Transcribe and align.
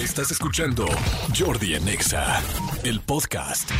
Estás 0.00 0.30
escuchando 0.30 0.86
Jordi 1.38 1.74
en 1.74 1.86
Exa, 1.86 2.42
el 2.84 3.00
podcast. 3.00 3.70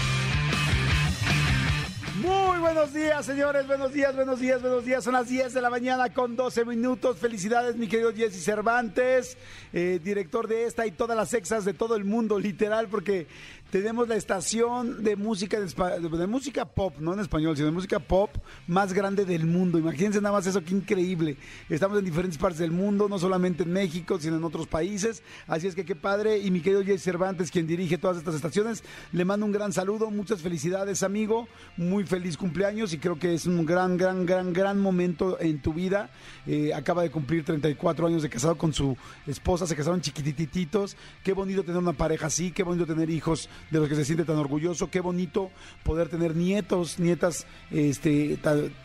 Muy 2.16 2.58
buenos 2.58 2.92
días, 2.92 3.24
señores. 3.24 3.66
Buenos 3.66 3.94
días, 3.94 4.14
buenos 4.14 4.38
días, 4.38 4.60
buenos 4.60 4.84
días. 4.84 5.02
Son 5.02 5.14
las 5.14 5.30
10 5.30 5.54
de 5.54 5.62
la 5.62 5.70
mañana 5.70 6.12
con 6.12 6.36
12 6.36 6.66
minutos. 6.66 7.16
Felicidades, 7.16 7.76
mi 7.76 7.88
querido 7.88 8.12
Jesse 8.12 8.44
Cervantes, 8.44 9.38
eh, 9.72 9.98
director 10.04 10.46
de 10.46 10.66
esta 10.66 10.86
y 10.86 10.90
todas 10.90 11.16
las 11.16 11.32
exas 11.32 11.64
de 11.64 11.72
todo 11.72 11.96
el 11.96 12.04
mundo, 12.04 12.38
literal, 12.38 12.88
porque 12.88 13.26
tenemos 13.70 14.08
la 14.08 14.16
estación 14.16 15.02
de 15.02 15.14
música 15.16 15.58
de, 15.60 16.26
música 16.26 16.64
pop, 16.64 16.94
no 16.98 17.14
en 17.14 17.20
español, 17.20 17.56
sino 17.56 17.66
de 17.66 17.72
música 17.72 18.00
pop 18.00 18.30
más 18.66 18.92
grande 18.92 19.24
del 19.24 19.46
mundo. 19.46 19.78
Imagínense 19.78 20.20
nada 20.20 20.34
más 20.34 20.46
eso, 20.46 20.62
qué 20.64 20.74
increíble. 20.74 21.36
Estamos 21.68 21.98
en 21.98 22.04
diferentes 22.04 22.36
partes 22.36 22.58
del 22.58 22.72
mundo, 22.72 23.08
no 23.08 23.18
solamente 23.18 23.62
en 23.62 23.72
México, 23.72 24.18
sino 24.18 24.36
en 24.36 24.44
otros 24.44 24.66
países. 24.66 25.22
Así 25.46 25.68
es 25.68 25.74
que 25.74 25.84
qué 25.84 25.94
padre. 25.94 26.38
Y 26.38 26.50
mi 26.50 26.60
querido 26.60 26.84
Jesse 26.84 27.02
Cervantes, 27.02 27.50
quien 27.50 27.66
dirige 27.66 27.96
todas 27.96 28.16
estas 28.16 28.34
estaciones, 28.34 28.82
le 29.12 29.24
mando 29.24 29.46
un 29.46 29.52
gran 29.52 29.72
saludo, 29.72 30.10
muchas 30.10 30.42
felicidades, 30.42 31.02
amigo. 31.02 31.46
Muy 31.76 32.04
feliz 32.04 32.36
cumpleaños 32.36 32.92
y 32.92 32.98
creo 32.98 33.18
que 33.18 33.34
es 33.34 33.46
un 33.46 33.64
gran, 33.64 33.96
gran, 33.96 34.26
gran, 34.26 34.52
gran 34.52 34.80
momento 34.80 35.40
en 35.40 35.62
tu 35.62 35.72
vida. 35.72 36.10
Eh, 36.46 36.74
acaba 36.74 37.02
de 37.02 37.10
cumplir 37.10 37.44
34 37.44 38.06
años 38.08 38.22
de 38.22 38.28
casado 38.28 38.58
con 38.58 38.72
su 38.72 38.96
esposa, 39.26 39.66
se 39.66 39.76
casaron 39.76 40.00
chiquitititos. 40.00 40.96
Qué 41.22 41.32
bonito 41.32 41.62
tener 41.62 41.78
una 41.78 41.92
pareja 41.92 42.26
así, 42.26 42.50
qué 42.50 42.64
bonito 42.64 42.86
tener 42.86 43.08
hijos 43.10 43.48
de 43.70 43.78
los 43.78 43.88
que 43.88 43.94
se 43.94 44.04
siente 44.04 44.24
tan 44.24 44.36
orgulloso, 44.36 44.90
qué 44.90 45.00
bonito 45.00 45.50
poder 45.84 46.08
tener 46.08 46.36
nietos, 46.36 46.98
nietas 46.98 47.46
este, 47.70 48.38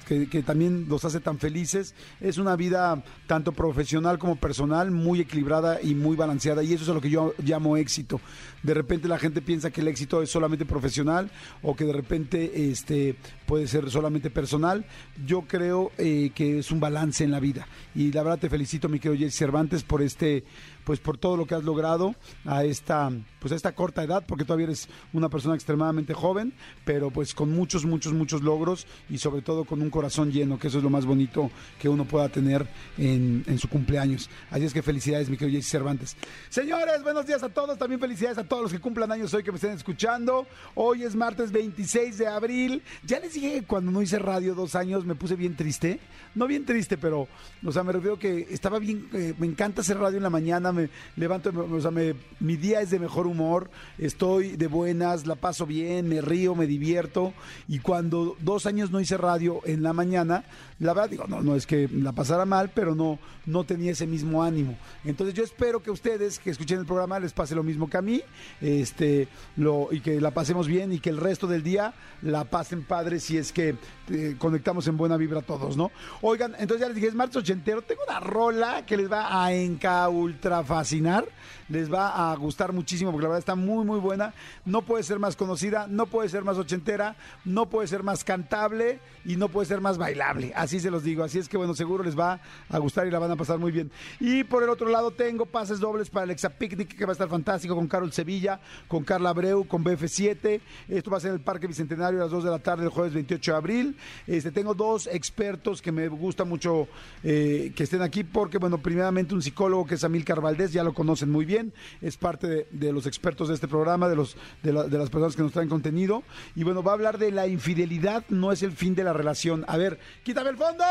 que, 0.07 0.27
que 0.29 0.43
también 0.43 0.85
los 0.87 1.05
hace 1.05 1.19
tan 1.19 1.39
felices. 1.39 1.95
Es 2.21 2.37
una 2.37 2.55
vida 2.55 3.03
tanto 3.27 3.51
profesional 3.51 4.19
como 4.19 4.35
personal 4.35 4.91
muy 4.91 5.21
equilibrada 5.21 5.79
y 5.81 5.95
muy 5.95 6.15
balanceada 6.15 6.63
y 6.63 6.73
eso 6.73 6.83
es 6.83 6.89
lo 6.89 7.01
que 7.01 7.09
yo 7.09 7.33
llamo 7.43 7.77
éxito. 7.77 8.19
De 8.63 8.73
repente 8.73 9.07
la 9.07 9.19
gente 9.19 9.41
piensa 9.41 9.71
que 9.71 9.81
el 9.81 9.87
éxito 9.87 10.21
es 10.21 10.29
solamente 10.29 10.65
profesional 10.65 11.29
o 11.61 11.75
que 11.75 11.85
de 11.85 11.93
repente 11.93 12.69
este, 12.71 13.15
puede 13.45 13.67
ser 13.67 13.89
solamente 13.89 14.29
personal. 14.29 14.85
Yo 15.25 15.41
creo 15.41 15.91
eh, 15.97 16.31
que 16.33 16.59
es 16.59 16.71
un 16.71 16.79
balance 16.79 17.23
en 17.23 17.31
la 17.31 17.39
vida. 17.39 17.67
Y 17.93 18.11
la 18.11 18.23
verdad 18.23 18.39
te 18.39 18.49
felicito 18.49 18.89
mi 18.89 18.99
querido 18.99 19.19
Jesse 19.19 19.37
Cervantes 19.37 19.83
por 19.83 20.01
este 20.01 20.43
pues 20.83 20.99
por 20.99 21.17
todo 21.17 21.35
lo 21.35 21.47
que 21.47 21.55
has 21.55 21.63
logrado 21.63 22.13
a 22.45 22.63
esta 22.63 23.11
pues 23.39 23.51
a 23.51 23.55
esta 23.55 23.73
corta 23.73 24.03
edad 24.03 24.23
porque 24.27 24.45
todavía 24.45 24.67
eres 24.67 24.87
una 25.13 25.29
persona 25.29 25.55
extremadamente 25.55 26.13
joven 26.13 26.53
pero 26.83 27.09
pues 27.09 27.33
con 27.33 27.51
muchos 27.51 27.85
muchos 27.85 28.13
muchos 28.13 28.43
logros 28.43 28.85
y 29.09 29.17
sobre 29.17 29.41
todo 29.41 29.65
con 29.65 29.81
un 29.81 29.89
corazón 29.89 30.31
lleno 30.31 30.59
que 30.59 30.67
eso 30.67 30.77
es 30.77 30.83
lo 30.83 30.91
más 30.91 31.07
bonito 31.07 31.49
que 31.79 31.89
uno 31.89 32.05
pueda 32.05 32.29
tener 32.29 32.67
en, 32.99 33.43
en 33.47 33.57
su 33.57 33.67
cumpleaños. 33.67 34.29
Así 34.51 34.65
es 34.65 34.73
que 34.73 34.83
felicidades 34.83 35.27
mi 35.27 35.37
querido 35.37 35.57
Jesse 35.57 35.71
Cervantes. 35.71 36.15
Señores 36.49 37.01
buenos 37.01 37.25
días 37.25 37.41
a 37.41 37.49
todos 37.49 37.79
también 37.79 37.99
felicidades 37.99 38.37
a 38.37 38.43
todos 38.43 38.63
los 38.63 38.71
que 38.71 38.79
cumplan 38.79 39.11
años 39.11 39.33
hoy 39.33 39.43
que 39.43 39.51
me 39.51 39.55
estén 39.55 39.71
escuchando. 39.71 40.45
Hoy 40.75 41.03
es 41.03 41.15
martes 41.15 41.51
26 41.51 42.19
de 42.19 42.27
abril 42.27 42.83
ya 43.03 43.19
les 43.19 43.34
que 43.41 43.63
cuando 43.63 43.91
no 43.91 44.01
hice 44.01 44.19
radio 44.19 44.55
dos 44.55 44.75
años 44.75 45.05
me 45.05 45.15
puse 45.15 45.35
bien 45.35 45.55
triste 45.55 45.99
no 46.35 46.47
bien 46.47 46.65
triste 46.65 46.97
pero 46.97 47.27
o 47.65 47.71
sea 47.71 47.83
me 47.83 47.93
refiero 47.93 48.19
que 48.19 48.47
estaba 48.51 48.79
bien 48.79 49.07
eh, 49.13 49.33
me 49.37 49.47
encanta 49.47 49.81
hacer 49.81 49.97
radio 49.97 50.17
en 50.17 50.23
la 50.23 50.29
mañana 50.29 50.71
me 50.71 50.89
levanto, 51.15 51.51
o 51.71 51.79
sea, 51.81 51.91
me- 51.91 52.15
mi 52.39 52.57
día 52.57 52.81
es 52.81 52.89
de 52.89 52.99
mejor 52.99 53.25
humor, 53.27 53.69
estoy 53.97 54.57
de 54.57 54.67
buenas, 54.67 55.25
la 55.25 55.35
paso 55.35 55.65
bien, 55.65 56.07
me 56.07 56.21
río, 56.21 56.53
me 56.55 56.67
divierto. 56.67 57.33
Y 57.67 57.79
cuando 57.79 58.35
dos 58.41 58.65
años 58.65 58.91
no 58.91 58.99
hice 58.99 59.17
radio 59.17 59.61
en 59.65 59.81
la 59.83 59.93
mañana, 59.93 60.43
la 60.79 60.93
verdad 60.93 61.09
digo, 61.09 61.25
no, 61.27 61.41
no 61.41 61.55
es 61.55 61.65
que 61.65 61.87
la 61.91 62.11
pasara 62.11 62.45
mal, 62.45 62.71
pero 62.75 62.93
no, 62.95 63.17
no 63.45 63.63
tenía 63.63 63.91
ese 63.93 64.05
mismo 64.07 64.43
ánimo. 64.43 64.77
Entonces 65.05 65.33
yo 65.35 65.43
espero 65.43 65.81
que 65.81 65.91
ustedes 65.91 66.39
que 66.39 66.49
escuchen 66.49 66.79
el 66.79 66.85
programa 66.85 67.19
les 67.19 67.33
pase 67.33 67.55
lo 67.55 67.63
mismo 67.63 67.89
que 67.89 67.97
a 67.97 68.01
mí, 68.01 68.21
este, 68.61 69.27
lo, 69.55 69.87
y 69.91 70.01
que 70.01 70.19
la 70.21 70.31
pasemos 70.31 70.67
bien 70.67 70.91
y 70.93 70.99
que 70.99 71.09
el 71.09 71.17
resto 71.17 71.47
del 71.47 71.63
día 71.63 71.93
la 72.21 72.43
pasen 72.45 72.83
padre 72.83 73.19
si 73.25 73.37
es 73.37 73.51
que 73.51 73.75
eh, 74.11 74.35
conectamos 74.37 74.87
en 74.87 74.97
buena 74.97 75.17
vibra 75.17 75.41
todos, 75.41 75.75
¿no? 75.75 75.91
Oigan, 76.21 76.53
entonces 76.59 76.81
ya 76.81 76.87
les 76.87 76.95
dije, 76.95 77.07
es 77.07 77.15
martes 77.15 77.37
ochentero, 77.37 77.81
tengo 77.81 78.01
una 78.07 78.19
rola 78.19 78.85
que 78.85 78.97
les 78.97 79.11
va 79.11 79.43
a 79.43 79.51
enca 79.51 80.07
ultra 80.09 80.63
fascinar, 80.63 81.25
les 81.69 81.91
va 81.91 82.31
a 82.31 82.35
gustar 82.35 82.71
muchísimo 82.71 83.11
porque 83.11 83.23
la 83.23 83.29
verdad 83.29 83.39
está 83.39 83.55
muy 83.55 83.83
muy 83.83 83.99
buena, 83.99 84.35
no 84.63 84.83
puede 84.83 85.03
ser 85.03 85.17
más 85.17 85.35
conocida, 85.35 85.87
no 85.87 86.05
puede 86.05 86.29
ser 86.29 86.43
más 86.43 86.57
ochentera, 86.57 87.15
no 87.45 87.67
puede 87.67 87.87
ser 87.87 88.03
más 88.03 88.23
cantable 88.23 88.99
y 89.25 89.37
no 89.37 89.49
puede 89.49 89.65
ser 89.65 89.81
más 89.81 89.97
bailable, 89.97 90.53
así 90.55 90.79
se 90.79 90.91
los 90.91 91.03
digo, 91.03 91.23
así 91.23 91.39
es 91.39 91.49
que 91.49 91.57
bueno, 91.57 91.73
seguro 91.73 92.03
les 92.03 92.17
va 92.17 92.39
a 92.69 92.77
gustar 92.77 93.07
y 93.07 93.11
la 93.11 93.17
van 93.17 93.31
a 93.31 93.35
pasar 93.35 93.57
muy 93.57 93.71
bien. 93.71 93.89
Y 94.19 94.43
por 94.43 94.61
el 94.61 94.69
otro 94.69 94.87
lado 94.87 95.09
tengo 95.09 95.47
pases 95.47 95.79
dobles 95.79 96.11
para 96.11 96.25
el 96.25 96.29
Exa 96.29 96.49
Picnic 96.49 96.95
que 96.95 97.05
va 97.05 97.13
a 97.13 97.13
estar 97.13 97.27
fantástico 97.27 97.73
con 97.73 97.87
Carol 97.87 98.13
Sevilla, 98.13 98.59
con 98.87 99.03
Carla 99.03 99.31
Abreu, 99.31 99.67
con 99.67 99.83
BF7, 99.83 100.61
esto 100.89 101.09
va 101.09 101.17
a 101.17 101.19
ser 101.19 101.29
en 101.29 101.37
el 101.37 101.41
Parque 101.41 101.65
Bicentenario 101.65 102.19
a 102.19 102.23
las 102.25 102.31
2 102.31 102.43
de 102.43 102.51
la 102.51 102.59
tarde 102.59 102.83
el 102.83 102.91
jueves 102.91 103.14
28 103.15 103.51
de 103.51 103.57
abril. 103.57 103.97
Este, 104.27 104.51
tengo 104.51 104.73
dos 104.73 105.07
expertos 105.07 105.81
que 105.81 105.91
me 105.91 106.07
gusta 106.07 106.43
mucho 106.43 106.87
eh, 107.23 107.73
que 107.75 107.83
estén 107.83 108.01
aquí 108.01 108.23
porque, 108.23 108.57
bueno, 108.57 108.77
primeramente 108.77 109.33
un 109.33 109.41
psicólogo 109.41 109.85
que 109.85 109.95
es 109.95 110.03
Amílcar 110.03 110.41
Valdés, 110.41 110.71
ya 110.71 110.83
lo 110.83 110.93
conocen 110.93 111.31
muy 111.31 111.45
bien, 111.45 111.73
es 112.01 112.17
parte 112.17 112.67
de, 112.69 112.93
los 112.93 113.07
expertos 113.07 113.47
de 113.47 113.55
este 113.55 113.67
programa, 113.67 114.07
de, 114.07 114.15
los, 114.15 114.37
de, 114.61 114.71
de 114.71 114.97
las 114.97 115.09
personas 115.09 115.35
que 115.35 115.41
nos 115.41 115.51
traen 115.51 115.69
contenido. 115.69 116.23
Y 116.55 116.63
bueno, 116.63 116.83
va 116.83 116.91
a 116.91 116.95
hablar 116.95 117.17
de 117.17 117.31
la 117.31 117.47
infidelidad, 117.47 118.23
no 118.29 118.51
es 118.51 118.61
el 118.63 118.71
fin 118.71 118.95
de 118.95 119.03
la 119.03 119.13
relación. 119.13 119.65
A 119.67 119.77
ver, 119.77 119.99
quítame 120.23 120.51
el 120.51 120.57
fondo. 120.57 120.83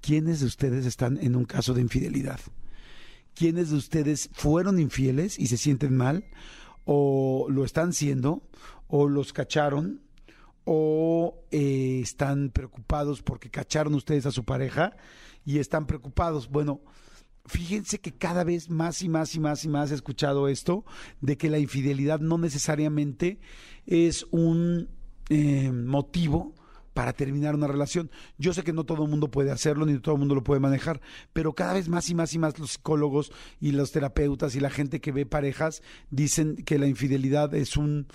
¿Quiénes 0.00 0.40
de 0.40 0.46
ustedes 0.46 0.86
están 0.86 1.18
en 1.20 1.36
un 1.36 1.44
caso 1.44 1.74
de 1.74 1.82
infidelidad? 1.82 2.40
¿Quiénes 3.34 3.70
de 3.70 3.76
ustedes 3.76 4.30
fueron 4.32 4.80
infieles 4.80 5.38
y 5.38 5.46
se 5.46 5.56
sienten 5.56 5.96
mal? 5.96 6.24
¿O 6.84 7.46
lo 7.50 7.64
están 7.64 7.92
siendo? 7.92 8.42
¿O 8.88 9.08
los 9.08 9.32
cacharon? 9.32 10.02
¿O 10.64 11.44
eh, 11.50 12.00
están 12.02 12.50
preocupados 12.50 13.22
porque 13.22 13.50
cacharon 13.50 13.94
ustedes 13.94 14.26
a 14.26 14.32
su 14.32 14.44
pareja 14.44 14.96
y 15.44 15.58
están 15.58 15.86
preocupados? 15.86 16.50
Bueno, 16.50 16.80
fíjense 17.46 18.00
que 18.00 18.12
cada 18.12 18.44
vez 18.44 18.68
más 18.68 19.02
y 19.02 19.08
más 19.08 19.34
y 19.34 19.40
más 19.40 19.64
y 19.64 19.68
más 19.68 19.90
he 19.90 19.94
escuchado 19.94 20.48
esto 20.48 20.84
de 21.20 21.36
que 21.38 21.48
la 21.48 21.58
infidelidad 21.58 22.20
no 22.20 22.36
necesariamente 22.38 23.40
es 23.86 24.26
un 24.30 24.88
eh, 25.30 25.70
motivo 25.72 26.54
para 26.98 27.12
terminar 27.12 27.54
una 27.54 27.68
relación. 27.68 28.10
Yo 28.38 28.52
sé 28.52 28.64
que 28.64 28.72
no 28.72 28.84
todo 28.84 29.04
el 29.04 29.10
mundo 29.10 29.30
puede 29.30 29.52
hacerlo, 29.52 29.86
ni 29.86 29.98
todo 30.00 30.16
el 30.16 30.18
mundo 30.18 30.34
lo 30.34 30.42
puede 30.42 30.60
manejar, 30.60 31.00
pero 31.32 31.54
cada 31.54 31.74
vez 31.74 31.88
más 31.88 32.10
y 32.10 32.14
más 32.16 32.34
y 32.34 32.40
más 32.40 32.58
los 32.58 32.72
psicólogos 32.72 33.30
y 33.60 33.70
los 33.70 33.92
terapeutas 33.92 34.56
y 34.56 34.60
la 34.60 34.68
gente 34.68 35.00
que 35.00 35.12
ve 35.12 35.24
parejas 35.24 35.80
dicen 36.10 36.56
que 36.56 36.76
la 36.76 36.88
infidelidad 36.88 37.54
es 37.54 37.76
un 37.76 38.08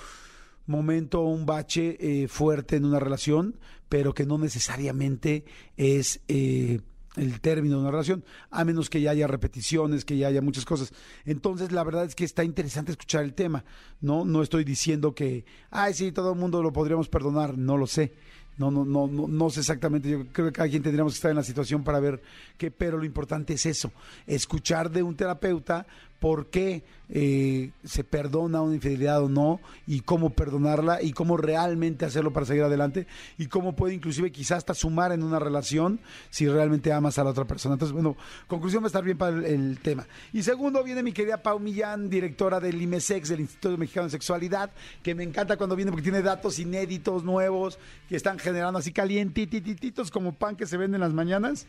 momento, 0.65 1.21
un 1.21 1.45
bache 1.45 1.97
eh, 1.99 2.27
fuerte 2.27 2.75
en 2.75 2.85
una 2.85 2.99
relación, 2.99 3.59
pero 3.89 4.13
que 4.13 4.25
no 4.25 4.37
necesariamente 4.37 5.45
es 5.77 6.21
eh, 6.27 6.79
el 7.15 7.41
término 7.41 7.75
de 7.75 7.81
una 7.81 7.91
relación, 7.91 8.23
a 8.49 8.63
menos 8.63 8.89
que 8.89 9.01
ya 9.01 9.11
haya 9.11 9.27
repeticiones, 9.27 10.05
que 10.05 10.17
ya 10.17 10.27
haya 10.27 10.41
muchas 10.41 10.65
cosas. 10.65 10.93
Entonces, 11.25 11.71
la 11.71 11.83
verdad 11.83 12.05
es 12.05 12.15
que 12.15 12.25
está 12.25 12.43
interesante 12.43 12.91
escuchar 12.91 13.23
el 13.23 13.33
tema, 13.33 13.63
¿no? 14.01 14.25
No 14.25 14.41
estoy 14.41 14.63
diciendo 14.63 15.13
que, 15.13 15.45
ay, 15.69 15.93
sí, 15.93 16.11
todo 16.11 16.33
el 16.33 16.39
mundo 16.39 16.63
lo 16.63 16.73
podríamos 16.73 17.09
perdonar, 17.09 17.57
no 17.57 17.77
lo 17.77 17.87
sé. 17.87 18.13
No, 18.57 18.69
no, 18.69 18.85
no, 18.85 19.07
no, 19.07 19.27
no 19.27 19.49
sé 19.49 19.61
exactamente. 19.61 20.09
Yo 20.09 20.27
creo 20.31 20.47
que 20.47 20.53
cada 20.53 20.69
quien 20.69 20.83
tendríamos 20.83 21.13
que 21.13 21.17
estar 21.17 21.31
en 21.31 21.37
la 21.37 21.43
situación 21.43 21.83
para 21.83 21.99
ver 21.99 22.21
qué, 22.57 22.69
pero 22.69 22.97
lo 22.97 23.05
importante 23.05 23.53
es 23.53 23.65
eso, 23.65 23.91
escuchar 24.27 24.91
de 24.91 25.01
un 25.01 25.15
terapeuta 25.15 25.87
por 26.23 26.47
qué 26.47 26.85
eh, 27.09 27.71
se 27.83 28.05
perdona 28.05 28.61
una 28.61 28.75
infidelidad 28.75 29.21
o 29.21 29.27
no, 29.27 29.59
y 29.85 29.99
cómo 29.99 30.29
perdonarla, 30.29 31.01
y 31.01 31.11
cómo 31.11 31.35
realmente 31.35 32.05
hacerlo 32.05 32.31
para 32.31 32.45
seguir 32.45 32.63
adelante, 32.63 33.07
y 33.37 33.47
cómo 33.47 33.75
puede 33.75 33.93
inclusive 33.93 34.31
quizás 34.31 34.59
hasta 34.59 34.73
sumar 34.73 35.11
en 35.11 35.21
una 35.21 35.37
relación 35.37 35.99
si 36.29 36.47
realmente 36.47 36.93
amas 36.93 37.19
a 37.19 37.25
la 37.25 37.31
otra 37.31 37.43
persona. 37.43 37.73
Entonces, 37.73 37.91
bueno, 37.91 38.15
conclusión 38.47 38.83
va 38.83 38.85
a 38.85 38.87
estar 38.87 39.03
bien 39.03 39.17
para 39.17 39.35
el, 39.45 39.79
tema. 39.79 40.07
Y 40.31 40.43
segundo, 40.43 40.81
viene 40.81 41.03
mi 41.03 41.11
querida 41.11 41.43
Pau 41.43 41.59
Millán, 41.59 42.09
directora 42.09 42.61
del 42.61 42.81
IMESEX, 42.81 43.27
del 43.27 43.41
Instituto 43.41 43.77
Mexicano 43.77 44.05
de 44.05 44.11
Sexualidad, 44.11 44.71
que 45.03 45.13
me 45.13 45.23
encanta 45.23 45.57
cuando 45.57 45.75
viene 45.75 45.91
porque 45.91 46.03
tiene 46.03 46.21
datos 46.21 46.57
inéditos, 46.57 47.25
nuevos, 47.25 47.79
que 48.07 48.15
están 48.15 48.39
generando 48.39 48.79
así 48.79 48.93
calientitititos 48.93 50.09
como 50.09 50.31
pan 50.31 50.55
que 50.55 50.67
se 50.67 50.77
vende 50.77 50.95
en 50.95 51.01
las 51.01 51.13
mañanas. 51.13 51.67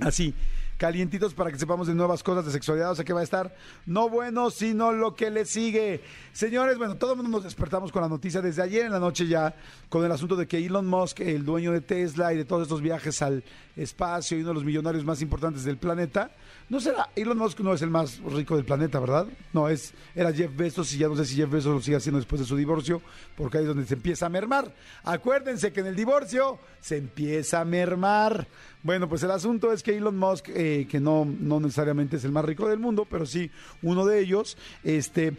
Así, 0.00 0.34
calientitos 0.80 1.34
para 1.34 1.52
que 1.52 1.58
sepamos 1.58 1.88
de 1.88 1.94
nuevas 1.94 2.22
cosas 2.22 2.46
de 2.46 2.52
sexualidad. 2.52 2.92
O 2.92 2.94
sea 2.94 3.04
que 3.04 3.12
va 3.12 3.20
a 3.20 3.22
estar 3.22 3.54
no 3.84 4.08
bueno, 4.08 4.48
sino 4.48 4.92
lo 4.92 5.14
que 5.14 5.30
le 5.30 5.44
sigue. 5.44 6.00
Señores, 6.32 6.78
bueno, 6.78 6.96
todo 6.96 7.12
el 7.12 7.18
mundo 7.18 7.32
nos 7.32 7.44
despertamos 7.44 7.92
con 7.92 8.00
la 8.00 8.08
noticia 8.08 8.40
desde 8.40 8.62
ayer 8.62 8.86
en 8.86 8.92
la 8.92 8.98
noche 8.98 9.26
ya, 9.26 9.54
con 9.90 10.02
el 10.06 10.10
asunto 10.10 10.36
de 10.36 10.48
que 10.48 10.56
Elon 10.56 10.86
Musk, 10.86 11.20
el 11.20 11.44
dueño 11.44 11.72
de 11.72 11.82
Tesla 11.82 12.32
y 12.32 12.38
de 12.38 12.46
todos 12.46 12.62
estos 12.62 12.80
viajes 12.80 13.20
al 13.20 13.44
espacio 13.76 14.38
y 14.38 14.40
uno 14.40 14.48
de 14.48 14.54
los 14.54 14.64
millonarios 14.64 15.04
más 15.04 15.20
importantes 15.20 15.64
del 15.64 15.76
planeta, 15.76 16.30
no 16.70 16.80
será, 16.80 17.10
Elon 17.16 17.36
Musk 17.36 17.58
no 17.60 17.74
es 17.74 17.82
el 17.82 17.90
más 17.90 18.20
rico 18.20 18.54
del 18.54 18.64
planeta, 18.64 19.00
¿verdad? 19.00 19.26
No, 19.52 19.68
es, 19.68 19.92
era 20.14 20.32
Jeff 20.32 20.56
Bezos 20.56 20.94
y 20.94 20.98
ya 20.98 21.08
no 21.08 21.16
sé 21.16 21.26
si 21.26 21.34
Jeff 21.34 21.50
Bezos 21.50 21.74
lo 21.74 21.80
sigue 21.80 21.96
haciendo 21.96 22.18
después 22.18 22.40
de 22.40 22.46
su 22.46 22.56
divorcio, 22.56 23.02
porque 23.36 23.58
ahí 23.58 23.64
es 23.64 23.68
donde 23.68 23.86
se 23.86 23.94
empieza 23.94 24.26
a 24.26 24.28
mermar. 24.28 24.72
Acuérdense 25.02 25.72
que 25.72 25.80
en 25.80 25.86
el 25.86 25.96
divorcio 25.96 26.60
se 26.80 26.98
empieza 26.98 27.60
a 27.60 27.64
mermar. 27.64 28.46
Bueno, 28.84 29.08
pues 29.08 29.24
el 29.24 29.32
asunto 29.32 29.72
es 29.72 29.82
que 29.82 29.96
Elon 29.96 30.16
Musk, 30.16 30.48
eh, 30.50 30.86
que 30.88 31.00
no, 31.00 31.24
no 31.24 31.58
necesariamente 31.58 32.18
es 32.18 32.24
el 32.24 32.30
más 32.30 32.44
rico 32.44 32.68
del 32.68 32.78
mundo, 32.78 33.04
pero 33.04 33.26
sí 33.26 33.50
uno 33.82 34.06
de 34.06 34.20
ellos, 34.20 34.56
este 34.84 35.36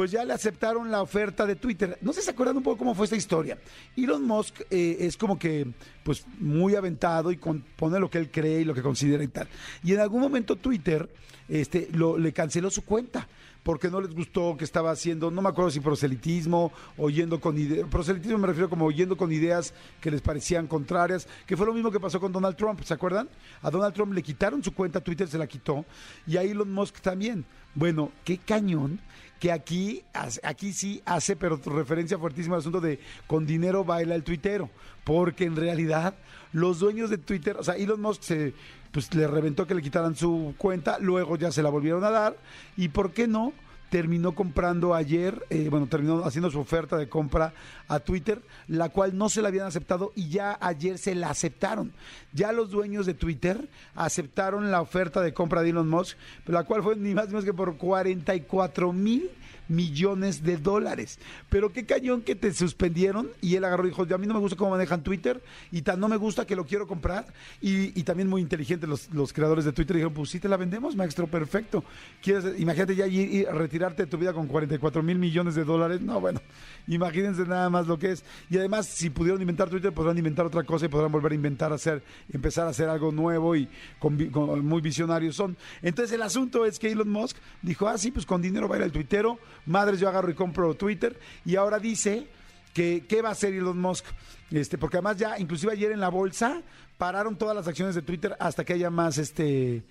pues 0.00 0.12
ya 0.12 0.24
le 0.24 0.32
aceptaron 0.32 0.90
la 0.90 1.02
oferta 1.02 1.44
de 1.44 1.56
Twitter. 1.56 1.98
No 2.00 2.14
sé 2.14 2.20
si 2.20 2.24
se 2.24 2.30
acuerdan 2.30 2.56
un 2.56 2.62
poco 2.62 2.78
cómo 2.78 2.94
fue 2.94 3.04
esta 3.04 3.16
historia. 3.16 3.58
Elon 3.94 4.26
Musk 4.26 4.62
eh, 4.70 4.96
es 5.00 5.14
como 5.14 5.38
que, 5.38 5.70
pues, 6.02 6.24
muy 6.38 6.74
aventado 6.74 7.30
y 7.30 7.36
pone 7.36 8.00
lo 8.00 8.08
que 8.08 8.16
él 8.16 8.30
cree 8.30 8.62
y 8.62 8.64
lo 8.64 8.72
que 8.72 8.80
considera 8.80 9.22
y 9.22 9.28
tal. 9.28 9.46
Y 9.84 9.92
en 9.92 10.00
algún 10.00 10.22
momento 10.22 10.56
Twitter 10.56 11.06
este, 11.50 11.90
lo, 11.92 12.16
le 12.16 12.32
canceló 12.32 12.70
su 12.70 12.82
cuenta 12.82 13.28
porque 13.62 13.90
no 13.90 14.00
les 14.00 14.14
gustó 14.14 14.56
que 14.56 14.64
estaba 14.64 14.90
haciendo, 14.90 15.30
no 15.30 15.42
me 15.42 15.50
acuerdo 15.50 15.70
si 15.70 15.80
proselitismo 15.80 16.72
o 16.96 17.10
yendo 17.10 17.38
con 17.38 17.58
ideas, 17.58 17.86
proselitismo 17.90 18.38
me 18.38 18.46
refiero 18.46 18.70
como 18.70 18.90
yendo 18.90 19.18
con 19.18 19.30
ideas 19.30 19.74
que 20.00 20.10
les 20.10 20.22
parecían 20.22 20.66
contrarias, 20.66 21.28
que 21.46 21.58
fue 21.58 21.66
lo 21.66 21.74
mismo 21.74 21.90
que 21.90 22.00
pasó 22.00 22.18
con 22.18 22.32
Donald 22.32 22.56
Trump, 22.56 22.80
¿se 22.84 22.94
acuerdan? 22.94 23.28
A 23.60 23.70
Donald 23.70 23.92
Trump 23.92 24.14
le 24.14 24.22
quitaron 24.22 24.64
su 24.64 24.72
cuenta, 24.72 25.02
Twitter 25.02 25.28
se 25.28 25.36
la 25.36 25.46
quitó, 25.46 25.84
y 26.26 26.38
a 26.38 26.42
Elon 26.42 26.72
Musk 26.72 27.00
también. 27.00 27.44
Bueno, 27.74 28.10
qué 28.24 28.38
cañón 28.38 28.98
que 29.40 29.50
aquí, 29.50 30.04
aquí 30.42 30.72
sí 30.74 31.02
hace, 31.06 31.34
pero 31.34 31.58
referencia 31.64 32.18
fuertísima 32.18 32.56
al 32.56 32.60
asunto 32.60 32.80
de 32.80 33.00
con 33.26 33.46
dinero 33.46 33.84
baila 33.84 34.14
el 34.14 34.22
tuitero, 34.22 34.68
porque 35.02 35.44
en 35.44 35.56
realidad 35.56 36.14
los 36.52 36.78
dueños 36.78 37.08
de 37.08 37.16
Twitter, 37.16 37.56
o 37.56 37.64
sea, 37.64 37.76
Elon 37.76 38.02
Musk 38.02 38.22
se, 38.22 38.54
pues 38.92 39.12
le 39.14 39.26
reventó 39.26 39.66
que 39.66 39.74
le 39.74 39.80
quitaran 39.80 40.14
su 40.14 40.54
cuenta, 40.58 40.98
luego 40.98 41.36
ya 41.36 41.50
se 41.50 41.62
la 41.62 41.70
volvieron 41.70 42.04
a 42.04 42.10
dar, 42.10 42.36
y 42.76 42.88
¿por 42.88 43.12
qué 43.12 43.26
no? 43.26 43.54
Terminó 43.90 44.34
comprando 44.34 44.94
ayer, 44.94 45.44
eh, 45.50 45.68
bueno, 45.68 45.86
terminó 45.88 46.24
haciendo 46.24 46.50
su 46.50 46.60
oferta 46.60 46.96
de 46.96 47.08
compra 47.08 47.52
a 47.88 47.98
Twitter, 48.00 48.40
la 48.68 48.88
cual 48.88 49.18
no 49.18 49.28
se 49.28 49.42
la 49.42 49.48
habían 49.48 49.66
aceptado 49.66 50.12
y 50.14 50.28
ya 50.30 50.56
ayer 50.60 50.96
se 50.96 51.14
la 51.14 51.28
aceptaron. 51.28 51.92
Ya 52.32 52.52
los 52.52 52.70
dueños 52.70 53.04
de 53.04 53.14
Twitter 53.14 53.68
aceptaron 53.94 54.70
la 54.70 54.80
oferta 54.80 55.20
de 55.20 55.34
compra 55.34 55.62
de 55.62 55.70
Elon 55.70 55.88
Musk, 55.88 56.16
la 56.46 56.64
cual 56.64 56.82
fue 56.82 56.96
ni 56.96 57.14
más 57.14 57.26
ni 57.26 57.32
menos 57.32 57.44
que 57.44 57.52
por 57.52 57.76
44 57.76 58.92
mil 58.92 59.28
millones 59.70 60.42
de 60.42 60.58
dólares. 60.58 61.18
Pero 61.48 61.72
qué 61.72 61.86
cañón 61.86 62.22
que 62.22 62.34
te 62.34 62.52
suspendieron 62.52 63.30
y 63.40 63.56
él 63.56 63.64
agarró 63.64 63.86
y 63.86 63.90
dijo, 63.90 64.02
a 64.02 64.18
mí 64.18 64.26
no 64.26 64.34
me 64.34 64.40
gusta 64.40 64.56
cómo 64.56 64.72
manejan 64.72 65.02
Twitter 65.02 65.42
y 65.70 65.82
tan 65.82 66.00
no 66.00 66.08
me 66.08 66.16
gusta 66.16 66.46
que 66.46 66.56
lo 66.56 66.66
quiero 66.66 66.86
comprar. 66.86 67.26
Y, 67.60 68.00
también 68.02 68.28
muy 68.28 68.42
inteligente 68.42 68.88
los, 68.88 69.08
los, 69.12 69.32
creadores 69.32 69.64
de 69.64 69.72
Twitter 69.72 69.94
dijeron, 69.94 70.12
pues 70.12 70.30
sí 70.30 70.40
te 70.40 70.48
la 70.48 70.56
vendemos, 70.56 70.96
maestro, 70.96 71.28
perfecto. 71.28 71.84
¿Quieres, 72.20 72.58
imagínate 72.58 72.96
ya 72.96 73.06
ir, 73.06 73.46
retirarte 73.46 74.02
de 74.02 74.06
tu 74.08 74.18
vida 74.18 74.32
con 74.32 74.48
44 74.48 75.02
mil 75.02 75.18
millones 75.18 75.54
de 75.54 75.64
dólares. 75.64 76.00
No, 76.00 76.20
bueno, 76.20 76.40
imagínense 76.88 77.44
nada 77.46 77.70
más 77.70 77.86
lo 77.86 77.98
que 77.98 78.12
es. 78.12 78.24
Y 78.48 78.58
además, 78.58 78.86
si 78.86 79.10
pudieron 79.10 79.40
inventar 79.40 79.68
Twitter, 79.68 79.92
podrán 79.92 80.18
inventar 80.18 80.46
otra 80.46 80.64
cosa 80.64 80.86
y 80.86 80.88
podrán 80.88 81.12
volver 81.12 81.32
a 81.32 81.34
inventar, 81.34 81.72
hacer, 81.72 82.02
empezar 82.32 82.66
a 82.66 82.70
hacer 82.70 82.88
algo 82.88 83.12
nuevo 83.12 83.54
y 83.54 83.68
con, 83.98 84.16
muy 84.66 84.80
visionarios 84.80 85.36
son. 85.36 85.56
Entonces 85.82 86.14
el 86.14 86.22
asunto 86.22 86.64
es 86.66 86.78
que 86.78 86.90
Elon 86.90 87.08
Musk 87.08 87.36
dijo, 87.62 87.88
ah, 87.88 87.96
sí, 87.98 88.10
pues 88.10 88.26
con 88.26 88.42
dinero 88.42 88.68
va 88.68 88.76
a 88.76 88.78
ir 88.78 88.84
al 88.84 88.92
tuitero, 88.92 89.38
madres 89.66 90.00
yo 90.00 90.08
agarro 90.08 90.30
y 90.30 90.34
compro 90.34 90.74
Twitter 90.74 91.18
y 91.44 91.56
ahora 91.56 91.78
dice 91.78 92.26
que 92.74 93.04
qué 93.08 93.22
va 93.22 93.30
a 93.30 93.32
hacer 93.32 93.52
Elon 93.52 93.80
Musk, 93.80 94.04
este, 94.50 94.78
porque 94.78 94.96
además 94.98 95.16
ya, 95.16 95.38
inclusive 95.38 95.72
ayer 95.72 95.92
en 95.92 96.00
la 96.00 96.08
bolsa 96.08 96.62
pararon 96.98 97.36
todas 97.36 97.56
las 97.56 97.66
acciones 97.66 97.94
de 97.94 98.02
Twitter 98.02 98.36
hasta 98.38 98.64
que 98.64 98.74
haya 98.74 98.90
más, 98.90 99.18
este, 99.18 99.82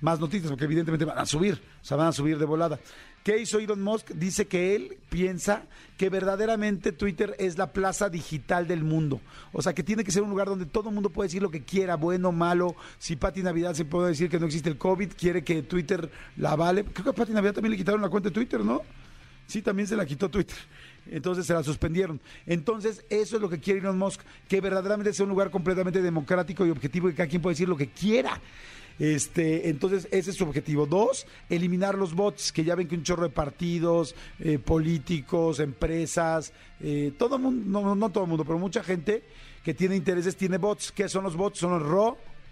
más 0.00 0.20
noticias, 0.20 0.50
porque 0.50 0.64
evidentemente 0.64 1.04
van 1.04 1.18
a 1.18 1.26
subir, 1.26 1.60
o 1.82 1.84
sea, 1.84 1.96
van 1.96 2.08
a 2.08 2.12
subir 2.12 2.38
de 2.38 2.44
volada. 2.44 2.78
¿Qué 3.24 3.36
hizo 3.38 3.58
Elon 3.58 3.82
Musk? 3.82 4.12
Dice 4.12 4.46
que 4.46 4.74
él 4.74 4.96
piensa 5.10 5.64
que 5.98 6.08
verdaderamente 6.08 6.92
Twitter 6.92 7.34
es 7.38 7.58
la 7.58 7.72
plaza 7.72 8.08
digital 8.08 8.66
del 8.66 8.84
mundo. 8.84 9.20
O 9.52 9.60
sea, 9.60 9.74
que 9.74 9.82
tiene 9.82 10.04
que 10.04 10.12
ser 10.12 10.22
un 10.22 10.30
lugar 10.30 10.46
donde 10.46 10.64
todo 10.64 10.88
el 10.88 10.94
mundo 10.94 11.10
puede 11.10 11.28
decir 11.28 11.42
lo 11.42 11.50
que 11.50 11.62
quiera, 11.62 11.96
bueno, 11.96 12.32
malo. 12.32 12.74
Si 12.98 13.16
Pati 13.16 13.42
Navidad 13.42 13.74
se 13.74 13.84
puede 13.84 14.08
decir 14.08 14.30
que 14.30 14.38
no 14.38 14.46
existe 14.46 14.70
el 14.70 14.78
COVID, 14.78 15.12
quiere 15.12 15.44
que 15.44 15.62
Twitter 15.62 16.10
la 16.36 16.56
vale. 16.56 16.84
Creo 16.84 17.04
que 17.04 17.10
a 17.10 17.12
Pati 17.12 17.32
Navidad 17.32 17.54
también 17.54 17.72
le 17.72 17.76
quitaron 17.76 18.00
la 18.00 18.08
cuenta 18.08 18.30
de 18.30 18.34
Twitter, 18.34 18.64
¿no? 18.64 18.82
Sí, 19.48 19.62
también 19.62 19.88
se 19.88 19.96
la 19.96 20.04
quitó 20.04 20.28
Twitter. 20.28 20.56
Entonces 21.10 21.46
se 21.46 21.54
la 21.54 21.64
suspendieron. 21.64 22.20
Entonces, 22.46 23.02
eso 23.08 23.36
es 23.36 23.42
lo 23.42 23.48
que 23.48 23.58
quiere 23.58 23.80
Elon 23.80 23.96
Musk, 23.96 24.20
que 24.46 24.60
verdaderamente 24.60 25.14
sea 25.14 25.24
un 25.24 25.30
lugar 25.30 25.50
completamente 25.50 26.02
democrático 26.02 26.66
y 26.66 26.70
objetivo 26.70 27.08
y 27.08 27.12
que 27.12 27.16
cada 27.16 27.28
quien 27.30 27.40
puede 27.40 27.54
decir 27.54 27.68
lo 27.68 27.76
que 27.76 27.88
quiera. 27.88 28.38
Este, 28.98 29.70
entonces, 29.70 30.06
ese 30.10 30.32
es 30.32 30.36
su 30.36 30.44
objetivo. 30.44 30.84
Dos, 30.84 31.26
eliminar 31.48 31.96
los 31.96 32.14
bots, 32.14 32.52
que 32.52 32.62
ya 32.62 32.74
ven 32.74 32.88
que 32.88 32.94
un 32.94 33.04
chorro 33.04 33.22
de 33.22 33.30
partidos, 33.30 34.14
eh, 34.38 34.58
políticos, 34.58 35.60
empresas, 35.60 36.52
eh, 36.80 37.12
todo 37.16 37.38
mundo, 37.38 37.80
no, 37.80 37.94
no 37.94 38.10
todo 38.10 38.24
el 38.24 38.30
mundo, 38.30 38.44
pero 38.44 38.58
mucha 38.58 38.84
gente 38.84 39.22
que 39.64 39.72
tiene 39.72 39.96
intereses 39.96 40.36
tiene 40.36 40.58
bots. 40.58 40.92
¿Qué 40.92 41.08
son 41.08 41.24
los 41.24 41.36
bots? 41.36 41.58
Son 41.58 41.70
los 41.70 41.82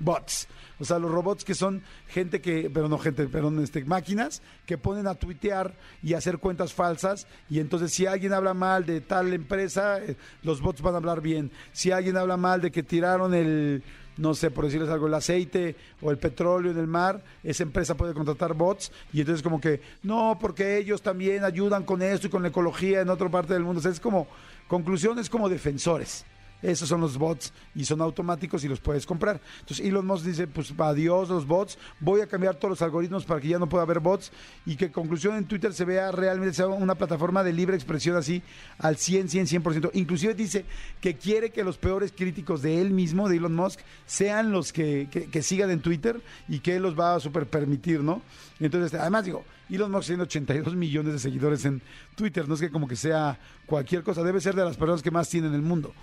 robots. 0.01 0.49
O 0.79 0.85
sea, 0.85 0.99
los 0.99 1.11
robots 1.11 1.45
que 1.45 1.55
son 1.55 1.83
gente 2.09 2.41
que, 2.41 2.71
pero 2.73 2.89
no 2.89 2.99
gente, 2.99 3.27
perdón, 3.29 3.63
este, 3.63 3.85
máquinas 3.85 4.43
que 4.67 4.77
ponen 4.77 5.07
a 5.07 5.15
tuitear 5.15 5.75
y 6.03 6.13
hacer 6.13 6.39
cuentas 6.39 6.75
falsas. 6.75 7.27
Y 7.49 7.61
entonces, 7.61 7.93
si 7.93 8.05
alguien 8.05 8.35
habla 8.35 8.53
mal 8.53 8.85
de 8.85 9.01
tal 9.01 9.33
empresa, 9.33 9.99
eh, 9.99 10.17
los 10.43 10.61
bots 10.61 10.83
van 10.83 10.95
a 10.95 10.99
hablar 10.99 11.23
bien. 11.23 11.51
Si 11.73 11.91
alguien 11.91 12.17
habla 12.17 12.37
mal 12.37 12.61
de 12.61 12.71
que 12.71 12.83
tiraron 12.83 13.33
el, 13.33 13.83
no 14.19 14.35
sé, 14.35 14.51
por 14.51 14.67
decirles 14.67 14.91
algo, 14.91 15.07
el 15.07 15.15
aceite 15.15 15.77
o 16.03 16.11
el 16.11 16.19
petróleo 16.19 16.73
en 16.73 16.79
el 16.79 16.87
mar, 16.87 17.25
esa 17.43 17.63
empresa 17.63 17.97
puede 17.97 18.13
contratar 18.13 18.53
bots 18.53 18.93
y 19.15 19.21
entonces 19.21 19.43
como 19.43 19.61
que, 19.61 19.81
no, 20.03 20.37
porque 20.39 20.77
ellos 20.77 21.01
también 21.01 21.43
ayudan 21.43 21.85
con 21.85 22.03
esto 22.03 22.27
y 22.27 22.31
con 22.31 22.43
la 22.43 22.49
ecología 22.49 23.01
en 23.01 23.09
otra 23.09 23.31
parte 23.31 23.55
del 23.55 23.63
mundo. 23.63 23.79
O 23.79 23.83
sea, 23.83 23.93
es 23.93 24.01
como, 24.01 24.27
conclusiones 24.69 25.31
como 25.31 25.49
defensores. 25.49 26.27
Esos 26.67 26.89
son 26.89 27.01
los 27.01 27.17
bots 27.17 27.53
y 27.77 27.85
son 27.85 28.01
automáticos 28.01 28.65
y 28.65 28.69
los 28.69 28.81
puedes 28.81 29.07
comprar. 29.07 29.41
Entonces 29.61 29.87
Elon 29.87 30.05
Musk 30.05 30.25
dice, 30.25 30.49
pues 30.49 30.75
adiós 30.77 31.29
los 31.29 31.47
bots, 31.47 31.79
voy 32.01 32.23
a 32.23 32.27
cambiar 32.27 32.57
todos 32.57 32.71
los 32.71 32.83
algoritmos 32.83 33.25
para 33.25 33.41
que 33.41 33.47
ya 33.47 33.61
no 33.61 33.69
pueda 33.69 33.85
haber 33.85 34.01
bots 34.01 34.33
y 34.65 34.75
que 34.75 34.91
conclusión 34.91 35.37
en 35.37 35.45
Twitter 35.45 35.73
se 35.73 35.85
vea 35.85 36.11
realmente 36.11 36.55
sea 36.55 36.67
una 36.67 36.97
plataforma 36.97 37.45
de 37.45 37.53
libre 37.53 37.77
expresión 37.77 38.17
así 38.17 38.43
al 38.79 38.97
100, 38.97 39.29
100, 39.29 39.63
100%. 39.63 39.91
Inclusive 39.95 40.35
dice 40.35 40.65
que 41.01 41.15
quiere 41.15 41.51
que 41.51 41.63
los 41.63 41.79
peores 41.79 42.11
críticos 42.11 42.63
de 42.63 42.81
él 42.81 42.91
mismo, 42.91 43.29
de 43.29 43.37
Elon 43.37 43.55
Musk, 43.55 43.79
sean 44.05 44.51
los 44.51 44.73
que, 44.73 45.09
que, 45.09 45.43
sigan 45.43 45.71
en 45.71 45.79
Twitter 45.79 46.21
y 46.49 46.59
que 46.59 46.75
él 46.75 46.83
los 46.83 46.99
va 46.99 47.15
a 47.15 47.21
super 47.21 47.47
permitir, 47.47 48.01
¿no? 48.01 48.23
Entonces, 48.59 48.99
además 48.99 49.25
digo, 49.25 49.45
Elon 49.71 49.93
Musk 49.93 50.09
tiene 50.09 50.25
82 50.25 50.75
millones 50.75 51.13
de 51.13 51.19
seguidores 51.21 51.65
en 51.65 51.81
Twitter, 52.17 52.49
no 52.49 52.55
es 52.55 52.61
que 52.61 52.71
como 52.71 52.89
que 52.89 52.97
sea 52.97 53.39
cualquier 53.67 54.03
cosa, 54.03 54.25
debe 54.25 54.41
ser 54.41 54.57
de 54.57 54.65
las 54.65 54.77
personas 54.77 55.03
que 55.03 55.13
más 55.13 55.29
tienen 55.29 55.51
en 55.51 55.57
el 55.57 55.63
mundo 55.63 55.95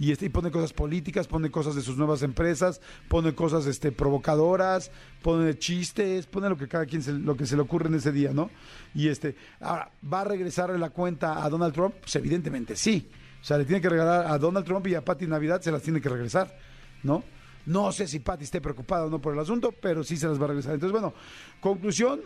y, 0.00 0.12
este, 0.12 0.30
pone 0.30 0.50
cosas 0.50 0.72
políticas, 0.72 1.28
pone 1.28 1.50
cosas 1.50 1.74
de 1.74 1.82
sus 1.82 1.98
nuevas 1.98 2.22
empresas, 2.22 2.80
pone 3.06 3.34
cosas 3.34 3.66
este, 3.66 3.92
provocadoras, 3.92 4.90
pone 5.20 5.58
chistes, 5.58 6.24
pone 6.24 6.48
lo 6.48 6.56
que 6.56 6.66
cada 6.66 6.86
quien 6.86 7.02
se, 7.02 7.12
lo 7.12 7.36
que 7.36 7.44
se 7.44 7.54
le 7.54 7.62
ocurre 7.62 7.88
en 7.88 7.96
ese 7.96 8.10
día, 8.10 8.32
¿no? 8.32 8.50
Y 8.94 9.08
este, 9.08 9.36
ahora, 9.60 9.92
¿va 10.10 10.22
a 10.22 10.24
regresarle 10.24 10.78
la 10.78 10.88
cuenta 10.88 11.44
a 11.44 11.50
Donald 11.50 11.74
Trump? 11.74 11.96
Pues 12.00 12.16
evidentemente 12.16 12.76
sí. 12.76 13.10
O 13.42 13.44
sea, 13.44 13.58
le 13.58 13.66
tiene 13.66 13.82
que 13.82 13.90
regalar 13.90 14.26
a 14.26 14.38
Donald 14.38 14.64
Trump 14.64 14.86
y 14.86 14.94
a 14.94 15.04
Patty 15.04 15.26
Navidad 15.26 15.60
se 15.60 15.70
las 15.70 15.82
tiene 15.82 16.00
que 16.00 16.08
regresar, 16.08 16.58
¿no? 17.02 17.22
No 17.66 17.92
sé 17.92 18.08
si 18.08 18.20
Patty 18.20 18.44
esté 18.44 18.62
preocupada 18.62 19.04
o 19.04 19.10
no 19.10 19.20
por 19.20 19.34
el 19.34 19.38
asunto, 19.38 19.70
pero 19.70 20.02
sí 20.02 20.16
se 20.16 20.26
las 20.26 20.40
va 20.40 20.46
a 20.46 20.48
regresar. 20.48 20.72
Entonces, 20.72 20.92
bueno, 20.92 21.12
conclusión, 21.60 22.22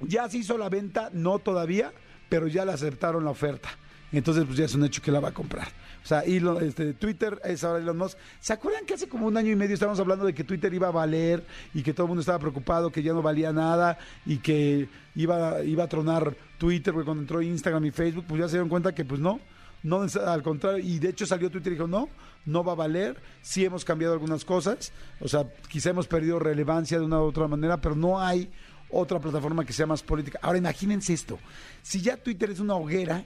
ya 0.00 0.28
se 0.30 0.38
hizo 0.38 0.56
la 0.56 0.68
venta, 0.68 1.10
no 1.12 1.40
todavía, 1.40 1.92
pero 2.28 2.46
ya 2.46 2.64
le 2.64 2.72
aceptaron 2.72 3.24
la 3.24 3.30
oferta. 3.30 3.70
Entonces, 4.12 4.44
pues 4.44 4.58
ya 4.58 4.66
es 4.66 4.74
un 4.74 4.84
hecho 4.84 5.00
que 5.00 5.10
la 5.10 5.20
va 5.20 5.28
a 5.28 5.34
comprar. 5.34 5.68
O 6.02 6.06
sea, 6.06 6.20
este, 6.20 6.94
Twitter 6.94 7.40
es 7.44 7.62
ahora 7.64 7.78
Elon 7.80 7.96
Musk. 7.96 8.18
¿Se 8.40 8.52
acuerdan 8.52 8.84
que 8.84 8.94
hace 8.94 9.08
como 9.08 9.26
un 9.26 9.36
año 9.36 9.52
y 9.52 9.56
medio 9.56 9.74
estábamos 9.74 10.00
hablando 10.00 10.24
de 10.24 10.34
que 10.34 10.44
Twitter 10.44 10.72
iba 10.74 10.88
a 10.88 10.90
valer 10.90 11.44
y 11.72 11.82
que 11.82 11.94
todo 11.94 12.06
el 12.06 12.08
mundo 12.08 12.20
estaba 12.20 12.38
preocupado, 12.38 12.90
que 12.90 13.02
ya 13.02 13.12
no 13.12 13.22
valía 13.22 13.52
nada 13.52 13.98
y 14.26 14.38
que 14.38 14.88
iba, 15.14 15.62
iba 15.62 15.84
a 15.84 15.88
tronar 15.88 16.36
Twitter 16.58 16.92
cuando 16.92 17.22
entró 17.22 17.40
Instagram 17.40 17.84
y 17.86 17.90
Facebook? 17.92 18.24
Pues 18.26 18.40
ya 18.40 18.48
se 18.48 18.52
dieron 18.52 18.68
cuenta 18.68 18.92
que 18.94 19.04
pues 19.04 19.20
no. 19.20 19.40
No, 19.84 20.02
al 20.02 20.42
contrario, 20.44 20.78
y 20.78 21.00
de 21.00 21.08
hecho 21.08 21.26
salió 21.26 21.50
Twitter 21.50 21.72
y 21.72 21.74
dijo, 21.74 21.88
no, 21.88 22.08
no 22.46 22.62
va 22.62 22.70
a 22.72 22.76
valer, 22.76 23.20
sí 23.40 23.64
hemos 23.64 23.84
cambiado 23.84 24.14
algunas 24.14 24.44
cosas, 24.44 24.92
o 25.18 25.26
sea, 25.26 25.44
quizá 25.68 25.90
hemos 25.90 26.06
perdido 26.06 26.38
relevancia 26.38 27.00
de 27.00 27.04
una 27.04 27.18
u 27.18 27.24
otra 27.24 27.48
manera, 27.48 27.80
pero 27.80 27.96
no 27.96 28.20
hay 28.20 28.48
otra 28.90 29.18
plataforma 29.18 29.64
que 29.64 29.72
sea 29.72 29.86
más 29.86 30.04
política. 30.04 30.38
Ahora 30.40 30.58
imagínense 30.58 31.12
esto, 31.12 31.36
si 31.82 32.00
ya 32.00 32.16
Twitter 32.16 32.50
es 32.50 32.60
una 32.60 32.76
hoguera, 32.76 33.24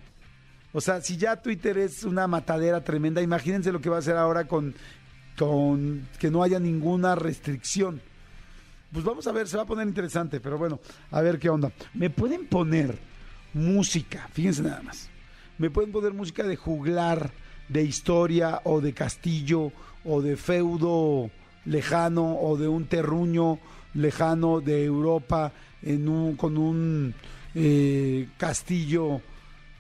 o 0.76 0.80
sea, 0.82 1.00
si 1.00 1.16
ya 1.16 1.40
Twitter 1.40 1.78
es 1.78 2.04
una 2.04 2.26
matadera 2.26 2.84
tremenda, 2.84 3.22
imagínense 3.22 3.72
lo 3.72 3.80
que 3.80 3.88
va 3.88 3.96
a 3.96 4.00
hacer 4.00 4.14
ahora 4.14 4.46
con, 4.46 4.74
con 5.38 6.06
que 6.18 6.30
no 6.30 6.42
haya 6.42 6.60
ninguna 6.60 7.14
restricción. 7.14 8.02
Pues 8.92 9.02
vamos 9.02 9.26
a 9.26 9.32
ver, 9.32 9.48
se 9.48 9.56
va 9.56 9.62
a 9.62 9.66
poner 9.66 9.88
interesante, 9.88 10.38
pero 10.38 10.58
bueno, 10.58 10.78
a 11.12 11.22
ver 11.22 11.38
qué 11.38 11.48
onda. 11.48 11.72
¿Me 11.94 12.10
pueden 12.10 12.46
poner 12.46 12.98
música? 13.54 14.28
Fíjense 14.34 14.64
nada 14.64 14.82
más. 14.82 15.08
¿Me 15.56 15.70
pueden 15.70 15.92
poner 15.92 16.12
música 16.12 16.42
de 16.42 16.56
juglar, 16.56 17.30
de 17.70 17.82
historia 17.82 18.60
o 18.64 18.82
de 18.82 18.92
castillo 18.92 19.72
o 20.04 20.20
de 20.20 20.36
feudo 20.36 21.30
lejano 21.64 22.36
o 22.38 22.58
de 22.58 22.68
un 22.68 22.84
terruño 22.84 23.60
lejano 23.94 24.60
de 24.60 24.84
Europa 24.84 25.52
en 25.80 26.06
un, 26.06 26.36
con 26.36 26.58
un 26.58 27.14
eh, 27.54 28.28
castillo 28.36 29.22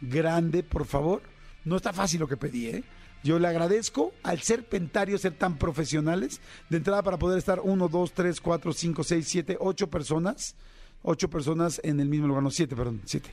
grande, 0.00 0.62
por 0.62 0.86
favor. 0.86 1.22
No 1.64 1.76
está 1.76 1.92
fácil 1.92 2.20
lo 2.20 2.28
que 2.28 2.36
pedí, 2.36 2.66
¿eh? 2.66 2.84
Yo 3.22 3.38
le 3.38 3.48
agradezco 3.48 4.12
al 4.22 4.40
Serpentario 4.40 5.18
ser 5.18 5.34
tan 5.34 5.58
profesionales, 5.58 6.40
de 6.68 6.76
entrada 6.76 7.02
para 7.02 7.18
poder 7.18 7.38
estar 7.38 7.60
uno, 7.60 7.88
dos, 7.88 8.12
tres, 8.12 8.40
cuatro, 8.40 8.72
cinco, 8.72 9.02
seis, 9.02 9.26
siete, 9.28 9.56
ocho 9.58 9.88
personas, 9.88 10.54
ocho 11.02 11.28
personas 11.28 11.80
en 11.82 11.98
el 11.98 12.08
mismo 12.08 12.28
lugar, 12.28 12.42
no, 12.44 12.50
siete, 12.50 12.76
perdón, 12.76 13.00
siete, 13.04 13.30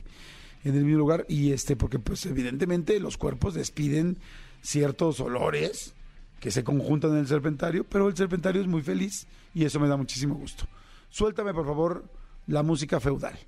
en 0.64 0.74
el 0.74 0.84
mismo 0.84 0.98
lugar, 0.98 1.24
y 1.28 1.52
este, 1.52 1.76
porque 1.76 2.00
pues 2.00 2.26
evidentemente 2.26 2.98
los 2.98 3.16
cuerpos 3.16 3.54
despiden 3.54 4.18
ciertos 4.62 5.20
olores 5.20 5.94
que 6.40 6.50
se 6.50 6.64
conjuntan 6.64 7.12
en 7.12 7.18
el 7.18 7.28
Serpentario, 7.28 7.84
pero 7.84 8.08
el 8.08 8.16
Serpentario 8.16 8.62
es 8.62 8.66
muy 8.66 8.82
feliz 8.82 9.28
y 9.54 9.64
eso 9.64 9.78
me 9.78 9.86
da 9.86 9.96
muchísimo 9.96 10.34
gusto. 10.34 10.66
Suéltame, 11.08 11.54
por 11.54 11.66
favor, 11.66 12.04
la 12.48 12.64
música 12.64 12.98
feudal. 12.98 13.38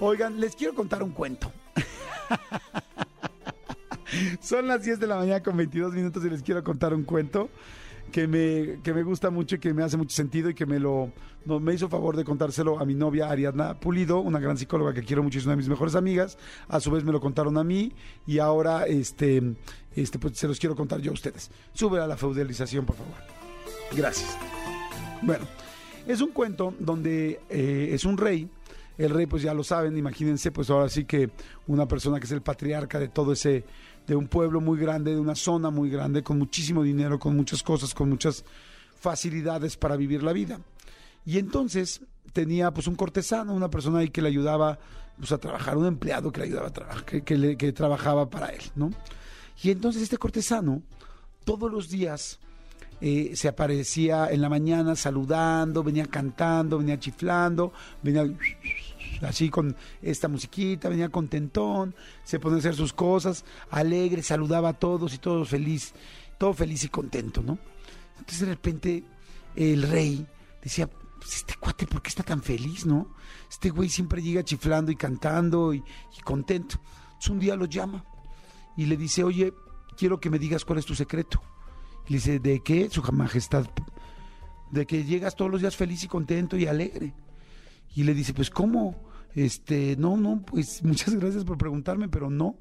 Oigan, 0.00 0.40
les 0.40 0.56
quiero 0.56 0.74
contar 0.74 1.02
un 1.02 1.10
cuento. 1.10 1.52
Son 4.40 4.66
las 4.66 4.82
10 4.82 4.98
de 4.98 5.06
la 5.06 5.16
mañana 5.16 5.42
con 5.42 5.56
22 5.56 5.92
minutos 5.92 6.24
y 6.24 6.30
les 6.30 6.42
quiero 6.42 6.64
contar 6.64 6.94
un 6.94 7.04
cuento 7.04 7.50
que 8.10 8.26
me, 8.26 8.80
que 8.82 8.94
me 8.94 9.02
gusta 9.02 9.28
mucho 9.28 9.56
y 9.56 9.58
que 9.58 9.74
me 9.74 9.82
hace 9.82 9.98
mucho 9.98 10.16
sentido 10.16 10.48
y 10.48 10.54
que 10.54 10.64
me 10.64 10.80
lo 10.80 11.12
me 11.44 11.74
hizo 11.74 11.88
favor 11.88 12.16
de 12.16 12.24
contárselo 12.24 12.80
a 12.80 12.84
mi 12.84 12.94
novia 12.94 13.30
Ariadna 13.30 13.78
Pulido, 13.78 14.20
una 14.20 14.40
gran 14.40 14.56
psicóloga 14.56 14.94
que 14.94 15.02
quiero 15.02 15.22
mucho 15.22 15.36
y 15.36 15.40
es 15.40 15.44
una 15.44 15.52
de 15.52 15.58
mis 15.58 15.68
mejores 15.68 15.94
amigas. 15.94 16.38
A 16.68 16.80
su 16.80 16.90
vez 16.90 17.04
me 17.04 17.12
lo 17.12 17.20
contaron 17.20 17.58
a 17.58 17.64
mí 17.64 17.92
y 18.26 18.38
ahora 18.38 18.86
este, 18.86 19.54
este, 19.94 20.18
pues, 20.18 20.38
se 20.38 20.48
los 20.48 20.58
quiero 20.58 20.76
contar 20.76 21.00
yo 21.00 21.10
a 21.10 21.14
ustedes. 21.14 21.50
Sube 21.74 22.00
a 22.00 22.06
la 22.06 22.16
feudalización, 22.16 22.86
por 22.86 22.96
favor. 22.96 23.16
Gracias. 23.94 24.36
Bueno, 25.22 25.44
es 26.06 26.22
un 26.22 26.30
cuento 26.30 26.74
donde 26.78 27.40
eh, 27.50 27.90
es 27.92 28.04
un 28.04 28.16
rey 28.16 28.48
el 28.98 29.10
rey, 29.10 29.26
pues 29.26 29.42
ya 29.42 29.54
lo 29.54 29.64
saben, 29.64 29.96
imagínense, 29.96 30.50
pues 30.50 30.70
ahora 30.70 30.88
sí 30.88 31.04
que 31.04 31.30
una 31.66 31.86
persona 31.86 32.20
que 32.20 32.26
es 32.26 32.32
el 32.32 32.42
patriarca 32.42 32.98
de 32.98 33.08
todo 33.08 33.32
ese, 33.32 33.64
de 34.06 34.16
un 34.16 34.28
pueblo 34.28 34.60
muy 34.60 34.78
grande, 34.78 35.14
de 35.14 35.20
una 35.20 35.34
zona 35.34 35.70
muy 35.70 35.90
grande, 35.90 36.22
con 36.22 36.38
muchísimo 36.38 36.82
dinero, 36.82 37.18
con 37.18 37.36
muchas 37.36 37.62
cosas, 37.62 37.94
con 37.94 38.08
muchas 38.08 38.44
facilidades 39.00 39.76
para 39.76 39.96
vivir 39.96 40.22
la 40.22 40.32
vida. 40.32 40.60
Y 41.24 41.38
entonces 41.38 42.02
tenía 42.32 42.72
pues 42.72 42.86
un 42.86 42.94
cortesano, 42.94 43.54
una 43.54 43.70
persona 43.70 44.00
ahí 44.00 44.10
que 44.10 44.22
le 44.22 44.28
ayudaba 44.28 44.78
pues, 45.18 45.32
a 45.32 45.38
trabajar, 45.38 45.76
un 45.76 45.86
empleado 45.86 46.32
que 46.32 46.40
le 46.40 46.46
ayudaba 46.46 46.68
a 46.68 46.72
trabajar, 46.72 47.04
que, 47.04 47.72
trabajaba 47.72 48.28
para 48.28 48.48
él, 48.48 48.62
¿no? 48.74 48.90
Y 49.62 49.70
entonces 49.70 50.02
este 50.02 50.16
cortesano, 50.16 50.82
todos 51.44 51.70
los 51.70 51.90
días, 51.90 52.40
eh, 53.00 53.32
se 53.34 53.48
aparecía 53.48 54.30
en 54.30 54.42
la 54.42 54.48
mañana 54.48 54.94
saludando, 54.94 55.82
venía 55.82 56.06
cantando, 56.06 56.78
venía 56.78 56.98
chiflando, 56.98 57.72
venía 58.02 58.24
así 59.22 59.48
con 59.48 59.76
esta 60.02 60.28
musiquita, 60.28 60.88
venía 60.88 61.08
contentón, 61.08 61.94
se 62.24 62.38
ponía 62.38 62.56
a 62.56 62.58
hacer 62.60 62.74
sus 62.74 62.92
cosas, 62.92 63.44
alegre, 63.70 64.22
saludaba 64.22 64.70
a 64.70 64.72
todos 64.74 65.14
y 65.14 65.18
todo 65.18 65.44
feliz, 65.44 65.94
todo 66.38 66.52
feliz 66.52 66.84
y 66.84 66.88
contento, 66.88 67.42
¿no? 67.42 67.58
Entonces 68.18 68.40
de 68.40 68.46
repente 68.46 69.04
el 69.56 69.82
rey 69.82 70.26
decía, 70.62 70.86
pues 70.86 71.36
este 71.36 71.54
cuate, 71.58 71.86
¿por 71.86 72.02
qué 72.02 72.08
está 72.08 72.22
tan 72.22 72.42
feliz, 72.42 72.86
no? 72.86 73.14
Este 73.50 73.70
güey 73.70 73.88
siempre 73.88 74.22
llega 74.22 74.44
chiflando 74.44 74.92
y 74.92 74.96
cantando 74.96 75.72
y, 75.74 75.82
y 76.18 76.20
contento. 76.22 76.80
Entonces 77.04 77.30
un 77.30 77.38
día 77.40 77.56
lo 77.56 77.64
llama 77.64 78.04
y 78.76 78.86
le 78.86 78.96
dice, 78.96 79.24
oye, 79.24 79.52
quiero 79.96 80.20
que 80.20 80.30
me 80.30 80.38
digas 80.38 80.64
cuál 80.64 80.78
es 80.78 80.86
tu 80.86 80.94
secreto. 80.94 81.40
Le 82.10 82.16
dice, 82.16 82.40
¿de 82.40 82.60
qué, 82.60 82.90
su 82.90 83.02
majestad? 83.12 83.66
De 84.72 84.84
que 84.84 85.04
llegas 85.04 85.36
todos 85.36 85.48
los 85.48 85.60
días 85.60 85.76
feliz 85.76 86.02
y 86.02 86.08
contento 86.08 86.56
y 86.56 86.66
alegre. 86.66 87.14
Y 87.94 88.02
le 88.02 88.14
dice, 88.14 88.34
pues, 88.34 88.50
¿cómo? 88.50 88.96
Este, 89.36 89.94
no, 89.96 90.16
no, 90.16 90.42
pues 90.42 90.82
muchas 90.84 91.14
gracias 91.14 91.44
por 91.44 91.56
preguntarme, 91.56 92.08
pero 92.08 92.28
no, 92.28 92.56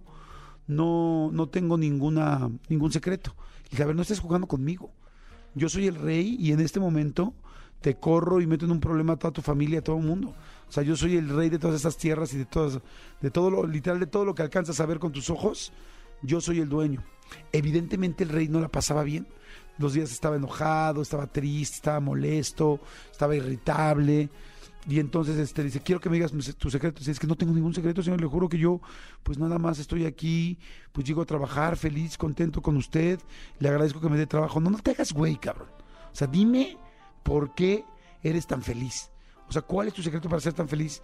no, 0.67 1.31
no 1.33 1.49
tengo 1.49 1.79
ninguna, 1.79 2.47
ningún 2.69 2.91
secreto. 2.91 3.35
Y 3.65 3.71
dice, 3.71 3.81
a 3.81 3.87
ver, 3.87 3.95
no 3.95 4.03
estés 4.03 4.19
jugando 4.19 4.45
conmigo. 4.45 4.91
Yo 5.55 5.67
soy 5.67 5.87
el 5.87 5.95
rey 5.95 6.37
y 6.39 6.51
en 6.51 6.59
este 6.59 6.79
momento 6.79 7.33
te 7.81 7.95
corro 7.95 8.41
y 8.41 8.45
meto 8.45 8.65
en 8.65 8.71
un 8.71 8.79
problema 8.79 9.13
a 9.13 9.17
toda 9.17 9.33
tu 9.33 9.41
familia, 9.41 9.79
a 9.79 9.83
todo 9.83 9.97
el 9.97 10.03
mundo. 10.03 10.35
O 10.67 10.71
sea, 10.71 10.83
yo 10.83 10.95
soy 10.95 11.17
el 11.17 11.27
rey 11.27 11.49
de 11.49 11.57
todas 11.57 11.75
estas 11.75 11.97
tierras 11.97 12.35
y 12.35 12.37
de 12.37 12.45
todas, 12.45 12.79
de 13.19 13.31
todo 13.31 13.49
lo, 13.49 13.65
literal, 13.65 13.99
de 13.99 14.05
todo 14.05 14.25
lo 14.25 14.35
que 14.35 14.43
alcanzas 14.43 14.79
a 14.79 14.85
ver 14.85 14.99
con 14.99 15.11
tus 15.11 15.31
ojos, 15.31 15.73
yo 16.21 16.39
soy 16.39 16.59
el 16.59 16.69
dueño. 16.69 17.03
Evidentemente 17.51 18.23
el 18.23 18.29
rey 18.29 18.47
no 18.47 18.59
la 18.59 18.69
pasaba 18.69 19.03
bien. 19.03 19.27
Los 19.77 19.93
días 19.93 20.11
estaba 20.11 20.35
enojado, 20.35 21.01
estaba 21.01 21.27
triste, 21.27 21.75
estaba 21.75 21.99
molesto, 21.99 22.79
estaba 23.11 23.35
irritable. 23.35 24.29
Y 24.87 24.99
entonces 24.99 25.37
este, 25.37 25.63
dice, 25.63 25.81
quiero 25.81 26.01
que 26.01 26.09
me 26.09 26.15
digas 26.15 26.31
tu 26.57 26.69
secreto. 26.69 26.99
Dice, 26.99 27.11
es 27.11 27.19
que 27.19 27.27
no 27.27 27.35
tengo 27.35 27.53
ningún 27.53 27.73
secreto, 27.73 28.01
señor. 28.01 28.21
Le 28.21 28.27
juro 28.27 28.49
que 28.49 28.57
yo, 28.57 28.81
pues 29.23 29.37
nada 29.37 29.57
más 29.59 29.79
estoy 29.79 30.05
aquí, 30.05 30.57
pues 30.91 31.05
llego 31.05 31.21
a 31.21 31.25
trabajar 31.25 31.77
feliz, 31.77 32.17
contento 32.17 32.61
con 32.61 32.75
usted. 32.77 33.19
Le 33.59 33.69
agradezco 33.69 34.01
que 34.01 34.09
me 34.09 34.17
dé 34.17 34.27
trabajo. 34.27 34.59
No, 34.59 34.69
no 34.69 34.79
te 34.79 34.91
hagas 34.91 35.13
güey, 35.13 35.37
cabrón. 35.37 35.69
O 36.11 36.15
sea, 36.15 36.27
dime 36.27 36.77
por 37.23 37.53
qué 37.53 37.83
eres 38.23 38.47
tan 38.47 38.61
feliz. 38.61 39.11
O 39.47 39.51
sea, 39.51 39.61
¿cuál 39.61 39.87
es 39.87 39.93
tu 39.93 40.01
secreto 40.01 40.29
para 40.29 40.41
ser 40.41 40.53
tan 40.53 40.67
feliz? 40.67 41.01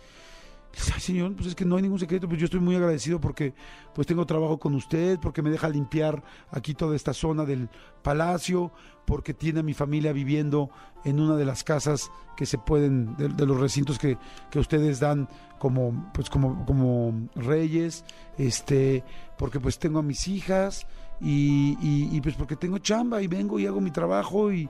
Ay, 0.93 0.99
señor, 0.99 1.35
pues 1.35 1.47
es 1.47 1.55
que 1.55 1.65
no 1.65 1.77
hay 1.77 1.83
ningún 1.83 1.99
secreto, 1.99 2.27
pues 2.27 2.39
yo 2.39 2.45
estoy 2.45 2.59
muy 2.59 2.75
agradecido 2.75 3.21
porque 3.21 3.53
pues 3.93 4.07
tengo 4.07 4.25
trabajo 4.25 4.59
con 4.59 4.75
usted, 4.75 5.19
porque 5.19 5.41
me 5.41 5.49
deja 5.49 5.69
limpiar 5.69 6.23
aquí 6.51 6.73
toda 6.73 6.95
esta 6.95 7.13
zona 7.13 7.45
del 7.45 7.69
palacio, 8.01 8.71
porque 9.05 9.33
tiene 9.33 9.61
a 9.61 9.63
mi 9.63 9.73
familia 9.73 10.11
viviendo 10.11 10.69
en 11.05 11.19
una 11.19 11.37
de 11.37 11.45
las 11.45 11.63
casas 11.63 12.11
que 12.35 12.45
se 12.45 12.57
pueden, 12.57 13.15
de, 13.15 13.45
los 13.45 13.59
recintos 13.59 13.97
que, 13.97 14.17
que, 14.49 14.59
ustedes 14.59 14.99
dan 14.99 15.29
como, 15.59 16.11
pues 16.13 16.29
como, 16.29 16.65
como 16.65 17.29
reyes, 17.35 18.03
este, 18.37 19.03
porque 19.37 19.59
pues 19.59 19.79
tengo 19.79 19.99
a 19.99 20.03
mis 20.03 20.27
hijas 20.27 20.87
y, 21.21 22.19
pues 22.21 22.35
porque 22.35 22.57
tengo 22.57 22.79
chamba 22.79 23.21
y 23.21 23.27
vengo 23.27 23.59
y 23.59 23.65
hago 23.65 23.79
mi 23.79 23.91
trabajo 23.91 24.51
y, 24.51 24.69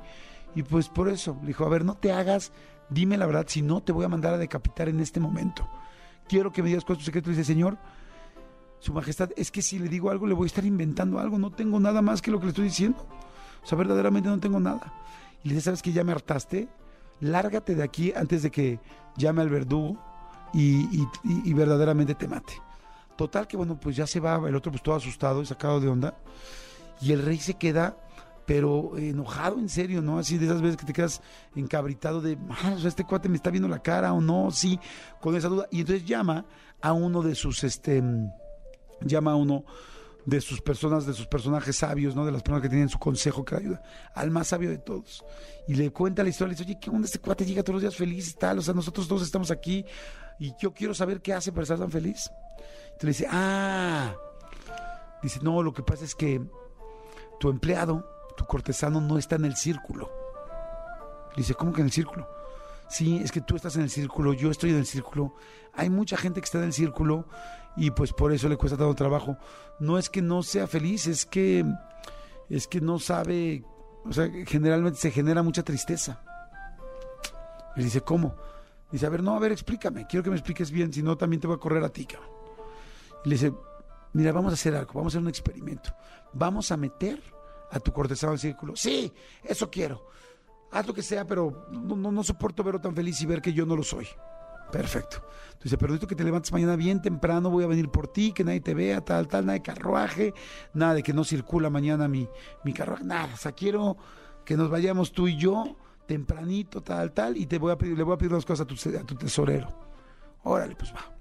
y 0.54 0.62
pues 0.62 0.88
por 0.88 1.10
eso, 1.10 1.38
le 1.42 1.48
dijo, 1.48 1.66
a 1.66 1.70
ver, 1.70 1.84
no 1.84 1.96
te 1.96 2.12
hagas, 2.12 2.52
dime 2.90 3.18
la 3.18 3.26
verdad, 3.26 3.46
si 3.48 3.64
no 3.64 3.82
te 3.82 3.92
voy 3.92 4.06
a 4.06 4.10
mandar 4.10 4.36
a 4.36 4.38
decapitar 4.38 4.88
en 4.88 5.00
este 5.00 5.20
momento 5.20 5.68
quiero 6.28 6.52
que 6.52 6.62
me 6.62 6.70
digas 6.70 6.86
cuál 6.86 6.98
es 6.98 7.06
secreto. 7.06 7.30
Dice, 7.30 7.44
Señor, 7.44 7.78
Su 8.80 8.94
Majestad, 8.94 9.30
es 9.36 9.52
que 9.52 9.62
si 9.62 9.80
le 9.80 9.88
digo 9.90 10.10
algo, 10.12 10.28
le 10.28 10.34
voy 10.34 10.46
a 10.46 10.48
estar 10.48 10.66
inventando 10.66 11.20
algo. 11.20 11.38
No 11.38 11.52
tengo 11.52 11.80
nada 11.80 12.02
más 12.02 12.22
que 12.22 12.32
lo 12.32 12.40
que 12.40 12.46
le 12.46 12.50
estoy 12.50 12.66
diciendo. 12.66 13.06
O 13.64 13.68
sea, 13.68 13.78
verdaderamente 13.78 14.30
no 14.30 14.40
tengo 14.40 14.60
nada. 14.60 14.94
Y 15.44 15.50
le 15.50 15.56
dice, 15.56 15.66
¿sabes 15.66 15.82
que 15.82 15.92
ya 15.92 16.04
me 16.04 16.12
hartaste? 16.12 16.68
Lárgate 17.22 17.76
de 17.76 17.84
aquí 17.84 18.14
antes 18.16 18.44
de 18.44 18.52
que 18.52 18.80
llame 19.18 19.42
al 19.42 19.50
verdugo 19.50 19.98
y, 20.54 20.82
y, 21.00 21.08
y, 21.24 21.50
y 21.50 21.54
verdaderamente 21.54 22.16
te 22.16 22.28
mate. 22.28 22.54
Total 23.16 23.48
que, 23.48 23.56
bueno, 23.56 23.80
pues 23.80 23.96
ya 23.96 24.06
se 24.06 24.20
va 24.20 24.36
el 24.48 24.56
otro 24.56 24.72
pues 24.72 24.84
todo 24.84 24.96
asustado 24.96 25.42
y 25.42 25.46
sacado 25.46 25.80
de 25.80 25.88
onda. 25.88 26.18
Y 27.02 27.12
el 27.12 27.24
rey 27.24 27.38
se 27.38 27.56
queda 27.56 27.98
pero 28.46 28.98
enojado 28.98 29.60
en 29.60 29.70
serio, 29.70 30.02
¿no? 30.02 30.20
Así 30.20 30.38
de 30.38 30.46
esas 30.46 30.62
veces 30.62 30.78
que 30.78 30.86
te 30.86 30.94
quedas 30.94 31.22
encabritado 31.56 32.22
de, 32.22 32.38
ah, 32.50 32.74
o 32.76 32.80
sea, 32.80 32.90
este 32.90 33.04
cuate 33.04 33.30
me 33.30 33.38
está 33.38 33.50
viendo 33.50 33.68
la 33.68 33.82
cara 33.82 34.14
o 34.14 34.22
no, 34.22 34.52
sí, 34.52 34.80
con 35.20 35.36
esa 35.36 35.48
duda. 35.48 35.68
Y 35.72 35.82
entonces 35.82 36.06
llama 36.06 36.46
a 36.82 36.94
uno 36.94 37.22
de 37.22 37.36
sus, 37.36 37.64
este, 37.64 38.04
llama 39.02 39.32
a 39.32 39.36
uno 39.36 39.66
de 40.26 40.42
sus 40.42 40.62
personas, 40.62 41.06
de 41.06 41.14
sus 41.14 41.28
personajes 41.28 41.76
sabios, 41.76 42.16
¿no? 42.16 42.26
De 42.26 42.32
las 42.32 42.42
personas 42.42 42.62
que 42.64 42.70
tienen 42.70 42.90
su 42.90 43.00
consejo 43.00 43.46
que 43.46 43.56
ayuda, 43.56 43.82
al 44.14 44.32
más 44.32 44.48
sabio 44.48 44.70
de 44.70 44.80
todos. 44.80 45.24
Y 45.68 45.76
le 45.76 45.92
cuenta 45.92 46.24
la 46.24 46.30
historia, 46.30 46.54
le 46.54 46.58
dice, 46.58 46.70
oye, 46.70 46.80
¿qué 46.80 46.90
onda 46.90 47.06
este 47.06 47.20
cuate 47.20 47.46
llega 47.46 47.64
todos 47.64 47.76
los 47.76 47.82
días 47.82 47.96
feliz 47.96 48.32
y 48.32 48.34
tal? 48.34 48.60
O 48.60 48.62
sea, 48.62 48.74
nosotros 48.74 49.08
todos 49.08 49.22
estamos 49.22 49.52
aquí 49.52 49.86
y 50.40 50.54
yo 50.60 50.74
quiero 50.74 50.94
saber 50.94 51.22
qué 51.22 51.34
hace 51.34 51.52
para 51.52 51.64
estar 51.64 51.80
tan 51.80 51.92
feliz. 51.92 52.32
Entonces 52.94 53.04
le 53.04 53.10
dice, 53.10 53.28
ah, 53.30 54.16
dice, 55.22 55.40
no, 55.42 55.62
lo 55.62 55.74
que 55.74 55.84
pasa 55.84 56.06
es 56.06 56.16
que 56.16 56.42
tu 57.40 57.50
empleado, 57.50 58.15
tu 58.36 58.46
cortesano 58.46 59.02
no 59.02 59.18
está 59.18 59.36
en 59.36 59.46
el 59.46 59.56
círculo. 59.56 60.12
Dice, 61.36 61.54
¿cómo 61.54 61.74
que 61.74 61.82
en 61.82 61.88
el 61.88 61.94
círculo? 61.94 62.28
Sí, 62.88 63.18
es 63.18 63.32
que 63.32 63.42
tú 63.42 63.56
estás 63.56 63.76
en 63.76 63.84
el 63.84 63.90
círculo, 63.90 64.34
yo 64.34 64.52
estoy 64.52 64.70
en 64.70 64.78
el 64.78 64.86
círculo. 64.86 65.34
Hay 65.74 65.90
mucha 65.90 66.18
gente 66.18 66.40
que 66.40 66.46
está 66.46 66.60
en 66.60 66.66
el 66.66 66.74
círculo 66.74 67.26
y 67.76 67.92
pues 67.92 68.14
por 68.14 68.32
eso 68.32 68.48
le 68.48 68.58
cuesta 68.58 68.78
tanto 68.78 68.94
trabajo. 68.96 69.38
No 69.80 69.98
es 69.98 70.10
que 70.10 70.22
no 70.22 70.44
sea 70.44 70.68
feliz, 70.68 71.08
es 71.08 71.26
que 71.26 71.66
es 72.50 72.68
que 72.68 72.80
no 72.80 73.00
sabe, 73.00 73.64
o 74.06 74.14
sea, 74.14 74.30
generalmente 74.46 75.00
se 75.00 75.12
genera 75.12 75.42
mucha 75.42 75.64
tristeza. 75.64 76.22
Y 77.76 77.84
dice, 77.84 78.02
¿cómo? 78.02 78.36
Dice, 78.92 79.06
a 79.06 79.10
ver, 79.10 79.24
no, 79.24 79.36
a 79.36 79.40
ver, 79.40 79.52
explícame, 79.52 80.06
quiero 80.08 80.24
que 80.24 80.30
me 80.30 80.36
expliques 80.36 80.72
bien, 80.72 80.94
si 80.94 81.02
no 81.02 81.18
también 81.18 81.42
te 81.42 81.48
voy 81.48 81.56
a 81.56 81.60
correr 81.60 81.84
a 81.84 81.90
ti, 81.90 82.06
cabrón. 82.06 82.30
Y 83.26 83.30
le 83.30 83.36
dice, 83.36 83.54
mira, 84.14 84.32
vamos 84.32 84.52
a 84.52 84.54
hacer 84.54 84.76
algo, 84.76 84.94
vamos 84.94 85.14
a 85.14 85.18
hacer 85.18 85.22
un 85.24 85.30
experimento. 85.30 85.94
Vamos 86.34 86.72
a 86.72 86.78
meter 86.78 87.22
a 87.72 87.80
tu 87.80 87.92
cortesano 87.92 88.34
al 88.34 88.40
círculo. 88.40 88.76
Sí, 88.76 89.12
eso 89.44 89.70
quiero. 89.70 90.08
Haz 90.72 90.88
lo 90.88 90.94
que 90.94 91.02
sea, 91.02 91.26
pero 91.26 91.68
no, 91.72 91.96
no, 91.96 92.12
no, 92.12 92.24
soporto 92.24 92.64
verlo 92.64 92.82
tan 92.82 92.96
feliz 92.96 93.22
y 93.22 93.26
ver 93.26 93.42
que 93.42 93.54
yo 93.54 93.66
no 93.66 93.76
lo 93.76 93.84
soy. 93.84 94.08
Perfecto. 94.72 95.24
Entonces, 95.54 95.78
pero 95.80 95.94
necesito 95.94 96.08
que 96.08 96.16
te 96.16 96.24
levantes 96.24 96.52
mañana 96.52 96.76
bien 96.76 97.02
temprano, 97.02 97.50
voy 97.50 97.64
a 97.64 97.68
venir 97.68 97.90
por 97.90 98.08
ti, 98.08 98.34
que 98.34 98.44
nadie 98.44 98.62
te 98.62 98.74
vea, 98.74 99.02
tal, 99.02 99.28
tal, 99.28 99.46
nada 99.46 99.54
de 99.54 99.62
carruaje, 99.62 100.34
nada 100.74 100.96
de 100.96 101.04
que 101.04 101.14
no 101.14 101.24
circula 101.24 101.70
mañana 101.70 102.08
mi, 102.08 102.28
mi 102.64 102.74
carruaje, 102.74 103.04
nada. 103.04 103.34
O 103.34 103.38
sea, 103.38 103.54
quiero 103.54 103.96
que 104.44 104.58
nos 104.58 104.70
vayamos 104.70 105.12
tú 105.12 105.28
y 105.28 105.38
yo 105.38 105.78
tempranito, 106.06 106.82
tal, 106.82 107.14
tal, 107.14 107.38
y 107.38 107.46
te 107.46 107.58
voy 107.58 107.72
a 107.72 107.78
pedir, 107.78 107.98
le 107.98 108.04
voy 108.04 108.14
a 108.14 108.18
pedir 108.18 108.32
las 108.32 108.46
cosas 108.46 108.66
a 108.66 108.68
tu, 108.68 108.76
a 108.98 109.04
tu 109.04 109.16
tesorero. 109.16 109.70
Órale, 110.44 110.76
pues 110.76 110.94
va. 110.94 111.15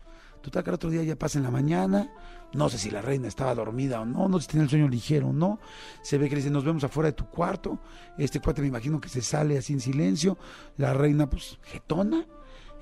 Total 0.45 0.63
que 0.63 0.69
el 0.69 0.75
otro 0.75 0.91
día 0.91 1.03
ya 1.03 1.17
pasa 1.17 1.39
en 1.39 1.45
la 1.45 1.51
mañana, 1.51 2.13
no 2.53 2.69
sé 2.69 2.77
si 2.77 2.91
la 2.91 3.01
reina 3.01 3.29
estaba 3.29 3.55
dormida 3.55 4.03
o 4.03 4.05
no, 4.05 4.29
no 4.29 4.39
sé 4.39 4.43
si 4.43 4.49
tenía 4.49 4.65
el 4.65 4.69
sueño 4.69 4.89
ligero 4.89 5.29
o 5.29 5.33
no. 5.33 5.59
Se 6.03 6.19
ve 6.19 6.29
que 6.29 6.35
le 6.35 6.43
dice, 6.43 6.51
nos 6.51 6.67
vemos 6.67 6.85
afuera 6.85 7.09
de 7.09 7.15
tu 7.15 7.25
cuarto. 7.31 7.79
Este 8.19 8.41
cuate 8.41 8.61
me 8.61 8.69
imagino 8.69 9.01
que 9.01 9.09
se 9.09 9.23
sale 9.23 9.57
así 9.57 9.73
en 9.73 9.81
silencio. 9.81 10.37
La 10.77 10.93
reina, 10.93 11.31
pues, 11.31 11.59
jetona. 11.63 12.27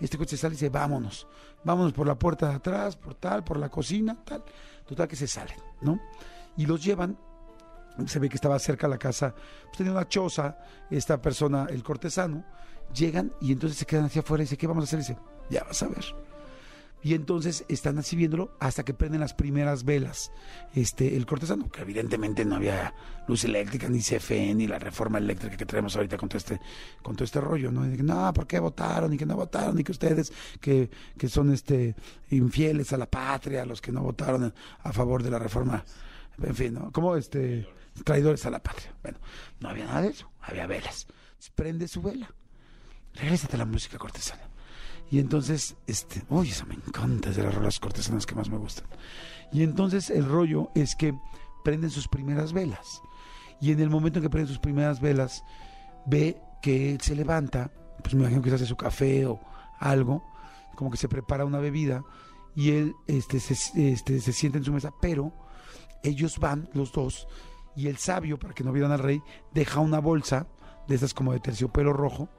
Este 0.00 0.16
cuate 0.16 0.30
se 0.30 0.38
sale 0.38 0.54
y 0.54 0.56
dice, 0.56 0.70
vámonos. 0.70 1.28
Vámonos 1.62 1.92
por 1.92 2.04
la 2.04 2.18
puerta 2.18 2.48
de 2.48 2.56
atrás, 2.56 2.96
por 2.96 3.14
tal, 3.14 3.44
por 3.44 3.56
la 3.56 3.68
cocina, 3.68 4.18
tal. 4.24 4.42
Total 4.84 5.06
que 5.06 5.14
se 5.14 5.28
salen, 5.28 5.58
¿no? 5.82 6.00
Y 6.56 6.66
los 6.66 6.82
llevan 6.82 7.16
se 8.06 8.18
ve 8.18 8.28
que 8.28 8.36
estaba 8.36 8.58
cerca 8.58 8.88
de 8.88 8.94
la 8.94 8.98
casa, 8.98 9.34
pues 9.66 9.76
tenía 9.76 9.92
una 9.92 10.08
choza, 10.08 10.58
esta 10.90 11.20
persona, 11.20 11.66
el 11.68 11.82
cortesano, 11.82 12.42
llegan 12.92 13.32
y 13.40 13.52
entonces 13.52 13.78
se 13.78 13.86
quedan 13.86 14.06
hacia 14.06 14.22
afuera 14.22 14.42
y 14.42 14.46
dice, 14.46 14.56
¿qué 14.56 14.66
vamos 14.66 14.82
a 14.82 14.84
hacer? 14.86 14.98
Y 14.98 15.02
dice, 15.02 15.18
ya 15.50 15.62
vas 15.62 15.82
a 15.82 15.88
ver. 15.88 16.31
Y 17.04 17.14
entonces 17.14 17.64
están 17.68 17.98
así 17.98 18.14
viéndolo 18.14 18.56
hasta 18.60 18.84
que 18.84 18.94
prenden 18.94 19.20
las 19.20 19.34
primeras 19.34 19.84
velas. 19.84 20.30
Este, 20.74 21.16
el 21.16 21.26
cortesano, 21.26 21.68
que 21.68 21.82
evidentemente 21.82 22.44
no 22.44 22.56
había 22.56 22.94
luz 23.26 23.44
eléctrica, 23.44 23.88
ni 23.88 24.00
CFE, 24.00 24.54
ni 24.54 24.68
la 24.68 24.78
reforma 24.78 25.18
eléctrica 25.18 25.56
que 25.56 25.66
tenemos 25.66 25.96
ahorita 25.96 26.16
con 26.16 26.28
todo 26.28 26.38
este, 26.38 26.60
con 27.02 27.16
todo 27.16 27.24
este 27.24 27.40
rollo, 27.40 27.72
¿no? 27.72 27.92
Y 27.92 27.96
que, 27.96 28.02
no, 28.04 28.32
¿por 28.32 28.46
qué 28.46 28.60
votaron? 28.60 29.12
Y 29.12 29.18
que 29.18 29.26
no 29.26 29.34
votaron, 29.34 29.78
y 29.78 29.84
que 29.84 29.92
ustedes 29.92 30.32
que, 30.60 30.90
que 31.18 31.28
son 31.28 31.52
este 31.52 31.96
infieles 32.30 32.92
a 32.92 32.96
la 32.96 33.06
patria, 33.06 33.66
los 33.66 33.80
que 33.80 33.90
no 33.90 34.02
votaron 34.02 34.54
a 34.82 34.92
favor 34.92 35.24
de 35.24 35.30
la 35.30 35.40
reforma, 35.40 35.84
en 36.40 36.54
fin, 36.54 36.74
¿no? 36.74 36.92
Como 36.92 37.16
este 37.16 37.66
traidores 38.04 38.46
a 38.46 38.50
la 38.50 38.62
patria. 38.62 38.94
Bueno, 39.02 39.18
no 39.60 39.68
había 39.68 39.86
nada 39.86 40.02
de 40.02 40.08
eso, 40.08 40.30
había 40.40 40.66
velas. 40.66 41.06
Prende 41.54 41.88
su 41.88 42.00
vela. 42.00 42.32
Regrésate 43.14 43.56
a 43.56 43.58
la 43.58 43.66
música 43.66 43.98
cortesana. 43.98 44.51
Y 45.12 45.18
entonces, 45.18 45.76
este, 45.86 46.22
uy, 46.30 46.48
eso 46.48 46.64
me 46.64 46.74
encanta, 46.74 47.28
es 47.28 47.36
de 47.36 47.42
las 47.42 47.54
rolas 47.54 47.78
cortesanas 47.78 48.24
que 48.24 48.34
más 48.34 48.48
me 48.48 48.56
gustan. 48.56 48.86
Y 49.52 49.62
entonces 49.62 50.08
el 50.08 50.24
rollo 50.24 50.70
es 50.74 50.96
que 50.96 51.14
prenden 51.62 51.90
sus 51.90 52.08
primeras 52.08 52.54
velas. 52.54 53.02
Y 53.60 53.72
en 53.72 53.80
el 53.80 53.90
momento 53.90 54.18
en 54.18 54.22
que 54.22 54.30
prenden 54.30 54.48
sus 54.48 54.58
primeras 54.58 55.02
velas, 55.02 55.44
ve 56.06 56.40
que 56.62 56.92
él 56.92 57.00
se 57.02 57.14
levanta, 57.14 57.70
pues 58.02 58.14
me 58.14 58.22
imagino 58.22 58.40
que 58.40 58.48
se 58.48 58.54
hace 58.54 58.64
su 58.64 58.78
café 58.78 59.26
o 59.26 59.38
algo, 59.78 60.24
como 60.76 60.90
que 60.90 60.96
se 60.96 61.10
prepara 61.10 61.44
una 61.44 61.58
bebida, 61.58 62.02
y 62.56 62.70
él 62.70 62.94
este, 63.06 63.38
se, 63.38 63.92
este, 63.92 64.18
se 64.18 64.32
sienta 64.32 64.56
en 64.56 64.64
su 64.64 64.72
mesa, 64.72 64.94
pero 64.98 65.30
ellos 66.02 66.38
van, 66.38 66.70
los 66.72 66.90
dos, 66.90 67.28
y 67.76 67.88
el 67.88 67.98
sabio, 67.98 68.38
para 68.38 68.54
que 68.54 68.64
no 68.64 68.72
vieran 68.72 68.92
al 68.92 69.00
rey, 69.00 69.20
deja 69.52 69.80
una 69.80 69.98
bolsa 69.98 70.46
de 70.88 70.94
esas 70.94 71.12
como 71.12 71.34
de 71.34 71.40
terciopelo 71.40 71.92
rojo, 71.92 72.30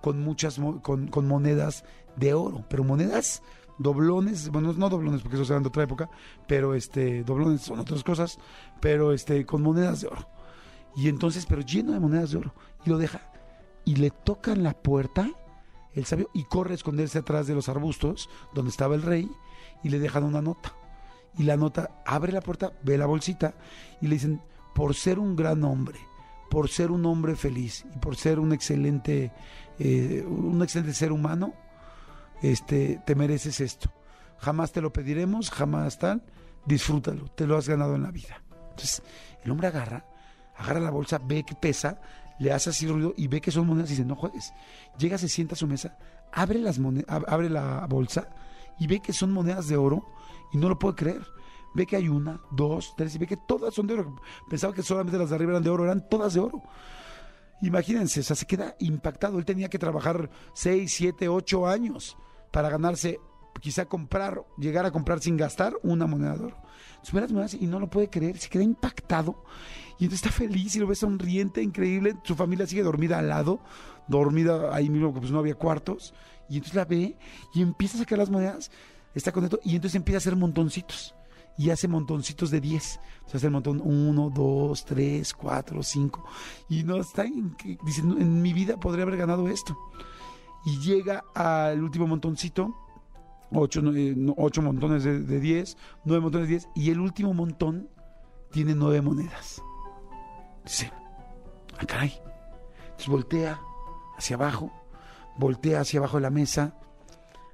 con 0.00 0.20
muchas 0.20 0.58
con, 0.82 1.08
con, 1.08 1.26
monedas 1.26 1.84
de 2.16 2.34
oro, 2.34 2.64
pero 2.68 2.84
monedas 2.84 3.42
doblones, 3.78 4.50
bueno, 4.50 4.72
no 4.72 4.88
doblones 4.88 5.22
porque 5.22 5.36
eso 5.36 5.44
se 5.44 5.54
de 5.54 5.66
otra 5.66 5.84
época, 5.84 6.10
pero 6.46 6.74
este 6.74 7.24
doblones 7.24 7.62
son 7.62 7.78
otras 7.78 8.04
cosas, 8.04 8.38
pero 8.80 9.12
este 9.12 9.44
con 9.46 9.62
monedas 9.62 10.00
de 10.00 10.08
oro. 10.08 10.28
Y 10.96 11.08
entonces, 11.08 11.46
pero 11.46 11.62
lleno 11.62 11.92
de 11.92 12.00
monedas 12.00 12.32
de 12.32 12.38
oro 12.38 12.54
y 12.84 12.90
lo 12.90 12.98
deja 12.98 13.30
y 13.84 13.96
le 13.96 14.10
tocan 14.10 14.62
la 14.62 14.74
puerta 14.74 15.30
el 15.94 16.04
sabio 16.04 16.30
y 16.32 16.44
corre 16.44 16.72
a 16.72 16.74
esconderse 16.74 17.18
atrás 17.18 17.46
de 17.46 17.54
los 17.54 17.68
arbustos 17.68 18.28
donde 18.54 18.70
estaba 18.70 18.94
el 18.94 19.02
rey 19.02 19.28
y 19.82 19.88
le 19.88 19.98
dejan 19.98 20.24
una 20.24 20.42
nota. 20.42 20.74
Y 21.38 21.44
la 21.44 21.56
nota 21.56 22.02
abre 22.04 22.32
la 22.32 22.40
puerta, 22.40 22.72
ve 22.82 22.98
la 22.98 23.06
bolsita 23.06 23.54
y 24.00 24.06
le 24.06 24.14
dicen, 24.16 24.40
por 24.74 24.94
ser 24.94 25.18
un 25.18 25.36
gran 25.36 25.62
hombre, 25.64 25.98
por 26.50 26.68
ser 26.68 26.90
un 26.90 27.06
hombre 27.06 27.36
feliz 27.36 27.84
y 27.94 27.98
por 27.98 28.16
ser 28.16 28.38
un 28.38 28.52
excelente, 28.52 29.32
eh, 29.78 30.24
un 30.26 30.62
excelente 30.62 30.94
ser 30.94 31.12
humano, 31.12 31.54
este, 32.42 33.00
te 33.04 33.14
mereces 33.14 33.60
esto. 33.60 33.92
Jamás 34.38 34.72
te 34.72 34.80
lo 34.80 34.92
pediremos, 34.92 35.50
jamás 35.50 35.98
tal, 35.98 36.22
disfrútalo, 36.64 37.28
te 37.28 37.46
lo 37.46 37.56
has 37.56 37.68
ganado 37.68 37.94
en 37.94 38.02
la 38.02 38.10
vida. 38.10 38.42
Entonces, 38.70 39.02
el 39.44 39.50
hombre 39.50 39.68
agarra, 39.68 40.04
agarra 40.56 40.80
la 40.80 40.90
bolsa, 40.90 41.20
ve 41.22 41.44
que 41.44 41.54
pesa, 41.54 42.00
le 42.38 42.52
hace 42.52 42.70
así 42.70 42.86
ruido 42.86 43.12
y 43.16 43.28
ve 43.28 43.40
que 43.40 43.50
son 43.50 43.66
monedas 43.66 43.90
y 43.90 43.94
dice, 43.94 44.06
no 44.06 44.16
juegues. 44.16 44.52
Llega, 44.98 45.18
se 45.18 45.28
sienta 45.28 45.54
a 45.54 45.58
su 45.58 45.66
mesa, 45.66 45.98
abre, 46.32 46.58
las 46.58 46.80
abre 47.06 47.50
la 47.50 47.86
bolsa 47.86 48.28
y 48.78 48.86
ve 48.86 49.00
que 49.00 49.12
son 49.12 49.32
monedas 49.32 49.68
de 49.68 49.76
oro 49.76 50.06
y 50.52 50.56
no 50.56 50.68
lo 50.68 50.78
puede 50.78 50.94
creer 50.94 51.26
ve 51.74 51.86
que 51.86 51.96
hay 51.96 52.08
una, 52.08 52.40
dos, 52.50 52.94
tres, 52.96 53.14
y 53.14 53.18
ve 53.18 53.26
que 53.26 53.36
todas 53.36 53.74
son 53.74 53.86
de 53.86 53.94
oro. 53.94 54.16
Pensaba 54.48 54.74
que 54.74 54.82
solamente 54.82 55.18
las 55.18 55.30
de 55.30 55.36
arriba 55.36 55.52
eran 55.52 55.62
de 55.62 55.70
oro, 55.70 55.84
eran 55.84 56.08
todas 56.08 56.34
de 56.34 56.40
oro. 56.40 56.62
Imagínense, 57.62 58.20
o 58.20 58.22
sea, 58.22 58.36
se 58.36 58.46
queda 58.46 58.74
impactado. 58.78 59.38
Él 59.38 59.44
tenía 59.44 59.68
que 59.68 59.78
trabajar 59.78 60.30
seis, 60.54 60.94
siete, 60.94 61.28
ocho 61.28 61.66
años 61.66 62.16
para 62.50 62.70
ganarse, 62.70 63.20
quizá 63.60 63.84
comprar, 63.84 64.42
llegar 64.58 64.86
a 64.86 64.90
comprar 64.90 65.20
sin 65.20 65.36
gastar 65.36 65.74
una 65.82 66.06
moneda 66.06 66.36
de 66.36 66.44
oro. 66.46 66.56
monedas 67.12 67.54
y 67.54 67.66
no 67.66 67.78
lo 67.78 67.90
puede 67.90 68.08
creer, 68.08 68.38
se 68.38 68.48
queda 68.48 68.62
impactado. 68.62 69.44
Y 69.98 70.04
entonces 70.04 70.26
está 70.26 70.30
feliz 70.30 70.74
y 70.76 70.78
lo 70.78 70.86
ve 70.86 70.94
sonriente, 70.94 71.62
increíble. 71.62 72.16
Su 72.24 72.34
familia 72.34 72.66
sigue 72.66 72.82
dormida 72.82 73.18
al 73.18 73.28
lado, 73.28 73.60
dormida 74.08 74.74
ahí 74.74 74.88
mismo, 74.88 75.12
pues 75.12 75.30
no 75.30 75.38
había 75.38 75.54
cuartos. 75.54 76.14
Y 76.48 76.56
entonces 76.56 76.74
la 76.74 76.86
ve 76.86 77.16
y 77.54 77.60
empieza 77.60 77.96
a 77.96 78.00
sacar 78.00 78.18
las 78.18 78.30
monedas, 78.30 78.70
está 79.14 79.32
contento 79.32 79.60
y 79.62 79.76
entonces 79.76 79.96
empieza 79.96 80.16
a 80.16 80.18
hacer 80.18 80.36
montoncitos 80.36 81.14
y 81.60 81.68
hace 81.68 81.88
montoncitos 81.88 82.50
de 82.50 82.58
10. 82.58 83.00
O 83.26 83.28
sea, 83.28 83.36
hace 83.36 83.46
el 83.48 83.52
montón 83.52 83.82
1, 83.84 84.32
2, 84.34 84.84
3, 84.86 85.34
4, 85.34 85.82
5. 85.82 86.24
Y 86.70 86.84
no 86.84 86.96
está 86.96 87.24
en 87.24 87.54
dice, 87.84 88.00
en 88.00 88.40
mi 88.40 88.54
vida 88.54 88.80
podría 88.80 89.02
haber 89.02 89.18
ganado 89.18 89.46
esto. 89.46 89.76
Y 90.64 90.78
llega 90.78 91.22
al 91.34 91.82
último 91.82 92.06
montoncito, 92.06 92.74
8, 93.52 93.82
ocho 94.38 94.62
montones 94.62 95.04
de, 95.04 95.20
10, 95.20 95.76
9 96.06 96.22
montones 96.22 96.48
de 96.48 96.54
10, 96.54 96.68
y 96.76 96.90
el 96.92 96.98
último 96.98 97.34
montón 97.34 97.90
tiene 98.50 98.74
9 98.74 99.02
monedas. 99.02 99.62
Dice, 100.64 100.90
ah, 101.78 101.84
caray. 101.84 102.22
Entonces 102.84 103.08
voltea 103.08 103.60
hacia 104.16 104.36
abajo, 104.36 104.72
voltea 105.36 105.82
hacia 105.82 105.98
abajo 106.00 106.16
de 106.16 106.22
la 106.22 106.30
mesa, 106.30 106.80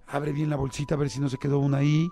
abre 0.07 0.31
bien 0.31 0.49
la 0.49 0.55
bolsita 0.55 0.95
a 0.95 0.99
ver 0.99 1.11
si 1.11 1.19
no 1.19 1.29
se 1.29 1.39
quedó 1.39 1.59
una 1.59 1.79
ahí 1.79 2.09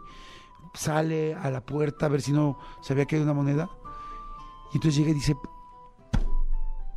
sale 0.75 1.35
a 1.35 1.51
la 1.51 1.65
puerta 1.65 2.07
a 2.07 2.09
ver 2.09 2.21
si 2.21 2.33
no 2.33 2.59
se 2.83 2.93
había 2.93 3.07
caído 3.07 3.25
una 3.25 3.35
moneda. 3.35 3.71
Y 4.73 4.77
entonces 4.77 4.99
llega 4.99 5.11
y 5.11 5.15
dice, 5.15 5.37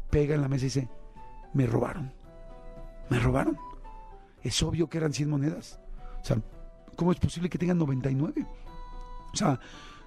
pega 0.10 0.36
en 0.36 0.42
la 0.42 0.48
mesa 0.48 0.66
y 0.66 0.70
dice, 0.70 0.90
me 1.54 1.66
robaron. 1.66 2.12
Me 3.10 3.20
robaron. 3.20 3.58
Es 4.44 4.62
obvio 4.63 4.90
que 4.90 4.98
eran 4.98 5.13
100 5.13 5.30
monedas. 5.30 5.80
O 6.22 6.26
sea, 6.26 6.42
¿cómo 6.96 7.12
es 7.12 7.20
posible 7.20 7.50
que 7.50 7.58
tengan 7.58 7.78
99? 7.78 8.46
O 9.34 9.38
sea, 9.38 9.60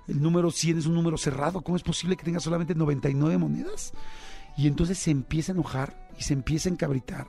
el 0.08 0.20
número 0.20 0.50
100 0.50 0.78
es 0.78 0.86
un 0.86 0.94
número 0.94 1.16
cerrado. 1.16 1.62
¿Cómo 1.62 1.76
es 1.76 1.82
posible 1.82 2.16
que 2.16 2.24
tenga 2.24 2.40
solamente 2.40 2.74
99 2.74 3.38
monedas? 3.38 3.92
Y 4.56 4.66
entonces 4.66 4.98
se 4.98 5.10
empieza 5.10 5.52
a 5.52 5.54
enojar 5.54 6.08
y 6.18 6.22
se 6.22 6.34
empieza 6.34 6.68
a 6.68 6.72
encabritar. 6.72 7.28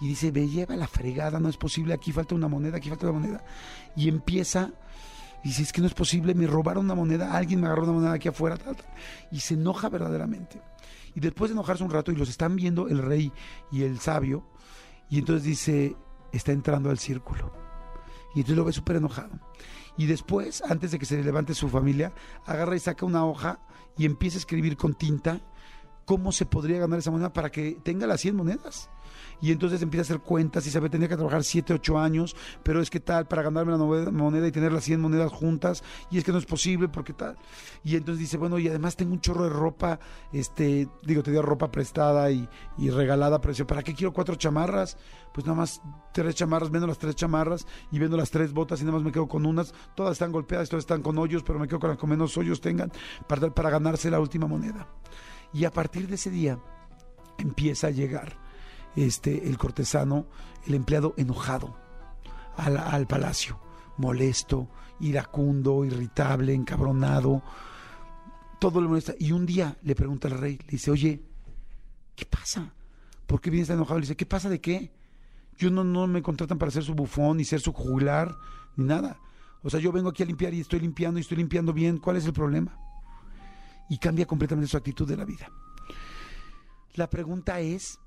Y 0.00 0.08
dice, 0.08 0.30
ve, 0.30 0.48
lleva 0.48 0.76
la 0.76 0.88
fregada, 0.88 1.40
no 1.40 1.48
es 1.48 1.56
posible, 1.56 1.94
aquí 1.94 2.12
falta 2.12 2.34
una 2.34 2.48
moneda, 2.48 2.76
aquí 2.76 2.88
falta 2.88 3.08
una 3.08 3.18
moneda. 3.18 3.44
Y 3.94 4.08
empieza 4.08 4.72
y 5.46 5.50
dice, 5.50 5.62
es 5.62 5.72
que 5.72 5.80
no 5.80 5.86
es 5.86 5.94
posible, 5.94 6.34
me 6.34 6.48
robaron 6.48 6.86
una 6.86 6.96
moneda, 6.96 7.36
alguien 7.36 7.60
me 7.60 7.68
agarró 7.68 7.84
una 7.84 7.92
moneda 7.92 8.12
aquí 8.14 8.26
afuera, 8.26 8.58
y 9.30 9.38
se 9.38 9.54
enoja 9.54 9.88
verdaderamente. 9.88 10.60
Y 11.14 11.20
después 11.20 11.50
de 11.50 11.52
enojarse 11.52 11.84
un 11.84 11.90
rato, 11.92 12.10
y 12.10 12.16
los 12.16 12.28
están 12.28 12.56
viendo 12.56 12.88
el 12.88 12.98
rey 12.98 13.32
y 13.70 13.84
el 13.84 14.00
sabio, 14.00 14.44
y 15.08 15.20
entonces 15.20 15.44
dice, 15.44 15.94
está 16.32 16.50
entrando 16.50 16.90
al 16.90 16.98
círculo. 16.98 17.52
Y 18.34 18.40
entonces 18.40 18.56
lo 18.56 18.64
ve 18.64 18.72
súper 18.72 18.96
enojado. 18.96 19.38
Y 19.96 20.06
después, 20.06 20.62
antes 20.62 20.90
de 20.90 20.98
que 20.98 21.06
se 21.06 21.22
levante 21.22 21.54
su 21.54 21.68
familia, 21.68 22.12
agarra 22.44 22.74
y 22.74 22.80
saca 22.80 23.06
una 23.06 23.24
hoja 23.24 23.60
y 23.96 24.04
empieza 24.04 24.38
a 24.38 24.40
escribir 24.40 24.76
con 24.76 24.94
tinta 24.94 25.40
cómo 26.06 26.32
se 26.32 26.46
podría 26.46 26.80
ganar 26.80 26.98
esa 26.98 27.12
moneda 27.12 27.32
para 27.32 27.52
que 27.52 27.78
tenga 27.84 28.08
las 28.08 28.20
100 28.20 28.34
monedas 28.34 28.90
y 29.40 29.52
entonces 29.52 29.82
empieza 29.82 30.02
a 30.02 30.06
hacer 30.06 30.20
cuentas 30.20 30.66
y 30.66 30.70
sabe, 30.70 30.88
tenía 30.88 31.08
que 31.08 31.16
trabajar 31.16 31.44
7, 31.44 31.74
8 31.74 31.98
años, 31.98 32.36
pero 32.62 32.80
es 32.80 32.90
que 32.90 33.00
tal, 33.00 33.26
para 33.26 33.42
ganarme 33.42 33.72
la 33.72 34.10
moneda 34.10 34.46
y 34.46 34.52
tener 34.52 34.72
las 34.72 34.84
100 34.84 35.00
monedas 35.00 35.32
juntas, 35.32 35.82
y 36.10 36.18
es 36.18 36.24
que 36.24 36.32
no 36.32 36.38
es 36.38 36.46
posible 36.46 36.88
porque 36.88 37.12
tal. 37.12 37.36
Y 37.84 37.96
entonces 37.96 38.20
dice, 38.20 38.36
bueno, 38.36 38.58
y 38.58 38.68
además 38.68 38.96
tengo 38.96 39.12
un 39.12 39.20
chorro 39.20 39.44
de 39.44 39.50
ropa, 39.50 39.98
este, 40.32 40.88
digo, 41.02 41.22
te 41.22 41.30
dio 41.30 41.42
ropa 41.42 41.70
prestada 41.70 42.30
y, 42.30 42.48
regalada, 42.78 43.40
pero 43.40 43.52
dice, 43.52 43.64
¿para 43.64 43.82
qué 43.82 43.94
quiero 43.94 44.12
cuatro 44.12 44.36
chamarras? 44.36 44.96
Pues 45.34 45.44
nada 45.46 45.58
más 45.58 45.82
tres 46.12 46.34
chamarras, 46.34 46.70
vendo 46.70 46.86
las 46.86 46.98
tres 46.98 47.14
chamarras 47.14 47.66
y 47.90 47.98
vendo 47.98 48.16
las 48.16 48.30
tres 48.30 48.52
botas 48.52 48.80
y 48.80 48.84
nada 48.84 48.96
más 48.96 49.04
me 49.04 49.12
quedo 49.12 49.28
con 49.28 49.44
unas, 49.44 49.74
todas 49.94 50.12
están 50.12 50.32
golpeadas, 50.32 50.68
todas 50.68 50.84
están 50.84 51.02
con 51.02 51.18
hoyos, 51.18 51.42
pero 51.42 51.58
me 51.58 51.68
quedo 51.68 51.80
con 51.80 51.90
las 51.90 51.98
que 51.98 52.06
menos 52.06 52.36
hoyos 52.38 52.60
tengan 52.60 52.90
para, 53.26 53.50
para 53.50 53.70
ganarse 53.70 54.10
la 54.10 54.20
última 54.20 54.46
moneda. 54.46 54.88
Y 55.52 55.64
a 55.64 55.70
partir 55.70 56.08
de 56.08 56.14
ese 56.14 56.30
día 56.30 56.58
empieza 57.38 57.88
a 57.88 57.90
llegar 57.90 58.45
este, 58.96 59.48
el 59.48 59.58
cortesano, 59.58 60.26
el 60.66 60.74
empleado 60.74 61.14
enojado 61.16 61.76
al, 62.56 62.76
al 62.78 63.06
palacio, 63.06 63.60
molesto, 63.98 64.68
iracundo, 65.00 65.84
irritable, 65.84 66.54
encabronado, 66.54 67.42
todo 68.58 68.80
le 68.80 68.88
molesta. 68.88 69.14
Y 69.18 69.32
un 69.32 69.46
día 69.46 69.76
le 69.82 69.94
pregunta 69.94 70.28
al 70.28 70.38
rey, 70.38 70.58
le 70.58 70.72
dice, 70.72 70.90
oye, 70.90 71.22
¿qué 72.14 72.24
pasa? 72.24 72.72
¿Por 73.26 73.40
qué 73.40 73.50
vienes 73.50 73.68
tan 73.68 73.76
enojado? 73.76 73.98
Le 73.98 74.04
dice, 74.04 74.16
¿qué 74.16 74.26
pasa 74.26 74.48
de 74.48 74.60
qué? 74.60 74.92
Yo 75.58 75.70
no, 75.70 75.84
no 75.84 76.06
me 76.06 76.22
contratan 76.22 76.58
para 76.58 76.70
ser 76.70 76.84
su 76.84 76.94
bufón, 76.94 77.38
ni 77.38 77.44
ser 77.44 77.60
su 77.60 77.72
jugular, 77.72 78.36
ni 78.76 78.86
nada. 78.86 79.18
O 79.62 79.70
sea, 79.70 79.80
yo 79.80 79.90
vengo 79.90 80.10
aquí 80.10 80.22
a 80.22 80.26
limpiar 80.26 80.54
y 80.54 80.60
estoy 80.60 80.80
limpiando 80.80 81.18
y 81.18 81.22
estoy 81.22 81.38
limpiando 81.38 81.72
bien. 81.72 81.98
¿Cuál 81.98 82.16
es 82.16 82.26
el 82.26 82.32
problema? 82.32 82.78
Y 83.88 83.98
cambia 83.98 84.26
completamente 84.26 84.70
su 84.70 84.76
actitud 84.76 85.08
de 85.08 85.16
la 85.16 85.24
vida. 85.24 85.50
La 86.94 87.10
pregunta 87.10 87.60
es, 87.60 87.98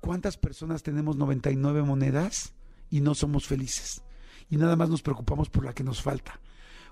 ¿cuántas 0.00 0.36
personas 0.36 0.82
tenemos 0.82 1.16
99 1.16 1.82
monedas 1.82 2.54
y 2.90 3.00
no 3.00 3.14
somos 3.14 3.46
felices? 3.46 4.02
Y 4.50 4.56
nada 4.56 4.76
más 4.76 4.88
nos 4.88 5.02
preocupamos 5.02 5.50
por 5.50 5.64
la 5.64 5.74
que 5.74 5.84
nos 5.84 6.02
falta. 6.02 6.40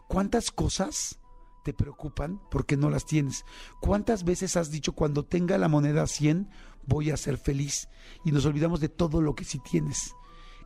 ¿Cuántas 0.08 0.50
cosas 0.50 1.18
te 1.64 1.72
preocupan 1.72 2.40
porque 2.50 2.76
no 2.76 2.90
las 2.90 3.06
tienes? 3.06 3.44
¿Cuántas 3.80 4.24
veces 4.24 4.56
has 4.56 4.70
dicho 4.70 4.92
cuando 4.92 5.24
tenga 5.24 5.58
la 5.58 5.68
moneda 5.68 6.06
100 6.06 6.48
voy 6.86 7.10
a 7.10 7.16
ser 7.16 7.38
feliz? 7.38 7.88
Y 8.24 8.32
nos 8.32 8.44
olvidamos 8.46 8.80
de 8.80 8.88
todo 8.88 9.20
lo 9.20 9.34
que 9.34 9.44
sí 9.44 9.58
tienes. 9.58 10.14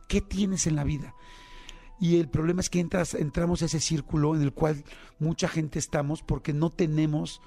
¿Qué 0.07 0.21
tienes 0.21 0.67
en 0.67 0.75
la 0.75 0.83
vida? 0.83 1.15
Y 1.99 2.17
el 2.17 2.29
problema 2.29 2.61
es 2.61 2.69
que 2.69 2.79
entras, 2.79 3.13
entramos 3.13 3.61
a 3.61 3.65
ese 3.65 3.79
círculo 3.79 4.35
en 4.35 4.41
el 4.41 4.53
cual 4.53 4.83
mucha 5.19 5.47
gente 5.47 5.77
estamos 5.77 6.23
porque 6.23 6.51
no 6.51 6.71
tenemos 6.71 7.41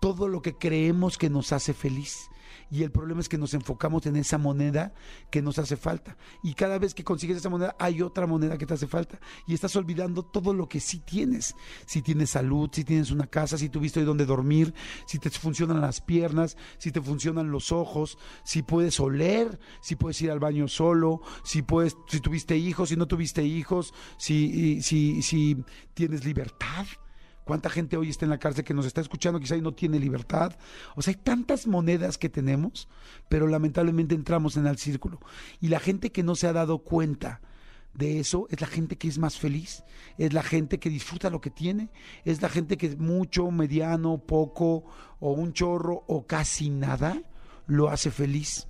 todo 0.00 0.28
lo 0.28 0.40
que 0.40 0.56
creemos 0.56 1.18
que 1.18 1.28
nos 1.28 1.52
hace 1.52 1.74
feliz. 1.74 2.30
Y 2.70 2.82
el 2.82 2.90
problema 2.90 3.20
es 3.20 3.28
que 3.28 3.38
nos 3.38 3.54
enfocamos 3.54 4.04
en 4.06 4.16
esa 4.16 4.38
moneda 4.38 4.92
que 5.30 5.42
nos 5.42 5.58
hace 5.58 5.76
falta. 5.76 6.16
Y 6.42 6.54
cada 6.54 6.78
vez 6.78 6.94
que 6.94 7.04
consigues 7.04 7.38
esa 7.38 7.48
moneda, 7.48 7.74
hay 7.78 8.02
otra 8.02 8.26
moneda 8.26 8.58
que 8.58 8.66
te 8.66 8.74
hace 8.74 8.86
falta. 8.86 9.18
Y 9.46 9.54
estás 9.54 9.74
olvidando 9.76 10.22
todo 10.22 10.52
lo 10.52 10.68
que 10.68 10.80
sí 10.80 10.98
tienes. 11.00 11.54
Si 11.86 12.02
tienes 12.02 12.30
salud, 12.30 12.68
si 12.72 12.84
tienes 12.84 13.10
una 13.10 13.26
casa, 13.26 13.56
si 13.56 13.68
tuviste 13.68 14.04
donde 14.04 14.26
dormir, 14.26 14.74
si 15.06 15.18
te 15.18 15.30
funcionan 15.30 15.80
las 15.80 16.00
piernas, 16.00 16.56
si 16.78 16.92
te 16.92 17.00
funcionan 17.00 17.50
los 17.50 17.72
ojos, 17.72 18.18
si 18.44 18.62
puedes 18.62 19.00
oler, 19.00 19.58
si 19.80 19.96
puedes 19.96 20.20
ir 20.20 20.30
al 20.30 20.40
baño 20.40 20.68
solo, 20.68 21.22
si 21.44 21.62
puedes, 21.62 21.96
si 22.08 22.20
tuviste 22.20 22.56
hijos, 22.56 22.90
si 22.90 22.96
no 22.96 23.06
tuviste 23.06 23.44
hijos, 23.44 23.94
si, 24.18 24.82
si, 24.82 25.22
si 25.22 25.64
tienes 25.94 26.24
libertad. 26.24 26.86
¿Cuánta 27.48 27.70
gente 27.70 27.96
hoy 27.96 28.10
está 28.10 28.26
en 28.26 28.30
la 28.30 28.38
cárcel 28.38 28.62
que 28.62 28.74
nos 28.74 28.84
está 28.84 29.00
escuchando 29.00 29.40
quizá 29.40 29.56
no 29.56 29.72
tiene 29.72 29.98
libertad? 29.98 30.54
O 30.96 31.00
sea, 31.00 31.12
hay 31.12 31.18
tantas 31.18 31.66
monedas 31.66 32.18
que 32.18 32.28
tenemos, 32.28 32.90
pero 33.30 33.46
lamentablemente 33.46 34.14
entramos 34.14 34.58
en 34.58 34.66
el 34.66 34.76
círculo. 34.76 35.18
Y 35.58 35.68
la 35.68 35.80
gente 35.80 36.12
que 36.12 36.22
no 36.22 36.34
se 36.34 36.46
ha 36.46 36.52
dado 36.52 36.80
cuenta 36.80 37.40
de 37.94 38.20
eso 38.20 38.48
es 38.50 38.60
la 38.60 38.66
gente 38.66 38.98
que 38.98 39.08
es 39.08 39.16
más 39.16 39.38
feliz, 39.38 39.82
es 40.18 40.34
la 40.34 40.42
gente 40.42 40.78
que 40.78 40.90
disfruta 40.90 41.30
lo 41.30 41.40
que 41.40 41.48
tiene, 41.48 41.88
es 42.26 42.42
la 42.42 42.50
gente 42.50 42.76
que 42.76 42.94
mucho, 42.96 43.50
mediano, 43.50 44.18
poco, 44.18 44.84
o 45.18 45.32
un 45.32 45.54
chorro, 45.54 46.04
o 46.06 46.26
casi 46.26 46.68
nada, 46.68 47.22
lo 47.66 47.88
hace 47.88 48.10
feliz. 48.10 48.68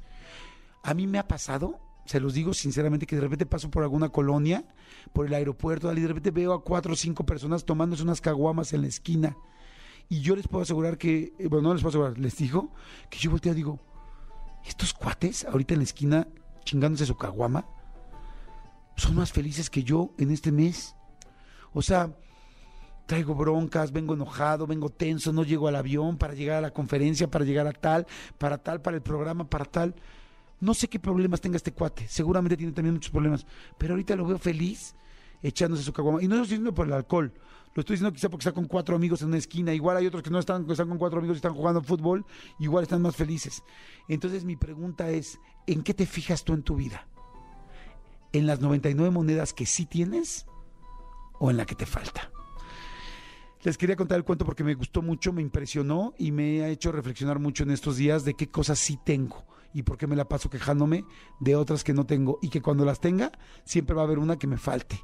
A 0.84 0.94
mí 0.94 1.08
me 1.08 1.18
ha 1.18 1.26
pasado 1.26 1.80
se 2.08 2.20
los 2.20 2.32
digo 2.32 2.54
sinceramente, 2.54 3.04
que 3.04 3.16
de 3.16 3.20
repente 3.20 3.44
paso 3.44 3.70
por 3.70 3.82
alguna 3.82 4.08
colonia, 4.08 4.64
por 5.12 5.26
el 5.26 5.34
aeropuerto, 5.34 5.92
y 5.92 6.00
de 6.00 6.08
repente 6.08 6.30
veo 6.30 6.52
a 6.52 6.62
cuatro 6.62 6.92
o 6.92 6.96
cinco 6.96 7.24
personas 7.24 7.64
tomándose 7.64 8.02
unas 8.02 8.20
caguamas 8.20 8.72
en 8.72 8.82
la 8.82 8.88
esquina. 8.88 9.36
Y 10.08 10.20
yo 10.20 10.34
les 10.36 10.48
puedo 10.48 10.62
asegurar 10.62 10.96
que, 10.96 11.34
eh, 11.38 11.48
bueno, 11.48 11.68
no 11.68 11.74
les 11.74 11.82
puedo 11.82 11.90
asegurar, 11.90 12.18
les 12.18 12.36
digo 12.36 12.72
que 13.10 13.18
yo 13.18 13.30
volteo 13.30 13.52
y 13.52 13.56
digo, 13.56 13.78
estos 14.66 14.94
cuates 14.94 15.44
ahorita 15.44 15.74
en 15.74 15.80
la 15.80 15.84
esquina 15.84 16.28
chingándose 16.64 17.06
su 17.06 17.16
caguama, 17.16 17.66
son 18.96 19.14
más 19.14 19.32
felices 19.32 19.70
que 19.70 19.84
yo 19.84 20.10
en 20.18 20.30
este 20.30 20.52
mes. 20.52 20.94
O 21.72 21.82
sea, 21.82 22.10
traigo 23.06 23.34
broncas, 23.34 23.92
vengo 23.92 24.14
enojado, 24.14 24.66
vengo 24.66 24.90
tenso, 24.90 25.32
no 25.32 25.44
llego 25.44 25.68
al 25.68 25.76
avión 25.76 26.18
para 26.18 26.34
llegar 26.34 26.58
a 26.58 26.60
la 26.60 26.72
conferencia, 26.72 27.30
para 27.30 27.44
llegar 27.44 27.66
a 27.66 27.72
tal, 27.72 28.06
para 28.36 28.58
tal, 28.58 28.82
para 28.82 28.96
el 28.96 29.02
programa, 29.02 29.48
para 29.48 29.64
tal. 29.64 29.94
No 30.60 30.74
sé 30.74 30.88
qué 30.88 30.98
problemas 30.98 31.40
tenga 31.40 31.56
este 31.56 31.72
cuate, 31.72 32.08
seguramente 32.08 32.56
tiene 32.56 32.72
también 32.72 32.94
muchos 32.94 33.12
problemas, 33.12 33.46
pero 33.76 33.94
ahorita 33.94 34.16
lo 34.16 34.26
veo 34.26 34.38
feliz 34.38 34.94
echándose 35.42 35.84
su 35.84 35.92
caguama. 35.92 36.22
Y 36.22 36.26
no 36.26 36.36
lo 36.36 36.42
estoy 36.42 36.56
diciendo 36.56 36.74
por 36.74 36.86
el 36.86 36.92
alcohol, 36.92 37.32
lo 37.74 37.80
estoy 37.80 37.94
diciendo 37.94 38.12
quizá 38.12 38.28
porque 38.28 38.42
está 38.42 38.52
con 38.52 38.64
cuatro 38.64 38.96
amigos 38.96 39.22
en 39.22 39.28
una 39.28 39.38
esquina. 39.38 39.72
Igual 39.72 39.96
hay 39.98 40.06
otros 40.06 40.22
que 40.22 40.30
no 40.30 40.38
están, 40.40 40.66
que 40.66 40.72
están 40.72 40.88
con 40.88 40.98
cuatro 40.98 41.18
amigos 41.18 41.36
y 41.36 41.38
están 41.38 41.54
jugando 41.54 41.80
fútbol, 41.80 42.26
igual 42.58 42.82
están 42.82 43.02
más 43.02 43.14
felices. 43.14 43.62
Entonces 44.08 44.44
mi 44.44 44.56
pregunta 44.56 45.10
es, 45.10 45.38
¿en 45.66 45.82
qué 45.82 45.94
te 45.94 46.06
fijas 46.06 46.42
tú 46.42 46.54
en 46.54 46.62
tu 46.64 46.74
vida? 46.74 47.06
¿En 48.32 48.46
las 48.46 48.60
99 48.60 49.10
monedas 49.10 49.52
que 49.52 49.64
sí 49.64 49.86
tienes 49.86 50.46
o 51.38 51.50
en 51.50 51.56
la 51.56 51.66
que 51.66 51.76
te 51.76 51.86
falta? 51.86 52.32
Les 53.62 53.78
quería 53.78 53.96
contar 53.96 54.18
el 54.18 54.24
cuento 54.24 54.44
porque 54.44 54.64
me 54.64 54.74
gustó 54.74 55.02
mucho, 55.02 55.32
me 55.32 55.42
impresionó 55.42 56.14
y 56.18 56.32
me 56.32 56.62
ha 56.62 56.68
hecho 56.68 56.90
reflexionar 56.90 57.38
mucho 57.38 57.62
en 57.62 57.70
estos 57.70 57.96
días 57.96 58.24
de 58.24 58.34
qué 58.34 58.48
cosas 58.48 58.78
sí 58.78 58.98
tengo 59.04 59.44
y 59.72 59.82
por 59.82 59.98
qué 59.98 60.06
me 60.06 60.16
la 60.16 60.28
paso 60.28 60.50
quejándome 60.50 61.04
de 61.40 61.56
otras 61.56 61.84
que 61.84 61.94
no 61.94 62.06
tengo 62.06 62.38
y 62.42 62.48
que 62.48 62.62
cuando 62.62 62.84
las 62.84 63.00
tenga 63.00 63.32
siempre 63.64 63.94
va 63.94 64.02
a 64.02 64.04
haber 64.04 64.18
una 64.18 64.38
que 64.38 64.46
me 64.46 64.56
falte. 64.56 65.00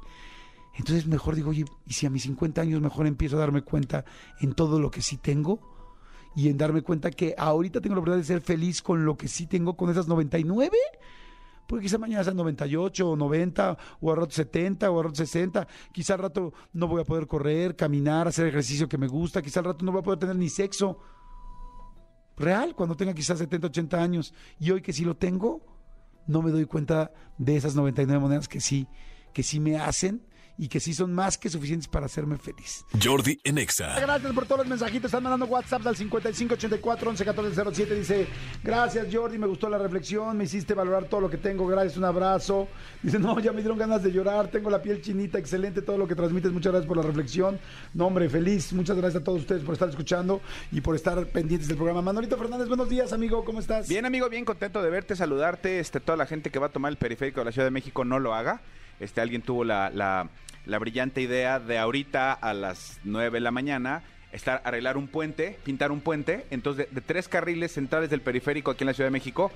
Entonces 0.77 1.07
mejor 1.07 1.35
digo, 1.35 1.51
oye, 1.51 1.65
y 1.85 1.93
si 1.93 2.05
a 2.05 2.09
mis 2.09 2.23
50 2.23 2.61
años 2.61 2.81
mejor 2.81 3.07
empiezo 3.07 3.37
a 3.37 3.39
darme 3.39 3.61
cuenta 3.61 4.05
en 4.41 4.53
todo 4.53 4.79
lo 4.79 4.91
que 4.91 5.01
sí 5.01 5.17
tengo 5.17 5.59
y 6.35 6.49
en 6.49 6.57
darme 6.57 6.81
cuenta 6.81 7.11
que 7.11 7.33
ahorita 7.37 7.79
tengo 7.79 7.95
la 7.95 7.99
oportunidad 7.99 8.21
de 8.21 8.27
ser 8.27 8.41
feliz 8.41 8.81
con 8.81 9.05
lo 9.05 9.15
que 9.15 9.29
sí 9.29 9.47
tengo, 9.47 9.77
con 9.77 9.89
esas 9.89 10.07
99, 10.09 10.77
porque 11.65 11.83
quizá 11.83 11.97
mañana 11.97 12.25
sean 12.25 12.35
98 12.35 13.09
o 13.09 13.15
90 13.15 13.77
o 14.01 14.11
a 14.11 14.15
rato 14.15 14.31
70 14.31 14.91
o 14.91 14.99
a 14.99 15.03
rato 15.03 15.15
60, 15.15 15.65
quizá 15.93 16.15
al 16.15 16.19
rato 16.19 16.53
no 16.73 16.89
voy 16.89 17.01
a 17.01 17.05
poder 17.05 17.25
correr, 17.25 17.77
caminar, 17.77 18.27
hacer 18.27 18.47
ejercicio 18.47 18.89
que 18.89 18.97
me 18.97 19.07
gusta, 19.07 19.41
quizá 19.41 19.61
al 19.61 19.67
rato 19.67 19.85
no 19.85 19.93
voy 19.93 20.01
a 20.01 20.03
poder 20.03 20.19
tener 20.19 20.35
ni 20.35 20.49
sexo 20.49 20.99
real 22.37 22.75
cuando 22.75 22.95
tenga 22.95 23.13
quizás 23.13 23.39
70, 23.39 23.67
80 23.67 24.01
años. 24.01 24.33
Y 24.59 24.71
hoy 24.71 24.81
que 24.81 24.93
sí 24.93 25.03
lo 25.03 25.15
tengo, 25.15 25.61
no 26.27 26.41
me 26.41 26.51
doy 26.51 26.65
cuenta 26.65 27.11
de 27.37 27.55
esas 27.55 27.75
99 27.75 28.19
monedas 28.19 28.47
que 28.47 28.59
sí, 28.59 28.87
que 29.33 29.43
sí 29.43 29.59
me 29.59 29.77
hacen 29.77 30.21
y 30.57 30.67
que 30.67 30.79
sí 30.79 30.93
son 30.93 31.13
más 31.13 31.37
que 31.37 31.49
suficientes 31.49 31.87
para 31.87 32.05
hacerme 32.05 32.37
feliz. 32.37 32.85
Jordi 33.03 33.39
Enexa. 33.43 33.99
Gracias 33.99 34.33
por 34.33 34.45
todos 34.45 34.59
los 34.59 34.67
mensajitos. 34.67 35.05
Están 35.05 35.23
mandando 35.23 35.45
WhatsApp 35.45 35.85
al 35.85 35.95
5584 35.95 37.09
111407. 37.11 37.95
Dice, 37.95 38.27
gracias 38.63 39.07
Jordi, 39.11 39.37
me 39.37 39.47
gustó 39.47 39.69
la 39.69 39.77
reflexión, 39.77 40.37
me 40.37 40.45
hiciste 40.45 40.73
valorar 40.73 41.05
todo 41.05 41.21
lo 41.21 41.29
que 41.29 41.37
tengo. 41.37 41.67
Gracias, 41.67 41.97
un 41.97 42.05
abrazo. 42.05 42.67
Dice, 43.03 43.19
no, 43.19 43.39
ya 43.39 43.51
me 43.51 43.61
dieron 43.61 43.77
ganas 43.77 44.03
de 44.03 44.11
llorar, 44.11 44.49
tengo 44.49 44.69
la 44.69 44.81
piel 44.81 45.01
chinita, 45.01 45.37
excelente 45.37 45.81
todo 45.81 45.97
lo 45.97 46.07
que 46.07 46.15
transmites. 46.15 46.51
Muchas 46.51 46.71
gracias 46.71 46.87
por 46.87 46.97
la 46.97 47.03
reflexión. 47.03 47.59
No, 47.93 48.07
hombre, 48.07 48.29
feliz. 48.29 48.71
Muchas 48.73 48.97
gracias 48.97 49.21
a 49.21 49.23
todos 49.23 49.41
ustedes 49.41 49.63
por 49.63 49.73
estar 49.73 49.89
escuchando 49.89 50.41
y 50.71 50.81
por 50.81 50.95
estar 50.95 51.25
pendientes 51.27 51.67
del 51.67 51.77
programa. 51.77 52.01
Manolito 52.01 52.37
Fernández, 52.37 52.67
buenos 52.67 52.89
días, 52.89 53.13
amigo, 53.13 53.43
¿cómo 53.43 53.59
estás? 53.59 53.87
Bien, 53.87 54.05
amigo, 54.05 54.29
bien 54.29 54.45
contento 54.45 54.81
de 54.81 54.89
verte, 54.89 55.15
saludarte. 55.15 55.79
Este, 55.79 55.99
toda 55.99 56.17
la 56.17 56.25
gente 56.25 56.49
que 56.49 56.59
va 56.59 56.67
a 56.67 56.71
tomar 56.71 56.91
el 56.91 56.97
periférico 56.97 57.41
de 57.41 57.45
la 57.45 57.51
Ciudad 57.51 57.65
de 57.65 57.71
México 57.71 58.05
no 58.05 58.19
lo 58.19 58.33
haga. 58.33 58.61
Este, 58.99 59.21
alguien 59.21 59.41
tuvo 59.41 59.63
la, 59.63 59.89
la, 59.89 60.29
la 60.65 60.79
brillante 60.79 61.21
idea 61.21 61.59
de 61.59 61.77
ahorita 61.77 62.33
a 62.33 62.53
las 62.53 62.99
9 63.03 63.37
de 63.37 63.41
la 63.41 63.51
mañana 63.51 64.03
estar 64.31 64.61
arreglar 64.65 64.97
un 64.97 65.07
puente, 65.07 65.57
pintar 65.63 65.91
un 65.91 66.01
puente. 66.01 66.45
Entonces, 66.49 66.87
de 66.91 67.01
tres 67.01 67.27
carriles 67.27 67.71
centrales 67.71 68.09
del 68.09 68.21
periférico 68.21 68.71
aquí 68.71 68.83
en 68.83 68.87
la 68.87 68.93
Ciudad 68.93 69.07
de 69.07 69.11
México, 69.11 69.51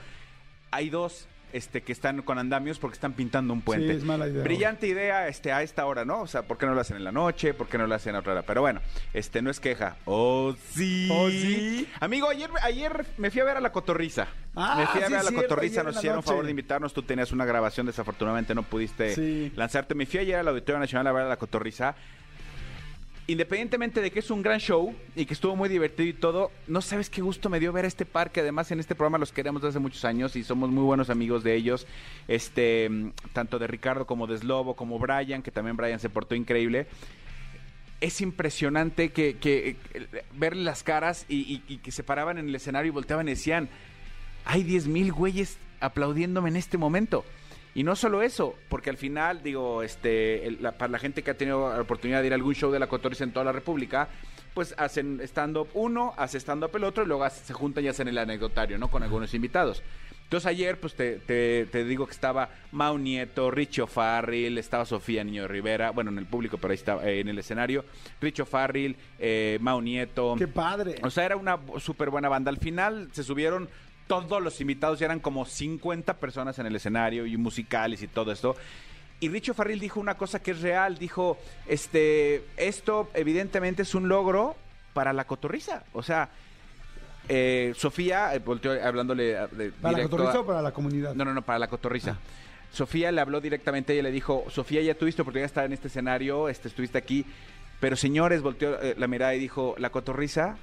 hay 0.72 0.90
dos 0.90 1.28
este, 1.54 1.82
que 1.82 1.92
están 1.92 2.22
con 2.22 2.38
andamios 2.38 2.80
porque 2.80 2.96
están 2.96 3.14
pintando 3.14 3.54
un 3.54 3.62
puente. 3.62 3.92
Sí, 3.92 3.98
es 3.98 4.04
mala 4.04 4.28
idea. 4.28 4.44
Brillante 4.44 4.88
idea 4.88 5.28
este, 5.28 5.52
a 5.52 5.64
esta 5.64 5.86
hora, 5.86 6.06
¿no? 6.06 6.22
O 6.22 6.28
sea, 6.28 6.44
¿por 6.44 6.58
qué 6.58 6.66
no 6.66 6.74
lo 6.74 6.82
hacen 6.82 6.98
en 6.98 7.04
la 7.04 7.12
noche? 7.12 7.54
¿Por 7.54 7.68
qué 7.68 7.78
no 7.78 7.88
lo 7.88 7.96
hacen 7.96 8.16
a 8.16 8.20
otra 8.20 8.34
hora? 8.34 8.42
Pero 8.44 8.62
bueno, 8.62 8.82
este 9.14 9.42
no 9.42 9.50
es 9.50 9.60
queja. 9.60 9.98
Oh, 10.06 10.56
sí. 10.72 11.10
Oh, 11.12 11.30
sí. 11.30 11.88
Amigo, 12.00 12.30
ayer, 12.30 12.50
ayer 12.64 13.06
me 13.18 13.32
fui 13.32 13.42
a 13.42 13.46
ver 13.46 13.58
a 13.58 13.62
la 13.62 13.72
cotorriza. 13.72 14.28
Ah, 14.56 14.76
me 14.78 14.88
fui 14.88 15.02
a 15.02 15.06
sí, 15.06 15.12
ver 15.12 15.20
a 15.20 15.24
la 15.24 15.30
cierto, 15.30 15.48
cotorriza, 15.48 15.84
nos 15.84 15.98
hicieron 15.98 16.24
favor 16.24 16.44
de 16.46 16.52
invitarnos. 16.52 16.94
Tú 16.94 17.04
tenías 17.04 17.32
una 17.32 17.46
grabación, 17.46 17.86
desafortunadamente 17.86 18.54
no 18.56 18.64
pudiste 18.64 19.52
lanzarte. 19.56 19.96
Me 19.96 20.06
fui 20.06 20.20
ayer 20.20 20.38
al 20.38 20.48
Auditorio 20.48 20.80
Nacional 20.80 21.08
a 21.08 21.12
ver 21.12 21.24
a 21.24 21.30
la 21.30 21.38
cotorriza 21.38 21.96
independientemente 23.32 24.02
de 24.02 24.12
que 24.12 24.20
es 24.20 24.30
un 24.32 24.42
gran 24.42 24.60
show 24.60 24.94
y 25.16 25.26
que 25.26 25.34
estuvo 25.34 25.56
muy 25.56 25.70
divertido 25.70 26.10
y 26.10 26.14
todo, 26.14 26.52
no 26.68 26.82
sabes 26.82 27.10
qué 27.10 27.22
gusto 27.22 27.50
me 27.50 27.60
dio 27.60 27.72
ver 27.72 27.86
este 27.86 28.06
parque. 28.06 28.40
Además, 28.42 28.72
en 28.72 28.80
este 28.80 28.96
programa 28.96 29.18
los 29.18 29.32
queremos 29.32 29.62
desde 29.62 29.70
hace 29.72 29.80
muchos 29.80 30.04
años 30.06 30.36
y 30.36 30.44
somos 30.44 30.70
muy 30.70 30.84
buenos 30.84 31.10
amigos 31.10 31.44
de 31.44 31.56
ellos. 31.56 31.86
Este, 32.28 32.90
mm, 32.90 33.12
tanto 33.34 33.60
de 33.60 33.68
Ricardo 33.68 34.06
como 34.06 34.28
de 34.28 34.38
Slobo, 34.38 34.76
como 34.76 35.00
Brian, 35.00 35.42
que 35.44 35.52
también 35.52 35.78
Brian 35.78 36.00
se 36.00 36.10
portó 36.10 36.36
increíble. 36.36 36.88
Es 38.02 38.22
impresionante 38.22 39.10
que, 39.12 39.38
que, 39.38 39.76
eh, 39.94 40.24
ver 40.34 40.56
las 40.56 40.84
caras 40.84 41.26
y, 41.28 41.36
y- 41.36 41.64
y 41.68 41.78
que 41.80 41.92
se 41.92 42.04
paraban 42.04 42.38
en 42.38 42.48
el 42.48 42.56
escenario 42.56 42.90
y 42.90 42.94
volteaban 42.94 43.28
y 43.28 43.32
decían, 43.32 43.70
hay 44.46 44.64
10 44.64 44.88
mil 44.88 45.12
güeyes 45.12 45.58
aplaudiéndome 45.82 46.50
en 46.50 46.56
este 46.56 46.78
momento. 46.78 47.26
Y 47.80 47.84
no 47.86 47.96
solo 47.96 48.22
eso, 48.22 48.56
porque 48.68 48.90
al 48.90 48.98
final, 48.98 49.42
digo, 49.42 49.84
este, 49.84 50.46
el- 50.46 50.58
la- 50.62 50.74
para 50.74 50.92
la 50.92 51.00
gente 51.00 51.24
que 51.24 51.32
ha 51.32 51.38
tenido 51.38 51.74
la 51.74 51.82
oportunidad 51.82 52.20
de 52.20 52.28
ir 52.28 52.34
a 52.34 52.36
algún 52.36 52.54
show 52.54 52.70
de 52.74 52.78
la 52.78 52.88
Cotorriza 52.88 53.24
en 53.24 53.32
toda 53.32 53.46
la 53.46 53.54
República, 53.54 54.10
pues 54.54 54.76
hacen 54.78 55.22
stand-up 55.24 55.70
uno, 55.76 56.14
hace 56.18 56.40
stand-up 56.42 56.76
el 56.76 56.84
otro 56.84 57.06
y 57.06 57.08
luego 57.08 57.24
hace- 57.24 57.46
se 57.46 57.54
juntan 57.54 57.86
y 57.86 57.88
hacen 57.88 58.10
el 58.10 58.18
anecdotario, 58.18 58.78
¿no? 58.78 58.90
Con 58.92 59.02
algunos 59.02 59.34
invitados. 59.34 59.82
Entonces 60.24 60.48
ayer, 60.48 60.78
pues 60.78 60.94
te, 60.96 61.20
te- 61.20 61.68
te 61.72 61.86
digo 61.86 62.06
que 62.06 62.12
estaba 62.12 62.50
Mau 62.74 62.98
Nieto, 62.98 63.50
Richo 63.50 63.88
Farril, 63.88 64.58
estaba 64.58 64.84
Sofía 64.84 65.24
Niño 65.24 65.44
de 65.44 65.48
Rivera, 65.48 65.92
bueno, 65.92 66.12
en 66.12 66.18
el 66.18 66.26
público, 66.26 66.58
pero 66.58 66.72
ahí 66.74 66.76
estaba, 66.76 67.06
eh, 67.10 67.22
en 67.22 67.30
el 67.30 67.40
escenario, 67.40 67.86
Richo 68.20 68.46
Farril, 68.46 68.98
eh, 69.20 69.58
Mau 69.62 69.80
Nieto. 69.80 70.36
Qué 70.38 70.50
padre. 70.50 70.96
O 71.02 71.10
sea, 71.10 71.24
era 71.24 71.38
una 71.38 71.58
súper 71.80 72.10
buena 72.10 72.28
banda. 72.28 72.52
Al 72.52 72.58
final 72.58 73.08
se 73.14 73.24
subieron 73.24 73.70
todos 74.10 74.42
los 74.42 74.60
invitados, 74.60 74.98
ya 74.98 75.06
eran 75.06 75.20
como 75.20 75.46
50 75.46 76.16
personas 76.18 76.58
en 76.58 76.66
el 76.66 76.76
escenario 76.76 77.28
y 77.28 77.38
musicales 77.38 78.02
y 78.02 78.08
todo 78.08 78.32
esto. 78.32 78.56
Y 79.20 79.30
Richo 79.30 79.54
Farril 79.54 79.80
dijo 79.80 80.00
una 80.00 80.16
cosa 80.18 80.42
que 80.42 80.50
es 80.52 80.62
real, 80.62 80.98
dijo, 80.98 81.38
este, 81.68 82.44
esto 82.58 83.10
evidentemente 83.14 83.84
es 83.84 83.94
un 83.94 84.10
logro 84.10 84.56
para 84.94 85.14
la 85.14 85.26
cotorriza. 85.26 85.84
O 85.94 86.02
sea, 86.02 86.30
eh, 87.28 87.74
Sofía, 87.76 88.34
eh, 88.34 88.40
volteó 88.40 88.72
hablándole 88.84 89.38
a- 89.38 89.46
de, 89.48 89.72
¿Para 89.72 89.98
la 90.00 90.04
cotorriza 90.06 90.32
a- 90.38 90.40
o 90.40 90.46
para 90.46 90.62
la 90.64 90.72
comunidad? 90.72 91.14
no, 91.14 91.24
no, 91.26 91.34
no, 91.36 91.44
para 91.44 91.60
la 91.60 91.68
cotorriza. 91.68 92.18
Sofía 92.72 93.12
le 93.12 93.22
habló 93.22 93.40
directamente, 93.42 93.94
ella 93.94 94.04
le 94.04 94.12
dijo, 94.12 94.46
Sofía, 94.50 94.82
ya 94.82 94.96
tuviste 94.96 95.22
oportunidad 95.22 95.44
de 95.44 95.48
estar 95.48 95.66
en 95.66 95.74
este 95.74 95.88
escenario, 95.88 96.50
este, 96.50 96.68
estuviste 96.68 96.98
aquí, 96.98 97.26
pero 97.80 97.96
señores, 97.96 98.42
volteó 98.42 98.82
eh, 98.82 98.96
la 98.98 99.08
mirada 99.08 99.36
y 99.36 99.40
dijo, 99.40 99.76
la 99.78 99.92
cotorriza 99.92 100.58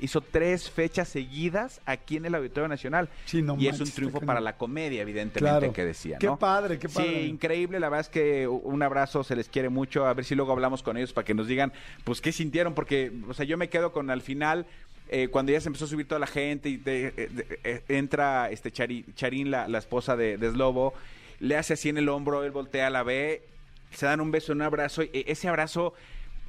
hizo 0.00 0.20
tres 0.20 0.70
fechas 0.70 1.08
seguidas 1.08 1.80
aquí 1.86 2.16
en 2.16 2.26
el 2.26 2.34
Auditorio 2.34 2.68
Nacional. 2.68 3.08
Sí, 3.26 3.42
no 3.42 3.56
y 3.58 3.68
es 3.68 3.80
un 3.80 3.90
triunfo 3.90 4.20
para 4.20 4.40
la 4.40 4.56
comedia, 4.56 5.02
evidentemente, 5.02 5.58
Claro. 5.58 5.72
que 5.72 5.84
decía, 5.84 6.18
Qué 6.18 6.30
padre, 6.38 6.78
qué 6.78 6.88
padre. 6.88 7.22
Sí, 7.24 7.28
increíble, 7.28 7.78
la 7.80 7.88
verdad 7.88 8.00
es 8.06 8.08
que 8.08 8.48
un 8.48 8.82
abrazo, 8.82 9.22
se 9.24 9.36
les 9.36 9.48
quiere 9.48 9.68
mucho, 9.68 10.06
a 10.06 10.14
ver 10.14 10.24
si 10.24 10.34
luego 10.34 10.52
hablamos 10.52 10.82
con 10.82 10.96
ellos 10.96 11.12
para 11.12 11.24
que 11.24 11.34
nos 11.34 11.46
digan, 11.46 11.72
pues, 12.04 12.20
qué 12.20 12.32
sintieron, 12.32 12.74
porque, 12.74 13.12
o 13.28 13.34
sea, 13.34 13.44
yo 13.46 13.56
me 13.56 13.68
quedo 13.68 13.92
con 13.92 14.10
al 14.10 14.22
final, 14.22 14.66
eh, 15.08 15.28
cuando 15.28 15.52
ya 15.52 15.60
se 15.60 15.68
empezó 15.68 15.84
a 15.86 15.88
subir 15.88 16.06
toda 16.06 16.18
la 16.20 16.26
gente 16.26 16.68
y 16.68 16.76
de- 16.76 17.06
eh, 17.16 17.28
de- 17.30 17.58
eh, 17.64 17.82
entra 17.88 18.50
este 18.50 18.70
Charín, 18.70 19.50
la, 19.50 19.66
la 19.68 19.78
esposa 19.78 20.16
de, 20.16 20.38
de 20.38 20.50
Slobo, 20.50 20.94
le 21.40 21.56
hace 21.56 21.72
así 21.74 21.88
en 21.88 21.98
el 21.98 22.08
hombro, 22.08 22.44
él 22.44 22.50
voltea, 22.52 22.90
la 22.90 23.02
ve, 23.02 23.42
se 23.90 24.06
dan 24.06 24.20
un 24.20 24.30
beso, 24.30 24.52
un 24.52 24.62
abrazo, 24.62 25.02
y 25.02 25.10
ese 25.26 25.48
abrazo, 25.48 25.94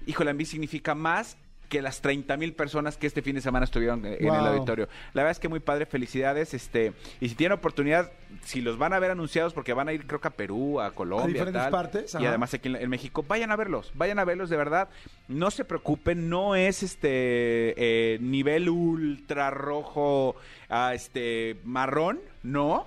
híjole, 0.06 0.30
a 0.32 0.34
mí 0.34 0.46
significa 0.46 0.94
más 0.96 1.38
que 1.72 1.82
las 1.82 2.02
30 2.02 2.36
mil 2.36 2.54
personas 2.54 2.98
que 2.98 3.08
este 3.08 3.22
fin 3.22 3.34
de 3.34 3.42
semana 3.42 3.64
estuvieron 3.64 4.06
eh, 4.06 4.18
en 4.20 4.28
el 4.28 4.46
auditorio. 4.46 4.90
La 5.14 5.24
verdad 5.24 5.32
es 5.32 5.40
que 5.40 5.48
muy 5.48 5.62
padre, 5.62 5.86
felicidades. 5.86 6.54
Este, 6.54 6.92
y 7.22 7.30
si 7.30 7.36
tienen 7.36 7.58
oportunidad, 7.58 8.12
si 8.44 8.60
los 8.60 8.78
van 8.78 8.92
a 8.92 9.00
ver 9.00 9.12
anunciados, 9.12 9.54
porque 9.54 9.72
van 9.72 9.88
a 9.88 9.94
ir 9.94 10.06
creo 10.06 10.20
que 10.20 10.28
a 10.28 10.32
Perú, 10.32 10.82
a 10.82 10.92
Colombia, 10.92 11.28
diferentes 11.28 11.62
tal, 11.62 11.72
partes, 11.72 12.18
y 12.20 12.26
además 12.26 12.54
aquí 12.54 12.68
en, 12.68 12.76
en 12.76 12.90
México, 12.90 13.24
vayan 13.26 13.52
a 13.52 13.56
verlos, 13.56 13.94
vayan 13.96 14.20
a 14.20 14.26
verlos 14.26 14.50
de 14.50 14.58
verdad. 14.58 14.90
No 15.30 15.50
se 15.50 15.64
preocupen, 15.64 16.28
no 16.30 16.56
es 16.56 16.84
este 16.84 17.74
eh, 17.78 18.20
nivel 18.20 18.68
ultra 18.68 19.50
rojo, 19.50 20.36
a 20.68 20.94
este 20.94 21.56
marrón, 21.64 22.20
no. 22.44 22.86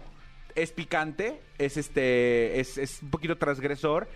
Es 0.54 0.72
picante, 0.72 1.40
es 1.56 1.78
este, 1.78 2.60
es, 2.60 2.76
es 2.76 3.02
un 3.02 3.10
poquito 3.10 3.38
transgresor. 3.38 4.08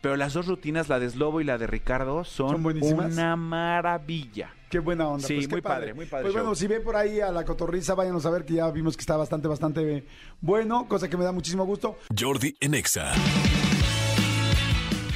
Pero 0.00 0.16
las 0.16 0.32
dos 0.32 0.46
rutinas, 0.46 0.88
la 0.88 0.98
de 0.98 1.10
Slobo 1.10 1.40
y 1.40 1.44
la 1.44 1.58
de 1.58 1.66
Ricardo, 1.66 2.24
son, 2.24 2.50
Son 2.52 2.62
buenísimas. 2.62 3.12
una 3.12 3.36
maravilla. 3.36 4.50
Qué 4.70 4.78
buena 4.78 5.08
onda. 5.08 5.26
Sí, 5.26 5.34
pues, 5.34 5.50
muy 5.50 5.60
padre, 5.60 5.92
muy 5.94 6.06
padre 6.06 6.22
Pues 6.24 6.32
show. 6.34 6.42
bueno, 6.42 6.54
si 6.54 6.66
ven 6.68 6.82
por 6.82 6.96
ahí 6.96 7.20
a 7.20 7.30
la 7.32 7.44
cotorriza, 7.44 7.94
váyanos 7.94 8.24
a 8.24 8.30
ver 8.30 8.44
que 8.44 8.54
ya 8.54 8.70
vimos 8.70 8.96
que 8.96 9.00
está 9.02 9.16
bastante, 9.16 9.48
bastante 9.48 10.04
bueno, 10.40 10.86
cosa 10.88 11.08
que 11.08 11.16
me 11.16 11.24
da 11.24 11.32
muchísimo 11.32 11.66
gusto. 11.66 11.98
Jordi 12.18 12.56
en 12.60 12.74
Exa. 12.74 13.12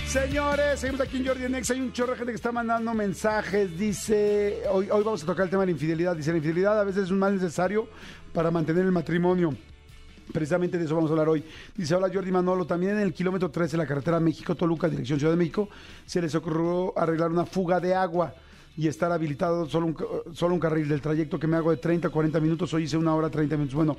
Señores, 0.07 0.79
seguimos 0.81 1.01
aquí 1.01 1.17
en 1.17 1.27
Jordi 1.27 1.49
Nex. 1.49 1.71
Hay 1.71 1.81
un 1.81 1.93
chorro 1.93 2.13
de 2.13 2.19
gente 2.19 2.33
que 2.33 2.37
está 2.37 2.53
mandando 2.53 2.95
mensajes. 2.95 3.77
Dice, 3.79 4.63
hoy, 4.71 4.89
hoy 4.91 5.03
vamos 5.03 5.23
a 5.23 5.27
tocar 5.27 5.45
el 5.45 5.51
tema 5.51 5.63
de 5.63 5.67
la 5.67 5.73
infidelidad. 5.73 6.15
Dice, 6.15 6.31
la 6.31 6.37
infidelidad 6.37 6.79
a 6.81 6.85
veces 6.85 7.05
es 7.05 7.11
un 7.11 7.19
mal 7.19 7.35
necesario 7.35 7.89
para 8.33 8.51
mantener 8.51 8.85
el 8.85 8.93
matrimonio. 8.93 9.57
Precisamente 10.33 10.79
de 10.79 10.85
eso 10.85 10.95
vamos 10.95 11.11
a 11.11 11.13
hablar 11.13 11.29
hoy. 11.29 11.45
Dice, 11.77 11.95
hola 11.95 12.11
Jordi 12.13 12.31
Manolo, 12.31 12.67
también 12.67 12.93
en 12.93 13.01
el 13.01 13.13
kilómetro 13.13 13.51
13 13.51 13.73
de 13.73 13.79
la 13.79 13.87
carretera 13.87 14.21
México-Toluca, 14.21 14.89
dirección 14.89 15.19
Ciudad 15.19 15.33
de 15.33 15.39
México, 15.39 15.69
se 16.07 16.21
les 16.21 16.35
ocurrió 16.35 16.97
arreglar 16.99 17.31
una 17.31 17.47
fuga 17.47 17.81
de 17.81 17.95
agua 17.95 18.35
y 18.77 18.89
estar 18.89 19.13
habilitado 19.13 19.69
solo 19.69 19.87
un, 19.87 19.97
solo 20.35 20.55
un 20.55 20.61
carril 20.61 20.89
del 20.89 21.01
trayecto 21.01 21.39
que 21.39 21.47
me 21.47 21.57
hago 21.57 21.71
de 21.71 21.77
30 21.77 22.09
a 22.09 22.11
40 22.11 22.41
minutos. 22.41 22.75
Hoy 22.75 22.85
hice 22.85 22.97
una 22.97 23.15
hora 23.15 23.31
30 23.31 23.57
minutos. 23.57 23.75
Bueno, 23.75 23.97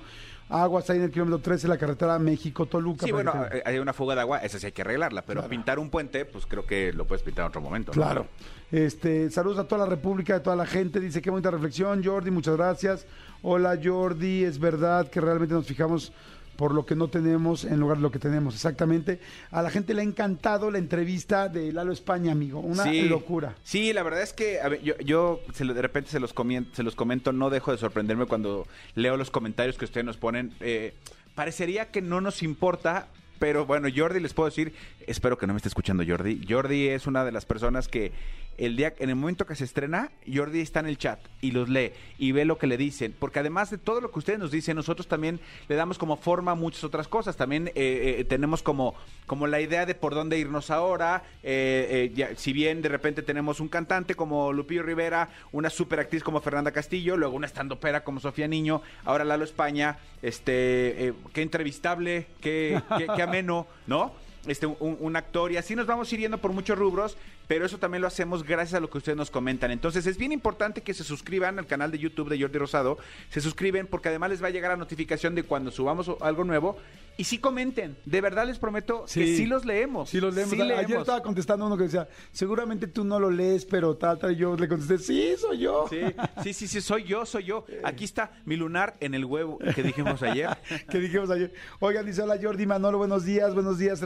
agua 0.49 0.81
está 0.81 0.93
ahí 0.93 0.99
en 0.99 1.05
el 1.05 1.11
kilómetro 1.11 1.39
13 1.39 1.67
de 1.67 1.73
la 1.73 1.77
carretera 1.77 2.19
México-Toluca. 2.19 3.05
Sí, 3.05 3.11
bueno, 3.11 3.33
que 3.49 3.57
eh, 3.57 3.63
hay 3.65 3.79
una 3.79 3.93
fuga 3.93 4.15
de 4.15 4.21
agua, 4.21 4.39
esa 4.39 4.59
sí 4.59 4.65
hay 4.65 4.71
que 4.73 4.81
arreglarla, 4.81 5.21
pero 5.21 5.47
pintar 5.47 5.79
un 5.79 5.89
puente, 5.89 6.25
pues 6.25 6.45
creo 6.45 6.65
que 6.65 6.91
lo 6.91 7.05
puedes 7.05 7.23
pintar 7.23 7.43
en 7.43 7.49
otro 7.49 7.61
momento. 7.61 7.93
¿no? 7.93 8.01
Claro. 8.01 8.27
Este, 8.71 9.29
saludos 9.29 9.59
a 9.59 9.63
toda 9.63 9.85
la 9.85 9.89
República, 9.89 10.35
a 10.35 10.43
toda 10.43 10.55
la 10.55 10.65
gente. 10.65 10.99
Dice 10.99 11.21
qué 11.21 11.29
bonita 11.29 11.51
reflexión, 11.51 12.03
Jordi, 12.03 12.31
muchas 12.31 12.57
gracias. 12.57 13.05
Hola 13.43 13.79
Jordi, 13.81 14.43
es 14.43 14.59
verdad 14.59 15.09
que 15.09 15.21
realmente 15.21 15.53
nos 15.53 15.65
fijamos 15.67 16.11
por 16.55 16.73
lo 16.73 16.85
que 16.85 16.95
no 16.95 17.07
tenemos 17.09 17.65
en 17.65 17.79
lugar 17.79 17.97
de 17.97 18.03
lo 18.03 18.11
que 18.11 18.19
tenemos. 18.19 18.53
Exactamente. 18.55 19.19
A 19.51 19.61
la 19.61 19.69
gente 19.69 19.93
le 19.93 20.01
ha 20.01 20.03
encantado 20.05 20.71
la 20.71 20.77
entrevista 20.77 21.49
de 21.49 21.73
Lalo 21.73 21.91
España, 21.91 22.31
amigo. 22.31 22.59
Una 22.59 22.83
Sí. 22.83 23.03
locura. 23.09 23.55
Sí, 23.63 23.91
la 23.93 24.03
verdad 24.03 24.21
es 24.21 24.33
que 24.33 24.61
a 24.61 24.69
ver, 24.69 24.81
yo, 24.81 24.97
yo 24.99 25.41
se 25.53 25.65
lo- 25.65 25.73
de 25.73 25.81
repente 25.81 26.09
se 26.09 26.19
los, 26.19 26.33
comien- 26.33 26.67
se 26.73 26.83
los 26.83 26.95
comento, 26.95 27.31
no 27.33 27.49
dejo 27.49 27.71
de 27.71 27.77
sorprenderme 27.77 28.25
cuando 28.25 28.65
leo 28.95 29.17
los 29.17 29.31
comentarios 29.31 29.77
que 29.77 29.85
ustedes 29.85 30.05
nos 30.05 30.17
ponen. 30.17 30.53
Eh, 30.59 30.93
parecería 31.35 31.91
que 31.91 32.01
no 32.01 32.21
nos 32.21 32.41
importa, 32.43 33.07
pero 33.39 33.65
bueno, 33.65 33.89
Jordi 33.93 34.21
les 34.21 34.33
puedo 34.33 34.47
decir, 34.47 34.73
espero 35.07 35.37
que 35.37 35.45
no 35.47 35.53
me 35.53 35.57
esté 35.57 35.67
escuchando 35.67 36.03
Jordi. 36.07 36.45
Jordi 36.47 36.87
es 36.87 37.05
una 37.07 37.25
de 37.25 37.31
las 37.33 37.45
personas 37.45 37.87
que 37.89 38.13
el 38.57 38.75
día, 38.75 38.93
en 38.99 39.09
el 39.09 39.15
momento 39.15 39.45
que 39.45 39.55
se 39.55 39.63
estrena, 39.63 40.11
Jordi 40.31 40.61
está 40.61 40.79
en 40.79 40.87
el 40.87 40.97
chat 40.97 41.19
y 41.41 41.51
los 41.51 41.69
lee 41.69 41.91
y 42.17 42.31
ve 42.31 42.45
lo 42.45 42.57
que 42.57 42.67
le 42.67 42.77
dicen, 42.77 43.15
porque 43.17 43.39
además 43.39 43.69
de 43.69 43.77
todo 43.77 44.01
lo 44.01 44.11
que 44.11 44.19
ustedes 44.19 44.39
nos 44.39 44.51
dicen, 44.51 44.75
nosotros 44.75 45.07
también 45.07 45.39
le 45.67 45.75
damos 45.75 45.97
como 45.97 46.17
forma 46.17 46.51
a 46.51 46.55
muchas 46.55 46.83
otras 46.83 47.07
cosas. 47.07 47.35
También 47.37 47.67
eh, 47.69 48.17
eh, 48.19 48.25
tenemos 48.25 48.63
como, 48.63 48.95
como 49.25 49.47
la 49.47 49.61
idea 49.61 49.85
de 49.85 49.95
por 49.95 50.13
dónde 50.15 50.37
irnos 50.39 50.71
ahora. 50.71 51.23
eh, 51.43 51.87
eh, 51.89 52.11
ya- 52.15 52.35
si 52.35 52.53
bien 52.53 52.81
de 52.81 52.89
repente 52.89 53.21
tenemos 53.23 53.59
un 53.59 53.67
cantante 53.67 54.15
como 54.15 54.53
Lupillo 54.53 54.83
Rivera, 54.83 55.29
una 55.51 55.69
super 55.69 55.99
actriz 55.99 56.23
como 56.23 56.41
Fernanda 56.41 56.71
Castillo, 56.71 57.17
luego 57.17 57.35
una 57.35 57.47
estandopera 57.47 58.03
como 58.03 58.19
Sofía 58.19 58.47
Niño, 58.47 58.81
ahora 59.03 59.23
Lalo 59.25 59.43
España, 59.43 59.97
este, 60.21 61.07
eh, 61.07 61.13
qué 61.33 61.41
entrevistable, 61.41 62.27
qué, 62.41 62.81
qué, 62.97 63.07
qué 63.15 63.21
ameno, 63.21 63.67
¿no? 63.87 64.13
Este, 64.47 64.65
un, 64.65 64.97
un 64.99 65.15
actor 65.15 65.51
y 65.51 65.57
así 65.57 65.75
nos 65.75 65.87
vamos 65.87 66.11
ir 66.13 66.19
yendo 66.19 66.37
por 66.39 66.51
muchos 66.51 66.77
rubros, 66.77 67.17
pero 67.47 67.65
eso 67.65 67.77
también 67.77 68.01
lo 68.01 68.07
hacemos 68.07 68.43
gracias 68.43 68.75
a 68.75 68.79
lo 68.79 68.89
que 68.89 68.97
ustedes 68.97 69.17
nos 69.17 69.31
comentan. 69.31 69.71
Entonces 69.71 70.05
es 70.07 70.17
bien 70.17 70.31
importante 70.31 70.81
que 70.81 70.93
se 70.93 71.03
suscriban 71.03 71.59
al 71.59 71.67
canal 71.67 71.91
de 71.91 71.99
YouTube 71.99 72.29
de 72.29 72.39
Jordi 72.39 72.57
Rosado, 72.57 72.97
se 73.29 73.41
suscriben 73.41 73.87
porque 73.87 74.09
además 74.09 74.29
les 74.29 74.43
va 74.43 74.47
a 74.47 74.51
llegar 74.51 74.71
la 74.71 74.77
notificación 74.77 75.35
de 75.35 75.43
cuando 75.43 75.71
subamos 75.71 76.11
algo 76.21 76.43
nuevo 76.43 76.77
y 77.17 77.23
sí 77.23 77.37
comenten, 77.37 77.95
de 78.03 78.19
verdad 78.19 78.45
les 78.45 78.59
prometo 78.59 79.05
que 79.05 79.37
sí 79.37 79.45
los 79.45 79.63
leemos. 79.63 80.09
Sí 80.09 80.19
los 80.19 80.35
leemos. 80.35 80.53
Sí 80.53 80.61
Ayer 80.61 80.99
estaba 80.99 81.21
contestando 81.21 81.65
uno 81.65 81.77
que 81.77 81.83
decía, 81.83 82.09
seguramente 82.33 82.87
tú 82.87 83.05
no 83.05 83.19
lo 83.19 83.31
lees, 83.31 83.63
pero 83.65 83.95
tal, 83.95 84.19
tal. 84.19 84.33
Y 84.33 84.35
yo 84.35 84.57
le 84.57 84.67
contesté, 84.67 84.97
sí, 84.97 85.33
soy 85.39 85.59
yo. 85.59 85.85
Sí, 85.89 86.01
sí, 86.43 86.53
sí, 86.53 86.67
sí, 86.67 86.81
soy 86.81 87.05
yo, 87.05 87.25
soy 87.25 87.45
yo. 87.45 87.65
Aquí 87.83 88.03
está 88.03 88.31
mi 88.43 88.57
lunar 88.57 88.95
en 88.99 89.13
el 89.13 89.23
huevo 89.23 89.59
que 89.73 89.81
dijimos 89.81 90.21
ayer. 90.23 90.49
que 90.89 90.99
dijimos 90.99 91.29
ayer. 91.29 91.53
Oigan, 91.79 92.05
dice, 92.05 92.21
hola 92.21 92.37
Jordi 92.41 92.65
Manolo, 92.65 92.97
buenos 92.97 93.23
días, 93.23 93.53
buenos 93.53 93.77
días, 93.77 94.01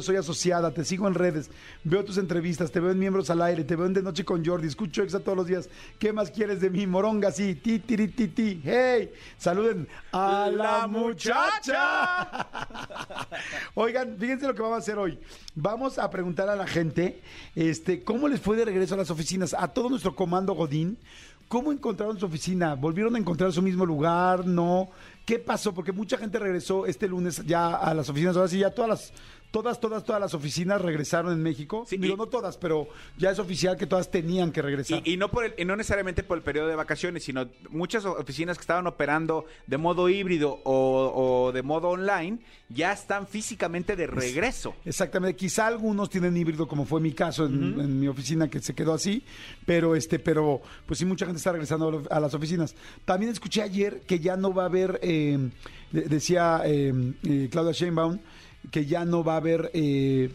Soy 0.00 0.16
asociada, 0.16 0.70
te 0.72 0.84
sigo 0.84 1.08
en 1.08 1.14
redes, 1.14 1.50
veo 1.82 2.04
tus 2.04 2.18
entrevistas, 2.18 2.70
te 2.70 2.78
veo 2.78 2.92
en 2.92 2.98
Miembros 2.98 3.30
al 3.30 3.42
Aire, 3.42 3.64
te 3.64 3.74
veo 3.74 3.86
en 3.86 3.94
De 3.94 4.02
Noche 4.02 4.24
con 4.24 4.44
Jordi, 4.44 4.68
escucho 4.68 5.02
Exa 5.02 5.20
todos 5.20 5.36
los 5.36 5.46
días. 5.46 5.68
¿Qué 5.98 6.12
más 6.12 6.30
quieres 6.30 6.60
de 6.60 6.70
mí? 6.70 6.86
Moronga, 6.86 7.32
sí, 7.32 7.56
ti, 7.56 7.80
ti, 7.80 8.08
ti, 8.08 8.28
ti. 8.28 8.60
Hey, 8.64 9.10
saluden 9.36 9.88
a 10.12 10.48
la, 10.50 10.78
La 10.78 10.86
muchacha. 10.86 12.48
Oigan, 13.74 14.16
fíjense 14.18 14.46
lo 14.46 14.54
que 14.54 14.62
vamos 14.62 14.76
a 14.76 14.78
hacer 14.78 14.98
hoy. 14.98 15.18
Vamos 15.54 15.98
a 15.98 16.08
preguntar 16.10 16.48
a 16.48 16.56
la 16.56 16.66
gente, 16.66 17.20
este, 17.56 18.04
¿cómo 18.04 18.28
les 18.28 18.40
fue 18.40 18.56
de 18.56 18.64
regreso 18.64 18.94
a 18.94 18.98
las 18.98 19.10
oficinas? 19.10 19.54
A 19.58 19.68
todo 19.68 19.90
nuestro 19.90 20.14
comando 20.14 20.54
Godín. 20.54 20.98
¿Cómo 21.52 21.70
encontraron 21.70 22.18
su 22.18 22.24
oficina? 22.24 22.74
¿Volvieron 22.76 23.14
a 23.14 23.18
encontrar 23.18 23.52
su 23.52 23.60
mismo 23.60 23.84
lugar? 23.84 24.46
¿No? 24.46 24.88
¿Qué 25.26 25.38
pasó? 25.38 25.74
Porque 25.74 25.92
mucha 25.92 26.16
gente 26.16 26.38
regresó 26.38 26.86
este 26.86 27.06
lunes 27.06 27.44
ya 27.44 27.74
a 27.74 27.92
las 27.92 28.08
oficinas. 28.08 28.36
Ahora 28.36 28.48
sí, 28.48 28.58
ya 28.58 28.70
todas 28.70 28.88
las, 28.88 29.12
todas, 29.52 29.78
todas, 29.78 30.02
todas 30.02 30.20
las 30.20 30.34
oficinas 30.34 30.80
regresaron 30.82 31.32
en 31.32 31.40
México. 31.42 31.84
Sí, 31.88 31.96
Digo, 31.98 32.14
y- 32.14 32.16
no 32.16 32.26
todas, 32.26 32.56
pero 32.56 32.88
ya 33.18 33.30
es 33.30 33.38
oficial 33.38 33.76
que 33.76 33.86
todas 33.86 34.10
tenían 34.10 34.50
que 34.50 34.60
regresar. 34.62 35.00
Y, 35.04 35.12
y 35.12 35.16
no 35.16 35.30
por 35.30 35.44
el- 35.44 35.54
y 35.56 35.64
no 35.64 35.76
necesariamente 35.76 36.24
por 36.24 36.36
el 36.38 36.42
periodo 36.42 36.66
de 36.66 36.74
vacaciones, 36.74 37.22
sino 37.22 37.48
muchas 37.70 38.04
oficinas 38.04 38.56
que 38.58 38.62
estaban 38.62 38.86
operando 38.88 39.44
de 39.68 39.76
modo 39.78 40.08
híbrido 40.08 40.58
o, 40.64 41.44
o 41.46 41.52
de 41.52 41.62
modo 41.62 41.90
online 41.90 42.38
ya 42.68 42.92
están 42.92 43.26
físicamente 43.26 43.94
de 43.94 44.06
regreso. 44.06 44.74
Exactamente, 44.84 45.36
quizá 45.36 45.66
algunos 45.66 46.08
tienen 46.08 46.34
híbrido, 46.36 46.66
como 46.66 46.86
fue 46.86 47.00
mi 47.00 47.12
caso 47.12 47.44
en, 47.44 47.78
en 47.78 48.00
mi 48.00 48.08
oficina 48.08 48.48
que 48.48 48.60
se 48.60 48.74
quedó 48.74 48.94
así, 48.94 49.22
pero 49.66 49.94
este, 49.94 50.18
pero 50.18 50.62
pues 50.86 50.98
sí 50.98 51.04
mucha 51.04 51.26
gente 51.26 51.36
está 51.36 51.52
regresando 51.52 52.02
a 52.10 52.18
las 52.18 52.32
oficinas. 52.32 52.74
También 53.04 53.30
escuché 53.30 53.60
ayer 53.60 54.00
que 54.06 54.18
ya 54.18 54.36
no 54.38 54.54
va 54.54 54.62
a 54.62 54.66
haber, 54.66 54.98
eh, 55.02 55.50
de- 55.90 56.02
decía 56.02 56.62
eh, 56.64 57.12
eh, 57.24 57.48
Claudia 57.52 57.72
Sheinbaum, 57.72 58.18
que 58.70 58.86
ya 58.86 59.04
no 59.04 59.24
va 59.24 59.34
a 59.34 59.36
haber 59.38 59.70
eh, 59.74 60.30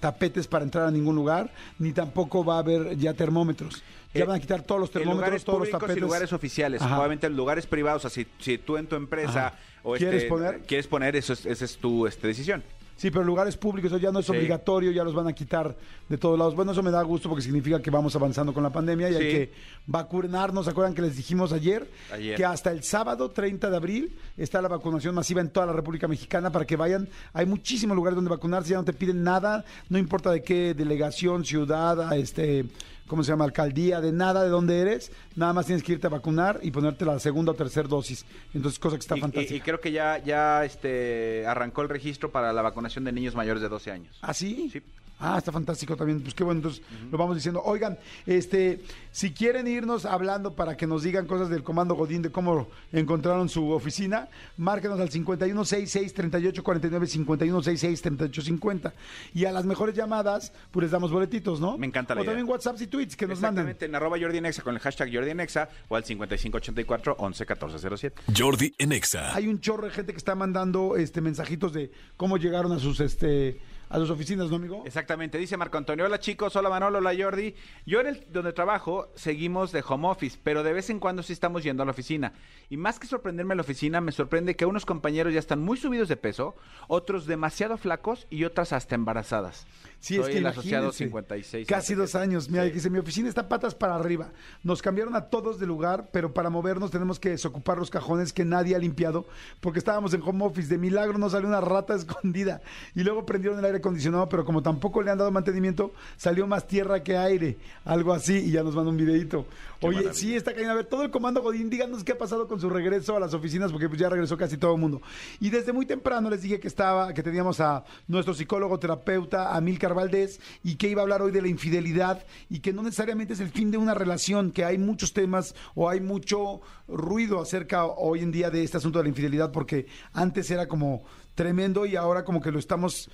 tapetes 0.00 0.46
para 0.48 0.64
entrar 0.64 0.86
a 0.86 0.90
ningún 0.90 1.14
lugar, 1.14 1.52
ni 1.78 1.92
tampoco 1.92 2.44
va 2.44 2.56
a 2.56 2.58
haber 2.58 2.96
ya 2.96 3.14
termómetros. 3.14 3.82
Ya 4.14 4.22
Eh, 4.22 4.26
van 4.26 4.36
a 4.36 4.40
quitar 4.40 4.62
todos 4.62 4.80
los 4.80 4.90
termómetros, 4.90 5.44
todos 5.44 5.60
los 5.60 5.70
tapetes. 5.70 5.96
y 5.96 6.00
lugares 6.00 6.32
oficiales. 6.32 6.82
Ajá. 6.82 6.98
Obviamente 6.98 7.26
en 7.28 7.36
lugares 7.36 7.66
privados, 7.66 8.02
si, 8.12 8.26
si 8.40 8.58
tú 8.58 8.76
en 8.76 8.86
tu 8.86 8.96
empresa 8.96 9.48
Ajá. 9.48 9.58
o 9.82 9.94
¿Quieres 9.94 10.16
este, 10.24 10.28
poner? 10.28 10.60
quieres 10.62 10.86
poner, 10.86 11.16
eso 11.16 11.32
es, 11.32 11.46
esa 11.46 11.64
es 11.64 11.76
tu 11.78 12.06
este, 12.06 12.26
decisión. 12.26 12.62
Sí, 13.02 13.10
pero 13.10 13.24
lugares 13.24 13.56
públicos 13.56 13.90
eso 13.90 13.98
ya 13.98 14.12
no 14.12 14.20
es 14.20 14.26
Sí. 14.26 14.30
obligatorio, 14.30 14.92
ya 14.92 15.02
los 15.02 15.12
van 15.12 15.26
a 15.26 15.32
quitar 15.32 15.76
de 16.08 16.16
todos 16.18 16.38
lados. 16.38 16.54
Bueno, 16.54 16.70
eso 16.70 16.84
me 16.84 16.92
da 16.92 17.02
gusto 17.02 17.28
porque 17.28 17.42
significa 17.42 17.82
que 17.82 17.90
vamos 17.90 18.14
avanzando 18.14 18.54
con 18.54 18.62
la 18.62 18.70
pandemia 18.70 19.10
y 19.10 19.14
hay 19.16 19.28
que 19.28 19.52
vacunarnos. 19.88 20.66
¿Se 20.66 20.70
acuerdan 20.70 20.94
que 20.94 21.02
les 21.02 21.16
dijimos 21.16 21.52
ayer? 21.52 21.90
Ayer. 22.12 22.36
Que 22.36 22.44
hasta 22.44 22.70
el 22.70 22.84
sábado 22.84 23.28
30 23.32 23.70
de 23.70 23.76
abril 23.76 24.16
está 24.36 24.62
la 24.62 24.68
vacunación 24.68 25.16
masiva 25.16 25.40
en 25.40 25.50
toda 25.50 25.66
la 25.66 25.72
República 25.72 26.06
Mexicana 26.06 26.52
para 26.52 26.64
que 26.64 26.76
vayan. 26.76 27.08
Hay 27.32 27.44
muchísimos 27.44 27.96
lugares 27.96 28.14
donde 28.14 28.30
vacunarse, 28.30 28.70
ya 28.70 28.76
no 28.76 28.84
te 28.84 28.92
piden 28.92 29.24
nada, 29.24 29.64
no 29.88 29.98
importa 29.98 30.30
de 30.30 30.44
qué 30.44 30.72
delegación, 30.72 31.44
ciudad, 31.44 32.16
este... 32.16 32.66
¿Cómo 33.12 33.22
se 33.22 33.30
llama? 33.30 33.44
Alcaldía, 33.44 34.00
de 34.00 34.10
nada 34.10 34.42
de 34.42 34.48
dónde 34.48 34.80
eres, 34.80 35.12
nada 35.36 35.52
más 35.52 35.66
tienes 35.66 35.82
que 35.84 35.92
irte 35.92 36.06
a 36.06 36.10
vacunar 36.10 36.60
y 36.62 36.70
ponerte 36.70 37.04
la 37.04 37.18
segunda 37.18 37.52
o 37.52 37.54
tercera 37.54 37.86
dosis. 37.86 38.24
Entonces, 38.54 38.78
cosa 38.78 38.96
que 38.96 39.00
está 39.00 39.16
Y- 39.16 39.18
y, 39.18 39.20
fantástica. 39.20 39.54
y 39.54 39.60
creo 39.60 39.80
que 39.82 39.92
ya, 39.92 40.16
ya 40.24 40.64
este, 40.64 41.44
arrancó 41.46 41.82
el 41.82 41.90
registro 41.90 42.30
para 42.32 42.54
la 42.54 42.62
vacunación 42.62 43.04
de 43.04 43.12
niños 43.12 43.34
mayores 43.34 43.60
de 43.62 43.68
12 43.68 43.90
años. 43.90 44.16
¿Ah, 44.22 44.32
sí? 44.32 44.70
Sí. 44.72 44.80
Ah, 45.24 45.38
está 45.38 45.52
fantástico 45.52 45.96
también. 45.96 46.20
Pues 46.20 46.34
qué 46.34 46.42
bueno, 46.44 46.58
entonces 46.58 46.82
lo 47.10 47.16
vamos 47.16 47.36
diciendo. 47.36 47.62
Oigan, 47.64 47.96
este, 48.26 48.80
si 49.12 49.32
quieren 49.32 49.68
irnos 49.68 50.04
hablando 50.04 50.54
para 50.54 50.76
que 50.76 50.86
nos 50.86 51.02
digan 51.04 51.26
cosas 51.26 51.48
del 51.48 51.62
Comando 51.62 51.94
Godín, 51.94 52.22
de 52.22 52.30
cómo 52.32 52.66
encontraron 52.92 53.48
su 53.48 53.70
oficina, 53.70 54.28
márquenos 54.56 54.98
al 55.00 55.10
5166-3849, 55.10 57.06
5166-3850. 57.26 58.92
Y 59.34 59.44
a 59.44 59.52
las 59.52 59.64
mejores 59.64 59.94
llamadas, 59.94 60.52
pues 60.70 60.82
les 60.82 60.90
damos 60.90 61.10
boletitos, 61.12 61.60
¿no? 61.60 61.78
Me 61.78 61.86
encanta 61.86 62.14
la 62.14 62.20
O 62.20 62.24
idea. 62.24 62.32
también 62.32 62.50
WhatsApp 62.50 62.80
y 62.80 62.86
tweets 62.86 63.16
que 63.16 63.26
nos 63.26 63.40
manden. 63.40 63.64
Exactamente, 63.68 63.86
en 63.86 63.94
arroba 63.94 64.18
Jordi 64.20 64.38
en 64.38 64.46
Exa 64.46 64.62
con 64.62 64.74
el 64.74 64.80
hashtag 64.80 65.10
Jordi 65.12 65.30
en 65.30 65.40
Exa 65.40 65.68
o 65.88 65.96
al 65.96 66.04
5584 66.04 67.16
11 67.18 67.44
1407. 67.44 68.22
Jordi 68.36 68.74
en 68.78 68.92
Exa. 68.92 69.34
Hay 69.34 69.46
un 69.48 69.60
chorro 69.60 69.84
de 69.86 69.90
gente 69.92 70.12
que 70.12 70.18
está 70.18 70.34
mandando 70.34 70.96
este 70.96 71.20
mensajitos 71.20 71.72
de 71.72 71.90
cómo 72.16 72.36
llegaron 72.36 72.72
a 72.72 72.78
sus 72.78 73.00
este 73.00 73.60
a 73.92 73.98
sus 73.98 74.08
oficinas, 74.08 74.48
¿no, 74.48 74.56
amigo? 74.56 74.82
Exactamente, 74.86 75.36
dice 75.36 75.58
Marco 75.58 75.76
Antonio, 75.76 76.06
hola 76.06 76.18
chicos, 76.18 76.56
hola 76.56 76.70
Manolo, 76.70 76.96
hola 76.96 77.12
Jordi. 77.14 77.54
Yo 77.84 78.00
en 78.00 78.06
el 78.06 78.26
donde 78.30 78.54
trabajo 78.54 79.12
seguimos 79.14 79.70
de 79.70 79.84
home 79.86 80.08
office, 80.08 80.38
pero 80.42 80.62
de 80.62 80.72
vez 80.72 80.88
en 80.88 80.98
cuando 80.98 81.22
sí 81.22 81.34
estamos 81.34 81.62
yendo 81.62 81.82
a 81.82 81.86
la 81.86 81.92
oficina. 81.92 82.32
Y 82.70 82.78
más 82.78 82.98
que 82.98 83.06
sorprenderme 83.06 83.52
a 83.52 83.56
la 83.56 83.60
oficina, 83.60 84.00
me 84.00 84.12
sorprende 84.12 84.56
que 84.56 84.64
unos 84.64 84.86
compañeros 84.86 85.34
ya 85.34 85.38
están 85.38 85.60
muy 85.60 85.76
subidos 85.76 86.08
de 86.08 86.16
peso, 86.16 86.56
otros 86.88 87.26
demasiado 87.26 87.76
flacos 87.76 88.26
y 88.30 88.44
otras 88.44 88.72
hasta 88.72 88.94
embarazadas. 88.94 89.66
Sí, 90.02 90.16
Soy 90.16 90.24
es 90.24 90.30
que 90.30 90.38
el 90.38 90.46
asociado 90.46 90.86
imagínense, 90.86 91.04
56. 91.04 91.68
Casi 91.68 91.94
dos 91.94 92.16
años. 92.16 92.50
Mira, 92.50 92.64
dice, 92.64 92.90
mi 92.90 92.98
oficina 92.98 93.28
está 93.28 93.48
patas 93.48 93.72
para 93.76 93.94
arriba. 93.94 94.32
Nos 94.64 94.82
cambiaron 94.82 95.14
a 95.14 95.26
todos 95.26 95.60
de 95.60 95.66
lugar, 95.66 96.08
pero 96.10 96.34
para 96.34 96.50
movernos 96.50 96.90
tenemos 96.90 97.20
que 97.20 97.30
desocupar 97.30 97.78
los 97.78 97.88
cajones 97.88 98.32
que 98.32 98.44
nadie 98.44 98.74
ha 98.74 98.80
limpiado, 98.80 99.26
porque 99.60 99.78
estábamos 99.78 100.12
en 100.12 100.22
home 100.22 100.44
office. 100.44 100.68
De 100.68 100.76
milagro 100.76 101.18
nos 101.18 101.30
salió 101.30 101.46
una 101.46 101.60
rata 101.60 101.94
escondida. 101.94 102.62
Y 102.96 103.04
luego 103.04 103.24
prendieron 103.24 103.60
el 103.60 103.64
aire 103.64 103.78
acondicionado, 103.78 104.28
pero 104.28 104.44
como 104.44 104.60
tampoco 104.60 105.02
le 105.02 105.12
han 105.12 105.18
dado 105.18 105.30
mantenimiento, 105.30 105.92
salió 106.16 106.48
más 106.48 106.66
tierra 106.66 107.04
que 107.04 107.16
aire. 107.16 107.56
Algo 107.84 108.12
así, 108.12 108.38
y 108.38 108.50
ya 108.50 108.64
nos 108.64 108.74
mandó 108.74 108.90
un 108.90 108.96
videito. 108.96 109.46
Oye, 109.82 110.14
sí, 110.14 110.34
está 110.34 110.52
cayendo. 110.52 110.72
A 110.72 110.76
ver, 110.76 110.86
todo 110.86 111.02
el 111.02 111.10
comando 111.10 111.42
Godín, 111.42 111.68
díganos 111.68 112.04
qué 112.04 112.12
ha 112.12 112.18
pasado 112.18 112.48
con 112.48 112.60
su 112.60 112.70
regreso 112.70 113.16
a 113.16 113.20
las 113.20 113.34
oficinas, 113.34 113.72
porque 113.72 113.88
pues 113.88 114.00
ya 114.00 114.08
regresó 114.08 114.36
casi 114.36 114.56
todo 114.56 114.74
el 114.74 114.80
mundo. 114.80 115.02
Y 115.40 115.50
desde 115.50 115.72
muy 115.72 115.86
temprano 115.86 116.30
les 116.30 116.42
dije 116.42 116.60
que 116.60 116.68
estaba, 116.68 117.12
que 117.12 117.22
teníamos 117.22 117.60
a 117.60 117.84
nuestro 118.06 118.34
psicólogo 118.34 118.78
terapeuta, 118.78 119.54
Amílcar 119.54 119.94
Valdés, 119.94 120.40
y 120.62 120.76
que 120.76 120.88
iba 120.88 121.02
a 121.02 121.04
hablar 121.04 121.22
hoy 121.22 121.32
de 121.32 121.42
la 121.42 121.48
infidelidad, 121.48 122.24
y 122.48 122.60
que 122.60 122.72
no 122.72 122.82
necesariamente 122.82 123.34
es 123.34 123.40
el 123.40 123.50
fin 123.50 123.70
de 123.70 123.78
una 123.78 123.94
relación, 123.94 124.52
que 124.52 124.64
hay 124.64 124.78
muchos 124.78 125.12
temas 125.12 125.54
o 125.74 125.88
hay 125.88 126.00
mucho 126.00 126.60
ruido 126.88 127.40
acerca 127.40 127.84
hoy 127.86 128.20
en 128.20 128.32
día 128.32 128.50
de 128.50 128.62
este 128.62 128.76
asunto 128.76 128.98
de 128.98 129.04
la 129.04 129.08
infidelidad, 129.08 129.52
porque 129.52 129.86
antes 130.12 130.50
era 130.50 130.68
como 130.68 131.04
tremendo 131.34 131.86
y 131.86 131.96
ahora 131.96 132.24
como 132.24 132.40
que 132.40 132.52
lo 132.52 132.58
estamos 132.58 133.10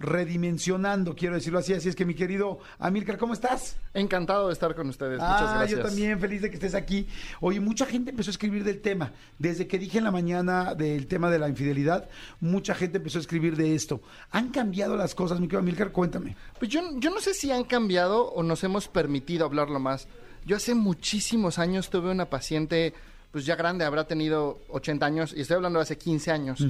redimensionando, 0.00 1.14
quiero 1.14 1.34
decirlo 1.34 1.58
así. 1.58 1.72
Así 1.74 1.88
es 1.88 1.94
que 1.94 2.04
mi 2.04 2.14
querido 2.14 2.58
Amílcar, 2.78 3.18
¿cómo 3.18 3.32
estás? 3.34 3.76
Encantado 3.94 4.46
de 4.48 4.52
estar 4.54 4.74
con 4.74 4.88
ustedes. 4.88 5.18
Muchas 5.20 5.42
Ah, 5.42 5.54
gracias. 5.58 5.78
yo 5.78 5.84
también 5.86 6.18
feliz 6.18 6.42
de 6.42 6.48
que 6.50 6.54
estés 6.56 6.74
aquí. 6.74 7.06
Oye, 7.40 7.60
mucha 7.60 7.86
gente 7.86 8.10
empezó 8.10 8.30
a 8.30 8.32
escribir 8.32 8.64
del 8.64 8.80
tema. 8.80 9.12
Desde 9.38 9.66
que 9.66 9.78
dije 9.78 9.98
en 9.98 10.04
la 10.04 10.10
mañana 10.10 10.74
del 10.74 11.06
tema 11.06 11.30
de 11.30 11.38
la 11.38 11.48
infidelidad, 11.48 12.08
mucha 12.40 12.74
gente 12.74 12.98
empezó 12.98 13.18
a 13.18 13.20
escribir 13.20 13.56
de 13.56 13.74
esto. 13.74 14.00
¿Han 14.30 14.48
cambiado 14.50 14.96
las 14.96 15.14
cosas, 15.14 15.38
mi 15.40 15.46
querido 15.46 15.62
Milcar? 15.62 15.92
Cuéntame. 15.92 16.36
Pues 16.58 16.70
yo, 16.70 16.80
yo 16.98 17.10
no 17.10 17.20
sé 17.20 17.34
si 17.34 17.50
han 17.52 17.64
cambiado 17.64 18.24
o 18.30 18.42
nos 18.42 18.64
hemos 18.64 18.88
permitido 18.88 19.44
hablarlo 19.44 19.78
más. 19.80 20.08
Yo 20.46 20.56
hace 20.56 20.74
muchísimos 20.74 21.58
años 21.58 21.90
tuve 21.90 22.10
una 22.10 22.24
paciente, 22.30 22.94
pues 23.30 23.44
ya 23.44 23.56
grande, 23.56 23.84
habrá 23.84 24.04
tenido 24.04 24.58
80 24.70 25.04
años, 25.04 25.34
y 25.36 25.42
estoy 25.42 25.56
hablando 25.56 25.78
de 25.78 25.82
hace 25.82 25.98
15 25.98 26.30
años. 26.30 26.64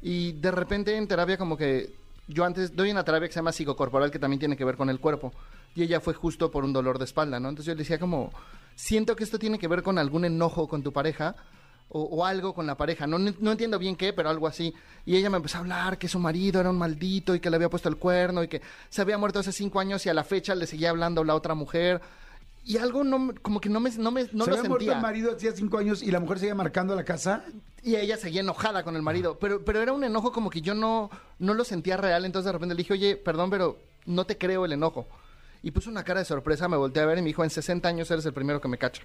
Y 0.00 0.32
de 0.32 0.50
repente 0.50 0.96
en 0.96 1.06
terapia 1.06 1.36
como 1.36 1.56
que 1.56 1.92
yo 2.28 2.44
antes 2.44 2.74
doy 2.74 2.90
una 2.90 3.04
terapia 3.04 3.28
que 3.28 3.32
se 3.32 3.40
llama 3.40 3.52
psicocorporal 3.52 4.10
que 4.10 4.18
también 4.18 4.38
tiene 4.40 4.56
que 4.56 4.64
ver 4.64 4.76
con 4.76 4.88
el 4.90 5.00
cuerpo. 5.00 5.32
Y 5.74 5.82
ella 5.82 6.00
fue 6.00 6.14
justo 6.14 6.50
por 6.50 6.64
un 6.64 6.72
dolor 6.72 6.98
de 6.98 7.04
espalda, 7.04 7.40
¿no? 7.40 7.48
Entonces 7.48 7.66
yo 7.66 7.74
le 7.74 7.78
decía 7.78 7.98
como, 7.98 8.30
siento 8.74 9.16
que 9.16 9.24
esto 9.24 9.38
tiene 9.38 9.58
que 9.58 9.68
ver 9.68 9.82
con 9.82 9.98
algún 9.98 10.24
enojo 10.24 10.68
con 10.68 10.82
tu 10.82 10.92
pareja 10.92 11.34
o, 11.88 12.02
o 12.02 12.24
algo 12.24 12.54
con 12.54 12.66
la 12.66 12.76
pareja. 12.76 13.06
No, 13.06 13.18
no 13.18 13.52
entiendo 13.52 13.78
bien 13.78 13.96
qué, 13.96 14.12
pero 14.12 14.28
algo 14.28 14.46
así. 14.46 14.74
Y 15.04 15.16
ella 15.16 15.30
me 15.30 15.38
empezó 15.38 15.58
a 15.58 15.60
hablar 15.60 15.98
que 15.98 16.08
su 16.08 16.18
marido 16.18 16.60
era 16.60 16.70
un 16.70 16.78
maldito 16.78 17.34
y 17.34 17.40
que 17.40 17.50
le 17.50 17.56
había 17.56 17.70
puesto 17.70 17.88
el 17.88 17.96
cuerno 17.96 18.42
y 18.42 18.48
que 18.48 18.60
se 18.88 19.02
había 19.02 19.18
muerto 19.18 19.38
hace 19.38 19.52
cinco 19.52 19.80
años 19.80 20.04
y 20.06 20.08
a 20.08 20.14
la 20.14 20.24
fecha 20.24 20.54
le 20.54 20.66
seguía 20.66 20.90
hablando 20.90 21.24
la 21.24 21.34
otra 21.34 21.54
mujer. 21.54 22.00
Y 22.64 22.76
algo 22.76 23.02
no, 23.02 23.34
como 23.42 23.60
que 23.60 23.68
no 23.68 23.80
me, 23.80 23.90
no 23.90 24.10
me, 24.10 24.22
no 24.32 24.44
Se 24.44 24.50
lo 24.50 24.56
había 24.56 24.68
muerto 24.68 24.78
sentía. 24.78 24.92
el 24.94 25.02
marido 25.02 25.34
hacía 25.34 25.52
cinco 25.52 25.78
años 25.78 26.02
y 26.02 26.10
la 26.10 26.20
mujer 26.20 26.38
seguía 26.38 26.54
marcando 26.54 26.94
la 26.94 27.04
casa. 27.04 27.44
Y 27.82 27.96
ella 27.96 28.16
seguía 28.16 28.40
enojada 28.40 28.84
con 28.84 28.94
el 28.94 29.02
marido, 29.02 29.38
pero, 29.40 29.64
pero 29.64 29.82
era 29.82 29.92
un 29.92 30.04
enojo 30.04 30.30
como 30.30 30.48
que 30.48 30.60
yo 30.60 30.74
no, 30.74 31.10
no 31.40 31.54
lo 31.54 31.64
sentía 31.64 31.96
real, 31.96 32.24
entonces 32.24 32.46
de 32.46 32.52
repente 32.52 32.74
le 32.74 32.78
dije, 32.78 32.92
oye, 32.92 33.16
perdón, 33.16 33.50
pero 33.50 33.78
no 34.06 34.24
te 34.24 34.38
creo 34.38 34.64
el 34.64 34.72
enojo. 34.72 35.08
Y 35.64 35.72
puso 35.72 35.90
una 35.90 36.04
cara 36.04 36.20
de 36.20 36.26
sorpresa, 36.26 36.68
me 36.68 36.76
volteé 36.76 37.02
a 37.02 37.06
ver 37.06 37.18
y 37.18 37.22
me 37.22 37.28
dijo, 37.28 37.42
en 37.42 37.50
60 37.50 37.88
años 37.88 38.10
eres 38.10 38.24
el 38.26 38.32
primero 38.32 38.60
que 38.60 38.68
me 38.68 38.78
cacha. 38.78 39.02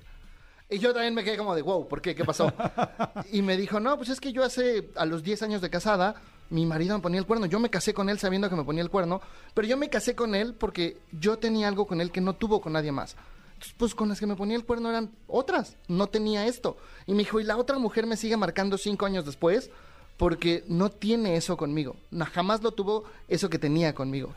Y 0.70 0.80
yo 0.80 0.94
también 0.94 1.14
me 1.14 1.24
quedé 1.24 1.38
como 1.38 1.56
de, 1.56 1.62
wow, 1.62 1.88
¿por 1.88 2.02
qué? 2.02 2.14
¿Qué 2.14 2.26
pasó? 2.26 2.52
y 3.32 3.42
me 3.42 3.58
dijo, 3.58 3.80
no, 3.80 3.98
pues 3.98 4.10
es 4.10 4.20
que 4.20 4.34
yo 4.34 4.44
hace, 4.44 4.90
a 4.96 5.06
los 5.06 5.24
10 5.24 5.44
años 5.44 5.62
de 5.62 5.70
casada, 5.70 6.16
mi 6.50 6.66
marido 6.66 6.96
me 6.96 7.02
ponía 7.02 7.20
el 7.20 7.26
cuerno. 7.26 7.46
Yo 7.46 7.60
me 7.60 7.70
casé 7.70 7.94
con 7.94 8.10
él 8.10 8.20
sabiendo 8.20 8.50
que 8.50 8.56
me 8.56 8.64
ponía 8.64 8.84
el 8.84 8.90
cuerno, 8.90 9.22
pero 9.54 9.68
yo 9.68 9.78
me 9.78 9.90
casé 9.90 10.16
con 10.16 10.36
él 10.36 10.54
porque 10.54 10.98
yo 11.12 11.38
tenía 11.38 11.68
algo 11.68 11.88
con 11.88 12.02
él 12.02 12.12
que 12.12 12.22
no 12.22 12.34
tuvo 12.34 12.62
con 12.62 12.74
nadie 12.74 12.92
más. 12.92 13.16
Entonces, 13.58 13.76
pues 13.76 13.96
con 13.96 14.08
las 14.08 14.20
que 14.20 14.28
me 14.28 14.36
ponía 14.36 14.56
el 14.56 14.66
cuerno 14.66 14.90
eran 14.90 15.12
otras, 15.26 15.78
no 15.88 16.08
tenía 16.08 16.46
esto. 16.46 16.78
Y 17.08 17.14
me 17.14 17.20
dijo, 17.20 17.40
y 17.40 17.44
la 17.44 17.58
otra 17.58 17.80
mujer 17.80 18.06
me 18.06 18.16
sigue 18.16 18.38
marcando 18.38 18.78
cinco 18.78 19.08
años 19.08 19.26
después 19.26 19.72
porque 20.16 20.64
no 20.68 20.92
tiene 20.92 21.36
eso 21.36 21.58
conmigo. 21.58 21.96
No, 22.12 22.26
jamás 22.28 22.62
lo 22.62 22.72
tuvo 22.72 23.06
eso 23.28 23.50
que 23.50 23.58
tenía 23.58 23.96
conmigo. 23.96 24.32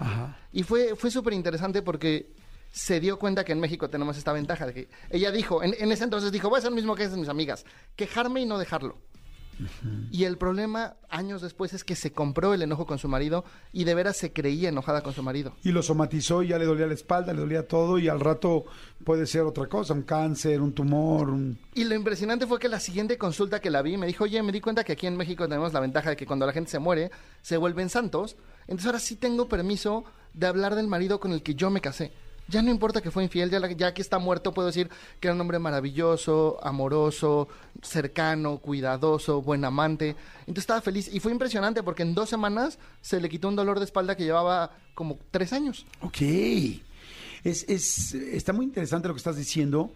Y 0.55 0.63
fue, 0.63 0.97
fue 0.97 1.11
súper 1.11 1.35
interesante 1.35 1.83
porque 1.83 2.33
se 2.73 2.99
dio 2.99 3.19
cuenta 3.19 3.45
que 3.45 3.53
en 3.53 3.61
México 3.61 3.91
tenemos 3.91 4.17
esta 4.17 4.33
ventaja 4.33 4.65
de 4.65 4.73
que 4.73 4.89
ella 5.11 5.31
dijo, 5.31 5.63
en, 5.63 5.75
en 5.79 5.93
ese 5.93 6.05
entonces 6.05 6.33
dijo, 6.33 6.49
voy 6.49 6.57
a 6.57 6.59
hacer 6.61 6.71
lo 6.71 6.77
mismo 6.77 6.95
que 6.95 7.05
hacen 7.05 7.21
mis 7.21 7.29
amigas, 7.29 7.67
quejarme 7.97 8.41
y 8.41 8.47
no 8.47 8.59
dejarlo. 8.59 8.97
Y 10.11 10.25
el 10.25 10.39
problema 10.39 10.97
años 11.09 11.43
después 11.43 11.73
es 11.73 11.85
que 11.85 11.97
se 11.97 12.13
compró 12.13 12.55
el 12.55 12.63
enojo 12.63 12.87
con 12.87 12.99
su 12.99 13.09
marido 13.09 13.45
y 13.73 13.85
de 13.85 13.95
veras 13.95 14.17
se 14.17 14.33
creía 14.33 14.69
enojada 14.69 15.03
con 15.03 15.13
su 15.13 15.23
marido. 15.23 15.55
Y 15.63 15.73
lo 15.73 15.83
somatizó 15.83 16.43
y 16.43 16.49
ya 16.49 16.59
le 16.59 16.65
dolía 16.65 16.87
la 16.87 16.95
espalda, 16.95 17.33
le 17.33 17.41
dolía 17.41 17.67
todo 17.67 17.99
y 17.99 18.09
al 18.09 18.21
rato 18.21 18.65
puede 19.05 19.27
ser 19.27 19.43
otra 19.43 19.67
cosa, 19.67 19.95
un 19.95 20.03
cáncer, 20.03 20.61
un 20.61 20.73
tumor, 20.73 21.31
un... 21.31 21.59
Y 21.75 21.85
lo 21.85 21.95
impresionante 21.95 22.47
fue 22.47 22.59
que 22.59 22.69
la 22.69 22.81
siguiente 22.81 23.19
consulta 23.19 23.61
que 23.61 23.71
la 23.71 23.83
vi 23.83 23.97
me 23.97 24.07
dijo, 24.07 24.25
oye, 24.25 24.43
me 24.43 24.53
di 24.53 24.61
cuenta 24.61 24.85
que 24.85 24.93
aquí 24.93 25.07
en 25.07 25.17
México 25.17 25.49
tenemos 25.49 25.73
la 25.73 25.81
ventaja 25.81 26.11
de 26.11 26.17
que 26.17 26.27
cuando 26.27 26.47
la 26.47 26.53
gente 26.53 26.71
se 26.71 26.79
muere, 26.79 27.11
se 27.43 27.57
vuelven 27.57 27.89
santos. 27.89 28.37
Entonces 28.63 28.87
ahora 28.87 29.01
sí 29.01 29.17
tengo 29.17 29.49
permiso 29.49 30.05
de 30.35 30.47
hablar 30.47 30.75
del 30.75 30.87
marido 30.87 31.21
con 31.21 31.33
el 31.33 31.43
que 31.43 31.55
yo 31.55 31.71
me 31.71 31.81
casé. 31.81 32.13
Ya 32.51 32.63
no 32.63 32.71
importa 32.71 33.01
que 33.01 33.11
fue 33.11 33.23
infiel, 33.25 33.49
ya, 33.51 33.61
la- 33.61 33.71
ya 33.73 33.95
que 33.95 34.03
está 34.03 34.19
muerto 34.19 34.53
puedo 34.53 34.67
decir 34.67 34.91
que 35.21 35.29
era 35.29 35.35
un 35.35 35.41
hombre 35.41 35.59
maravilloso, 35.59 36.59
amoroso, 36.63 37.49
cercano, 37.83 38.59
cuidadoso, 38.59 39.41
buen 39.43 39.65
amante. 39.65 40.17
Entonces 40.41 40.63
estaba 40.63 40.81
feliz 40.81 41.09
y 41.13 41.21
fue 41.21 41.33
impresionante 41.33 41.83
porque 41.83 42.03
en 42.03 42.15
dos 42.15 42.29
semanas 42.29 42.79
se 43.01 43.21
le 43.21 43.29
quitó 43.29 43.49
un 43.49 43.57
dolor 43.57 43.79
de 43.79 43.85
espalda 43.85 44.17
que 44.17 44.25
llevaba 44.25 44.73
como 44.95 45.19
tres 45.31 45.53
años. 45.53 45.87
Ok. 46.03 46.21
Es, 47.43 47.65
es, 47.69 48.15
está 48.15 48.53
muy 48.53 48.67
interesante 48.67 49.09
lo 49.09 49.15
que 49.15 49.19
estás 49.19 49.37
diciendo. 49.37 49.93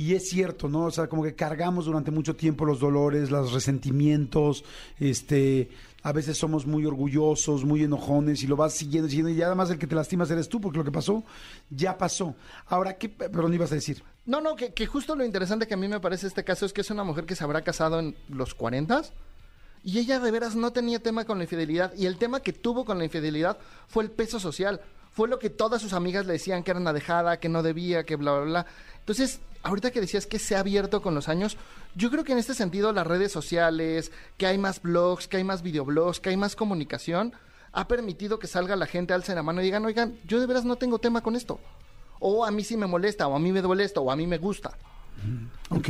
Y 0.00 0.14
es 0.14 0.30
cierto, 0.30 0.66
¿no? 0.66 0.86
O 0.86 0.90
sea, 0.90 1.08
como 1.08 1.22
que 1.22 1.34
cargamos 1.34 1.84
durante 1.84 2.10
mucho 2.10 2.34
tiempo 2.34 2.64
los 2.64 2.80
dolores, 2.80 3.30
los 3.30 3.52
resentimientos, 3.52 4.64
este, 4.98 5.68
a 6.02 6.12
veces 6.12 6.38
somos 6.38 6.64
muy 6.64 6.86
orgullosos, 6.86 7.66
muy 7.66 7.84
enojones 7.84 8.42
y 8.42 8.46
lo 8.46 8.56
vas 8.56 8.72
siguiendo, 8.72 9.10
siguiendo 9.10 9.30
y 9.30 9.34
ya 9.34 9.48
además 9.48 9.68
el 9.68 9.78
que 9.78 9.86
te 9.86 9.94
lastimas 9.94 10.30
eres 10.30 10.48
tú 10.48 10.58
porque 10.58 10.78
lo 10.78 10.84
que 10.84 10.90
pasó 10.90 11.22
ya 11.68 11.98
pasó. 11.98 12.34
Ahora, 12.68 12.96
¿qué, 12.96 13.10
perdón, 13.10 13.52
ibas 13.52 13.72
a 13.72 13.74
decir? 13.74 14.02
No, 14.24 14.40
no, 14.40 14.56
que, 14.56 14.72
que 14.72 14.86
justo 14.86 15.14
lo 15.14 15.22
interesante 15.22 15.66
que 15.66 15.74
a 15.74 15.76
mí 15.76 15.86
me 15.86 16.00
parece 16.00 16.28
este 16.28 16.44
caso 16.44 16.64
es 16.64 16.72
que 16.72 16.80
es 16.80 16.90
una 16.90 17.04
mujer 17.04 17.26
que 17.26 17.36
se 17.36 17.44
habrá 17.44 17.60
casado 17.60 17.98
en 17.98 18.16
los 18.30 18.54
40 18.54 19.02
y 19.84 19.98
ella 19.98 20.18
de 20.18 20.30
veras 20.30 20.56
no 20.56 20.72
tenía 20.72 21.02
tema 21.02 21.26
con 21.26 21.36
la 21.36 21.44
infidelidad 21.44 21.92
y 21.94 22.06
el 22.06 22.16
tema 22.16 22.40
que 22.40 22.54
tuvo 22.54 22.86
con 22.86 22.96
la 22.96 23.04
infidelidad 23.04 23.58
fue 23.86 24.04
el 24.04 24.10
peso 24.10 24.40
social. 24.40 24.80
Fue 25.12 25.28
lo 25.28 25.38
que 25.38 25.50
todas 25.50 25.82
sus 25.82 25.92
amigas 25.92 26.26
le 26.26 26.34
decían 26.34 26.62
que 26.62 26.70
era 26.70 26.80
una 26.80 26.92
dejada, 26.92 27.40
que 27.40 27.48
no 27.48 27.62
debía, 27.62 28.04
que 28.04 28.16
bla, 28.16 28.32
bla, 28.32 28.44
bla. 28.44 28.66
Entonces, 29.00 29.40
ahorita 29.62 29.90
que 29.90 30.00
decías 30.00 30.26
que 30.26 30.38
se 30.38 30.56
ha 30.56 30.60
abierto 30.60 31.02
con 31.02 31.14
los 31.14 31.28
años, 31.28 31.56
yo 31.94 32.10
creo 32.10 32.24
que 32.24 32.32
en 32.32 32.38
este 32.38 32.54
sentido 32.54 32.92
las 32.92 33.06
redes 33.06 33.32
sociales, 33.32 34.12
que 34.36 34.46
hay 34.46 34.58
más 34.58 34.80
blogs, 34.82 35.26
que 35.28 35.38
hay 35.38 35.44
más 35.44 35.62
videoblogs, 35.62 36.20
que 36.20 36.30
hay 36.30 36.36
más 36.36 36.54
comunicación, 36.56 37.32
ha 37.72 37.88
permitido 37.88 38.38
que 38.38 38.46
salga 38.46 38.76
la 38.76 38.86
gente, 38.86 39.12
alce 39.12 39.34
la 39.34 39.42
mano 39.42 39.60
y 39.60 39.64
digan, 39.64 39.84
oigan, 39.84 40.18
yo 40.24 40.40
de 40.40 40.46
veras 40.46 40.64
no 40.64 40.76
tengo 40.76 40.98
tema 40.98 41.22
con 41.22 41.36
esto. 41.36 41.60
O 42.20 42.44
a 42.44 42.50
mí 42.50 42.64
sí 42.64 42.76
me 42.76 42.86
molesta, 42.86 43.26
o 43.26 43.34
a 43.34 43.38
mí 43.38 43.52
me 43.52 43.62
duele 43.62 43.84
esto, 43.84 44.02
o 44.02 44.10
a 44.10 44.16
mí 44.16 44.26
me 44.26 44.38
gusta. 44.38 44.76
Ok, 45.68 45.88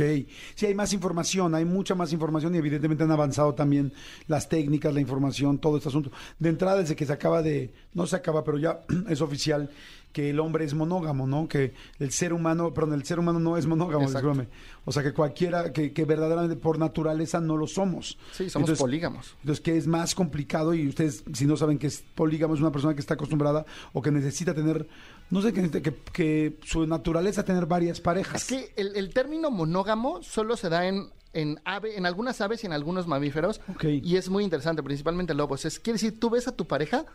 sí 0.53 0.65
hay 0.67 0.75
más 0.75 0.93
información, 0.93 1.55
hay 1.55 1.65
mucha 1.65 1.95
más 1.95 2.13
información 2.13 2.53
y 2.53 2.59
evidentemente 2.59 3.03
han 3.03 3.11
avanzado 3.11 3.55
también 3.55 3.91
las 4.27 4.47
técnicas, 4.47 4.93
la 4.93 5.01
información, 5.01 5.57
todo 5.57 5.77
este 5.77 5.89
asunto. 5.89 6.11
De 6.37 6.49
entrada, 6.49 6.79
desde 6.79 6.95
que 6.95 7.05
se 7.05 7.13
acaba 7.13 7.41
de, 7.41 7.73
no 7.93 8.05
se 8.05 8.15
acaba, 8.15 8.43
pero 8.43 8.59
ya 8.59 8.81
es 9.09 9.21
oficial 9.21 9.69
que 10.11 10.29
el 10.29 10.39
hombre 10.39 10.65
es 10.65 10.73
monógamo, 10.73 11.27
¿no? 11.27 11.47
Que 11.47 11.73
el 11.99 12.11
ser 12.11 12.33
humano, 12.33 12.73
perdón, 12.73 12.93
el 12.95 13.05
ser 13.05 13.19
humano 13.19 13.39
no 13.39 13.57
es 13.57 13.65
monógamo, 13.65 14.05
discúlpame. 14.05 14.47
O 14.85 14.91
sea, 14.91 15.03
que 15.03 15.13
cualquiera, 15.13 15.71
que, 15.71 15.93
que 15.93 16.05
verdaderamente 16.05 16.55
por 16.55 16.79
naturaleza 16.79 17.39
no 17.39 17.55
lo 17.57 17.67
somos. 17.67 18.17
Sí, 18.31 18.49
somos 18.49 18.69
Entonces, 18.69 18.79
polígamos. 18.79 19.35
Entonces, 19.41 19.63
que 19.63 19.77
es 19.77 19.87
más 19.87 20.15
complicado 20.15 20.73
y 20.73 20.87
ustedes, 20.87 21.23
si 21.33 21.45
no 21.45 21.55
saben 21.55 21.77
que 21.77 21.87
es 21.87 22.03
polígamo, 22.15 22.55
es 22.55 22.61
una 22.61 22.71
persona 22.71 22.93
que 22.93 22.99
está 22.99 23.13
acostumbrada 23.13 23.65
o 23.93 24.01
que 24.01 24.11
necesita 24.11 24.53
tener, 24.53 24.87
no 25.29 25.41
sé, 25.41 25.53
que, 25.53 25.69
que, 25.69 25.93
que 26.11 26.57
su 26.63 26.85
naturaleza 26.87 27.45
tener 27.45 27.65
varias 27.65 28.01
parejas. 28.01 28.41
Es 28.41 28.47
que 28.47 28.73
el, 28.75 28.95
el 28.95 29.13
término 29.13 29.51
monógamo 29.51 30.23
solo 30.23 30.57
se 30.57 30.69
da 30.69 30.87
en, 30.87 31.09
en, 31.33 31.59
ave, 31.65 31.97
en 31.97 32.05
algunas 32.05 32.41
aves 32.41 32.63
y 32.63 32.67
en 32.67 32.73
algunos 32.73 33.07
mamíferos. 33.07 33.61
Ok. 33.69 33.85
Y 33.85 34.15
es 34.15 34.29
muy 34.29 34.43
interesante, 34.43 34.83
principalmente 34.83 35.33
lobos. 35.33 35.65
Es, 35.65 35.79
quiere 35.79 35.95
decir, 35.95 36.19
tú 36.19 36.29
ves 36.29 36.47
a 36.47 36.55
tu 36.55 36.65
pareja 36.65 37.05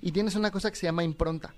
y 0.00 0.12
tienes 0.12 0.34
una 0.34 0.50
cosa 0.50 0.70
que 0.70 0.76
se 0.76 0.86
llama 0.86 1.04
impronta. 1.04 1.54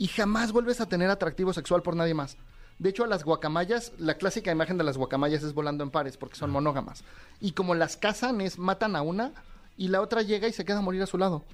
Y 0.00 0.06
jamás 0.06 0.50
vuelves 0.50 0.80
a 0.80 0.88
tener 0.88 1.10
atractivo 1.10 1.52
sexual 1.52 1.82
por 1.82 1.94
nadie 1.94 2.14
más. 2.14 2.38
De 2.78 2.88
hecho, 2.88 3.04
a 3.04 3.06
las 3.06 3.22
guacamayas, 3.22 3.92
la 3.98 4.14
clásica 4.14 4.50
imagen 4.50 4.78
de 4.78 4.84
las 4.84 4.96
guacamayas 4.96 5.42
es 5.42 5.52
volando 5.52 5.84
en 5.84 5.90
pares, 5.90 6.16
porque 6.16 6.36
son 6.36 6.50
monógamas. 6.50 7.04
Y 7.38 7.52
como 7.52 7.74
las 7.74 7.98
cazan 7.98 8.40
es, 8.40 8.58
matan 8.58 8.96
a 8.96 9.02
una 9.02 9.34
y 9.76 9.88
la 9.88 10.00
otra 10.00 10.22
llega 10.22 10.48
y 10.48 10.54
se 10.54 10.64
queda 10.64 10.78
a 10.78 10.80
morir 10.80 11.02
a 11.02 11.06
su 11.06 11.18
lado. 11.18 11.44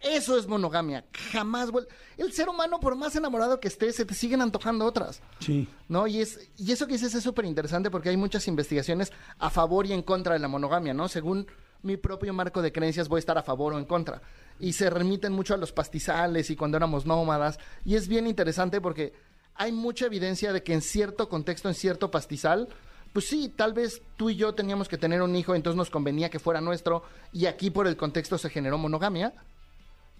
Eso 0.00 0.38
es 0.38 0.48
monogamia. 0.48 1.04
Jamás 1.32 1.70
vuelve. 1.70 1.90
El 2.16 2.32
ser 2.32 2.48
humano, 2.48 2.80
por 2.80 2.96
más 2.96 3.14
enamorado 3.14 3.60
que 3.60 3.68
esté, 3.68 3.92
se 3.92 4.06
te 4.06 4.14
siguen 4.14 4.40
antojando 4.40 4.86
otras. 4.86 5.20
Sí. 5.40 5.68
¿no? 5.86 6.06
Y, 6.06 6.22
es, 6.22 6.48
y 6.56 6.72
eso 6.72 6.86
que 6.86 6.94
dices 6.94 7.14
es 7.14 7.22
súper 7.22 7.44
interesante 7.44 7.90
porque 7.90 8.08
hay 8.08 8.16
muchas 8.16 8.48
investigaciones 8.48 9.12
a 9.38 9.50
favor 9.50 9.84
y 9.84 9.92
en 9.92 10.00
contra 10.00 10.32
de 10.32 10.38
la 10.38 10.48
monogamia, 10.48 10.94
¿no? 10.94 11.08
Según 11.08 11.46
mi 11.82 11.98
propio 11.98 12.32
marco 12.32 12.62
de 12.62 12.72
creencias 12.72 13.08
voy 13.08 13.18
a 13.18 13.20
estar 13.20 13.36
a 13.36 13.42
favor 13.42 13.74
o 13.74 13.78
en 13.78 13.84
contra. 13.84 14.22
Y 14.58 14.74
se 14.74 14.90
remiten 14.90 15.32
mucho 15.32 15.54
a 15.54 15.56
los 15.56 15.72
pastizales 15.72 16.50
y 16.50 16.56
cuando 16.56 16.76
éramos 16.76 17.06
nómadas. 17.06 17.58
Y 17.84 17.96
es 17.96 18.08
bien 18.08 18.26
interesante 18.26 18.80
porque 18.80 19.12
hay 19.54 19.72
mucha 19.72 20.06
evidencia 20.06 20.52
de 20.52 20.62
que 20.62 20.72
en 20.72 20.82
cierto 20.82 21.28
contexto, 21.28 21.68
en 21.68 21.74
cierto 21.74 22.10
pastizal, 22.10 22.68
pues 23.12 23.26
sí, 23.26 23.52
tal 23.54 23.72
vez 23.72 24.00
tú 24.16 24.30
y 24.30 24.36
yo 24.36 24.54
teníamos 24.54 24.88
que 24.88 24.96
tener 24.96 25.20
un 25.20 25.36
hijo, 25.36 25.54
entonces 25.54 25.76
nos 25.76 25.90
convenía 25.90 26.30
que 26.30 26.38
fuera 26.38 26.62
nuestro, 26.62 27.02
y 27.30 27.44
aquí 27.44 27.70
por 27.70 27.86
el 27.86 27.96
contexto 27.96 28.38
se 28.38 28.48
generó 28.48 28.78
monogamia 28.78 29.34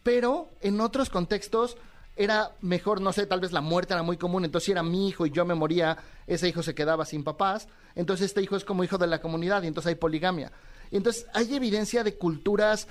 pero 0.03 0.49
en 0.61 0.81
otros 0.81 1.11
contextos 1.11 1.77
era 2.17 2.53
mejor, 2.61 3.01
no 3.01 3.13
sé, 3.13 3.27
tal 3.27 3.41
vez 3.41 3.53
la 3.53 3.63
muerte 3.63 3.95
era 3.95 4.03
muy 4.03 4.19
común, 4.19 4.45
entonces 4.45 4.67
si 4.67 4.73
era 4.73 4.83
mi 4.83 5.09
hijo 5.09 5.25
y 5.25 5.31
yo 5.31 5.45
me 5.47 5.55
moría, 5.55 5.97
ese 6.27 6.49
hijo 6.49 6.63
se 6.63 6.75
quedaba 6.75 7.07
sin 7.07 7.25
papás, 7.25 7.69
entonces 7.95 8.27
este 8.27 8.43
hijo 8.43 8.57
es 8.57 8.65
como 8.65 8.85
hijo 8.85 8.99
de 8.99 9.07
la 9.07 9.21
comunidad 9.21 9.63
y 9.63 9.69
entonces 9.69 9.89
hay 9.91 9.95
poligamia. 9.95 10.53
Entonces 10.91 11.27
hay 11.33 11.55
evidencia 11.55 12.05
de 12.05 12.19
culturas 12.19 12.87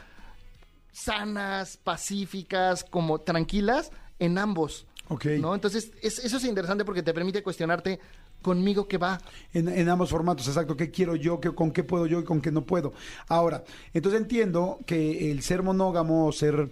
sanas, 0.91 1.77
pacíficas, 1.77 2.83
como 2.83 3.19
tranquilas 3.21 3.91
en 4.19 4.37
ambos. 4.37 4.85
Ok. 5.07 5.25
¿no? 5.39 5.53
Entonces 5.55 5.91
es- 6.01 6.19
eso 6.19 6.37
es 6.37 6.45
interesante 6.45 6.85
porque 6.85 7.03
te 7.03 7.13
permite 7.13 7.43
cuestionarte 7.43 7.99
conmigo 8.41 8.87
qué 8.87 8.97
va. 8.97 9.19
En, 9.53 9.67
en 9.67 9.89
ambos 9.89 10.09
formatos, 10.09 10.47
exacto. 10.47 10.75
¿Qué 10.75 10.89
quiero 10.89 11.15
yo? 11.15 11.39
¿Qué, 11.39 11.51
¿Con 11.51 11.71
qué 11.71 11.83
puedo 11.83 12.07
yo 12.07 12.19
y 12.19 12.23
con 12.23 12.41
qué 12.41 12.51
no 12.51 12.63
puedo? 12.63 12.93
Ahora, 13.27 13.63
entonces 13.93 14.19
entiendo 14.21 14.79
que 14.85 15.31
el 15.31 15.43
ser 15.43 15.61
monógamo, 15.63 16.27
o 16.27 16.31
ser 16.31 16.69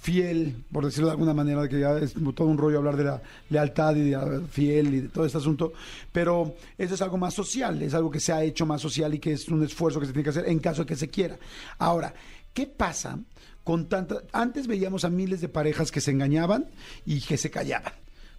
fiel, 0.00 0.64
por 0.72 0.84
decirlo 0.84 1.06
de 1.06 1.12
alguna 1.12 1.32
manera, 1.32 1.68
que 1.68 1.78
ya 1.78 1.96
es 1.98 2.14
todo 2.34 2.48
un 2.48 2.58
rollo 2.58 2.78
hablar 2.78 2.96
de 2.96 3.04
la 3.04 3.22
lealtad 3.50 3.94
y 3.94 4.10
de 4.10 4.16
la 4.16 4.40
fiel 4.50 4.94
y 4.94 5.00
de 5.02 5.08
todo 5.10 5.24
este 5.24 5.38
asunto, 5.38 5.72
pero 6.10 6.56
eso 6.76 6.94
es 6.94 7.02
algo 7.02 7.18
más 7.18 7.34
social, 7.34 7.80
es 7.82 7.94
algo 7.94 8.10
que 8.10 8.18
se 8.18 8.32
ha 8.32 8.42
hecho 8.42 8.66
más 8.66 8.80
social 8.80 9.14
y 9.14 9.20
que 9.20 9.32
es 9.34 9.48
un 9.48 9.62
esfuerzo 9.62 10.00
que 10.00 10.06
se 10.06 10.12
tiene 10.12 10.24
que 10.24 10.30
hacer 10.30 10.48
en 10.48 10.58
caso 10.58 10.82
de 10.82 10.86
que 10.88 10.96
se 10.96 11.08
quiera. 11.08 11.38
Ahora, 11.78 12.12
¿qué 12.52 12.66
pasa 12.66 13.16
con 13.64 13.88
tanta... 13.88 14.22
Antes 14.32 14.66
veíamos 14.66 15.04
a 15.04 15.10
miles 15.10 15.40
de 15.40 15.48
parejas 15.48 15.90
que 15.90 16.00
se 16.00 16.10
engañaban 16.10 16.70
y 17.04 17.20
que 17.20 17.36
se 17.36 17.50
callaban. 17.50 17.92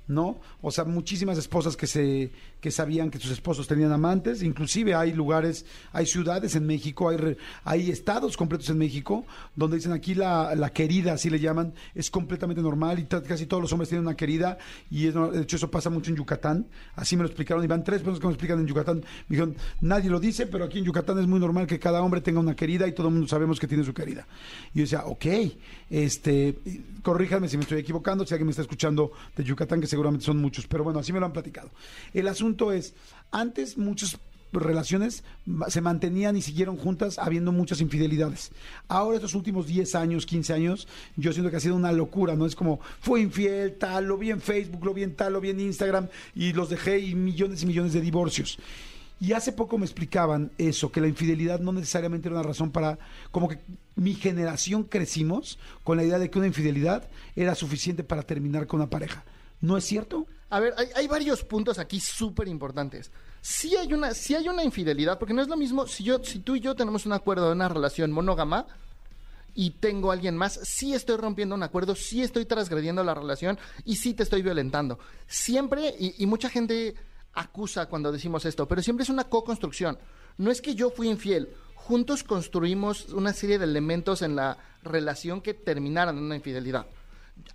¿No? 0.07 0.39
O 0.61 0.71
sea, 0.71 0.83
muchísimas 0.83 1.37
esposas 1.37 1.77
que 1.77 1.87
se 1.87 2.31
que 2.59 2.71
sabían 2.71 3.09
que 3.11 3.19
sus 3.19 3.31
esposos 3.31 3.67
tenían 3.67 3.91
amantes, 3.91 4.41
inclusive 4.41 4.95
hay 4.95 5.11
lugares, 5.11 5.65
hay 5.91 6.05
ciudades 6.05 6.55
en 6.55 6.65
México, 6.65 7.09
hay 7.09 7.17
re- 7.17 7.37
hay 7.65 7.91
estados 7.91 8.37
completos 8.37 8.69
en 8.69 8.77
México 8.77 9.25
donde 9.53 9.75
dicen 9.77 9.91
aquí 9.91 10.15
la, 10.15 10.55
la 10.55 10.71
querida, 10.71 11.11
así 11.13 11.29
le 11.29 11.39
llaman, 11.41 11.73
es 11.93 12.09
completamente 12.09 12.61
normal 12.61 12.99
y 12.99 13.03
casi 13.03 13.47
todos 13.47 13.61
los 13.61 13.71
hombres 13.73 13.89
tienen 13.89 14.05
una 14.07 14.15
querida 14.15 14.57
y 14.89 15.07
es 15.07 15.13
de 15.13 15.41
hecho 15.41 15.57
eso 15.57 15.69
pasa 15.69 15.89
mucho 15.89 16.09
en 16.09 16.15
Yucatán, 16.15 16.65
así 16.95 17.17
me 17.17 17.23
lo 17.23 17.27
explicaron 17.27 17.63
y 17.65 17.67
van 17.67 17.83
tres 17.83 17.99
personas 17.99 18.19
que 18.21 18.27
me 18.27 18.33
explican 18.33 18.59
en 18.59 18.67
Yucatán, 18.67 18.97
me 18.99 19.35
dijeron, 19.35 19.55
nadie 19.81 20.09
lo 20.09 20.21
dice, 20.21 20.47
pero 20.47 20.63
aquí 20.63 20.79
en 20.79 20.85
Yucatán 20.85 21.19
es 21.19 21.27
muy 21.27 21.41
normal 21.41 21.67
que 21.67 21.79
cada 21.79 22.01
hombre 22.01 22.21
tenga 22.21 22.39
una 22.39 22.55
querida 22.55 22.87
y 22.87 22.93
todo 22.93 23.07
el 23.09 23.13
mundo 23.13 23.27
sabemos 23.27 23.59
que 23.59 23.67
tiene 23.67 23.83
su 23.83 23.93
querida. 23.93 24.25
Y 24.73 24.77
yo 24.79 24.83
decía, 24.83 25.03
ok, 25.05 25.25
este, 25.89 26.57
corríjanme 27.01 27.47
si 27.49 27.57
me 27.57 27.63
estoy 27.63 27.79
equivocando, 27.79 28.25
si 28.25 28.33
alguien 28.33 28.47
me 28.47 28.51
está 28.51 28.61
escuchando 28.61 29.11
de 29.35 29.43
Yucatán, 29.43 29.81
que 29.81 29.87
seguramente 29.93 30.25
son 30.25 30.37
muchos, 30.37 30.65
pero 30.65 30.83
bueno, 30.83 30.99
así 30.99 31.13
me 31.13 31.19
lo 31.19 31.27
han 31.27 31.33
platicado. 31.33 31.69
El 32.15 32.27
asunto 32.27 32.71
es, 32.71 32.95
antes 33.31 33.77
muchas 33.77 34.17
relaciones 34.51 35.23
se 35.67 35.81
mantenían 35.81 36.35
y 36.35 36.41
siguieron 36.41 36.77
juntas 36.77 37.19
habiendo 37.19 37.51
muchas 37.51 37.79
infidelidades. 37.79 38.51
Ahora 38.87 39.17
estos 39.17 39.35
últimos 39.35 39.67
10 39.67 39.93
años, 39.93 40.25
15 40.25 40.53
años, 40.53 40.87
yo 41.15 41.31
siento 41.31 41.51
que 41.51 41.57
ha 41.57 41.59
sido 41.59 41.75
una 41.75 41.91
locura, 41.91 42.35
¿no? 42.35 42.47
Es 42.47 42.55
como, 42.55 42.79
fue 43.01 43.21
infiel, 43.21 43.75
tal, 43.75 44.05
lo 44.05 44.17
vi 44.17 44.31
en 44.31 44.41
Facebook, 44.41 44.83
lo 44.83 44.95
vi 44.95 45.03
en 45.03 45.15
tal, 45.15 45.33
lo 45.33 45.41
vi 45.41 45.51
en 45.51 45.59
Instagram 45.59 46.07
y 46.35 46.53
los 46.53 46.69
dejé 46.69 46.99
y 46.99 47.13
millones 47.13 47.61
y 47.61 47.65
millones 47.67 47.93
de 47.93 48.01
divorcios. 48.01 48.57
Y 49.19 49.33
hace 49.33 49.53
poco 49.53 49.77
me 49.77 49.85
explicaban 49.85 50.51
eso, 50.57 50.91
que 50.91 51.01
la 51.01 51.07
infidelidad 51.07 51.59
no 51.59 51.71
necesariamente 51.71 52.27
era 52.27 52.37
una 52.37 52.47
razón 52.47 52.71
para, 52.71 52.97
como 53.31 53.47
que 53.47 53.59
mi 53.95 54.15
generación 54.15 54.83
crecimos 54.83 55.59
con 55.83 55.97
la 55.97 56.03
idea 56.03 56.19
de 56.19 56.29
que 56.29 56.39
una 56.39 56.47
infidelidad 56.47 57.07
era 57.35 57.55
suficiente 57.55 58.03
para 58.03 58.23
terminar 58.23 58.67
con 58.67 58.81
una 58.81 58.89
pareja. 58.89 59.23
¿No 59.63 59.77
es 59.77 59.85
cierto? 59.85 60.27
A 60.49 60.59
ver, 60.59 60.75
hay, 60.93 61.07
varios 61.07 61.41
puntos 61.45 61.79
aquí 61.79 62.01
súper 62.01 62.49
importantes. 62.49 63.09
Sí 63.41 63.77
hay, 63.77 63.93
una, 63.93 64.09
hay 64.09 64.49
una 64.49 64.61
infidelidad, 64.61 65.17
porque 65.17 65.33
no 65.33 65.41
es 65.41 65.47
lo 65.47 65.55
mismo 65.55 65.87
si, 65.87 66.03
yo, 66.03 66.21
si 66.21 66.39
tú 66.39 66.57
y 66.57 66.59
yo 66.59 66.75
tenemos 66.75 67.05
un 67.05 67.13
acuerdo 67.13 67.45
de 67.45 67.53
una 67.53 67.69
relación 67.69 68.11
monógama 68.11 68.67
y 69.55 69.71
tengo 69.71 70.11
a 70.11 70.15
alguien 70.15 70.35
más, 70.35 70.59
sí 70.63 70.93
estoy 70.93 71.15
rompiendo 71.15 71.55
un 71.55 71.63
acuerdo, 71.63 71.95
sí 71.95 72.21
estoy 72.21 72.43
transgrediendo 72.43 73.05
la 73.05 73.13
relación 73.13 73.57
y 73.85 73.95
sí 73.95 74.13
te 74.13 74.23
estoy 74.23 74.41
violentando. 74.41 74.99
Siempre, 75.27 75.95
y, 75.97 76.21
y 76.21 76.25
mucha 76.25 76.49
gente 76.49 76.95
acusa 77.33 77.85
cuando 77.85 78.11
decimos 78.11 78.43
esto, 78.43 78.67
pero 78.67 78.81
siempre 78.81 79.03
es 79.03 79.09
una 79.09 79.29
co-construcción. 79.29 79.97
No 80.37 80.51
es 80.51 80.61
que 80.61 80.75
yo 80.75 80.89
fui 80.89 81.07
infiel, 81.07 81.47
juntos 81.75 82.25
construimos 82.25 83.13
una 83.13 83.31
serie 83.31 83.59
de 83.59 83.63
elementos 83.63 84.21
en 84.23 84.35
la 84.35 84.57
relación 84.81 85.39
que 85.39 85.53
terminaron 85.53 86.17
en 86.17 86.25
una 86.25 86.35
infidelidad 86.35 86.85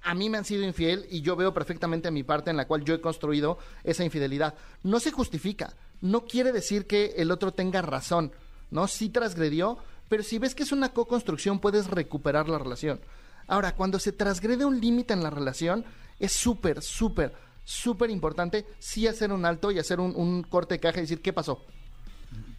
a 0.03 0.15
mí 0.15 0.29
me 0.29 0.39
han 0.39 0.45
sido 0.45 0.65
infiel 0.65 1.07
y 1.11 1.21
yo 1.21 1.37
veo 1.37 1.53
perfectamente 1.55 2.11
mi 2.11 2.23
parte 2.23 2.51
en 2.51 2.57
la 2.57 2.67
cual 2.67 2.85
yo 2.85 2.95
he 2.95 3.01
construido 3.01 3.59
esa 3.85 4.05
infidelidad. 4.05 4.55
No 4.83 5.01
se 5.01 5.11
justifica, 5.11 5.75
no 6.01 6.25
quiere 6.25 6.53
decir 6.53 6.87
que 6.87 7.15
el 7.17 7.31
otro 7.31 7.53
tenga 7.53 7.83
razón, 7.83 8.33
¿no? 8.71 8.89
Sí 8.89 9.09
transgredió, 9.09 9.79
pero 10.09 10.23
si 10.23 10.39
ves 10.39 10.55
que 10.55 10.63
es 10.63 10.73
una 10.73 10.93
co-construcción 10.93 11.61
puedes 11.61 11.89
recuperar 11.89 12.49
la 12.49 12.59
relación. 12.59 13.01
Ahora, 13.47 13.75
cuando 13.75 13.99
se 13.99 14.13
transgrede 14.13 14.65
un 14.65 14.81
límite 14.81 15.15
en 15.15 15.23
la 15.23 15.31
relación, 15.31 15.85
es 16.19 16.33
súper, 16.33 16.83
súper, 16.83 17.33
súper 17.65 18.11
importante 18.11 18.67
sí 18.79 19.07
hacer 19.07 19.33
un 19.33 19.45
alto 19.45 19.71
y 19.71 19.79
hacer 19.79 20.01
un, 20.01 20.15
un 20.17 20.43
corte 20.43 20.75
de 20.75 20.81
caja 20.81 20.99
y 20.99 21.03
decir, 21.03 21.23
¿qué 21.23 21.33
pasó? 21.33 21.65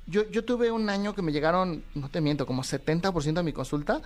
Yo, 0.09 0.27
yo 0.29 0.43
tuve 0.43 0.71
un 0.71 0.89
año 0.89 1.13
que 1.13 1.21
me 1.21 1.31
llegaron, 1.31 1.83
no 1.93 2.09
te 2.09 2.19
miento, 2.19 2.45
como 2.45 2.63
70% 2.63 3.33
de 3.33 3.43
mi 3.43 3.53
consulta 3.53 4.01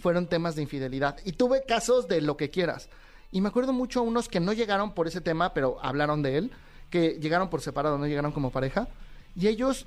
fueron 0.00 0.26
temas 0.26 0.56
de 0.56 0.62
infidelidad. 0.62 1.18
Y 1.24 1.32
tuve 1.32 1.64
casos 1.64 2.08
de 2.08 2.20
lo 2.20 2.36
que 2.36 2.50
quieras. 2.50 2.88
Y 3.30 3.40
me 3.40 3.48
acuerdo 3.48 3.72
mucho 3.72 4.00
a 4.00 4.02
unos 4.02 4.28
que 4.28 4.40
no 4.40 4.52
llegaron 4.52 4.94
por 4.94 5.06
ese 5.06 5.20
tema, 5.20 5.54
pero 5.54 5.78
hablaron 5.82 6.22
de 6.22 6.38
él, 6.38 6.50
que 6.90 7.18
llegaron 7.20 7.50
por 7.50 7.60
separado, 7.60 7.98
no 7.98 8.06
llegaron 8.06 8.32
como 8.32 8.50
pareja. 8.50 8.88
Y 9.36 9.48
ellos, 9.48 9.86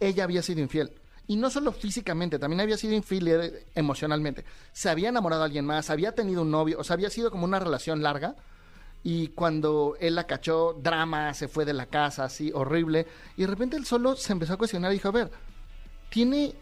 ella 0.00 0.24
había 0.24 0.42
sido 0.42 0.60
infiel. 0.60 0.92
Y 1.26 1.36
no 1.36 1.50
solo 1.50 1.72
físicamente, 1.72 2.38
también 2.38 2.60
había 2.60 2.78
sido 2.78 2.94
infiel 2.94 3.28
eh, 3.28 3.66
emocionalmente. 3.74 4.44
Se 4.72 4.88
había 4.88 5.10
enamorado 5.10 5.42
de 5.42 5.46
alguien 5.46 5.66
más, 5.66 5.90
había 5.90 6.12
tenido 6.12 6.42
un 6.42 6.50
novio, 6.50 6.78
o 6.78 6.84
sea, 6.84 6.94
había 6.94 7.10
sido 7.10 7.30
como 7.30 7.44
una 7.44 7.58
relación 7.58 8.02
larga. 8.02 8.34
Y 9.02 9.28
cuando 9.28 9.96
él 10.00 10.14
la 10.14 10.26
cachó, 10.26 10.74
drama, 10.74 11.32
se 11.34 11.48
fue 11.48 11.64
de 11.64 11.72
la 11.72 11.86
casa, 11.86 12.24
así, 12.24 12.50
horrible. 12.52 13.06
Y 13.36 13.42
de 13.42 13.46
repente 13.46 13.76
él 13.76 13.86
solo 13.86 14.16
se 14.16 14.32
empezó 14.32 14.54
a 14.54 14.58
cuestionar 14.58 14.90
y 14.90 14.94
dijo, 14.94 15.08
a 15.08 15.12
ver, 15.12 15.30
tiene 16.10 16.54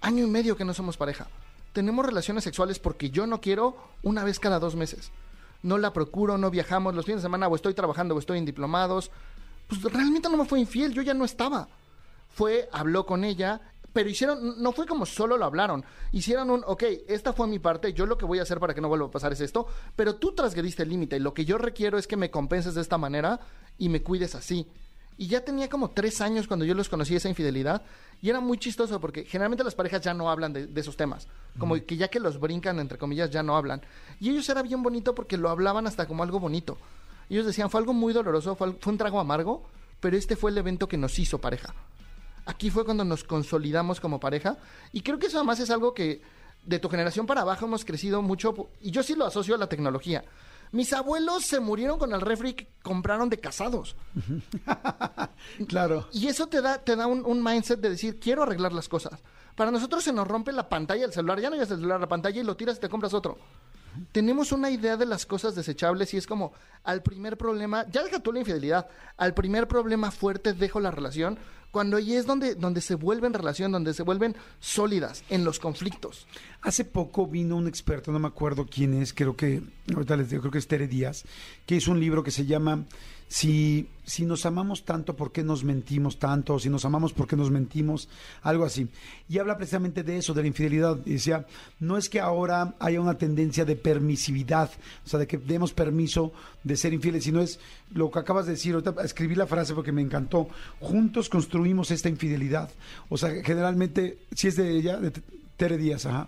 año 0.00 0.24
y 0.24 0.30
medio 0.30 0.56
que 0.56 0.64
no 0.64 0.74
somos 0.74 0.96
pareja. 0.96 1.28
Tenemos 1.72 2.04
relaciones 2.04 2.44
sexuales 2.44 2.78
porque 2.78 3.10
yo 3.10 3.26
no 3.26 3.40
quiero 3.40 3.76
una 4.02 4.24
vez 4.24 4.40
cada 4.40 4.58
dos 4.58 4.74
meses. 4.74 5.12
No 5.62 5.78
la 5.78 5.92
procuro, 5.92 6.38
no 6.38 6.50
viajamos 6.50 6.94
los 6.94 7.04
fines 7.04 7.22
de 7.22 7.26
semana, 7.26 7.46
o 7.46 7.54
estoy 7.54 7.74
trabajando, 7.74 8.14
o 8.14 8.18
estoy 8.18 8.38
en 8.38 8.46
diplomados. 8.46 9.10
Pues 9.68 9.82
realmente 9.82 10.28
no 10.28 10.36
me 10.36 10.46
fue 10.46 10.58
infiel, 10.58 10.92
yo 10.92 11.02
ya 11.02 11.14
no 11.14 11.24
estaba. 11.24 11.68
Fue, 12.30 12.68
habló 12.72 13.06
con 13.06 13.24
ella, 13.24 13.60
pero 13.92 14.08
hicieron, 14.08 14.62
no 14.62 14.72
fue 14.72 14.86
como 14.86 15.06
solo 15.06 15.36
lo 15.36 15.44
hablaron, 15.44 15.84
hicieron 16.12 16.50
un, 16.50 16.62
ok, 16.66 16.84
esta 17.08 17.32
fue 17.32 17.46
mi 17.46 17.58
parte, 17.58 17.92
yo 17.92 18.06
lo 18.06 18.16
que 18.16 18.24
voy 18.24 18.38
a 18.38 18.42
hacer 18.42 18.60
para 18.60 18.74
que 18.74 18.80
no 18.80 18.88
vuelva 18.88 19.06
a 19.06 19.10
pasar 19.10 19.32
es 19.32 19.40
esto, 19.40 19.66
pero 19.96 20.16
tú 20.16 20.32
transgrediste 20.32 20.82
el 20.82 20.90
límite 20.90 21.16
y 21.16 21.20
lo 21.20 21.34
que 21.34 21.44
yo 21.44 21.58
requiero 21.58 21.98
es 21.98 22.06
que 22.06 22.16
me 22.16 22.30
compenses 22.30 22.74
de 22.74 22.80
esta 22.80 22.98
manera 22.98 23.40
y 23.78 23.88
me 23.88 24.02
cuides 24.02 24.34
así. 24.34 24.66
Y 25.20 25.26
ya 25.26 25.44
tenía 25.44 25.68
como 25.68 25.90
tres 25.90 26.22
años 26.22 26.46
cuando 26.46 26.64
yo 26.64 26.72
los 26.72 26.88
conocí 26.88 27.14
esa 27.14 27.28
infidelidad. 27.28 27.82
Y 28.22 28.30
era 28.30 28.40
muy 28.40 28.56
chistoso 28.56 28.98
porque 29.02 29.24
generalmente 29.26 29.62
las 29.62 29.74
parejas 29.74 30.00
ya 30.00 30.14
no 30.14 30.30
hablan 30.30 30.54
de, 30.54 30.66
de 30.66 30.80
esos 30.80 30.96
temas. 30.96 31.28
Como 31.58 31.74
que 31.74 31.98
ya 31.98 32.08
que 32.08 32.18
los 32.18 32.40
brincan, 32.40 32.78
entre 32.78 32.96
comillas, 32.96 33.28
ya 33.28 33.42
no 33.42 33.54
hablan. 33.54 33.82
Y 34.18 34.30
ellos 34.30 34.48
era 34.48 34.62
bien 34.62 34.82
bonito 34.82 35.14
porque 35.14 35.36
lo 35.36 35.50
hablaban 35.50 35.86
hasta 35.86 36.06
como 36.06 36.22
algo 36.22 36.40
bonito. 36.40 36.78
Ellos 37.28 37.44
decían, 37.44 37.68
fue 37.68 37.80
algo 37.80 37.92
muy 37.92 38.14
doloroso, 38.14 38.56
fue, 38.56 38.72
fue 38.72 38.92
un 38.94 38.98
trago 38.98 39.20
amargo, 39.20 39.62
pero 40.00 40.16
este 40.16 40.36
fue 40.36 40.52
el 40.52 40.58
evento 40.58 40.88
que 40.88 40.96
nos 40.96 41.18
hizo 41.18 41.38
pareja. 41.38 41.74
Aquí 42.50 42.68
fue 42.68 42.84
cuando 42.84 43.04
nos 43.04 43.22
consolidamos 43.22 44.00
como 44.00 44.18
pareja. 44.18 44.56
Y 44.90 45.02
creo 45.02 45.20
que 45.20 45.28
eso 45.28 45.38
además 45.38 45.60
es 45.60 45.70
algo 45.70 45.94
que 45.94 46.20
de 46.64 46.80
tu 46.80 46.88
generación 46.88 47.24
para 47.24 47.42
abajo 47.42 47.66
hemos 47.66 47.84
crecido 47.84 48.22
mucho. 48.22 48.70
Y 48.80 48.90
yo 48.90 49.04
sí 49.04 49.14
lo 49.14 49.24
asocio 49.24 49.54
a 49.54 49.58
la 49.58 49.68
tecnología. 49.68 50.24
Mis 50.72 50.92
abuelos 50.92 51.44
se 51.44 51.60
murieron 51.60 51.96
con 51.96 52.12
el 52.12 52.20
refri 52.20 52.54
que 52.54 52.68
compraron 52.82 53.30
de 53.30 53.38
casados. 53.38 53.94
Claro. 55.68 56.06
Y 56.12 56.26
eso 56.26 56.48
te 56.48 56.60
da, 56.60 56.78
te 56.78 56.96
da 56.96 57.06
un, 57.06 57.24
un 57.24 57.42
mindset 57.42 57.80
de 57.80 57.90
decir, 57.90 58.20
quiero 58.20 58.42
arreglar 58.42 58.72
las 58.72 58.88
cosas. 58.88 59.18
Para 59.56 59.70
nosotros 59.70 60.04
se 60.04 60.12
nos 60.12 60.28
rompe 60.28 60.52
la 60.52 60.68
pantalla 60.68 61.02
del 61.02 61.12
celular, 61.12 61.40
ya 61.40 61.48
no 61.48 61.56
llevas 61.56 61.70
el 61.70 61.78
celular 61.78 61.96
a 61.96 62.00
la 62.00 62.08
pantalla 62.08 62.40
y 62.40 62.44
lo 62.44 62.56
tiras 62.56 62.76
y 62.76 62.80
te 62.80 62.88
compras 62.90 63.14
otro. 63.14 63.38
Tenemos 64.12 64.52
una 64.52 64.70
idea 64.70 64.96
de 64.96 65.06
las 65.06 65.26
cosas 65.26 65.54
desechables 65.54 66.12
y 66.14 66.16
es 66.16 66.26
como, 66.26 66.52
al 66.84 67.02
primer 67.02 67.36
problema, 67.36 67.86
ya 67.90 68.02
deja 68.02 68.20
tú 68.20 68.32
la 68.32 68.40
infidelidad, 68.40 68.88
al 69.16 69.34
primer 69.34 69.68
problema 69.68 70.10
fuerte 70.10 70.52
dejo 70.52 70.80
la 70.80 70.90
relación, 70.90 71.38
cuando 71.70 71.96
ahí 71.96 72.14
es 72.14 72.26
donde, 72.26 72.54
donde 72.54 72.80
se 72.80 72.94
vuelven 72.94 73.32
relación, 73.32 73.70
donde 73.70 73.94
se 73.94 74.02
vuelven 74.02 74.36
sólidas 74.58 75.24
en 75.28 75.44
los 75.44 75.60
conflictos. 75.60 76.26
Hace 76.62 76.84
poco 76.84 77.26
vino 77.26 77.56
un 77.56 77.68
experto, 77.68 78.10
no 78.12 78.18
me 78.18 78.28
acuerdo 78.28 78.66
quién 78.66 78.94
es, 78.94 79.12
creo 79.12 79.36
que, 79.36 79.62
ahorita 79.94 80.16
les 80.16 80.30
digo, 80.30 80.42
creo 80.42 80.52
que 80.52 80.58
es 80.58 80.68
Tere 80.68 80.88
Díaz, 80.88 81.24
que 81.66 81.76
hizo 81.76 81.92
un 81.92 82.00
libro 82.00 82.22
que 82.22 82.32
se 82.32 82.46
llama 82.46 82.84
si, 83.30 83.86
si 84.04 84.26
nos 84.26 84.44
amamos 84.44 84.84
tanto, 84.84 85.14
¿por 85.14 85.30
qué 85.30 85.44
nos 85.44 85.62
mentimos 85.62 86.18
tanto? 86.18 86.58
Si 86.58 86.68
nos 86.68 86.84
amamos, 86.84 87.12
¿por 87.12 87.28
qué 87.28 87.36
nos 87.36 87.48
mentimos? 87.48 88.08
Algo 88.42 88.64
así. 88.64 88.88
Y 89.28 89.38
habla 89.38 89.56
precisamente 89.56 90.02
de 90.02 90.16
eso, 90.16 90.34
de 90.34 90.42
la 90.42 90.48
infidelidad. 90.48 90.98
Y 91.06 91.12
decía, 91.12 91.46
no 91.78 91.96
es 91.96 92.08
que 92.08 92.18
ahora 92.18 92.74
haya 92.80 93.00
una 93.00 93.16
tendencia 93.16 93.64
de 93.64 93.76
permisividad, 93.76 94.68
o 95.06 95.08
sea, 95.08 95.20
de 95.20 95.28
que 95.28 95.38
demos 95.38 95.72
permiso 95.72 96.32
de 96.64 96.76
ser 96.76 96.92
infieles, 96.92 97.22
sino 97.22 97.40
es 97.40 97.60
lo 97.92 98.10
que 98.10 98.18
acabas 98.18 98.46
de 98.46 98.52
decir, 98.52 98.74
ahorita 98.74 98.96
escribí 99.04 99.36
la 99.36 99.46
frase 99.46 99.74
porque 99.74 99.92
me 99.92 100.02
encantó, 100.02 100.48
juntos 100.80 101.28
construimos 101.28 101.92
esta 101.92 102.08
infidelidad. 102.08 102.68
O 103.10 103.16
sea, 103.16 103.30
generalmente, 103.44 104.18
si 104.34 104.48
es 104.48 104.56
de 104.56 104.76
ella, 104.76 104.96
de 104.96 105.12
Tere 105.56 105.78
Díaz, 105.78 106.04
ajá. 106.06 106.26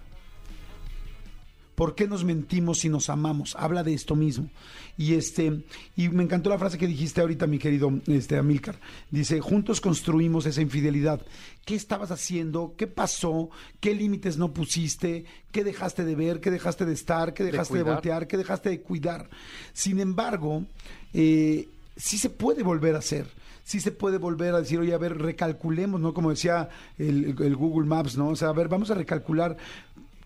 ¿Por 1.83 1.97
qué 1.97 2.07
nos 2.07 2.23
mentimos 2.23 2.79
si 2.79 2.89
nos 2.89 3.11
amamos? 3.11 3.57
Habla 3.59 3.83
de 3.83 3.93
esto 3.93 4.15
mismo. 4.15 4.49
Y 4.97 5.15
este, 5.15 5.65
y 5.97 6.11
me 6.11 6.23
encantó 6.23 6.49
la 6.49 6.57
frase 6.57 6.79
que 6.79 6.87
dijiste 6.87 7.21
ahorita, 7.21 7.49
mi 7.49 7.59
querido 7.59 7.91
este, 8.07 8.37
Amilcar. 8.37 8.79
Dice, 9.11 9.41
juntos 9.41 9.81
construimos 9.81 10.47
esa 10.47 10.63
infidelidad. 10.63 11.27
¿Qué 11.65 11.75
estabas 11.75 12.13
haciendo? 12.13 12.75
¿Qué 12.79 12.87
pasó? 12.87 13.51
¿Qué 13.81 13.97
límites 13.97 14.37
no 14.37 14.53
pusiste? 14.53 15.25
¿Qué 15.51 15.65
dejaste 15.65 16.05
de 16.05 16.15
ver? 16.15 16.39
¿Qué 16.39 16.53
dejaste 16.53 16.85
de 16.85 16.93
estar? 16.93 17.35
¿Qué 17.35 17.43
dejaste 17.43 17.79
de, 17.79 17.83
voltear? 17.83 18.29
¿Qué 18.29 18.37
dejaste 18.37 18.69
de 18.69 18.81
cuidar? 18.81 19.29
Sin 19.73 19.99
embargo, 19.99 20.65
eh, 21.13 21.69
sí 21.97 22.17
se 22.17 22.31
puede 22.31 22.63
volver 22.63 22.95
a 22.95 22.99
hacer. 22.99 23.27
Sí 23.65 23.81
se 23.81 23.91
puede 23.91 24.19
volver 24.19 24.55
a 24.55 24.61
decir, 24.61 24.79
oye, 24.79 24.95
a 24.95 24.99
ver, 24.99 25.19
recalculemos, 25.19 26.01
¿no? 26.01 26.15
Como 26.15 26.31
decía 26.31 26.69
el, 26.99 27.37
el 27.41 27.57
Google 27.57 27.89
Maps, 27.89 28.17
¿no? 28.17 28.29
O 28.29 28.37
sea, 28.37 28.51
a 28.51 28.53
ver, 28.53 28.69
vamos 28.69 28.91
a 28.93 28.95
recalcular 28.95 29.57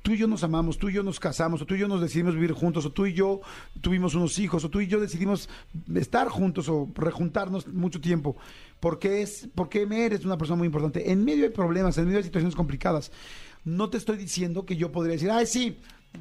tú 0.07 0.13
y 0.13 0.19
yo 0.19 0.29
nos 0.29 0.45
amamos, 0.45 0.79
tú 0.79 0.89
y 0.89 0.93
yo 0.93 1.03
nos 1.03 1.19
casamos, 1.19 1.61
o 1.63 1.67
tú 1.67 1.75
y 1.75 1.81
yo 1.81 1.89
nos 1.89 2.01
decidimos 2.01 2.35
vivir 2.35 2.53
juntos, 2.53 2.87
o 2.87 2.93
tú 2.93 3.07
y 3.07 3.13
yo 3.13 3.41
tuvimos 3.81 4.15
unos 4.15 4.39
hijos, 4.39 4.65
o 4.65 4.71
tú 4.71 4.81
y 4.81 4.87
yo 4.87 5.01
decidimos 5.01 5.49
estar 5.97 6.29
juntos 6.29 6.69
o 6.69 6.89
rejuntarnos 6.95 7.67
mucho 7.67 8.01
tiempo. 8.01 8.37
Porque 8.79 9.23
es, 9.23 9.49
me 9.89 10.05
eres 10.05 10.25
una 10.25 10.39
persona 10.39 10.59
muy 10.59 10.67
importante. 10.67 11.11
En 11.11 11.25
medio 11.25 11.43
de 11.43 11.51
problemas, 11.51 11.99
en 11.99 12.05
medio 12.05 12.19
de 12.19 12.23
situaciones 12.23 12.55
complicadas, 12.55 13.11
no 13.65 13.91
te 13.91 13.97
estoy 13.97 14.17
diciendo 14.17 14.65
que 14.65 14.77
yo 14.77 14.93
podría 14.93 15.15
decir, 15.15 15.29
ay, 15.29 15.45
sí, 15.45 15.81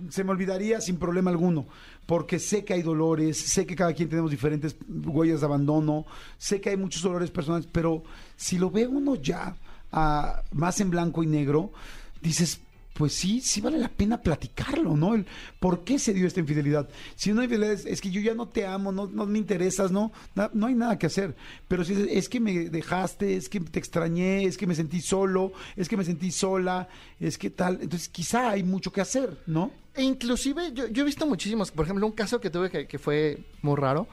se 0.09 0.23
me 0.23 0.31
olvidaría 0.31 0.81
sin 0.81 0.97
problema 0.97 1.29
alguno, 1.29 1.67
porque 2.07 2.39
sé 2.39 2.65
que 2.65 2.73
hay 2.73 2.81
dolores, 2.81 3.37
sé 3.37 3.67
que 3.67 3.75
cada 3.75 3.93
quien 3.93 4.09
tenemos 4.09 4.31
diferentes 4.31 4.77
huellas 4.89 5.41
de 5.41 5.45
abandono, 5.45 6.07
sé 6.39 6.59
que 6.59 6.71
hay 6.71 6.77
muchos 6.77 7.03
dolores 7.03 7.29
personales, 7.29 7.69
pero 7.71 8.01
si 8.35 8.57
lo 8.57 8.71
ve 8.71 8.87
uno 8.87 9.13
ya 9.13 9.55
ah, 9.91 10.41
más 10.53 10.79
en 10.79 10.89
blanco 10.89 11.21
y 11.21 11.27
negro, 11.27 11.71
dices, 12.19 12.61
pues 12.97 13.13
sí, 13.13 13.41
sí 13.41 13.59
vale 13.59 13.77
la 13.77 13.89
pena 13.89 14.21
platicarlo, 14.21 14.95
¿no? 14.95 15.15
El 15.15 15.25
por 15.59 15.83
qué 15.83 15.99
se 15.99 16.13
dio 16.13 16.25
esta 16.25 16.39
infidelidad. 16.39 16.87
Si 17.15 17.29
una 17.29 17.43
infidelidad 17.43 17.73
es, 17.73 17.85
es 17.85 17.99
que 17.99 18.09
yo 18.09 18.21
ya 18.21 18.33
no 18.33 18.47
te 18.47 18.65
amo, 18.65 18.91
no, 18.93 19.05
no 19.07 19.25
me 19.25 19.37
interesas, 19.37 19.91
no, 19.91 20.13
Na- 20.33 20.49
no 20.53 20.67
hay 20.67 20.75
nada 20.75 20.97
que 20.97 21.07
hacer. 21.07 21.35
Pero 21.67 21.83
si 21.83 21.91
es, 21.93 21.99
es 22.09 22.29
que 22.29 22.39
me 22.39 22.69
dejaste, 22.69 23.35
es 23.35 23.49
que 23.49 23.59
te 23.59 23.79
extrañé, 23.79 24.45
es 24.45 24.57
que 24.57 24.65
me 24.65 24.75
sentí 24.75 25.01
solo, 25.01 25.51
es 25.75 25.89
que 25.89 25.97
me 25.97 26.05
sentí 26.05 26.31
sola, 26.31 26.87
es 27.19 27.37
que 27.37 27.49
tal. 27.49 27.79
Entonces 27.81 28.07
quizá 28.07 28.51
hay 28.51 28.63
mucho 28.63 28.93
que 28.93 29.01
hacer, 29.01 29.37
¿no? 29.45 29.71
E 29.93 30.01
inclusive, 30.03 30.71
yo, 30.73 30.87
yo 30.87 31.03
he 31.03 31.05
visto 31.05 31.25
muchísimos, 31.27 31.71
por 31.71 31.83
ejemplo, 31.85 32.05
un 32.05 32.13
caso 32.13 32.39
que 32.39 32.49
tuve 32.49 32.69
que, 32.69 32.87
que 32.87 32.97
fue 32.97 33.39
muy 33.61 33.75
raro. 33.75 34.07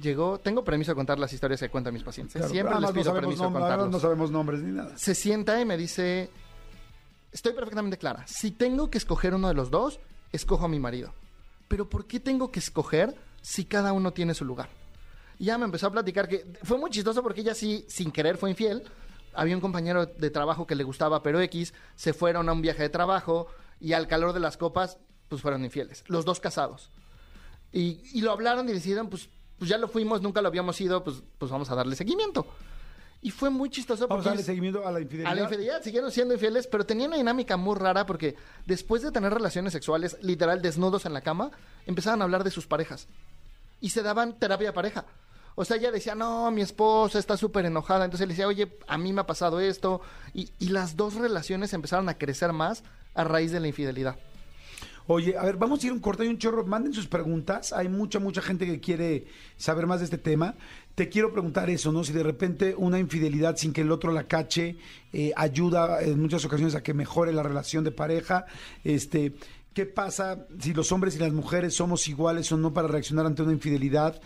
Llegó, 0.00 0.38
tengo 0.38 0.62
permiso 0.64 0.92
de 0.92 0.96
contar 0.96 1.18
las 1.18 1.32
historias 1.32 1.60
que 1.60 1.70
cuentan 1.70 1.92
mis 1.94 2.02
pacientes. 2.02 2.34
Claro, 2.36 2.50
Siempre 2.52 2.80
les 2.80 2.90
pido 2.92 2.98
no 2.98 3.04
sabemos 3.04 3.20
permiso 3.22 3.44
de 3.46 3.52
contarlos. 3.52 3.90
no 3.90 3.98
sabemos 4.00 4.30
nombres 4.30 4.60
ni 4.60 4.72
nada. 4.72 4.96
se 4.96 5.14
sienta 5.14 5.60
y 5.60 5.64
me 5.64 5.76
dice, 5.76 6.30
estoy 7.32 7.52
perfectamente 7.52 7.98
clara, 7.98 8.26
si 8.26 8.50
tengo 8.50 8.90
que 8.90 8.98
escoger 8.98 9.34
uno 9.34 9.48
de 9.48 9.54
los 9.54 9.70
dos, 9.70 10.00
escojo 10.32 10.64
a 10.64 10.68
mi 10.68 10.78
marido. 10.78 11.12
Pero 11.68 11.88
¿por 11.88 12.06
qué 12.06 12.20
tengo 12.20 12.50
que 12.50 12.60
escoger 12.60 13.14
si 13.42 13.64
cada 13.64 13.92
uno 13.92 14.12
tiene 14.12 14.34
su 14.34 14.44
lugar? 14.44 14.70
Y 15.38 15.46
ya 15.46 15.58
me 15.58 15.64
empezó 15.64 15.86
a 15.86 15.92
platicar 15.92 16.28
que 16.28 16.44
fue 16.62 16.78
muy 16.78 16.90
chistoso 16.90 17.22
porque 17.22 17.42
ella 17.42 17.54
sí, 17.54 17.84
sin 17.88 18.10
querer, 18.10 18.36
fue 18.38 18.50
infiel. 18.50 18.82
Había 19.34 19.54
un 19.54 19.60
compañero 19.60 20.06
de 20.06 20.30
trabajo 20.30 20.66
que 20.66 20.74
le 20.74 20.84
gustaba, 20.84 21.22
pero 21.22 21.40
X, 21.40 21.72
se 21.94 22.12
fueron 22.12 22.48
a 22.48 22.52
un 22.52 22.62
viaje 22.62 22.82
de 22.82 22.88
trabajo 22.88 23.46
y 23.80 23.92
al 23.92 24.08
calor 24.08 24.32
de 24.32 24.40
las 24.40 24.56
copas, 24.56 24.98
pues 25.28 25.42
fueron 25.42 25.64
infieles. 25.64 26.02
Los 26.08 26.24
dos 26.24 26.40
casados. 26.40 26.90
Y, 27.70 28.20
lo 28.22 28.32
hablaron 28.32 28.68
y 28.68 28.72
decidieron, 28.72 29.08
pues, 29.08 29.28
pues 29.58 29.68
ya 29.68 29.78
lo 29.78 29.88
fuimos, 29.88 30.22
nunca 30.22 30.40
lo 30.40 30.48
habíamos 30.48 30.80
ido, 30.80 31.04
pues, 31.04 31.22
pues 31.36 31.50
vamos 31.50 31.70
a 31.70 31.74
darle 31.74 31.94
seguimiento. 31.94 32.46
Y 33.20 33.30
fue 33.32 33.50
muy 33.50 33.68
chistoso 33.68 34.06
Vamos 34.06 34.22
porque 34.22 34.28
a 34.28 34.32
darle 34.32 34.44
seguimiento 34.44 34.86
a 34.86 34.92
la 34.92 35.00
infidelidad. 35.00 35.32
a 35.32 35.34
la 35.34 35.42
infidelidad, 35.42 35.82
siguieron 35.82 36.12
siendo 36.12 36.34
infieles, 36.34 36.68
pero 36.68 36.86
tenían 36.86 37.08
una 37.08 37.16
dinámica 37.16 37.56
muy 37.56 37.74
rara 37.76 38.06
porque 38.06 38.36
después 38.64 39.02
de 39.02 39.10
tener 39.10 39.34
relaciones 39.34 39.72
sexuales, 39.72 40.16
literal 40.22 40.62
desnudos 40.62 41.04
en 41.04 41.12
la 41.12 41.20
cama, 41.20 41.50
empezaban 41.86 42.20
a 42.20 42.24
hablar 42.24 42.44
de 42.44 42.52
sus 42.52 42.66
parejas. 42.66 43.08
Y 43.80 43.90
se 43.90 44.02
daban 44.02 44.38
terapia 44.38 44.72
pareja. 44.72 45.04
O 45.56 45.64
sea, 45.64 45.76
ella 45.76 45.90
decía, 45.90 46.14
no, 46.14 46.52
mi 46.52 46.62
esposa 46.62 47.18
está 47.18 47.36
súper 47.36 47.66
enojada. 47.66 48.04
Entonces 48.04 48.22
él 48.22 48.28
decía, 48.28 48.46
oye, 48.46 48.78
a 48.86 48.96
mí 48.96 49.12
me 49.12 49.22
ha 49.22 49.26
pasado 49.26 49.58
esto. 49.58 50.00
Y, 50.32 50.50
y 50.60 50.68
las 50.68 50.96
dos 50.96 51.14
relaciones 51.14 51.72
empezaron 51.72 52.08
a 52.08 52.16
crecer 52.16 52.52
más 52.52 52.84
a 53.14 53.24
raíz 53.24 53.50
de 53.50 53.58
la 53.58 53.66
infidelidad. 53.66 54.16
Oye, 55.08 55.36
a 55.36 55.42
ver, 55.42 55.56
vamos 55.56 55.82
a 55.82 55.86
ir 55.86 55.92
un 55.92 55.98
corte 56.00 56.24
y 56.24 56.28
un 56.28 56.38
chorro. 56.38 56.64
Manden 56.64 56.92
sus 56.92 57.08
preguntas. 57.08 57.72
Hay 57.72 57.88
mucha, 57.88 58.20
mucha 58.20 58.42
gente 58.42 58.66
que 58.66 58.78
quiere 58.78 59.26
saber 59.56 59.86
más 59.88 59.98
de 59.98 60.04
este 60.04 60.18
tema. 60.18 60.54
Te 60.98 61.08
quiero 61.08 61.32
preguntar 61.32 61.70
eso, 61.70 61.92
¿no? 61.92 62.02
Si 62.02 62.12
de 62.12 62.24
repente 62.24 62.74
una 62.76 62.98
infidelidad 62.98 63.56
sin 63.56 63.72
que 63.72 63.82
el 63.82 63.92
otro 63.92 64.10
la 64.10 64.24
cache 64.26 64.78
eh, 65.12 65.30
ayuda 65.36 66.02
en 66.02 66.20
muchas 66.20 66.44
ocasiones 66.44 66.74
a 66.74 66.82
que 66.82 66.92
mejore 66.92 67.32
la 67.32 67.44
relación 67.44 67.84
de 67.84 67.92
pareja. 67.92 68.46
Este, 68.82 69.34
¿qué 69.74 69.86
pasa 69.86 70.48
si 70.58 70.74
los 70.74 70.90
hombres 70.90 71.14
y 71.14 71.20
las 71.20 71.32
mujeres 71.32 71.74
somos 71.74 72.08
iguales 72.08 72.50
o 72.50 72.56
no 72.56 72.72
para 72.74 72.88
reaccionar 72.88 73.26
ante 73.26 73.42
una 73.42 73.52
infidelidad? 73.52 74.20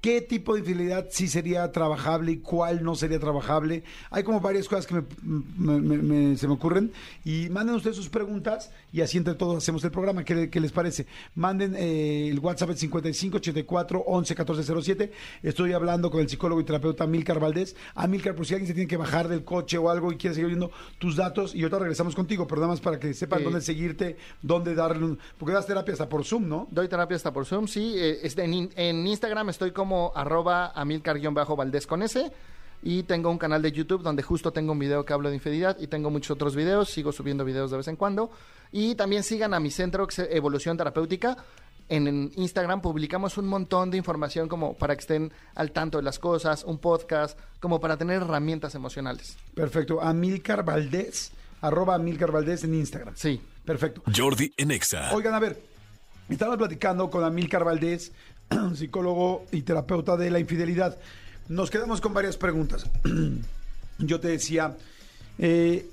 ¿Qué 0.00 0.20
tipo 0.20 0.54
de 0.54 0.60
infidelidad 0.60 1.06
sí 1.10 1.28
sería 1.28 1.70
trabajable 1.72 2.32
y 2.32 2.36
cuál 2.38 2.82
no 2.82 2.96
sería 2.96 3.20
trabajable? 3.20 3.84
Hay 4.10 4.24
como 4.24 4.40
varias 4.40 4.68
cosas 4.68 4.86
que 4.86 4.94
me- 5.22 5.80
me- 5.80 5.98
me- 5.98 6.36
se 6.36 6.48
me 6.48 6.54
ocurren. 6.54 6.92
Y 7.24 7.48
manden 7.50 7.76
ustedes 7.76 7.96
sus 7.96 8.08
preguntas 8.08 8.72
y 8.96 9.02
así 9.02 9.18
entre 9.18 9.34
todos 9.34 9.56
hacemos 9.58 9.84
el 9.84 9.90
programa. 9.90 10.24
¿Qué, 10.24 10.34
le- 10.34 10.50
qué 10.50 10.58
les 10.58 10.72
parece? 10.72 11.06
Manden 11.34 11.74
eh, 11.76 12.28
el 12.30 12.38
WhatsApp 12.38 12.70
al 12.70 12.78
55 12.78 13.36
84 13.36 14.00
11 14.06 14.34
14 14.34 14.82
07. 14.82 15.12
Estoy 15.42 15.72
hablando 15.74 16.10
con 16.10 16.20
el 16.22 16.28
psicólogo 16.30 16.60
y 16.60 16.64
terapeuta 16.64 17.06
Milcar 17.06 17.38
Valdés. 17.38 17.76
A 17.94 18.06
Milcar, 18.06 18.34
por 18.34 18.46
si 18.46 18.54
alguien 18.54 18.68
se 18.68 18.74
tiene 18.74 18.88
que 18.88 18.96
bajar 18.96 19.28
del 19.28 19.44
coche 19.44 19.76
o 19.76 19.90
algo 19.90 20.12
y 20.12 20.16
quiere 20.16 20.32
seguir 20.34 20.46
oyendo 20.46 20.70
tus 20.98 21.14
datos. 21.16 21.54
Y 21.54 21.60
ahorita 21.62 21.78
regresamos 21.80 22.14
contigo, 22.14 22.46
pero 22.46 22.62
nada 22.62 22.72
más 22.72 22.80
para 22.80 22.98
que 22.98 23.12
sepan 23.12 23.44
dónde 23.44 23.60
seguirte, 23.60 24.16
dónde 24.40 24.74
darle 24.74 25.04
un... 25.04 25.18
Porque 25.36 25.52
das 25.52 25.66
terapia 25.66 25.92
hasta 25.92 26.08
por 26.08 26.24
Zoom, 26.24 26.48
¿no? 26.48 26.66
Doy 26.70 26.88
terapia 26.88 27.16
hasta 27.16 27.32
por 27.32 27.44
Zoom, 27.44 27.66
sí. 27.68 27.94
eh, 27.96 28.20
en, 28.36 28.54
in- 28.54 28.70
en 28.76 29.06
Instagram 29.06 29.50
estoy 29.50 29.72
como 29.72 30.10
arroba 30.14 30.72
amilcar-valdés 30.74 31.86
con 31.86 32.02
S. 32.02 32.32
Y 32.82 33.02
tengo 33.02 33.30
un 33.30 33.38
canal 33.38 33.62
de 33.62 33.72
YouTube 33.72 34.02
donde 34.02 34.22
justo 34.22 34.52
tengo 34.52 34.72
un 34.72 34.78
video 34.78 35.04
que 35.04 35.12
hablo 35.12 35.28
de 35.28 35.36
infidelidad 35.36 35.76
y 35.80 35.86
tengo 35.86 36.10
muchos 36.10 36.32
otros 36.32 36.54
videos. 36.54 36.90
Sigo 36.90 37.12
subiendo 37.12 37.44
videos 37.44 37.70
de 37.70 37.78
vez 37.78 37.88
en 37.88 37.96
cuando. 37.96 38.30
Y 38.72 38.94
también 38.94 39.22
sigan 39.22 39.54
a 39.54 39.60
mi 39.60 39.70
centro 39.70 40.06
Evolución 40.30 40.76
Terapéutica. 40.76 41.36
En, 41.88 42.06
en 42.08 42.32
Instagram 42.36 42.80
publicamos 42.80 43.38
un 43.38 43.46
montón 43.46 43.90
de 43.90 43.96
información 43.96 44.48
como 44.48 44.74
para 44.74 44.94
que 44.94 45.00
estén 45.00 45.32
al 45.54 45.70
tanto 45.70 45.98
de 45.98 46.04
las 46.04 46.18
cosas, 46.18 46.64
un 46.64 46.78
podcast, 46.78 47.38
como 47.60 47.80
para 47.80 47.96
tener 47.96 48.22
herramientas 48.22 48.74
emocionales. 48.74 49.36
Perfecto. 49.54 50.02
Amilcar 50.02 50.64
Valdés. 50.64 51.32
arroba 51.60 51.94
Amilcar 51.94 52.32
Valdés 52.32 52.64
en 52.64 52.74
Instagram. 52.74 53.14
Sí. 53.16 53.40
Perfecto. 53.66 54.02
Jordi 54.14 54.52
en 54.56 54.70
Exa. 54.70 55.12
Oigan, 55.12 55.34
a 55.34 55.40
ver, 55.40 55.60
estamos 56.28 56.56
platicando 56.56 57.10
con 57.10 57.24
Amilcar 57.24 57.64
Valdés, 57.64 58.12
psicólogo 58.74 59.44
y 59.50 59.62
terapeuta 59.62 60.16
de 60.16 60.30
la 60.30 60.38
infidelidad. 60.38 60.96
Nos 61.48 61.70
quedamos 61.70 62.00
con 62.00 62.12
varias 62.12 62.36
preguntas. 62.36 62.90
Yo 63.98 64.20
te 64.20 64.28
decía 64.28 64.76
eh, 65.38 65.88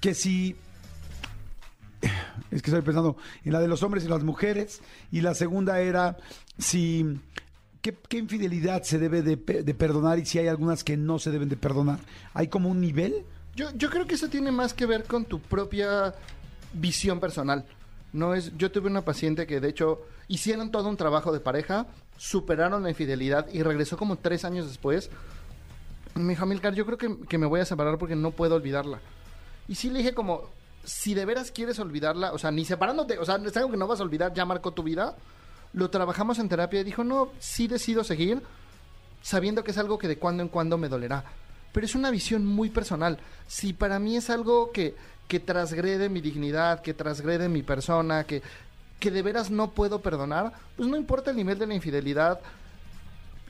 que 0.00 0.14
si... 0.14 0.56
Es 2.50 2.60
que 2.60 2.70
estoy 2.70 2.82
pensando 2.82 3.16
en 3.44 3.52
la 3.52 3.60
de 3.60 3.68
los 3.68 3.82
hombres 3.82 4.04
y 4.04 4.08
las 4.08 4.22
mujeres. 4.22 4.80
Y 5.10 5.20
la 5.20 5.34
segunda 5.34 5.80
era 5.80 6.18
si... 6.58 7.20
¿Qué, 7.80 7.96
infidelidad 8.16 8.84
se 8.84 8.98
debe 8.98 9.22
de, 9.22 9.36
de 9.36 9.74
perdonar 9.74 10.20
y 10.20 10.24
si 10.24 10.38
hay 10.38 10.46
algunas 10.46 10.84
que 10.84 10.96
no 10.96 11.18
se 11.18 11.32
deben 11.32 11.48
de 11.48 11.56
perdonar? 11.56 11.98
¿Hay 12.32 12.46
como 12.46 12.68
un 12.68 12.80
nivel? 12.80 13.24
Yo, 13.56 13.70
yo 13.74 13.90
creo 13.90 14.06
que 14.06 14.14
eso 14.14 14.28
tiene 14.28 14.52
más 14.52 14.72
que 14.72 14.86
ver 14.86 15.02
con 15.04 15.24
tu 15.24 15.40
propia 15.40 16.14
visión 16.74 17.18
personal. 17.18 17.66
No 18.12 18.34
es, 18.34 18.56
yo 18.56 18.70
tuve 18.70 18.88
una 18.88 19.04
paciente 19.04 19.46
que 19.46 19.60
de 19.60 19.68
hecho 19.68 20.02
hicieron 20.28 20.70
todo 20.70 20.88
un 20.88 20.96
trabajo 20.96 21.32
de 21.32 21.40
pareja, 21.40 21.86
superaron 22.16 22.82
la 22.82 22.90
infidelidad 22.90 23.46
y 23.52 23.62
regresó 23.62 23.96
como 23.96 24.16
tres 24.16 24.44
años 24.44 24.66
después. 24.68 25.10
Me 26.14 26.30
dijo, 26.30 26.46
Milcar, 26.46 26.74
yo 26.74 26.84
creo 26.86 26.98
que, 26.98 27.16
que 27.28 27.38
me 27.38 27.46
voy 27.46 27.60
a 27.60 27.64
separar 27.64 27.98
porque 27.98 28.16
no 28.16 28.30
puedo 28.30 28.54
olvidarla. 28.54 29.00
Y 29.68 29.74
sí 29.74 29.90
le 29.90 29.98
dije 29.98 30.14
como, 30.14 30.50
si 30.84 31.14
de 31.14 31.24
veras 31.24 31.50
quieres 31.50 31.78
olvidarla, 31.78 32.32
o 32.32 32.38
sea, 32.38 32.50
ni 32.50 32.64
separándote, 32.64 33.18
o 33.18 33.24
sea, 33.24 33.36
es 33.36 33.56
algo 33.56 33.70
que 33.70 33.76
no 33.76 33.86
vas 33.86 34.00
a 34.00 34.02
olvidar, 34.02 34.34
ya 34.34 34.44
marcó 34.44 34.72
tu 34.72 34.82
vida. 34.82 35.16
Lo 35.72 35.90
trabajamos 35.90 36.38
en 36.38 36.48
terapia 36.48 36.80
y 36.80 36.84
dijo, 36.84 37.04
no, 37.04 37.32
sí 37.38 37.66
decido 37.66 38.04
seguir, 38.04 38.42
sabiendo 39.22 39.64
que 39.64 39.70
es 39.70 39.78
algo 39.78 39.98
que 39.98 40.08
de 40.08 40.18
cuando 40.18 40.42
en 40.42 40.48
cuando 40.48 40.76
me 40.76 40.88
dolerá. 40.88 41.24
Pero 41.72 41.86
es 41.86 41.94
una 41.94 42.10
visión 42.10 42.44
muy 42.44 42.68
personal. 42.68 43.18
Si 43.46 43.72
para 43.72 43.98
mí 43.98 44.16
es 44.16 44.28
algo 44.28 44.72
que, 44.72 44.94
que 45.28 46.08
mi 46.10 46.20
dignidad, 46.20 46.82
que 46.82 46.92
transgrede 46.92 47.48
mi 47.48 47.62
persona, 47.62 48.24
que, 48.24 48.42
que 49.02 49.10
de 49.10 49.22
veras 49.22 49.50
no 49.50 49.72
puedo 49.72 50.00
perdonar, 50.00 50.52
pues 50.76 50.88
no 50.88 50.96
importa 50.96 51.32
el 51.32 51.36
nivel 51.36 51.58
de 51.58 51.66
la 51.66 51.74
infidelidad, 51.74 52.40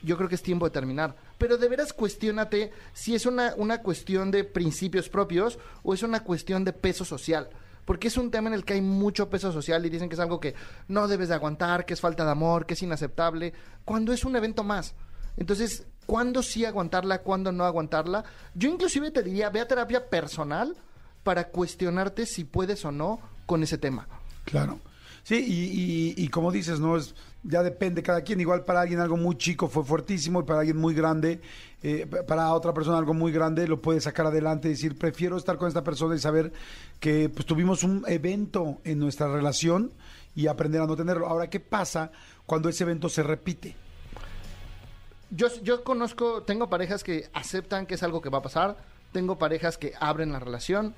yo 0.01 0.17
creo 0.17 0.27
que 0.27 0.33
es 0.33 0.41
tiempo 0.41 0.65
de 0.65 0.71
terminar. 0.71 1.15
Pero 1.37 1.59
de 1.59 1.69
veras 1.69 1.93
cuestiónate 1.93 2.71
si 2.91 3.13
es 3.13 3.27
una, 3.27 3.53
una 3.55 3.83
cuestión 3.83 4.31
de 4.31 4.45
principios 4.45 5.09
propios 5.09 5.59
o 5.83 5.93
es 5.93 6.01
una 6.01 6.23
cuestión 6.23 6.65
de 6.65 6.73
peso 6.73 7.05
social. 7.05 7.51
Porque 7.85 8.07
es 8.07 8.17
un 8.17 8.31
tema 8.31 8.47
en 8.47 8.55
el 8.55 8.65
que 8.65 8.73
hay 8.73 8.81
mucho 8.81 9.29
peso 9.29 9.51
social 9.51 9.85
y 9.85 9.91
dicen 9.91 10.09
que 10.09 10.15
es 10.15 10.19
algo 10.19 10.39
que 10.39 10.55
no 10.87 11.07
debes 11.07 11.29
de 11.29 11.35
aguantar, 11.35 11.85
que 11.85 11.93
es 11.93 12.01
falta 12.01 12.25
de 12.25 12.31
amor, 12.31 12.65
que 12.65 12.73
es 12.73 12.81
inaceptable, 12.81 13.53
cuando 13.85 14.11
es 14.11 14.25
un 14.25 14.35
evento 14.35 14.63
más. 14.63 14.95
Entonces, 15.37 15.85
¿cuándo 16.07 16.41
sí 16.41 16.65
aguantarla, 16.65 17.19
cuándo 17.19 17.51
no 17.51 17.63
aguantarla? 17.63 18.23
Yo 18.55 18.71
inclusive 18.71 19.11
te 19.11 19.21
diría, 19.21 19.51
ve 19.51 19.61
a 19.61 19.67
terapia 19.67 20.09
personal 20.09 20.75
para 21.21 21.49
cuestionarte 21.49 22.25
si 22.25 22.43
puedes 22.43 22.83
o 22.85 22.91
no 22.91 23.19
con 23.45 23.61
ese 23.61 23.77
tema. 23.77 24.07
Claro. 24.45 24.79
Sí, 25.23 25.35
y, 25.35 26.21
y- 26.21 26.27
como 26.27 26.51
dices, 26.51 26.81
¿no? 26.81 26.97
Es, 26.97 27.15
ya 27.43 27.63
depende 27.63 28.03
cada 28.03 28.21
quien. 28.21 28.41
Igual 28.41 28.65
para 28.65 28.81
alguien 28.81 28.99
algo 28.99 29.15
muy 29.15 29.37
chico 29.37 29.69
fue 29.69 29.83
fuertísimo 29.85 30.41
y 30.41 30.43
para 30.43 30.59
alguien 30.59 30.75
muy 30.77 30.93
grande, 30.93 31.39
eh, 31.81 32.05
para 32.27 32.53
otra 32.53 32.73
persona 32.73 32.97
algo 32.97 33.13
muy 33.13 33.31
grande 33.31 33.65
lo 33.67 33.81
puede 33.81 34.01
sacar 34.01 34.25
adelante 34.25 34.67
y 34.67 34.71
decir, 34.71 34.97
prefiero 34.97 35.37
estar 35.37 35.57
con 35.57 35.69
esta 35.69 35.83
persona 35.83 36.15
y 36.15 36.19
saber 36.19 36.51
que 36.99 37.29
pues 37.29 37.45
tuvimos 37.45 37.83
un 37.83 38.03
evento 38.07 38.79
en 38.83 38.99
nuestra 38.99 39.31
relación 39.31 39.91
y 40.35 40.47
aprender 40.47 40.81
a 40.81 40.87
no 40.87 40.95
tenerlo. 40.97 41.27
Ahora, 41.27 41.49
¿qué 41.49 41.61
pasa 41.61 42.11
cuando 42.45 42.67
ese 42.67 42.83
evento 42.83 43.07
se 43.07 43.23
repite? 43.23 43.75
Yo, 45.29 45.47
yo 45.63 45.83
conozco, 45.85 46.43
tengo 46.43 46.69
parejas 46.69 47.03
que 47.03 47.29
aceptan 47.33 47.85
que 47.85 47.95
es 47.95 48.03
algo 48.03 48.21
que 48.21 48.29
va 48.29 48.39
a 48.39 48.43
pasar, 48.43 48.77
tengo 49.13 49.37
parejas 49.37 49.77
que 49.77 49.93
abren 49.99 50.31
la 50.33 50.39
relación. 50.39 50.93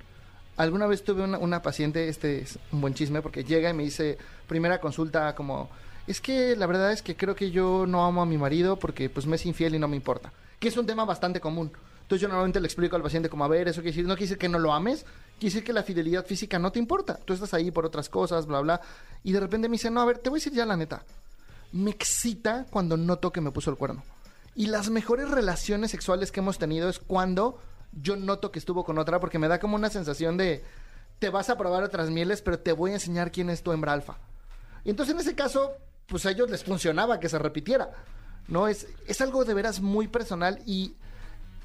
Alguna 0.57 0.87
vez 0.87 1.03
tuve 1.03 1.23
una, 1.23 1.37
una 1.37 1.61
paciente, 1.61 2.07
este 2.07 2.41
es 2.41 2.59
un 2.71 2.81
buen 2.81 2.93
chisme, 2.93 3.21
porque 3.21 3.43
llega 3.43 3.69
y 3.69 3.73
me 3.73 3.83
dice, 3.83 4.17
primera 4.47 4.79
consulta 4.79 5.35
como, 5.35 5.69
es 6.07 6.21
que 6.21 6.55
la 6.55 6.67
verdad 6.67 6.91
es 6.91 7.01
que 7.01 7.15
creo 7.15 7.35
que 7.35 7.51
yo 7.51 7.85
no 7.87 8.05
amo 8.05 8.21
a 8.21 8.25
mi 8.25 8.37
marido 8.37 8.77
porque 8.77 9.09
pues 9.09 9.25
me 9.25 9.35
es 9.35 9.45
infiel 9.45 9.75
y 9.75 9.79
no 9.79 9.87
me 9.87 9.95
importa. 9.95 10.31
Que 10.59 10.67
es 10.67 10.77
un 10.77 10.85
tema 10.85 11.03
bastante 11.03 11.39
común. 11.39 11.71
Entonces 12.03 12.21
yo 12.21 12.27
normalmente 12.27 12.59
le 12.59 12.67
explico 12.67 12.95
al 12.95 13.01
paciente 13.01 13.29
como, 13.29 13.43
a 13.43 13.47
ver, 13.47 13.67
eso 13.67 13.81
quiere 13.81 13.91
decir, 13.91 14.05
no 14.05 14.13
quiere 14.13 14.27
decir 14.27 14.37
que 14.37 14.47
no 14.47 14.59
lo 14.59 14.71
ames, 14.71 15.03
quiere 15.39 15.53
decir 15.53 15.63
que 15.63 15.73
la 15.73 15.81
fidelidad 15.81 16.23
física 16.23 16.59
no 16.59 16.71
te 16.71 16.77
importa. 16.77 17.19
Tú 17.25 17.33
estás 17.33 17.53
ahí 17.55 17.71
por 17.71 17.85
otras 17.85 18.09
cosas, 18.09 18.45
bla, 18.45 18.61
bla. 18.61 18.81
Y 19.23 19.31
de 19.31 19.39
repente 19.39 19.67
me 19.67 19.73
dice, 19.73 19.89
no, 19.89 20.01
a 20.01 20.05
ver, 20.05 20.19
te 20.19 20.29
voy 20.29 20.37
a 20.37 20.39
decir 20.39 20.53
ya 20.53 20.67
la 20.67 20.77
neta. 20.77 21.03
Me 21.71 21.89
excita 21.89 22.67
cuando 22.69 22.95
noto 22.95 23.31
que 23.31 23.41
me 23.41 23.51
puso 23.51 23.71
el 23.71 23.77
cuerno. 23.77 24.03
Y 24.53 24.67
las 24.67 24.91
mejores 24.91 25.31
relaciones 25.31 25.89
sexuales 25.89 26.31
que 26.31 26.41
hemos 26.41 26.59
tenido 26.59 26.87
es 26.87 26.99
cuando 26.99 27.59
yo 27.93 28.15
noto 28.15 28.51
que 28.51 28.59
estuvo 28.59 28.83
con 28.83 28.97
otra 28.97 29.19
porque 29.19 29.39
me 29.39 29.47
da 29.47 29.59
como 29.59 29.75
una 29.75 29.89
sensación 29.89 30.37
de 30.37 30.63
te 31.19 31.29
vas 31.29 31.49
a 31.49 31.57
probar 31.57 31.83
otras 31.83 32.09
mieles, 32.09 32.41
pero 32.41 32.59
te 32.59 32.73
voy 32.73 32.91
a 32.91 32.95
enseñar 32.95 33.31
quién 33.31 33.49
es 33.49 33.63
tu 33.63 33.71
hembra 33.71 33.93
alfa. 33.93 34.17
Y 34.83 34.89
entonces 34.89 35.15
en 35.15 35.21
ese 35.21 35.35
caso, 35.35 35.73
pues 36.07 36.25
a 36.25 36.31
ellos 36.31 36.49
les 36.49 36.63
funcionaba 36.63 37.19
que 37.19 37.29
se 37.29 37.39
repitiera. 37.39 37.91
No 38.47 38.67
es 38.67 38.87
es 39.07 39.21
algo 39.21 39.45
de 39.45 39.53
veras 39.53 39.81
muy 39.81 40.07
personal 40.07 40.61
y 40.65 40.93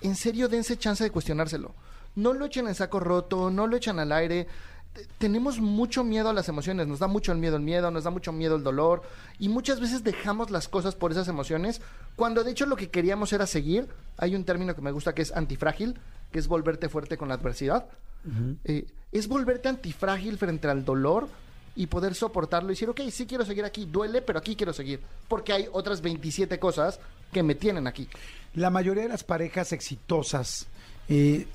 en 0.00 0.16
serio 0.16 0.48
dense 0.48 0.78
chance 0.78 1.04
de 1.04 1.10
cuestionárselo. 1.10 1.74
No 2.14 2.32
lo 2.32 2.46
echen 2.46 2.68
en 2.68 2.74
saco 2.74 3.00
roto, 3.00 3.50
no 3.50 3.66
lo 3.66 3.76
echen 3.76 3.98
al 3.98 4.12
aire. 4.12 4.46
Tenemos 5.18 5.60
mucho 5.60 6.02
miedo 6.02 6.30
a 6.30 6.32
las 6.32 6.48
emociones, 6.48 6.86
nos 6.86 6.98
da 6.98 7.06
mucho 7.06 7.30
el 7.30 7.38
miedo 7.38 7.56
el 7.56 7.62
miedo, 7.62 7.90
nos 7.90 8.04
da 8.04 8.10
mucho 8.10 8.32
miedo 8.32 8.56
el 8.56 8.64
dolor 8.64 9.02
y 9.38 9.48
muchas 9.48 9.80
veces 9.80 10.02
dejamos 10.02 10.50
las 10.50 10.68
cosas 10.68 10.96
por 10.96 11.12
esas 11.12 11.28
emociones 11.28 11.80
cuando 12.16 12.42
de 12.42 12.50
hecho 12.50 12.66
lo 12.66 12.76
que 12.76 12.90
queríamos 12.90 13.32
era 13.32 13.46
seguir. 13.46 13.88
Hay 14.16 14.34
un 14.34 14.44
término 14.44 14.74
que 14.74 14.82
me 14.82 14.90
gusta 14.90 15.14
que 15.14 15.22
es 15.22 15.32
antifrágil, 15.32 15.98
que 16.32 16.38
es 16.38 16.48
volverte 16.48 16.88
fuerte 16.88 17.16
con 17.16 17.28
la 17.28 17.34
adversidad. 17.34 17.86
Eh, 18.64 18.86
es 19.12 19.28
volverte 19.28 19.68
antifrágil 19.68 20.36
frente 20.36 20.68
al 20.68 20.84
dolor 20.84 21.28
y 21.76 21.86
poder 21.86 22.14
soportarlo 22.14 22.70
y 22.70 22.72
decir, 22.74 22.88
ok, 22.88 23.00
sí 23.10 23.26
quiero 23.26 23.44
seguir 23.44 23.64
aquí, 23.64 23.86
duele, 23.86 24.22
pero 24.22 24.38
aquí 24.38 24.56
quiero 24.56 24.72
seguir, 24.72 25.00
porque 25.28 25.52
hay 25.52 25.68
otras 25.72 26.00
27 26.02 26.58
cosas 26.58 27.00
que 27.32 27.42
me 27.42 27.54
tienen 27.54 27.86
aquí. 27.86 28.08
La 28.54 28.70
mayoría 28.70 29.04
de 29.04 29.08
las 29.08 29.24
parejas 29.24 29.72
exitosas 29.72 30.66
eh, 31.08 31.46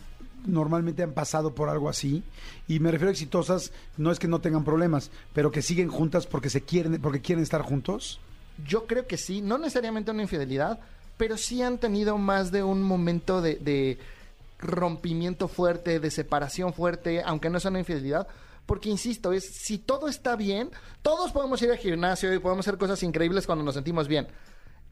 normalmente 0.46 1.04
han 1.04 1.14
pasado 1.14 1.54
por 1.54 1.70
algo 1.70 1.89
así. 1.89 2.24
Y 2.68 2.80
me 2.80 2.91
refiero 2.91 3.10
a 3.10 3.12
exitosas, 3.12 3.72
no 3.98 4.12
es 4.12 4.20
que 4.20 4.28
no 4.28 4.41
tengan 4.41 4.64
problemas, 4.64 5.12
pero 5.34 5.52
que 5.52 5.62
siguen 5.62 5.89
juntas 5.89 6.28
porque 6.28 6.50
se 6.50 6.62
quieren, 6.62 7.02
porque 7.02 7.22
quieren 7.22 7.43
estar 7.43 7.62
juntos. 7.62 8.20
Yo 8.66 8.88
creo 8.88 9.06
que 9.08 9.18
sí, 9.18 9.41
no 9.41 9.58
necesariamente 9.58 10.12
una 10.12 10.24
infidelidad, 10.24 10.80
pero 11.18 11.38
sí 11.38 11.62
han 11.62 11.78
tenido 11.78 12.18
más 12.18 12.52
de 12.52 12.64
un 12.64 12.82
momento 12.82 13.41
de, 13.41 13.98
rompimiento 14.58 15.48
fuerte, 15.48 16.00
de 16.00 16.10
separación 16.10 16.74
fuerte, 16.74 17.22
aunque 17.24 17.50
no 17.50 17.60
sea 17.60 17.72
una 17.72 17.80
infidelidad. 17.80 18.28
Porque, 18.66 18.89
insisto, 18.89 19.32
es 19.32 19.46
si 19.46 19.78
todo 19.78 20.08
está 20.08 20.36
bien, 20.36 20.72
todos 21.04 21.32
podemos 21.32 21.62
ir 21.62 21.70
al 21.70 21.78
gimnasio 21.78 22.34
y 22.34 22.39
podemos 22.39 22.68
hacer 22.68 22.80
cosas 22.80 23.04
increíbles 23.04 23.46
cuando 23.46 23.64
nos 23.64 23.76
sentimos 23.76 24.08
bien. 24.08 24.28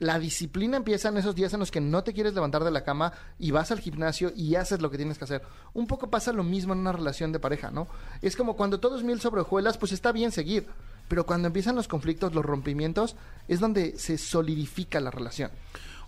La 0.03 0.19
disciplina 0.19 0.75
empieza 0.75 1.07
en 1.07 1.15
esos 1.15 1.33
días 1.33 1.53
en 1.53 1.61
los 1.61 1.71
que 1.71 1.79
no 1.79 2.03
te 2.03 2.11
quieres 2.11 2.33
levantar 2.33 2.65
de 2.65 2.71
la 2.71 2.83
cama 2.83 3.13
y 3.39 3.51
vas 3.51 3.71
al 3.71 3.79
gimnasio 3.79 4.33
y 4.35 4.55
haces 4.55 4.81
lo 4.81 4.91
que 4.91 4.97
tienes 4.97 5.17
que 5.17 5.23
hacer. 5.23 5.43
Un 5.73 5.87
poco 5.87 6.09
pasa 6.09 6.33
lo 6.33 6.43
mismo 6.43 6.73
en 6.73 6.79
una 6.79 6.91
relación 6.91 7.31
de 7.31 7.39
pareja, 7.39 7.71
¿no? 7.71 7.87
Es 8.21 8.35
como 8.35 8.57
cuando 8.57 8.81
todo 8.81 8.97
es 8.97 9.03
miel 9.03 9.21
sobre 9.21 9.39
hojuelas, 9.39 9.77
pues 9.77 9.93
está 9.93 10.11
bien 10.11 10.33
seguir. 10.33 10.67
Pero 11.07 11.25
cuando 11.25 11.47
empiezan 11.47 11.77
los 11.77 11.87
conflictos, 11.87 12.35
los 12.35 12.43
rompimientos, 12.43 13.15
es 13.47 13.61
donde 13.61 13.97
se 13.97 14.17
solidifica 14.17 14.99
la 14.99 15.09
relación. 15.09 15.51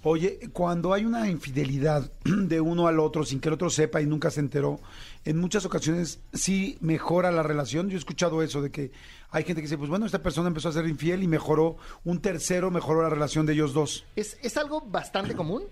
Oye, 0.07 0.51
cuando 0.53 0.93
hay 0.93 1.03
una 1.03 1.27
infidelidad 1.31 2.11
de 2.23 2.61
uno 2.61 2.87
al 2.87 2.99
otro 2.99 3.25
sin 3.25 3.39
que 3.39 3.49
el 3.49 3.55
otro 3.55 3.71
sepa 3.71 4.03
y 4.03 4.05
nunca 4.05 4.29
se 4.29 4.39
enteró, 4.39 4.79
en 5.25 5.39
muchas 5.39 5.65
ocasiones 5.65 6.19
sí 6.31 6.77
mejora 6.79 7.31
la 7.31 7.41
relación. 7.41 7.89
Yo 7.89 7.95
he 7.95 7.97
escuchado 7.97 8.43
eso 8.43 8.61
de 8.61 8.69
que 8.69 8.91
hay 9.31 9.43
gente 9.45 9.63
que 9.63 9.67
dice, 9.67 9.79
pues 9.79 9.89
bueno, 9.89 10.05
esta 10.05 10.21
persona 10.21 10.47
empezó 10.47 10.69
a 10.69 10.73
ser 10.73 10.85
infiel 10.85 11.23
y 11.23 11.27
mejoró, 11.27 11.77
un 12.03 12.21
tercero 12.21 12.69
mejoró 12.69 13.01
la 13.01 13.09
relación 13.09 13.47
de 13.47 13.53
ellos 13.53 13.73
dos. 13.73 14.05
Es, 14.15 14.37
es 14.43 14.55
algo 14.57 14.81
bastante 14.81 15.33
común. 15.35 15.63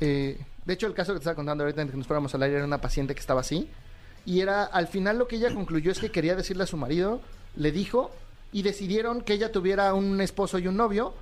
Eh, 0.00 0.38
de 0.64 0.72
hecho, 0.72 0.86
el 0.86 0.94
caso 0.94 1.12
que 1.12 1.18
te 1.18 1.22
estaba 1.22 1.34
contando 1.34 1.64
ahorita 1.64 1.82
antes 1.82 1.92
que 1.92 1.98
nos 1.98 2.06
fuéramos 2.06 2.32
al 2.36 2.44
aire 2.44 2.58
era 2.58 2.64
una 2.64 2.80
paciente 2.80 3.16
que 3.16 3.20
estaba 3.20 3.40
así. 3.40 3.68
Y 4.24 4.42
era, 4.42 4.62
al 4.62 4.86
final 4.86 5.18
lo 5.18 5.26
que 5.26 5.36
ella 5.36 5.52
concluyó 5.52 5.90
es 5.90 5.98
que 5.98 6.12
quería 6.12 6.36
decirle 6.36 6.62
a 6.62 6.66
su 6.68 6.76
marido, 6.76 7.20
le 7.56 7.72
dijo, 7.72 8.12
y 8.52 8.62
decidieron 8.62 9.22
que 9.22 9.32
ella 9.32 9.50
tuviera 9.50 9.92
un 9.92 10.20
esposo 10.20 10.60
y 10.60 10.68
un 10.68 10.76
novio, 10.76 11.14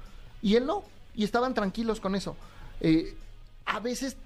y 0.42 0.57
él 0.57 0.66
no. 0.66 0.84
Y 1.15 1.25
estaban 1.25 1.55
tranquilos 1.55 2.01
con 2.01 2.15
eso. 2.15 2.37
Eh, 2.81 3.15
a 3.67 3.81
veces, 3.81 4.17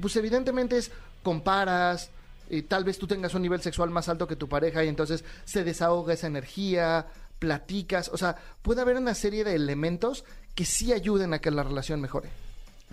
pues 0.00 0.16
evidentemente 0.16 0.78
es, 0.78 0.90
comparas, 1.22 2.10
eh, 2.50 2.62
tal 2.62 2.84
vez 2.84 2.98
tú 2.98 3.06
tengas 3.06 3.34
un 3.34 3.42
nivel 3.42 3.60
sexual 3.60 3.90
más 3.90 4.08
alto 4.08 4.26
que 4.26 4.36
tu 4.36 4.48
pareja 4.48 4.84
y 4.84 4.88
entonces 4.88 5.24
se 5.44 5.64
desahoga 5.64 6.14
esa 6.14 6.26
energía, 6.26 7.06
platicas, 7.38 8.08
o 8.08 8.16
sea, 8.16 8.36
puede 8.62 8.80
haber 8.80 8.96
una 8.96 9.14
serie 9.14 9.44
de 9.44 9.54
elementos 9.54 10.24
que 10.54 10.64
sí 10.64 10.92
ayuden 10.92 11.34
a 11.34 11.40
que 11.40 11.50
la 11.50 11.62
relación 11.62 12.00
mejore. 12.00 12.30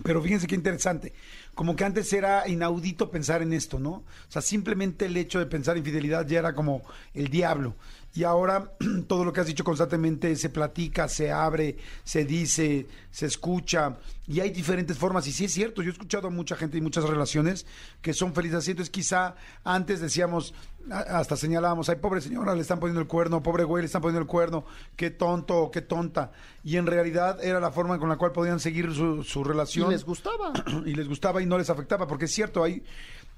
Pero 0.04 0.22
fíjense 0.22 0.48
qué 0.48 0.56
interesante. 0.56 1.14
Como 1.54 1.76
que 1.76 1.86
antes 1.86 2.12
era 2.12 2.48
inaudito 2.48 3.10
pensar 3.10 3.41
en 3.41 3.54
esto, 3.54 3.80
¿no? 3.80 3.91
O 3.91 4.04
sea, 4.28 4.41
simplemente 4.41 5.06
el 5.06 5.16
hecho 5.16 5.39
de 5.39 5.46
pensar 5.46 5.78
infidelidad 5.78 6.28
ya 6.28 6.39
era 6.39 6.54
como 6.54 6.84
el 7.14 7.30
diablo. 7.30 7.76
Y 8.16 8.24
ahora 8.24 8.72
todo 9.07 9.26
lo 9.26 9.34
que 9.34 9.41
has 9.41 9.47
dicho 9.47 9.63
constantemente 9.63 10.36
se 10.38 10.49
platica, 10.49 11.07
se 11.09 11.32
abre, 11.32 11.78
se 12.03 12.24
dice, 12.24 12.88
se 13.11 13.26
escucha 13.26 13.97
y 14.26 14.39
hay 14.39 14.51
diferentes 14.51 14.97
formas. 14.97 15.28
Y 15.28 15.34
sí 15.34 15.45
es 15.45 15.53
cierto, 15.53 15.82
yo 15.82 15.89
he 15.89 15.91
escuchado 15.91 16.30
a 16.30 16.32
mucha 16.32 16.55
gente 16.55 16.78
y 16.78 16.82
muchas 16.82 17.03
relaciones 17.03 17.66
que 18.01 18.13
son 18.13 18.34
felices 18.34 18.59
así, 18.59 18.72
entonces 18.72 18.89
quizá 18.89 19.36
antes 19.66 19.99
decíamos, 19.99 20.53
hasta 20.89 21.36
señalábamos, 21.36 21.89
ay 21.89 21.97
pobre 21.97 22.22
señora, 22.22 22.55
le 22.55 22.61
están 22.61 22.80
poniendo 22.80 23.01
el 23.01 23.07
cuerno, 23.07 23.43
pobre 23.43 23.66
güey, 23.66 23.82
le 23.82 23.88
están 23.88 24.01
poniendo 24.01 24.22
el 24.22 24.28
cuerno, 24.28 24.66
qué 24.95 25.09
tonto 25.09 25.70
qué 25.72 25.82
tonta 25.82 26.32
y 26.63 26.78
en 26.78 26.86
realidad 26.86 27.43
era 27.43 27.59
la 27.59 27.72
forma 27.72 27.99
con 27.99 28.07
la 28.07 28.18
cual 28.18 28.32
podían 28.32 28.61
seguir 28.61 28.93
su, 28.93 29.24
su 29.24 29.41
Y 29.41 29.43
relación 29.43 29.91
les 29.91 30.05
gustaba. 30.05 30.53
y 30.86 30.95
les 30.95 31.07
gustaba 31.09 31.41
y 31.41 31.45
no 31.45 31.57
les 31.57 31.70
afectaba, 31.70 32.07
porque 32.07 32.26
es 32.26 32.32
cierto, 32.32 32.63
hay 32.63 32.82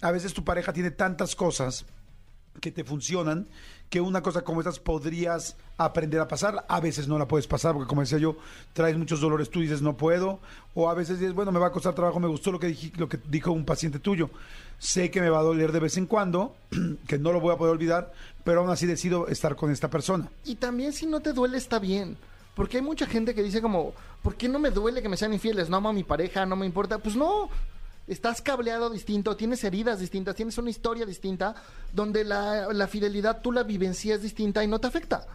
a 0.01 0.11
veces 0.11 0.35
tu 0.35 0.43
pareja 0.43 0.71
tiene 0.71 0.91
tantas 0.91 1.35
cosas 1.35 1.85
que 2.61 2.71
te 2.71 2.83
funcionan 2.83 3.47
que 3.89 4.01
una 4.01 4.21
cosa 4.21 4.41
como 4.41 4.59
estas 4.59 4.79
podrías 4.79 5.55
aprender 5.77 6.19
a 6.19 6.27
pasar, 6.27 6.65
a 6.67 6.79
veces 6.79 7.07
no 7.07 7.17
la 7.17 7.27
puedes 7.27 7.47
pasar 7.47 7.73
porque 7.73 7.87
como 7.87 8.01
decía 8.01 8.17
yo, 8.17 8.35
traes 8.73 8.97
muchos 8.97 9.21
dolores, 9.21 9.49
tú 9.49 9.61
dices 9.61 9.81
no 9.81 9.95
puedo, 9.95 10.39
o 10.73 10.89
a 10.89 10.93
veces 10.93 11.19
dices, 11.19 11.33
bueno, 11.33 11.51
me 11.51 11.59
va 11.59 11.67
a 11.67 11.71
costar 11.71 11.93
trabajo, 11.93 12.19
me 12.19 12.27
gustó 12.27 12.51
lo 12.51 12.59
que 12.59 12.67
dije, 12.67 12.91
lo 12.97 13.07
que 13.07 13.19
dijo 13.29 13.51
un 13.51 13.65
paciente 13.65 13.99
tuyo. 13.99 14.29
Sé 14.77 15.09
que 15.09 15.21
me 15.21 15.29
va 15.29 15.39
a 15.39 15.43
doler 15.43 15.71
de 15.71 15.79
vez 15.79 15.97
en 15.97 16.05
cuando, 16.05 16.55
que 17.07 17.17
no 17.17 17.31
lo 17.31 17.39
voy 17.39 17.53
a 17.53 17.57
poder 17.57 17.71
olvidar, 17.71 18.11
pero 18.43 18.61
aún 18.61 18.69
así 18.69 18.85
decido 18.85 19.27
estar 19.27 19.55
con 19.55 19.71
esta 19.71 19.89
persona. 19.89 20.29
Y 20.43 20.55
también 20.55 20.93
si 20.93 21.05
no 21.05 21.21
te 21.21 21.33
duele 21.33 21.57
está 21.57 21.79
bien. 21.79 22.17
Porque 22.57 22.77
hay 22.77 22.83
mucha 22.83 23.05
gente 23.05 23.35
que 23.35 23.43
dice 23.43 23.61
como, 23.61 23.93
¿por 24.23 24.35
qué 24.35 24.49
no 24.49 24.57
me 24.57 24.71
duele 24.71 25.03
que 25.03 25.09
me 25.09 25.15
sean 25.15 25.31
infieles? 25.31 25.69
No 25.69 25.77
amo 25.77 25.89
a 25.89 25.93
mi 25.93 26.03
pareja, 26.03 26.43
no 26.47 26.55
me 26.55 26.65
importa. 26.65 26.97
Pues 26.97 27.15
no, 27.15 27.49
estás 28.07 28.41
cableado 28.41 28.89
distinto, 28.89 29.35
tienes 29.35 29.63
heridas 29.63 29.99
distintas, 29.99 30.35
tienes 30.35 30.57
una 30.57 30.69
historia 30.69 31.05
distinta, 31.05 31.55
donde 31.93 32.23
la, 32.23 32.73
la 32.73 32.87
fidelidad 32.87 33.41
tú 33.41 33.51
la 33.51 33.63
vivencias 33.63 34.21
distinta 34.21 34.63
y 34.63 34.67
no 34.67 34.79
te 34.79 34.87
afecta. 34.87 35.27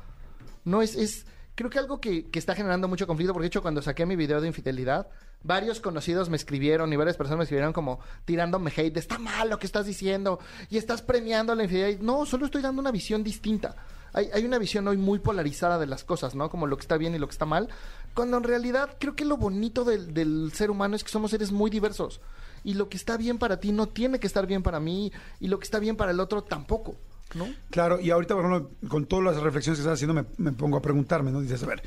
No 0.64 0.82
es, 0.82 0.96
es 0.96 1.26
creo 1.54 1.70
que 1.70 1.78
algo 1.78 2.00
que, 2.00 2.30
que 2.30 2.38
está 2.38 2.54
generando 2.54 2.88
mucho 2.88 3.06
conflicto, 3.06 3.32
porque 3.32 3.44
de 3.44 3.48
hecho 3.48 3.62
cuando 3.62 3.82
saqué 3.82 4.06
mi 4.06 4.16
video 4.16 4.40
de 4.40 4.48
infidelidad, 4.48 5.08
varios 5.42 5.80
conocidos 5.80 6.30
me 6.30 6.36
escribieron 6.36 6.92
y 6.92 6.96
varias 6.96 7.16
personas 7.16 7.38
me 7.38 7.44
escribieron 7.44 7.72
como 7.72 8.00
tirándome 8.24 8.72
hate, 8.74 8.96
está 8.96 9.18
mal 9.18 9.50
lo 9.50 9.58
que 9.58 9.66
estás 9.66 9.86
diciendo 9.86 10.38
y 10.70 10.78
estás 10.78 11.02
premiando 11.02 11.54
la 11.54 11.64
infidelidad. 11.64 12.00
No, 12.00 12.26
solo 12.26 12.46
estoy 12.46 12.62
dando 12.62 12.80
una 12.80 12.90
visión 12.90 13.22
distinta. 13.22 13.76
Hay, 14.14 14.28
hay 14.32 14.44
una 14.44 14.58
visión 14.58 14.86
hoy 14.88 14.98
muy 14.98 15.18
polarizada 15.18 15.78
de 15.78 15.86
las 15.86 16.04
cosas, 16.04 16.34
¿no? 16.34 16.50
Como 16.50 16.66
lo 16.66 16.76
que 16.76 16.82
está 16.82 16.98
bien 16.98 17.14
y 17.14 17.18
lo 17.18 17.26
que 17.26 17.32
está 17.32 17.46
mal. 17.46 17.68
Cuando 18.14 18.36
en 18.36 18.44
realidad 18.44 18.96
creo 19.00 19.16
que 19.16 19.24
lo 19.24 19.38
bonito 19.38 19.84
del, 19.84 20.12
del 20.12 20.52
ser 20.54 20.70
humano 20.70 20.96
es 20.96 21.04
que 21.04 21.10
somos 21.10 21.30
seres 21.30 21.50
muy 21.50 21.70
diversos. 21.70 22.20
Y 22.64 22.74
lo 22.74 22.88
que 22.88 22.96
está 22.96 23.16
bien 23.16 23.38
para 23.38 23.58
ti 23.60 23.72
no 23.72 23.88
tiene 23.88 24.20
que 24.20 24.26
estar 24.26 24.46
bien 24.46 24.62
para 24.62 24.80
mí. 24.80 25.12
Y 25.40 25.48
lo 25.48 25.58
que 25.58 25.64
está 25.64 25.78
bien 25.78 25.96
para 25.96 26.12
el 26.12 26.20
otro 26.20 26.42
tampoco, 26.42 26.96
¿no? 27.34 27.46
Claro, 27.70 28.00
y 28.00 28.10
ahorita, 28.10 28.34
por 28.34 28.44
ejemplo, 28.44 28.70
con 28.88 29.06
todas 29.06 29.24
las 29.24 29.42
reflexiones 29.42 29.78
que 29.78 29.82
estás 29.82 29.94
haciendo, 29.94 30.14
me, 30.14 30.24
me 30.38 30.52
pongo 30.52 30.76
a 30.76 30.82
preguntarme, 30.82 31.30
¿no? 31.30 31.40
Dices, 31.40 31.62
a 31.62 31.66
ver, 31.66 31.82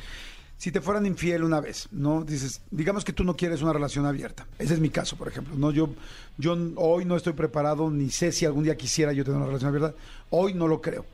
si 0.57 0.71
te 0.71 0.81
fueran 0.81 1.05
infiel 1.05 1.43
una 1.43 1.59
vez, 1.59 1.87
¿no? 1.91 2.23
Dices, 2.23 2.61
digamos 2.71 3.03
que 3.03 3.13
tú 3.13 3.23
no 3.23 3.35
quieres 3.35 3.61
una 3.61 3.73
relación 3.73 4.05
abierta. 4.05 4.47
Ese 4.57 4.73
es 4.73 4.79
mi 4.79 4.89
caso, 4.89 5.17
por 5.17 5.27
ejemplo, 5.27 5.55
¿no? 5.55 5.71
Yo, 5.71 5.89
yo 6.37 6.57
hoy 6.77 7.05
no 7.05 7.17
estoy 7.17 7.33
preparado, 7.33 7.89
ni 7.91 8.09
sé 8.09 8.31
si 8.31 8.45
algún 8.45 8.63
día 8.63 8.77
quisiera 8.77 9.11
yo 9.11 9.23
tener 9.23 9.37
una 9.37 9.47
relación 9.47 9.69
abierta. 9.69 9.97
Hoy 10.29 10.53
no 10.53 10.67
lo 10.67 10.81
creo. 10.81 11.05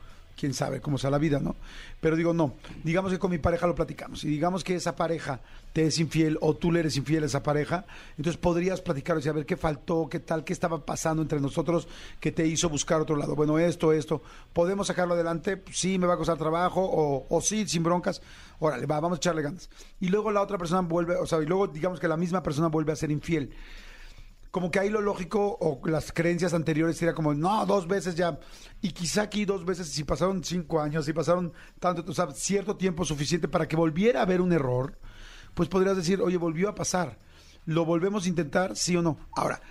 Quién 0.42 0.54
sabe 0.54 0.80
cómo 0.80 0.98
sea 0.98 1.08
la 1.08 1.18
vida, 1.18 1.38
¿no? 1.38 1.54
Pero 2.00 2.16
digo, 2.16 2.34
no. 2.34 2.56
Digamos 2.82 3.12
que 3.12 3.20
con 3.20 3.30
mi 3.30 3.38
pareja 3.38 3.68
lo 3.68 3.76
platicamos. 3.76 4.24
Y 4.24 4.26
digamos 4.26 4.64
que 4.64 4.74
esa 4.74 4.96
pareja 4.96 5.40
te 5.72 5.86
es 5.86 6.00
infiel 6.00 6.36
o 6.40 6.56
tú 6.56 6.72
le 6.72 6.80
eres 6.80 6.96
infiel 6.96 7.22
a 7.22 7.26
esa 7.26 7.44
pareja. 7.44 7.86
Entonces 8.16 8.38
podrías 8.38 8.80
platicar 8.80 9.20
y 9.24 9.28
a 9.28 9.32
ver, 9.32 9.46
¿qué 9.46 9.56
faltó? 9.56 10.08
¿Qué 10.10 10.18
tal? 10.18 10.42
¿Qué 10.42 10.52
estaba 10.52 10.84
pasando 10.84 11.22
entre 11.22 11.38
nosotros 11.38 11.86
que 12.18 12.32
te 12.32 12.44
hizo 12.44 12.68
buscar 12.68 13.00
otro 13.00 13.14
lado? 13.14 13.36
Bueno, 13.36 13.56
esto, 13.56 13.92
esto. 13.92 14.20
¿Podemos 14.52 14.88
sacarlo 14.88 15.14
adelante? 15.14 15.58
Pues 15.58 15.78
Sí, 15.78 15.96
me 15.96 16.08
va 16.08 16.14
a 16.14 16.16
costar 16.16 16.38
trabajo. 16.38 16.82
O, 16.82 17.24
o 17.30 17.40
sí, 17.40 17.68
sin 17.68 17.84
broncas. 17.84 18.20
Órale, 18.58 18.86
va, 18.86 18.98
vamos 18.98 19.18
a 19.18 19.20
echarle 19.20 19.42
ganas. 19.42 19.70
Y 20.00 20.08
luego 20.08 20.32
la 20.32 20.42
otra 20.42 20.58
persona 20.58 20.80
vuelve, 20.80 21.14
o 21.14 21.26
sea, 21.26 21.40
y 21.40 21.46
luego 21.46 21.68
digamos 21.68 22.00
que 22.00 22.08
la 22.08 22.16
misma 22.16 22.42
persona 22.42 22.66
vuelve 22.66 22.90
a 22.90 22.96
ser 22.96 23.12
infiel 23.12 23.52
como 24.52 24.70
que 24.70 24.78
ahí 24.78 24.90
lo 24.90 25.00
lógico 25.00 25.56
o 25.60 25.80
las 25.88 26.12
creencias 26.12 26.52
anteriores 26.52 26.98
sería 26.98 27.14
como, 27.14 27.32
no, 27.32 27.64
dos 27.64 27.88
veces 27.88 28.14
ya. 28.14 28.38
Y 28.82 28.92
quizá 28.92 29.22
aquí 29.22 29.46
dos 29.46 29.64
veces, 29.64 29.88
si 29.88 30.04
pasaron 30.04 30.44
cinco 30.44 30.78
años, 30.78 31.06
si 31.06 31.14
pasaron 31.14 31.54
tanto, 31.80 32.04
o 32.06 32.14
sea, 32.14 32.30
cierto 32.32 32.76
tiempo 32.76 33.06
suficiente 33.06 33.48
para 33.48 33.66
que 33.66 33.76
volviera 33.76 34.20
a 34.20 34.24
haber 34.24 34.42
un 34.42 34.52
error, 34.52 34.98
pues 35.54 35.70
podrías 35.70 35.96
decir, 35.96 36.20
oye, 36.20 36.36
volvió 36.36 36.68
a 36.68 36.74
pasar. 36.74 37.18
¿Lo 37.64 37.86
volvemos 37.86 38.26
a 38.26 38.28
intentar, 38.28 38.76
sí 38.76 38.94
o 38.94 39.00
no? 39.00 39.18
Ahora, 39.34 39.62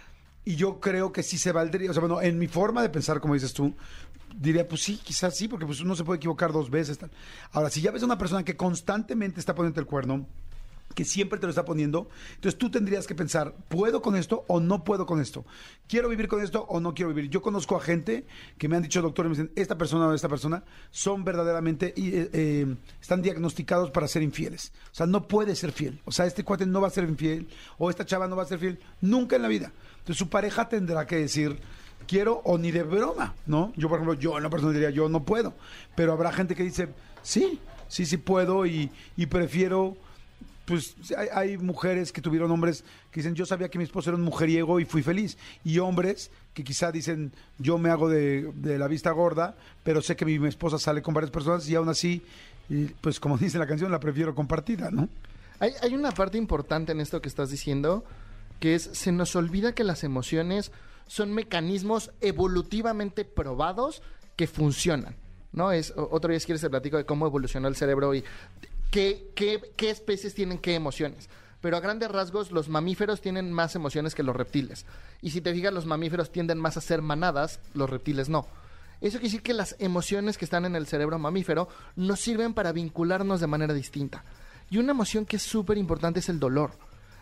y 0.43 0.55
yo 0.55 0.79
creo 0.79 1.11
que 1.11 1.21
sí 1.21 1.37
se 1.37 1.51
valdría, 1.51 1.91
o 1.91 1.93
sea, 1.93 2.01
bueno, 2.01 2.19
en 2.19 2.39
mi 2.39 2.47
forma 2.47 2.81
de 2.81 2.89
pensar, 2.89 3.21
como 3.21 3.35
dices 3.35 3.53
tú, 3.53 3.75
diría, 4.35 4.67
pues 4.67 4.81
sí, 4.81 4.97
quizás 4.97 5.37
sí, 5.37 5.47
porque 5.47 5.67
pues 5.67 5.81
uno 5.81 5.95
se 5.95 6.03
puede 6.03 6.17
equivocar 6.17 6.51
dos 6.51 6.71
veces. 6.71 6.97
Tal. 6.97 7.11
Ahora, 7.51 7.69
si 7.69 7.81
ya 7.81 7.91
ves 7.91 8.01
a 8.01 8.05
una 8.05 8.17
persona 8.17 8.43
que 8.43 8.57
constantemente 8.57 9.39
está 9.39 9.53
poniendo 9.53 9.79
el 9.79 9.85
cuerno, 9.85 10.25
que 10.93 11.05
siempre 11.05 11.39
te 11.39 11.45
lo 11.45 11.49
está 11.49 11.65
poniendo. 11.65 12.09
Entonces 12.35 12.57
tú 12.57 12.69
tendrías 12.69 13.07
que 13.07 13.15
pensar, 13.15 13.55
¿puedo 13.67 14.01
con 14.01 14.15
esto 14.15 14.45
o 14.47 14.59
no 14.59 14.83
puedo 14.83 15.05
con 15.05 15.21
esto? 15.21 15.45
¿Quiero 15.87 16.09
vivir 16.09 16.27
con 16.27 16.41
esto 16.41 16.65
o 16.69 16.79
no 16.79 16.93
quiero 16.93 17.13
vivir? 17.13 17.29
Yo 17.29 17.41
conozco 17.41 17.75
a 17.75 17.81
gente 17.81 18.25
que 18.57 18.67
me 18.67 18.75
han 18.75 18.83
dicho, 18.83 19.01
doctor, 19.01 19.25
me 19.25 19.31
dicen, 19.31 19.51
esta 19.55 19.77
persona 19.77 20.07
o 20.07 20.13
esta 20.13 20.29
persona 20.29 20.63
son 20.89 21.23
verdaderamente, 21.23 21.93
eh, 21.97 22.29
eh, 22.33 22.75
están 23.01 23.21
diagnosticados 23.21 23.91
para 23.91 24.07
ser 24.07 24.21
infieles. 24.21 24.71
O 24.91 24.95
sea, 24.95 25.05
no 25.05 25.27
puede 25.27 25.55
ser 25.55 25.71
fiel. 25.71 26.01
O 26.05 26.11
sea, 26.11 26.25
este 26.25 26.43
cuate 26.43 26.65
no 26.65 26.81
va 26.81 26.87
a 26.87 26.91
ser 26.91 27.03
infiel 27.03 27.47
o 27.77 27.89
esta 27.89 28.05
chava 28.05 28.27
no 28.27 28.35
va 28.35 28.43
a 28.43 28.47
ser 28.47 28.59
fiel 28.59 28.79
nunca 29.01 29.35
en 29.35 29.41
la 29.41 29.47
vida. 29.47 29.71
Entonces 29.99 30.17
su 30.17 30.29
pareja 30.29 30.67
tendrá 30.69 31.05
que 31.05 31.17
decir, 31.17 31.59
quiero 32.07 32.41
o 32.43 32.57
ni 32.57 32.71
de 32.71 32.83
broma, 32.83 33.35
¿no? 33.45 33.71
Yo, 33.75 33.87
por 33.89 33.99
ejemplo, 33.99 34.19
yo 34.19 34.37
en 34.37 34.43
la 34.43 34.49
persona 34.49 34.73
diría, 34.73 34.89
yo 34.89 35.09
no 35.09 35.23
puedo. 35.23 35.53
Pero 35.95 36.13
habrá 36.13 36.31
gente 36.31 36.55
que 36.55 36.63
dice, 36.63 36.89
sí, 37.21 37.59
sí, 37.87 38.05
sí 38.05 38.17
puedo 38.17 38.65
y, 38.65 38.91
y 39.15 39.25
prefiero 39.27 39.97
pues 40.71 40.95
hay, 41.33 41.57
mujeres 41.57 42.13
que 42.13 42.21
tuvieron 42.21 42.49
hombres 42.49 42.85
que 43.11 43.19
dicen, 43.19 43.35
yo 43.35 43.45
sabía 43.45 43.67
que 43.67 43.77
mi 43.77 43.83
esposo 43.83 44.09
era 44.09 44.17
un 44.17 44.23
mujeriego 44.23 44.79
y 44.79 44.85
fui 44.85 45.03
feliz. 45.03 45.37
Y 45.65 45.79
hombres 45.79 46.31
que 46.53 46.63
quizá 46.63 46.93
dicen, 46.93 47.33
yo 47.59 47.77
me 47.77 47.89
hago 47.89 48.07
de, 48.07 48.53
la 48.63 48.87
vista 48.87 49.11
gorda, 49.11 49.57
pero 49.83 50.01
sé 50.01 50.15
que 50.15 50.23
mi, 50.23 50.47
esposa 50.47 50.79
sale 50.79 51.01
con 51.01 51.13
varias 51.13 51.29
personas 51.29 51.67
y 51.67 51.75
aún 51.75 51.89
así, 51.89 52.23
pues 53.01 53.19
como 53.19 53.37
dice 53.37 53.59
la 53.59 53.67
canción, 53.67 53.91
la 53.91 53.99
prefiero 53.99 54.33
compartida, 54.33 54.89
¿no? 54.91 55.09
Hay, 55.59 55.73
hay 55.81 55.93
una 55.93 56.11
parte 56.11 56.37
importante 56.37 56.93
en 56.93 57.01
esto 57.01 57.21
que 57.21 57.27
estás 57.27 57.49
diciendo, 57.49 58.05
que 58.61 58.75
es, 58.75 58.83
se 58.93 59.11
nos 59.11 59.35
olvida 59.35 59.73
que 59.73 59.83
las 59.83 60.05
emociones 60.05 60.71
son 61.05 61.33
mecanismos 61.33 62.11
evolutivamente 62.21 63.25
probados 63.25 64.01
que 64.37 64.47
funcionan. 64.47 65.17
¿no? 65.51 65.71
Es, 65.71 65.93
otro 65.95 66.29
día 66.31 66.39
si 66.39 66.45
quieres 66.45 66.61
te 66.61 66.69
platico 66.69 66.97
de 66.97 67.05
cómo 67.05 67.27
evolucionó 67.27 67.67
el 67.67 67.75
cerebro 67.75 68.15
y 68.15 68.23
qué, 68.91 69.73
especies 69.79 70.35
tienen 70.35 70.59
qué 70.59 70.75
emociones. 70.75 71.29
Pero 71.61 71.77
a 71.77 71.79
grandes 71.79 72.11
rasgos, 72.11 72.51
los 72.51 72.69
mamíferos 72.69 73.21
tienen 73.21 73.51
más 73.51 73.75
emociones 73.75 74.15
que 74.15 74.23
los 74.23 74.35
reptiles. 74.35 74.85
Y 75.21 75.31
si 75.31 75.41
te 75.41 75.53
fijas, 75.53 75.73
los 75.73 75.85
mamíferos 75.85 76.31
tienden 76.31 76.59
más 76.59 76.77
a 76.77 76.81
ser 76.81 77.01
manadas, 77.01 77.59
los 77.73 77.89
reptiles 77.89 78.29
no. 78.29 78.47
Eso 78.99 79.17
quiere 79.17 79.27
decir 79.27 79.41
que 79.41 79.53
las 79.53 79.75
emociones 79.79 80.37
que 80.37 80.45
están 80.45 80.65
en 80.65 80.75
el 80.75 80.87
cerebro 80.87 81.17
mamífero 81.17 81.67
nos 81.95 82.19
sirven 82.19 82.53
para 82.53 82.71
vincularnos 82.71 83.39
de 83.39 83.47
manera 83.47 83.73
distinta. 83.73 84.23
Y 84.69 84.77
una 84.77 84.91
emoción 84.91 85.25
que 85.25 85.37
es 85.37 85.43
súper 85.43 85.77
importante 85.77 86.19
es 86.19 86.29
el 86.29 86.39
dolor. 86.39 86.71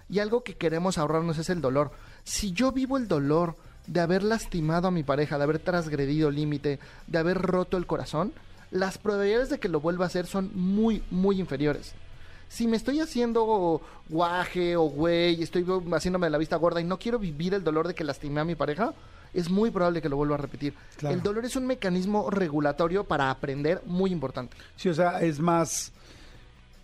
Y 0.09 0.19
algo 0.19 0.43
que 0.43 0.55
queremos 0.55 0.97
ahorrarnos 0.97 1.37
es 1.37 1.49
el 1.49 1.61
dolor. 1.61 1.91
Si 2.23 2.51
yo 2.51 2.71
vivo 2.71 2.97
el 2.97 3.07
dolor 3.07 3.55
de 3.87 3.99
haber 3.99 4.23
lastimado 4.23 4.87
a 4.87 4.91
mi 4.91 5.03
pareja, 5.03 5.37
de 5.37 5.43
haber 5.43 5.59
transgredido 5.59 6.31
límite, 6.31 6.79
de 7.07 7.17
haber 7.17 7.37
roto 7.41 7.77
el 7.77 7.87
corazón, 7.87 8.33
las 8.71 8.97
probabilidades 8.97 9.49
de 9.49 9.59
que 9.59 9.69
lo 9.69 9.79
vuelva 9.79 10.05
a 10.05 10.07
hacer 10.07 10.25
son 10.25 10.51
muy, 10.53 11.03
muy 11.09 11.39
inferiores. 11.39 11.93
Si 12.47 12.67
me 12.67 12.77
estoy 12.77 12.99
haciendo 12.99 13.81
guaje 14.09 14.75
o 14.75 14.83
güey, 14.83 15.41
estoy 15.41 15.65
haciéndome 15.93 16.29
la 16.29 16.37
vista 16.37 16.55
gorda 16.55 16.81
y 16.81 16.83
no 16.83 16.97
quiero 16.97 17.19
vivir 17.19 17.53
el 17.53 17.63
dolor 17.63 17.87
de 17.87 17.93
que 17.93 18.03
lastimé 18.03 18.41
a 18.41 18.45
mi 18.45 18.55
pareja, 18.55 18.93
es 19.33 19.49
muy 19.49 19.69
probable 19.69 20.01
que 20.01 20.09
lo 20.09 20.17
vuelva 20.17 20.35
a 20.35 20.39
repetir. 20.39 20.73
Claro. 20.97 21.15
El 21.15 21.21
dolor 21.21 21.45
es 21.45 21.55
un 21.55 21.67
mecanismo 21.67 22.29
regulatorio 22.31 23.03
para 23.03 23.29
aprender 23.29 23.83
muy 23.85 24.11
importante. 24.11 24.57
Sí, 24.75 24.89
o 24.89 24.93
sea, 24.93 25.21
es 25.21 25.39
más, 25.39 25.91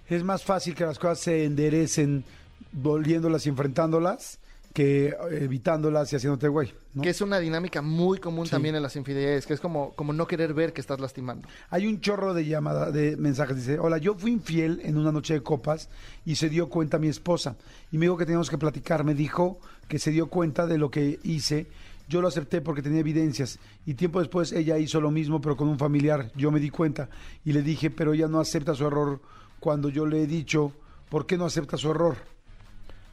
es 0.07 0.23
más 0.23 0.43
fácil 0.43 0.75
que 0.75 0.86
las 0.86 0.99
cosas 0.99 1.19
se 1.19 1.45
enderecen 1.45 2.23
volviéndolas 2.71 3.45
y 3.47 3.49
enfrentándolas 3.49 4.39
que 4.76 5.15
evitándolas 5.32 6.11
y 6.11 6.17
haciéndote 6.17 6.49
güey. 6.49 6.73
¿no? 6.93 7.01
Que 7.01 7.09
es 7.09 7.21
una 7.21 7.39
dinámica 7.39 7.82
muy 7.82 8.19
común 8.19 8.45
sí. 8.45 8.51
también 8.51 8.76
en 8.76 8.84
las 8.84 8.97
infidelidades, 8.97 9.45
que 9.45 9.53
es 9.53 9.61
como, 9.61 9.93
como 9.93 10.11
no 10.11 10.28
querer 10.28 10.53
ver 10.53 10.73
que 10.73 10.82
estás 10.82 10.99
lastimando. 10.99 11.47
Hay 11.69 11.88
un 11.88 12.01
chorro 12.01 12.34
de 12.34 12.45
llamada, 12.45 12.91
de 12.91 13.15
mensajes. 13.15 13.55
Dice, 13.55 13.80
hola, 13.80 13.99
yo 13.99 14.15
fui 14.15 14.34
infiel 14.34 14.82
en 14.84 14.97
una 14.97 15.13
noche 15.13 15.34
de 15.34 15.41
copas 15.41 15.88
y 16.26 16.36
se 16.36 16.49
dio 16.49 16.67
cuenta 16.67 16.99
mi 16.99 17.07
esposa. 17.07 17.55
Y 17.89 17.97
me 17.97 18.07
dijo 18.07 18.17
que 18.17 18.26
teníamos 18.26 18.49
que 18.49 18.57
platicar. 18.57 19.05
Me 19.05 19.13
dijo 19.13 19.59
que 19.88 19.97
se 19.97 20.11
dio 20.11 20.28
cuenta 20.28 20.67
de 20.67 20.78
lo 20.78 20.91
que 20.91 21.19
hice. 21.23 21.67
Yo 22.09 22.19
lo 22.19 22.28
acepté 22.28 22.59
porque 22.59 22.82
tenía 22.82 22.99
evidencias. 22.99 23.59
Y 23.86 23.93
tiempo 23.93 24.19
después 24.19 24.51
ella 24.51 24.78
hizo 24.78 24.99
lo 24.99 25.09
mismo, 25.09 25.39
pero 25.39 25.55
con 25.55 25.69
un 25.69 25.80
familiar. 25.80 26.34
Yo 26.36 26.51
me 26.51 26.59
di 26.59 26.69
cuenta 26.69 27.07
y 27.45 27.53
le 27.53 27.61
dije, 27.61 27.91
pero 27.91 28.11
ella 28.11 28.28
no 28.28 28.41
acepta 28.41 28.76
su 28.76 28.86
error 28.86 29.21
cuando 29.61 29.88
yo 29.88 30.05
le 30.05 30.23
he 30.23 30.28
dicho, 30.28 30.73
¿por 31.07 31.26
qué 31.26 31.38
no 31.38 31.45
acepta 31.45 31.78
su 31.78 31.91
error? 31.91 32.34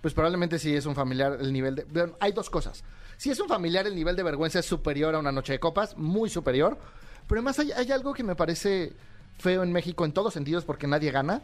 Pues 0.03 0.12
probablemente 0.12 0.59
si 0.59 0.74
es 0.76 0.84
un 0.84 0.94
familiar 0.94 1.38
el 1.40 1.53
nivel 1.53 1.76
de... 1.76 1.84
Bueno, 1.84 2.16
hay 2.20 2.32
dos 2.32 2.50
cosas. 2.50 2.84
Si 3.16 3.30
es 3.30 3.40
un 3.40 3.48
familiar 3.48 3.86
el 3.86 3.94
nivel 3.94 4.16
de 4.16 4.22
vergüenza 4.22 4.59
es 4.59 4.66
superior 4.66 5.14
a 5.14 5.18
una 5.20 5.32
noche 5.32 5.55
de 5.55 5.61
copas, 5.61 5.96
muy 5.96 6.28
superior. 6.28 6.76
Pero 7.26 7.38
además 7.38 7.59
hay, 7.61 7.72
hay 7.72 7.90
algo 7.92 8.12
que 8.12 8.24
me 8.24 8.34
parece 8.36 8.92
feo 9.38 9.62
en 9.62 9.72
México 9.72 10.05
en 10.05 10.12
todos 10.12 10.34
sentidos 10.34 10.64
porque 10.64 10.86
nadie 10.86 11.11
gana, 11.12 11.40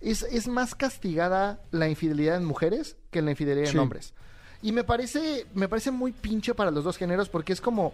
es, 0.00 0.22
es 0.24 0.46
más 0.46 0.74
castigada 0.74 1.60
la 1.70 1.88
infidelidad 1.88 2.36
en 2.36 2.44
mujeres 2.44 2.96
que 3.10 3.22
la 3.22 3.30
infidelidad 3.32 3.66
Sí. 3.66 3.72
en 3.72 3.78
hombres. 3.80 4.12
Y 4.60 4.72
me 4.72 4.84
parece, 4.84 5.46
me 5.54 5.68
parece 5.68 5.90
muy 5.90 6.12
pinche 6.12 6.54
para 6.54 6.70
los 6.70 6.84
dos 6.84 6.96
géneros 6.96 7.28
porque 7.28 7.52
es 7.52 7.60
como, 7.60 7.92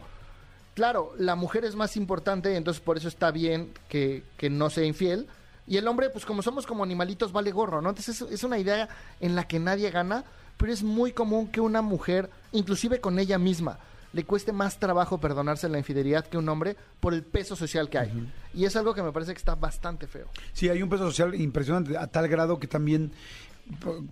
claro, 0.75 1.12
la 1.16 1.35
mujer 1.37 1.64
es 1.64 1.77
más 1.77 1.97
importante, 1.97 2.57
entonces 2.57 2.83
por 2.83 2.97
eso 2.99 3.09
está 3.09 3.31
bien 3.31 3.73
que, 3.89 4.23
que 4.37 4.51
no 4.51 4.69
sea 4.69 4.85
infiel. 4.85 5.29
Y 5.69 5.77
el 5.77 5.87
hombre, 5.87 6.11
pues 6.11 6.25
como 6.25 6.43
somos 6.43 6.66
como 6.66 6.83
animalitos, 6.83 7.31
vale 7.31 7.53
gorro, 7.53 7.83
¿no? 7.83 7.91
Entonces 7.91 8.23
es, 8.23 8.31
es 8.33 8.45
una 8.45 8.59
idea 8.59 8.89
en 9.21 9.35
la 9.35 9.47
que 9.47 9.59
nadie 9.59 9.91
gana, 9.91 10.25
pero 10.57 10.73
es 10.73 10.83
muy 10.83 11.12
común 11.12 11.49
que 11.49 11.61
una 11.61 11.83
mujer, 11.83 12.31
inclusive 12.53 13.01
con 13.01 13.19
ella 13.19 13.39
misma, 13.39 13.79
le 14.12 14.25
cueste 14.25 14.53
más 14.53 14.79
trabajo 14.79 15.19
perdonarse 15.19 15.69
la 15.69 15.79
infidelidad 15.79 16.27
que 16.27 16.39
un 16.39 16.49
hombre 16.49 16.77
por 17.01 17.14
el 17.14 17.23
peso 17.23 17.57
social 17.57 17.91
que 17.91 17.99
hay. 17.99 18.33
Y 18.55 18.64
es 18.64 18.75
algo 18.77 18.95
que 18.95 19.03
me 19.03 19.12
parece 19.12 19.33
que 19.33 19.39
está 19.39 19.55
bastante 19.55 20.07
feo. 20.07 20.29
Sí, 20.53 20.69
hay 20.69 20.83
un 20.83 20.89
peso 20.89 21.05
social 21.05 21.35
impresionante, 21.35 21.97
a 21.97 22.07
tal 22.07 22.29
grado 22.29 22.59
que 22.59 22.66
también 22.66 23.12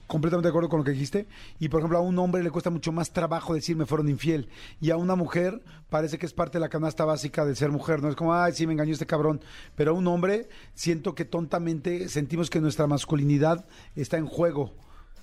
completamente 0.07 0.47
de 0.47 0.51
acuerdo 0.51 0.69
con 0.69 0.81
lo 0.81 0.85
que 0.85 0.93
dijiste. 0.93 1.27
Y 1.59 1.69
por 1.69 1.81
ejemplo, 1.81 1.99
a 1.99 2.01
un 2.01 2.19
hombre 2.19 2.43
le 2.43 2.51
cuesta 2.51 2.71
mucho 2.71 2.93
más 2.93 3.13
trabajo 3.13 3.55
decir 3.55 3.77
me 3.77 3.87
fueron 3.87 4.09
infiel. 4.09 4.49
Y 4.81 4.91
a 4.91 4.97
una 4.97 5.17
mujer 5.17 5.63
parece 5.89 6.19
que 6.19 6.27
es 6.27 6.33
parte 6.33 6.59
de 6.59 6.61
la 6.61 6.69
canasta 6.69 7.05
básica 7.05 7.45
de 7.45 7.55
ser 7.55 7.71
mujer. 7.71 8.03
No 8.03 8.09
es 8.09 8.17
como, 8.17 8.35
ay, 8.35 8.53
sí, 8.53 8.67
me 8.67 8.73
engañó 8.73 8.93
este 8.93 9.07
cabrón. 9.07 9.41
Pero 9.75 9.93
a 9.93 9.95
un 9.95 10.07
hombre 10.07 10.49
siento 10.75 11.15
que 11.15 11.25
tontamente 11.25 12.09
sentimos 12.09 12.51
que 12.51 12.61
nuestra 12.61 12.87
masculinidad 12.87 13.67
está 13.95 14.17
en 14.17 14.27
juego 14.27 14.73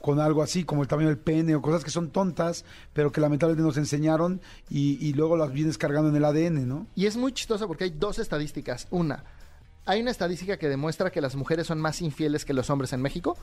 con 0.03 0.19
algo 0.19 0.43
así, 0.43 0.65
como 0.65 0.81
el 0.81 0.89
tamaño 0.89 1.07
del 1.07 1.17
pene 1.17 1.55
o 1.55 1.61
cosas 1.61 1.81
que 1.85 1.89
son 1.89 2.09
tontas, 2.09 2.65
pero 2.91 3.13
que 3.13 3.21
lamentablemente 3.21 3.65
nos 3.65 3.77
enseñaron 3.77 4.41
y, 4.69 5.13
luego 5.13 5.37
las 5.37 5.53
vienes 5.53 5.77
cargando 5.77 6.09
en 6.09 6.15
el 6.17 6.25
ADN, 6.25 6.67
¿no? 6.67 6.87
Y 6.93 7.05
es 7.05 7.15
muy 7.15 7.31
chistoso 7.31 7.67
porque 7.69 7.85
hay 7.85 7.91
dos 7.91 8.19
estadísticas. 8.19 8.85
Una, 8.91 9.23
hay 9.85 10.01
una 10.01 10.11
estadística 10.11 10.57
que 10.57 10.67
demuestra 10.67 11.09
que 11.09 11.21
las 11.21 11.37
mujeres 11.37 11.67
son 11.67 11.79
más 11.79 12.01
infieles 12.01 12.43
que 12.43 12.53
los 12.53 12.69
hombres 12.69 12.91
en 12.91 13.01
México. 13.01 13.37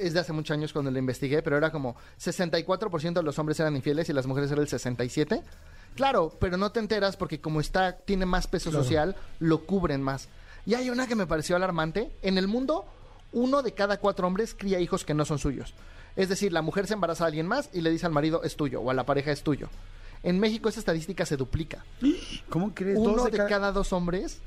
Es 0.00 0.14
de 0.14 0.20
hace 0.20 0.32
muchos 0.32 0.54
años 0.54 0.72
cuando 0.72 0.90
lo 0.90 0.98
investigué, 0.98 1.42
pero 1.42 1.56
era 1.56 1.70
como 1.72 1.96
64% 2.20 3.12
de 3.14 3.22
los 3.22 3.38
hombres 3.38 3.58
eran 3.60 3.74
infieles 3.76 4.08
y 4.08 4.12
las 4.12 4.26
mujeres 4.26 4.50
eran 4.50 4.62
el 4.62 4.68
67%. 4.68 5.42
Claro, 5.94 6.32
pero 6.38 6.56
no 6.56 6.70
te 6.70 6.78
enteras 6.80 7.16
porque 7.16 7.40
como 7.40 7.60
está, 7.60 7.92
tiene 7.96 8.24
más 8.26 8.46
peso 8.46 8.70
social, 8.70 9.16
lo 9.40 9.64
cubren 9.64 10.02
más. 10.02 10.28
Y 10.66 10.74
hay 10.74 10.90
una 10.90 11.06
que 11.08 11.16
me 11.16 11.26
pareció 11.26 11.56
alarmante. 11.56 12.12
En 12.22 12.38
el 12.38 12.46
mundo, 12.46 12.84
uno 13.32 13.62
de 13.62 13.72
cada 13.72 13.96
cuatro 13.98 14.26
hombres 14.26 14.54
cría 14.56 14.78
hijos 14.80 15.04
que 15.04 15.14
no 15.14 15.24
son 15.24 15.38
suyos. 15.38 15.74
Es 16.14 16.28
decir, 16.28 16.52
la 16.52 16.62
mujer 16.62 16.86
se 16.86 16.94
embaraza 16.94 17.24
a 17.24 17.26
alguien 17.28 17.46
más 17.46 17.70
y 17.72 17.80
le 17.80 17.90
dice 17.90 18.06
al 18.06 18.12
marido 18.12 18.42
es 18.44 18.54
tuyo 18.56 18.80
o 18.80 18.90
a 18.90 18.94
la 18.94 19.04
pareja 19.06 19.32
es 19.32 19.42
tuyo. 19.42 19.68
En 20.22 20.38
México 20.40 20.68
esa 20.68 20.80
estadística 20.80 21.24
se 21.24 21.36
duplica 21.36 21.84
¿Cómo 22.48 22.74
crees? 22.74 22.98
uno 22.98 23.24
de, 23.24 23.30
ca- 23.38 23.46
cada 23.46 23.70
dos 23.70 23.92
hombres 23.92 24.38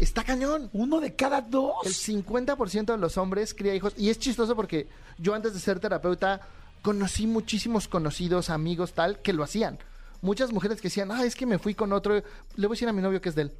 está 0.00 0.24
cañón. 0.24 0.70
Uno 0.72 1.00
de 1.00 1.14
cada 1.14 1.40
dos. 1.40 1.74
El 1.84 1.92
50% 1.94 2.86
de 2.86 2.98
los 2.98 3.16
hombres 3.18 3.54
cría 3.54 3.74
hijos. 3.74 3.94
Y 3.96 4.10
es 4.10 4.18
chistoso 4.18 4.56
porque 4.56 4.88
yo 5.18 5.34
antes 5.34 5.52
de 5.54 5.60
ser 5.60 5.78
terapeuta 5.80 6.40
conocí 6.82 7.26
muchísimos 7.26 7.88
conocidos, 7.88 8.50
amigos, 8.50 8.92
tal, 8.94 9.20
que 9.20 9.32
lo 9.32 9.42
hacían. 9.42 9.78
Muchas 10.22 10.52
mujeres 10.52 10.80
que 10.80 10.88
decían, 10.88 11.10
ah, 11.12 11.24
es 11.24 11.34
que 11.34 11.46
me 11.46 11.58
fui 11.58 11.74
con 11.74 11.92
otro, 11.92 12.14
le 12.14 12.22
voy 12.66 12.74
a 12.74 12.76
decir 12.76 12.88
a 12.88 12.92
mi 12.92 13.02
novio 13.02 13.20
que 13.20 13.28
es 13.30 13.34
de 13.34 13.42
él. 13.42 13.52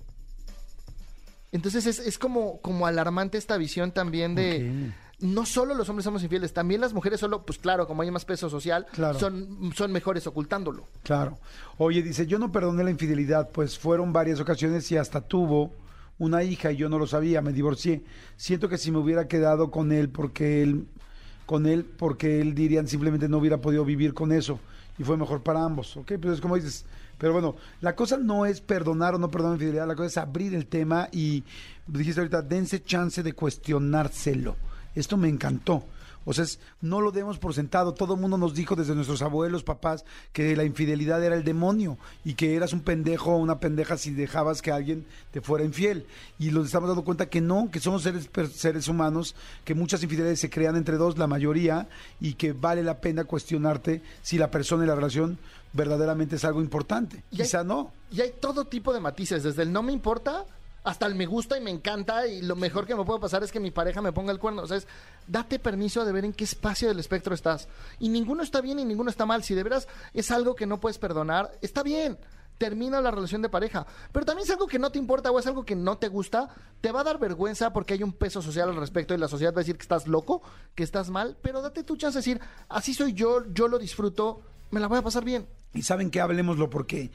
Entonces 1.53 1.87
es, 1.87 1.99
es 1.99 2.19
como, 2.19 2.61
como 2.61 2.87
alarmante 2.87 3.39
esta 3.39 3.57
visión 3.57 3.93
también 3.93 4.35
de... 4.35 4.93
No 5.19 5.45
solo 5.45 5.75
los 5.75 5.87
hombres 5.91 6.05
somos 6.05 6.23
infieles, 6.23 6.55
también 6.55 6.81
las 6.81 6.95
mujeres 6.95 7.21
solo, 7.21 7.43
pues 7.45 7.59
claro, 7.59 7.87
como 7.87 8.01
hay 8.01 8.11
más 8.11 8.25
peso 8.25 8.49
social, 8.49 8.87
Claro. 8.93 9.19
son, 9.19 9.71
son 9.77 9.93
mejores 9.93 10.27
ocultándolo. 10.27 10.87
Claro. 11.03 11.39
Oye, 11.77 12.03
dice, 12.03 12.27
yo 12.27 12.39
no 12.39 12.51
perdoné 12.51 12.85
la 12.85 12.91
infidelidad, 12.91 13.51
pues 13.51 13.79
fueron 13.79 14.15
varias 14.15 14.41
ocasiones 14.41 14.91
y 14.93 14.97
hasta 14.97 15.21
tuvo 15.21 15.73
una 16.21 16.45
hija 16.45 16.71
y 16.71 16.77
yo 16.77 16.89
no 16.89 16.99
lo 16.99 17.07
sabía, 17.07 17.43
me 17.43 17.53
divorcié. 17.53 18.05
Siento 18.37 18.69
que 18.69 18.79
si 18.79 18.93
me 18.93 18.99
hubiera 18.99 19.27
quedado 19.27 19.71
con 19.71 19.91
él 19.91 20.11
porque 20.11 20.63
él 20.63 20.87
con 21.47 21.67
él 21.67 21.85
porque 21.85 22.41
él 22.41 22.55
dirían 22.55 22.87
simplemente 22.87 23.29
no 23.29 23.39
hubiera 23.39 23.61
podido 23.61 23.85
vivir 23.85 24.15
con 24.15 24.31
eso 24.31 24.61
y 24.99 25.03
fue 25.03 25.17
mejor 25.17 25.43
para 25.43 25.65
ambos, 25.65 25.97
¿ok? 25.97 26.13
Pues 26.21 26.35
es 26.35 26.41
como 26.41 26.55
dices, 26.55 26.85
pero 27.19 27.33
bueno, 27.33 27.57
la 27.81 27.97
cosa 27.97 28.19
no 28.19 28.47
es 28.47 28.61
perdonar 28.61 29.15
o 29.15 29.19
no 29.19 29.31
perdonar 29.31 29.57
infidelidad, 29.57 29.89
la 29.89 29.97
cosa 29.97 30.07
es 30.07 30.19
abrir 30.19 30.55
el 30.55 30.67
tema 30.67 31.09
y 31.11 31.43
dijiste 31.87 32.21
ahorita, 32.21 32.43
dense 32.43 32.85
chance 32.85 33.23
de 33.23 33.33
cuestionárselo. 33.33 34.57
Esto 34.95 35.17
me 35.17 35.29
encantó. 35.29 35.85
O 36.25 36.33
sea, 36.33 36.45
es- 36.45 36.59
no 36.81 37.01
lo 37.01 37.11
demos 37.13 37.39
por 37.39 37.55
sentado. 37.55 37.95
Todo 37.95 38.15
el 38.15 38.21
mundo 38.21 38.37
nos 38.37 38.55
dijo 38.55 38.77
desde 38.77 38.95
nuestros 38.95 39.23
abuelos, 39.23 39.63
papás, 39.63 40.05
que 40.33 40.55
la 40.55 40.65
infidelidad 40.65 41.23
era 41.25 41.35
el 41.35 41.45
demonio 41.45 41.97
y 42.25 42.35
que 42.35 42.55
eras 42.55 42.73
un 42.73 42.81
pendejo 42.81 43.33
o 43.33 43.37
una 43.39 43.59
pendeja 43.61 43.97
si 43.97 44.11
dejabas 44.13 44.61
que 44.63 44.71
alguien 44.71 45.07
te 45.33 45.41
fuera 45.41 45.65
infiel. 45.65 46.07
Y 46.39 46.51
nos 46.51 46.67
estamos 46.67 46.89
dando 46.89 47.05
cuenta 47.05 47.27
que 47.31 47.41
no, 47.41 47.71
que 47.71 47.81
somos 47.81 48.03
seres, 48.03 48.29
seres 48.55 48.89
humanos, 48.89 49.35
que 49.65 49.75
muchas 49.75 50.03
infidelidades 50.03 50.41
se 50.41 50.51
crean 50.51 50.77
entre 50.77 50.97
dos, 50.97 51.17
la 51.19 51.27
mayoría, 51.27 51.89
y 52.21 52.35
que 52.35 52.53
vale 52.53 52.83
la 52.83 53.01
pena 53.01 53.25
cuestionarte 53.25 54.03
si 54.23 54.37
la 54.39 54.51
persona 54.51 54.85
y 54.85 54.87
la 54.87 54.95
relación 54.95 55.39
verdaderamente 55.73 56.37
es 56.37 56.45
algo 56.45 56.61
importante. 56.61 57.23
Y 57.31 57.37
hay- 57.37 57.47
Quizá 57.47 57.65
no. 57.65 57.93
Y 58.11 58.21
hay 58.21 58.33
todo 58.41 58.65
tipo 58.67 58.93
de 58.93 59.01
matices, 59.01 59.43
desde 59.43 59.63
el 59.63 59.73
no 59.73 59.83
me 59.83 59.93
importa 59.93 60.45
hasta 60.83 61.07
el 61.07 61.15
me 61.15 61.27
gusta 61.27 61.59
y 61.59 61.61
me 61.61 61.71
encanta 61.71 62.27
y 62.27 62.43
lo 62.43 62.57
mejor 62.57 62.87
que 62.87 62.95
me 62.95 63.05
puede 63.05 63.21
pasar 63.21 63.43
es 63.43 63.53
que 63.53 63.61
mi 63.61 63.71
pareja 63.71 64.01
me 64.01 64.13
ponga 64.13 64.33
el 64.33 64.39
cuerno. 64.39 64.63
O 64.63 64.67
sea, 64.67 64.79
es, 64.79 64.87
date 65.27 65.59
permiso 65.59 66.05
de 66.05 66.13
ver 66.13 66.25
en 66.25 66.33
qué 66.33 66.45
espacio 66.45 66.89
del 66.89 66.99
espectro 66.99 67.35
estás. 67.35 67.69
Y 67.99 68.09
ninguno 68.09 68.43
está 68.43 68.61
bien 68.61 68.79
y 68.79 68.85
ninguno 68.85 69.11
está 69.11 69.27
mal. 69.27 69.45
Si 69.45 69.55
de 69.55 69.63
veras 69.63 69.89
es 70.15 70.31
algo 70.31 70.55
que 70.55 70.67
no 70.67 70.81
puedes 70.81 70.99
perdonar, 70.99 71.51
está 71.61 71.83
bien. 71.83 72.19
Termina 72.57 73.01
la 73.01 73.11
relación 73.11 73.43
de 73.43 73.49
pareja. 73.49 73.87
Pero 74.13 74.25
también 74.27 74.45
es 74.45 74.51
algo 74.51 74.67
que 74.67 74.79
no 74.79 74.91
te 74.91 74.99
importa 74.99 75.31
o 75.31 75.39
es 75.39 75.47
algo 75.47 75.65
que 75.65 75.75
no 75.75 75.99
te 75.99 76.09
gusta, 76.09 76.49
te 76.81 76.93
va 76.93 77.01
a 77.01 77.05
dar 77.05 77.19
vergüenza 77.19 77.73
porque 77.73 77.95
hay 77.95 78.03
un 78.03 78.13
peso 78.13 78.43
social 78.43 78.69
al 78.69 78.77
respecto 78.77 79.15
y 79.15 79.19
la 79.19 79.29
sociedad 79.29 79.55
va 79.55 79.59
a 79.61 79.65
decir 79.65 79.77
que 79.77 79.83
estás 79.83 80.07
loco, 80.07 80.43
que 80.75 80.83
estás 80.83 81.11
mal. 81.11 81.37
Pero 81.43 81.63
date 81.63 81.85
tu 81.85 81.97
chance 81.97 82.19
de 82.19 82.21
decir, 82.21 82.41
así 82.69 82.95
soy 82.95 83.13
yo, 83.13 83.45
yo 83.53 83.69
lo 83.69 83.79
disfruto, 83.79 84.43
me 84.71 84.81
la 84.81 84.89
voy 84.89 84.99
a 84.99 85.03
pasar 85.03 85.25
bien. 85.25 85.47
Y 85.73 85.83
saben 85.83 86.11
que 86.11 86.21
hablemoslo 86.21 86.69
porque 86.69 87.11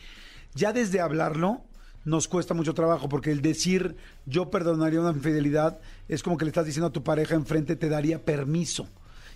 ya 0.53 0.72
desde 0.72 1.01
hablarlo 1.01 1.63
nos 2.06 2.28
cuesta 2.28 2.53
mucho 2.53 2.74
trabajo 2.74 3.10
porque 3.10 3.32
el 3.32 3.41
decir 3.41 3.97
yo 4.26 4.49
perdonaría 4.49 5.01
una 5.01 5.12
infidelidad 5.12 5.80
es 6.08 6.24
como 6.24 6.38
que 6.38 6.45
le 6.45 6.49
estás 6.49 6.66
diciendo 6.66 6.88
a 6.88 6.93
tu 6.93 7.03
pareja 7.03 7.36
enfrente 7.36 7.76
te 7.76 7.89
daría 7.89 8.24
permiso. 8.24 8.88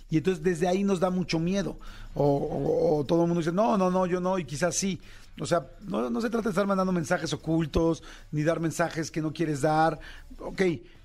Y 0.08 0.16
entonces 0.16 0.42
desde 0.42 0.66
ahí 0.66 0.82
nos 0.82 0.98
da 0.98 1.10
mucho 1.10 1.38
miedo. 1.38 1.78
O, 2.14 3.04
todo 3.06 3.22
el 3.22 3.28
mundo 3.28 3.40
dice, 3.40 3.52
no, 3.52 3.76
no, 3.76 3.90
no, 3.90 4.06
yo 4.06 4.20
no, 4.20 4.38
y 4.38 4.44
quizás 4.44 4.74
sí. 4.74 5.00
O 5.38 5.46
sea, 5.46 5.66
no, 5.82 6.10
no 6.10 6.20
se 6.20 6.30
trata 6.30 6.44
de 6.44 6.50
estar 6.50 6.66
mandando 6.66 6.92
mensajes 6.92 7.32
ocultos, 7.32 8.02
ni 8.32 8.42
dar 8.42 8.58
mensajes 8.58 9.10
que 9.10 9.22
no 9.22 9.32
quieres 9.32 9.60
dar. 9.60 10.00
Ok, 10.38 10.62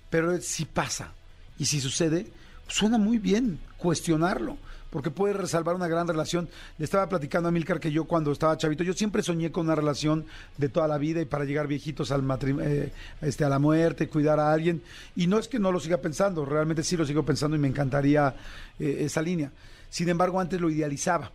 pero 0.10 0.40
si 0.42 0.66
pasa 0.66 1.14
y 1.60 1.66
si 1.66 1.80
sucede, 1.80 2.28
suena 2.68 2.98
muy 2.98 3.20
bien 3.20 3.60
cuestionarlo 3.78 4.58
porque 4.96 5.12
puede 5.12 5.34
resalvar 5.34 5.76
una 5.76 5.90
gran 5.90 6.08
relación. 6.08 6.48
Le 6.78 6.86
estaba 6.86 7.10
platicando 7.10 7.50
a 7.50 7.52
Milcar 7.52 7.82
que 7.82 7.92
yo 7.92 8.06
cuando 8.06 8.32
estaba 8.32 8.56
chavito, 8.58 8.82
yo 8.82 8.94
siempre 8.94 9.22
soñé 9.24 9.52
con 9.52 9.66
una 9.66 9.76
relación 9.76 10.24
de 10.56 10.70
toda 10.70 10.88
la 10.88 10.98
vida 10.98 11.20
y 11.20 11.26
para 11.26 11.44
llegar 11.44 11.68
viejitos 11.68 12.12
al 12.12 12.24
eh, 12.62 12.94
este, 13.22 13.44
a 13.44 13.50
la 13.50 13.60
muerte, 13.60 14.08
cuidar 14.08 14.40
a 14.40 14.54
alguien. 14.54 14.82
Y 15.14 15.28
no 15.28 15.38
es 15.38 15.50
que 15.50 15.60
no 15.60 15.74
lo 15.74 15.82
siga 15.82 15.98
pensando, 15.98 16.46
realmente 16.46 16.82
sí 16.82 16.96
lo 16.96 17.06
sigo 17.06 17.26
pensando 17.26 17.58
y 17.58 17.60
me 17.60 17.68
encantaría 17.68 18.34
eh, 18.80 19.00
esa 19.02 19.22
línea. 19.22 19.52
Sin 19.90 20.08
embargo, 20.08 20.40
antes 20.40 20.62
lo 20.62 20.70
idealizaba. 20.70 21.30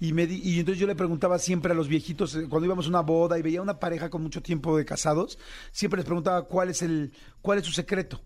Y, 0.00 0.14
me 0.14 0.26
di- 0.26 0.40
y 0.42 0.58
entonces 0.58 0.80
yo 0.80 0.86
le 0.86 0.94
preguntaba 0.94 1.38
siempre 1.38 1.72
a 1.72 1.74
los 1.74 1.88
viejitos, 1.88 2.34
eh, 2.34 2.46
cuando 2.48 2.64
íbamos 2.64 2.86
a 2.86 2.88
una 2.88 3.00
boda 3.02 3.38
y 3.38 3.42
veía 3.42 3.60
una 3.60 3.78
pareja 3.78 4.08
con 4.08 4.22
mucho 4.22 4.40
tiempo 4.40 4.74
de 4.78 4.86
casados, 4.86 5.38
siempre 5.70 5.98
les 5.98 6.06
preguntaba 6.06 6.44
cuál 6.44 6.70
es, 6.70 6.80
el, 6.80 7.12
cuál 7.42 7.58
es 7.58 7.66
su 7.66 7.72
secreto. 7.72 8.22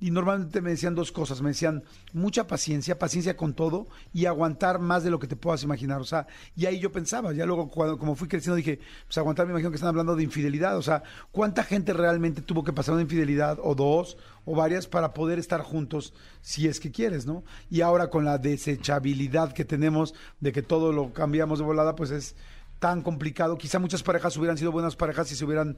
Y 0.00 0.12
normalmente 0.12 0.60
me 0.60 0.70
decían 0.70 0.94
dos 0.94 1.10
cosas, 1.10 1.42
me 1.42 1.48
decían 1.48 1.82
mucha 2.12 2.46
paciencia, 2.46 2.98
paciencia 2.98 3.36
con 3.36 3.54
todo 3.54 3.88
y 4.12 4.26
aguantar 4.26 4.78
más 4.78 5.02
de 5.02 5.10
lo 5.10 5.18
que 5.18 5.26
te 5.26 5.34
puedas 5.34 5.64
imaginar. 5.64 6.00
O 6.00 6.04
sea, 6.04 6.28
y 6.54 6.66
ahí 6.66 6.78
yo 6.78 6.92
pensaba, 6.92 7.32
ya 7.32 7.46
luego 7.46 7.68
cuando 7.68 7.98
como 7.98 8.14
fui 8.14 8.28
creciendo 8.28 8.54
dije, 8.54 8.78
pues 9.06 9.18
aguantar 9.18 9.46
me 9.46 9.52
imagino 9.52 9.70
que 9.70 9.76
están 9.76 9.88
hablando 9.88 10.14
de 10.14 10.22
infidelidad. 10.22 10.76
O 10.76 10.82
sea, 10.82 11.02
¿cuánta 11.32 11.64
gente 11.64 11.92
realmente 11.92 12.42
tuvo 12.42 12.62
que 12.62 12.72
pasar 12.72 12.94
una 12.94 13.02
infidelidad 13.02 13.58
o 13.60 13.74
dos 13.74 14.16
o 14.44 14.54
varias 14.54 14.86
para 14.86 15.12
poder 15.14 15.38
estar 15.38 15.62
juntos 15.62 16.14
si 16.42 16.68
es 16.68 16.78
que 16.78 16.92
quieres, 16.92 17.26
¿no? 17.26 17.42
Y 17.68 17.80
ahora 17.80 18.08
con 18.08 18.24
la 18.24 18.38
desechabilidad 18.38 19.52
que 19.52 19.64
tenemos 19.64 20.14
de 20.38 20.52
que 20.52 20.62
todo 20.62 20.92
lo 20.92 21.12
cambiamos 21.12 21.58
de 21.58 21.64
volada, 21.64 21.96
pues 21.96 22.10
es 22.12 22.36
tan 22.78 23.02
complicado. 23.02 23.58
Quizá 23.58 23.78
muchas 23.78 24.02
parejas 24.02 24.36
hubieran 24.36 24.58
sido 24.58 24.72
buenas 24.72 24.96
parejas 24.96 25.28
si 25.28 25.34
se 25.34 25.44
hubieran 25.44 25.76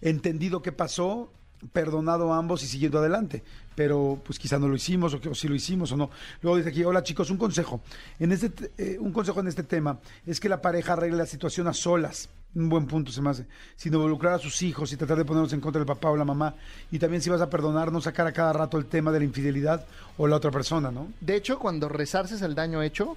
entendido 0.00 0.62
qué 0.62 0.72
pasó, 0.72 1.32
perdonado 1.72 2.32
a 2.32 2.38
ambos 2.38 2.62
y 2.62 2.66
siguiendo 2.66 2.98
adelante. 2.98 3.42
Pero 3.74 4.20
pues 4.24 4.38
quizá 4.38 4.58
no 4.58 4.68
lo 4.68 4.74
hicimos 4.76 5.14
o, 5.14 5.34
si 5.34 5.48
lo 5.48 5.54
hicimos 5.54 5.92
o 5.92 5.96
no. 5.96 6.10
Luego 6.42 6.56
dice 6.56 6.70
aquí, 6.70 6.84
hola 6.84 7.02
chicos, 7.02 7.30
un 7.30 7.36
consejo. 7.36 7.80
En 8.18 8.32
este, 8.32 8.50
te- 8.50 8.70
eh, 8.78 8.98
un 8.98 9.12
consejo 9.12 9.40
en 9.40 9.48
este 9.48 9.62
tema 9.62 9.98
es 10.26 10.40
que 10.40 10.48
la 10.48 10.60
pareja 10.60 10.94
arregle 10.94 11.16
la 11.18 11.26
situación 11.26 11.68
a 11.68 11.72
solas. 11.72 12.28
Un 12.54 12.68
buen 12.70 12.86
punto 12.86 13.12
se 13.12 13.20
me 13.20 13.30
hace. 13.30 13.46
Sin 13.76 13.92
involucrar 13.94 14.32
a 14.34 14.38
sus 14.38 14.62
hijos 14.62 14.92
y 14.92 14.96
tratar 14.96 15.18
de 15.18 15.24
ponernos 15.24 15.52
en 15.52 15.60
contra 15.60 15.78
del 15.80 15.86
papá 15.86 16.10
o 16.10 16.16
la 16.16 16.24
mamá. 16.24 16.54
Y 16.90 16.98
también 16.98 17.22
si 17.22 17.28
vas 17.30 17.40
a 17.42 17.50
perdonar, 17.50 17.92
no 17.92 18.00
sacar 18.00 18.26
a 18.26 18.32
cada 18.32 18.52
rato 18.52 18.78
el 18.78 18.86
tema 18.86 19.12
de 19.12 19.18
la 19.20 19.24
infidelidad 19.26 19.84
o 20.16 20.26
la 20.26 20.36
otra 20.36 20.50
persona, 20.50 20.90
¿no? 20.90 21.08
De 21.20 21.36
hecho, 21.36 21.58
cuando 21.58 21.88
resarces 21.88 22.40
el 22.42 22.54
daño 22.54 22.82
hecho, 22.82 23.16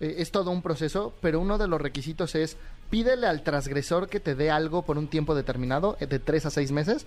eh, 0.00 0.14
es 0.18 0.30
todo 0.30 0.52
un 0.52 0.62
proceso, 0.62 1.12
pero 1.20 1.40
uno 1.40 1.58
de 1.58 1.66
los 1.66 1.80
requisitos 1.80 2.36
es 2.36 2.56
pídele 2.88 3.26
al 3.26 3.42
transgresor 3.42 4.08
que 4.08 4.20
te 4.20 4.36
dé 4.36 4.50
algo 4.50 4.82
por 4.82 4.96
un 4.96 5.08
tiempo 5.08 5.34
determinado, 5.34 5.96
eh, 6.00 6.06
de 6.06 6.20
tres 6.20 6.46
a 6.46 6.50
seis 6.50 6.70
meses, 6.70 7.04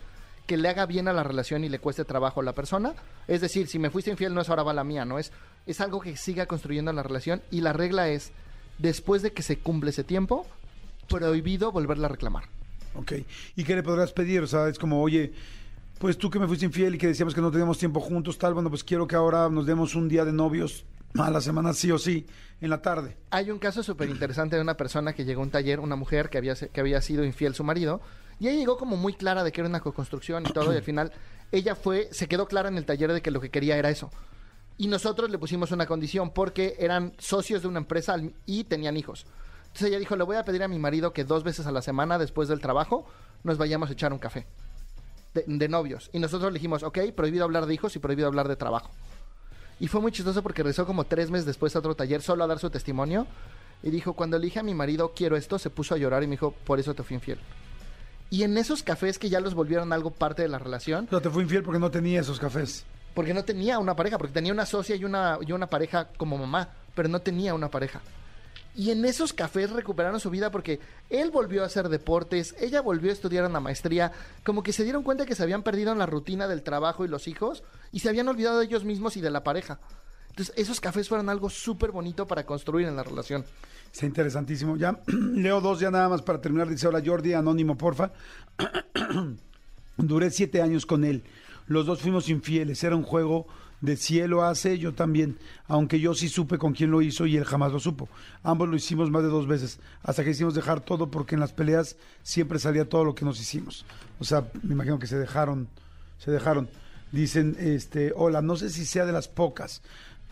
que 0.52 0.58
le 0.58 0.68
haga 0.68 0.86
bien 0.86 1.08
a 1.08 1.14
la 1.14 1.24
relación 1.24 1.64
y 1.64 1.70
le 1.70 1.80
cueste 1.80 2.04
trabajo 2.04 2.42
a 2.42 2.44
la 2.44 2.54
persona. 2.54 2.94
Es 3.26 3.40
decir, 3.40 3.70
si 3.70 3.80
me 3.80 3.90
fuiste 3.90 4.12
infiel 4.12 4.34
no 4.34 4.42
es 4.42 4.50
ahora 4.50 4.64
va 4.64 4.74
la 4.74 4.84
mía, 4.84 5.06
no 5.06 5.18
es, 5.18 5.32
es 5.66 5.80
algo 5.80 6.02
que 6.02 6.18
siga 6.18 6.46
construyendo 6.46 6.92
la 6.92 7.04
relación 7.04 7.42
y 7.52 7.62
la 7.62 7.72
regla 7.72 8.10
es, 8.10 8.34
después 8.78 9.22
de 9.22 9.32
que 9.32 9.44
se 9.44 9.60
cumple 9.60 9.92
ese 9.92 10.04
tiempo, 10.04 10.46
prohibido 11.08 11.72
volverla 11.72 12.08
a 12.08 12.10
reclamar. 12.10 12.50
Ok. 12.96 13.14
¿Y 13.56 13.64
qué 13.64 13.76
le 13.76 13.82
podrás 13.82 14.12
pedir? 14.12 14.42
O 14.42 14.48
sea, 14.48 14.68
es 14.68 14.78
como, 14.78 15.02
oye, 15.02 15.32
pues 16.00 16.18
tú 16.18 16.30
que 16.30 16.38
me 16.38 16.48
fuiste 16.48 16.66
infiel 16.66 16.96
y 16.96 16.98
que 16.98 17.08
decíamos 17.08 17.34
que 17.34 17.40
no 17.40 17.50
teníamos 17.50 17.78
tiempo 17.78 18.02
juntos, 18.02 18.38
tal, 18.38 18.54
bueno, 18.54 18.70
pues 18.70 18.84
quiero 18.84 19.08
que 19.08 19.16
ahora 19.16 19.48
nos 19.48 19.66
demos 19.66 19.96
un 19.96 20.10
día 20.10 20.26
de 20.26 20.34
novios 20.34 20.84
a 21.18 21.32
la 21.32 21.40
semana 21.40 21.72
sí 21.72 21.94
o 21.94 21.98
sí, 21.98 22.26
en 22.60 22.72
la 22.72 22.82
tarde. 22.82 23.16
Hay 23.30 23.52
un 23.52 23.60
caso 23.60 23.84
súper 23.84 24.10
interesante 24.10 24.58
de 24.58 24.62
una 24.62 24.76
persona 24.76 25.14
que 25.14 25.24
llegó 25.24 25.40
a 25.40 25.46
un 25.46 25.52
taller, 25.52 25.80
una 25.80 25.96
mujer 25.96 26.30
que 26.30 26.38
había, 26.38 26.56
que 26.56 26.82
había 26.82 27.02
sido 27.02 27.24
infiel 27.24 27.56
su 27.56 27.64
marido, 27.64 28.02
y 28.42 28.48
ella 28.48 28.58
llegó 28.58 28.76
como 28.76 28.98
muy 28.98 29.14
clara 29.14 29.44
de 29.44 29.52
que 29.52 29.62
era 29.62 29.70
una 29.70 29.82
co-construcción 29.82 30.44
y 30.50 30.52
todo, 30.52 30.74
y 30.74 30.76
al 30.76 30.82
final 30.82 31.12
ella 31.52 31.76
fue, 31.76 32.10
se 32.12 32.28
quedó 32.28 32.48
clara 32.48 32.70
en 32.70 32.78
el 32.80 32.88
taller 32.88 33.14
de 33.14 33.22
que 33.22 33.30
lo 33.30 33.40
que 33.40 33.52
quería 33.52 33.78
era 33.78 33.92
eso. 33.92 34.10
Y 34.80 34.88
nosotros 34.88 35.30
le 35.30 35.38
pusimos 35.38 35.72
una 35.72 35.86
condición 35.86 36.32
porque 36.32 36.76
eran 36.80 37.14
socios 37.20 37.62
de 37.62 37.68
una 37.68 37.78
empresa 37.78 38.16
y 38.48 38.64
tenían 38.64 38.98
hijos. 38.98 39.28
Entonces 39.68 39.90
ella 39.90 40.00
dijo, 40.00 40.16
le 40.16 40.24
voy 40.24 40.38
a 40.38 40.44
pedir 40.44 40.64
a 40.64 40.68
mi 40.68 40.80
marido 40.80 41.14
que 41.14 41.24
dos 41.24 41.44
veces 41.44 41.68
a 41.68 41.72
la 41.72 41.84
semana 41.84 42.18
después 42.18 42.50
del 42.50 42.62
trabajo 42.62 43.06
nos 43.44 43.60
vayamos 43.60 43.92
a 43.92 43.94
echar 43.94 44.12
un 44.12 44.18
café 44.18 44.48
de, 45.36 45.44
de 45.46 45.70
novios. 45.70 46.10
Y 46.12 46.18
nosotros 46.18 46.52
le 46.52 46.58
dijimos, 46.58 46.82
ok, 46.82 46.98
prohibido 47.16 47.44
hablar 47.44 47.68
de 47.68 47.76
hijos 47.76 47.96
y 47.96 48.00
prohibido 48.00 48.28
hablar 48.28 48.48
de 48.48 48.56
trabajo. 48.56 48.90
Y 49.80 49.88
fue 49.88 50.02
muy 50.02 50.12
chistoso 50.12 50.42
porque 50.42 50.64
regresó 50.64 50.88
como 50.88 51.04
tres 51.04 51.30
meses 51.30 51.46
después 51.46 51.76
a 51.76 51.80
otro 51.80 51.94
taller 51.94 52.24
solo 52.24 52.44
a 52.44 52.48
dar 52.48 52.58
su 52.58 52.72
testimonio. 52.72 53.28
Y 53.84 53.92
dijo, 53.92 54.14
cuando 54.14 54.40
le 54.40 54.46
dije 54.46 54.58
a 54.58 54.64
mi 54.64 54.74
marido, 54.74 55.12
quiero 55.16 55.38
esto, 55.38 55.60
se 55.60 55.70
puso 55.70 55.94
a 55.94 56.00
llorar 56.00 56.24
y 56.24 56.26
me 56.26 56.32
dijo, 56.32 56.56
por 56.66 56.80
eso 56.80 56.96
te 56.96 57.04
fui 57.04 57.14
infiel. 57.14 57.38
Y 58.32 58.42
en 58.44 58.58
esos 58.58 58.82
cafés 58.82 59.20
que 59.20 59.30
ya 59.30 59.40
los 59.40 59.54
volvieron 59.54 59.94
algo 59.94 60.10
parte 60.10 60.42
de 60.42 60.48
la 60.48 60.58
relación, 60.58 61.06
O 61.06 61.10
sea, 61.12 61.20
te 61.22 61.30
fue 61.30 61.44
infiel 61.44 61.62
porque 61.62 61.80
no 61.80 61.92
tenía 61.92 62.22
esos 62.22 62.40
cafés. 62.40 62.84
porque 63.14 63.34
no 63.34 63.44
tenía 63.44 63.78
una 63.78 63.96
pareja, 63.96 64.18
porque 64.18 64.34
tenía 64.34 64.54
una 64.54 64.66
socia 64.66 64.96
y 64.96 65.04
una, 65.06 65.38
y 65.46 65.52
una 65.52 65.68
pareja 65.68 66.08
como 66.18 66.38
mamá, 66.38 66.70
pero 66.96 67.10
no 67.10 67.20
tenía 67.20 67.54
una 67.54 67.70
pareja. 67.70 68.02
Y 68.74 68.90
en 68.92 69.04
esos 69.04 69.34
cafés 69.34 69.70
recuperaron 69.70 70.22
su 70.22 70.30
vida 70.30 70.50
porque 70.50 70.80
él 71.10 71.30
volvió 71.30 71.62
a 71.62 71.66
hacer 71.66 71.90
deportes, 71.90 72.56
ella 72.58 72.80
volvió 72.82 73.10
a 73.10 73.14
estudiar 73.14 73.46
una 73.46 73.60
maestría, 73.60 74.14
como 74.46 74.64
que 74.64 74.72
se 74.72 74.86
dieron 74.86 75.04
cuenta 75.04 75.26
que 75.26 75.36
se 75.36 75.44
habían 75.44 75.62
perdido 75.62 75.92
en 75.92 76.00
la 76.00 76.06
rutina 76.06 76.48
del 76.48 76.64
trabajo 76.64 77.04
y 77.04 77.10
los 77.10 77.28
hijos 77.28 77.64
y 77.92 78.00
se 78.00 78.08
habían 78.08 78.30
olvidado 78.30 78.60
de 78.60 78.66
ellos 78.66 78.86
mismos 78.86 79.18
y 79.18 79.22
de 79.22 79.30
la 79.30 79.44
pareja. 79.44 79.80
Entonces 80.32 80.54
esos 80.58 80.80
cafés 80.80 81.08
fueron 81.08 81.30
algo 81.30 81.50
súper 81.50 81.92
bonito 81.92 82.26
para 82.26 82.46
construir 82.46 82.88
en 82.88 82.96
la 82.96 83.04
relación. 83.04 83.46
Está 83.92 84.06
interesantísimo. 84.06 84.78
Ya, 84.78 85.00
leo 85.08 85.62
dos 85.62 85.80
ya 85.80 85.92
nada 85.92 86.10
más 86.10 86.22
para 86.22 86.40
terminar. 86.42 86.70
Dice, 86.70 86.88
hola 86.88 87.02
Jordi, 87.06 87.34
anónimo, 87.34 87.78
porfa. 87.78 88.12
Duré 89.98 90.32
siete 90.32 90.62
años 90.62 90.86
con 90.86 91.04
él. 91.04 91.24
Los 91.68 91.86
dos 91.86 92.02
fuimos 92.02 92.30
infieles. 92.30 92.84
Era 92.84 92.96
un 92.96 93.04
juego 93.04 93.48
de 93.82 93.98
cielo 93.98 94.44
hace, 94.44 94.78
yo 94.80 94.94
también. 94.94 95.38
Aunque 95.68 96.00
yo 96.00 96.14
sí 96.14 96.30
supe 96.30 96.58
con 96.58 96.74
quién 96.74 96.92
lo 96.92 97.02
hizo 97.02 97.26
y 97.26 97.36
él 97.36 97.44
jamás 97.44 97.74
lo 97.74 97.80
supo. 97.80 98.08
Ambos 98.44 98.70
lo 98.70 98.78
hicimos 98.78 99.12
más 99.12 99.24
de 99.24 99.30
dos 99.30 99.48
veces. 99.48 99.80
Hasta 100.04 100.24
que 100.24 100.30
hicimos 100.30 100.56
dejar 100.56 100.80
todo 100.80 101.12
porque 101.12 101.36
en 101.36 101.42
las 101.42 101.52
peleas 101.52 101.98
siempre 102.24 102.60
salía 102.60 102.88
todo 102.88 103.04
lo 103.04 103.14
que 103.14 103.26
nos 103.26 103.40
hicimos. 103.42 103.86
O 104.20 104.24
sea, 104.24 104.50
me 104.64 104.74
imagino 104.74 105.00
que 105.00 105.08
se 105.08 105.18
dejaron. 105.18 105.68
Se 106.18 106.32
dejaron. 106.32 106.70
Dicen, 107.12 107.58
este, 107.60 108.14
hola, 108.16 108.42
no 108.42 108.56
sé 108.56 108.70
si 108.70 108.86
sea 108.86 109.06
de 109.06 109.12
las 109.12 109.28
pocas. 109.28 109.82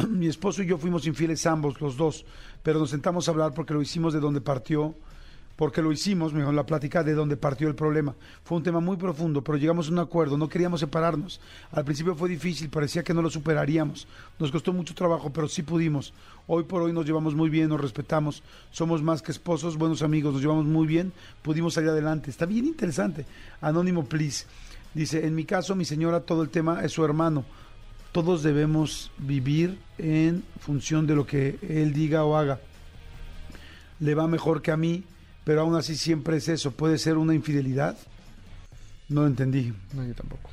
Mi 0.08 0.28
esposo 0.28 0.64
y 0.64 0.66
yo 0.66 0.78
fuimos 0.78 1.06
infieles 1.08 1.46
ambos, 1.46 1.82
los 1.82 1.98
dos, 1.98 2.26
pero 2.64 2.80
nos 2.80 2.90
sentamos 2.90 3.28
a 3.28 3.32
hablar 3.32 3.54
porque 3.54 3.74
lo 3.74 3.82
hicimos 3.82 4.14
de 4.14 4.22
donde 4.22 4.40
partió, 4.40 4.96
porque 5.58 5.82
lo 5.82 5.92
hicimos, 5.92 6.32
mejor 6.32 6.54
la 6.54 6.66
plática 6.66 7.04
de 7.04 7.14
donde 7.14 7.36
partió 7.36 7.68
el 7.68 7.76
problema. 7.76 8.16
Fue 8.46 8.58
un 8.58 8.64
tema 8.64 8.80
muy 8.80 8.96
profundo, 8.96 9.44
pero 9.44 9.58
llegamos 9.58 9.90
a 9.90 9.92
un 9.92 10.00
acuerdo, 10.00 10.38
no 10.38 10.48
queríamos 10.48 10.80
separarnos. 10.80 11.42
Al 11.72 11.84
principio 11.84 12.16
fue 12.16 12.30
difícil, 12.30 12.70
parecía 12.70 13.04
que 13.04 13.14
no 13.14 13.22
lo 13.22 13.30
superaríamos. 13.30 14.08
Nos 14.40 14.52
costó 14.52 14.72
mucho 14.72 14.96
trabajo, 14.96 15.34
pero 15.34 15.50
sí 15.50 15.64
pudimos. 15.64 16.14
Hoy 16.48 16.64
por 16.64 16.82
hoy 16.82 16.94
nos 16.94 17.06
llevamos 17.06 17.36
muy 17.36 17.50
bien, 17.50 17.68
nos 17.68 17.82
respetamos, 17.82 18.42
somos 18.72 19.04
más 19.04 19.22
que 19.22 19.34
esposos, 19.34 19.78
buenos 19.78 20.02
amigos, 20.02 20.32
nos 20.32 20.42
llevamos 20.42 20.66
muy 20.66 20.88
bien, 20.88 21.12
pudimos 21.42 21.74
salir 21.74 21.90
adelante. 21.90 22.30
Está 22.30 22.46
bien 22.46 22.66
interesante. 22.66 23.26
Anónimo, 23.60 24.06
please. 24.06 24.46
Dice, 24.94 25.28
en 25.28 25.36
mi 25.36 25.44
caso, 25.44 25.76
mi 25.76 25.84
señora, 25.84 26.22
todo 26.22 26.42
el 26.42 26.50
tema 26.50 26.86
es 26.86 26.94
su 26.94 27.04
hermano 27.04 27.44
todos 28.12 28.44
debemos 28.44 29.12
vivir 29.18 29.78
en 29.98 30.44
función 30.60 31.06
de 31.06 31.16
lo 31.16 31.26
que 31.26 31.60
él 31.62 31.94
diga 31.94 32.24
o 32.24 32.36
haga. 32.36 32.60
Le 34.00 34.16
va 34.16 34.28
mejor 34.28 34.62
que 34.62 34.72
a 34.72 34.78
mí, 34.78 35.04
pero 35.44 35.62
aún 35.62 35.76
así 35.76 35.96
siempre 35.96 36.38
es 36.38 36.48
eso. 36.48 36.72
¿Puede 36.72 36.98
ser 36.98 37.18
una 37.18 37.36
infidelidad? 37.36 37.98
No 39.10 39.22
lo 39.22 39.28
entendí. 39.28 39.74
No, 39.94 40.06
yo 40.06 40.14
tampoco. 40.14 40.50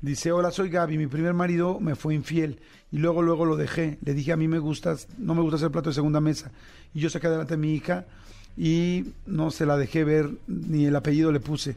Dice, 0.00 0.30
hola, 0.30 0.50
soy 0.50 0.70
Gaby, 0.70 0.96
mi 0.96 1.08
primer 1.08 1.34
marido 1.34 1.80
me 1.80 1.96
fue 1.96 2.14
infiel 2.14 2.60
y 2.92 2.98
luego, 2.98 3.22
luego 3.22 3.44
lo 3.44 3.56
dejé. 3.56 3.98
Le 4.04 4.14
dije, 4.14 4.32
a 4.32 4.36
mí 4.36 4.48
me 4.48 4.58
gustas, 4.58 5.08
no 5.18 5.34
me 5.34 5.42
gusta 5.42 5.56
hacer 5.56 5.70
plato 5.70 5.90
de 5.90 5.94
segunda 5.94 6.20
mesa. 6.20 6.50
Y 6.94 7.00
yo 7.00 7.10
saqué 7.10 7.26
adelante 7.26 7.54
a 7.54 7.58
mi 7.58 7.74
hija 7.74 8.06
y 8.56 9.06
no 9.26 9.50
se 9.50 9.66
la 9.66 9.76
dejé 9.76 10.04
ver, 10.04 10.30
ni 10.46 10.86
el 10.86 10.96
apellido 10.96 11.32
le 11.32 11.40
puse, 11.40 11.76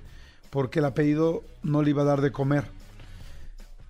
porque 0.49 0.79
el 0.79 0.85
apellido 0.85 1.43
no 1.63 1.81
le 1.81 1.89
iba 1.91 2.03
a 2.03 2.05
dar 2.05 2.21
de 2.21 2.31
comer. 2.31 2.65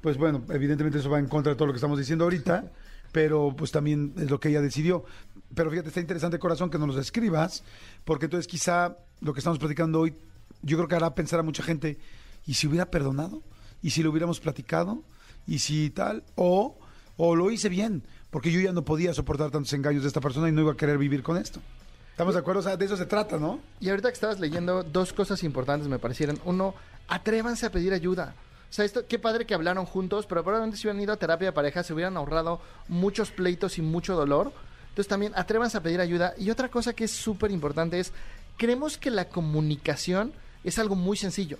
Pues 0.01 0.17
bueno, 0.17 0.43
evidentemente 0.49 0.99
eso 0.99 1.09
va 1.09 1.19
en 1.19 1.27
contra 1.27 1.51
de 1.51 1.55
todo 1.55 1.67
lo 1.67 1.73
que 1.73 1.77
estamos 1.77 1.97
diciendo 1.97 2.23
ahorita, 2.25 2.71
pero 3.11 3.53
pues 3.55 3.71
también 3.71 4.13
es 4.17 4.29
lo 4.29 4.39
que 4.39 4.49
ella 4.49 4.61
decidió. 4.61 5.05
Pero 5.53 5.69
fíjate, 5.69 5.89
está 5.89 5.99
interesante, 5.99 6.39
corazón, 6.39 6.69
que 6.69 6.79
nos 6.79 6.87
los 6.87 6.97
escribas, 6.97 7.63
porque 8.03 8.25
entonces 8.25 8.47
quizá 8.47 8.97
lo 9.19 9.33
que 9.33 9.39
estamos 9.39 9.59
platicando 9.59 9.99
hoy, 9.99 10.15
yo 10.63 10.77
creo 10.77 10.87
que 10.87 10.95
hará 10.95 11.13
pensar 11.13 11.39
a 11.39 11.43
mucha 11.43 11.61
gente, 11.61 11.99
¿y 12.45 12.55
si 12.55 12.67
hubiera 12.67 12.89
perdonado? 12.89 13.43
¿Y 13.83 13.91
si 13.91 14.01
lo 14.01 14.09
hubiéramos 14.11 14.39
platicado? 14.39 15.03
¿Y 15.45 15.59
si 15.59 15.89
tal? 15.89 16.23
O, 16.35 16.77
o 17.17 17.35
lo 17.35 17.51
hice 17.51 17.69
bien, 17.69 18.03
porque 18.29 18.51
yo 18.51 18.59
ya 18.59 18.71
no 18.71 18.83
podía 18.83 19.13
soportar 19.13 19.51
tantos 19.51 19.73
engaños 19.73 20.03
de 20.03 20.07
esta 20.07 20.21
persona 20.21 20.49
y 20.49 20.51
no 20.51 20.61
iba 20.61 20.71
a 20.71 20.77
querer 20.77 20.97
vivir 20.97 21.21
con 21.21 21.37
esto. 21.37 21.59
¿Estamos 22.11 22.33
de 22.33 22.39
acuerdo? 22.39 22.59
O 22.59 22.63
sea, 22.63 22.77
de 22.77 22.85
eso 22.85 22.97
se 22.97 23.05
trata, 23.05 23.37
¿no? 23.37 23.59
Y 23.79 23.89
ahorita 23.89 24.09
que 24.09 24.13
estabas 24.13 24.39
leyendo, 24.39 24.83
dos 24.83 25.13
cosas 25.13 25.43
importantes 25.43 25.87
me 25.87 25.97
parecieron. 25.97 26.39
Uno, 26.45 26.75
atrévanse 27.07 27.65
a 27.65 27.71
pedir 27.71 27.93
ayuda. 27.93 28.35
O 28.71 28.73
sea, 28.73 28.85
esto, 28.85 29.05
qué 29.05 29.19
padre 29.19 29.45
que 29.45 29.53
hablaron 29.53 29.85
juntos, 29.85 30.25
pero 30.25 30.43
probablemente 30.43 30.77
si 30.77 30.87
hubieran 30.87 31.03
ido 31.03 31.11
a 31.11 31.17
terapia 31.17 31.49
de 31.49 31.51
pareja 31.51 31.83
se 31.83 31.93
hubieran 31.93 32.15
ahorrado 32.15 32.61
muchos 32.87 33.29
pleitos 33.29 33.77
y 33.77 33.81
mucho 33.81 34.15
dolor. 34.15 34.53
Entonces 34.87 35.09
también 35.09 35.33
atrévanse 35.35 35.75
a 35.77 35.83
pedir 35.83 35.99
ayuda. 35.99 36.33
Y 36.37 36.51
otra 36.51 36.69
cosa 36.69 36.93
que 36.93 37.03
es 37.03 37.11
súper 37.11 37.51
importante 37.51 37.99
es, 37.99 38.13
creemos 38.55 38.97
que 38.97 39.11
la 39.11 39.27
comunicación 39.27 40.31
es 40.63 40.79
algo 40.79 40.95
muy 40.95 41.17
sencillo. 41.17 41.57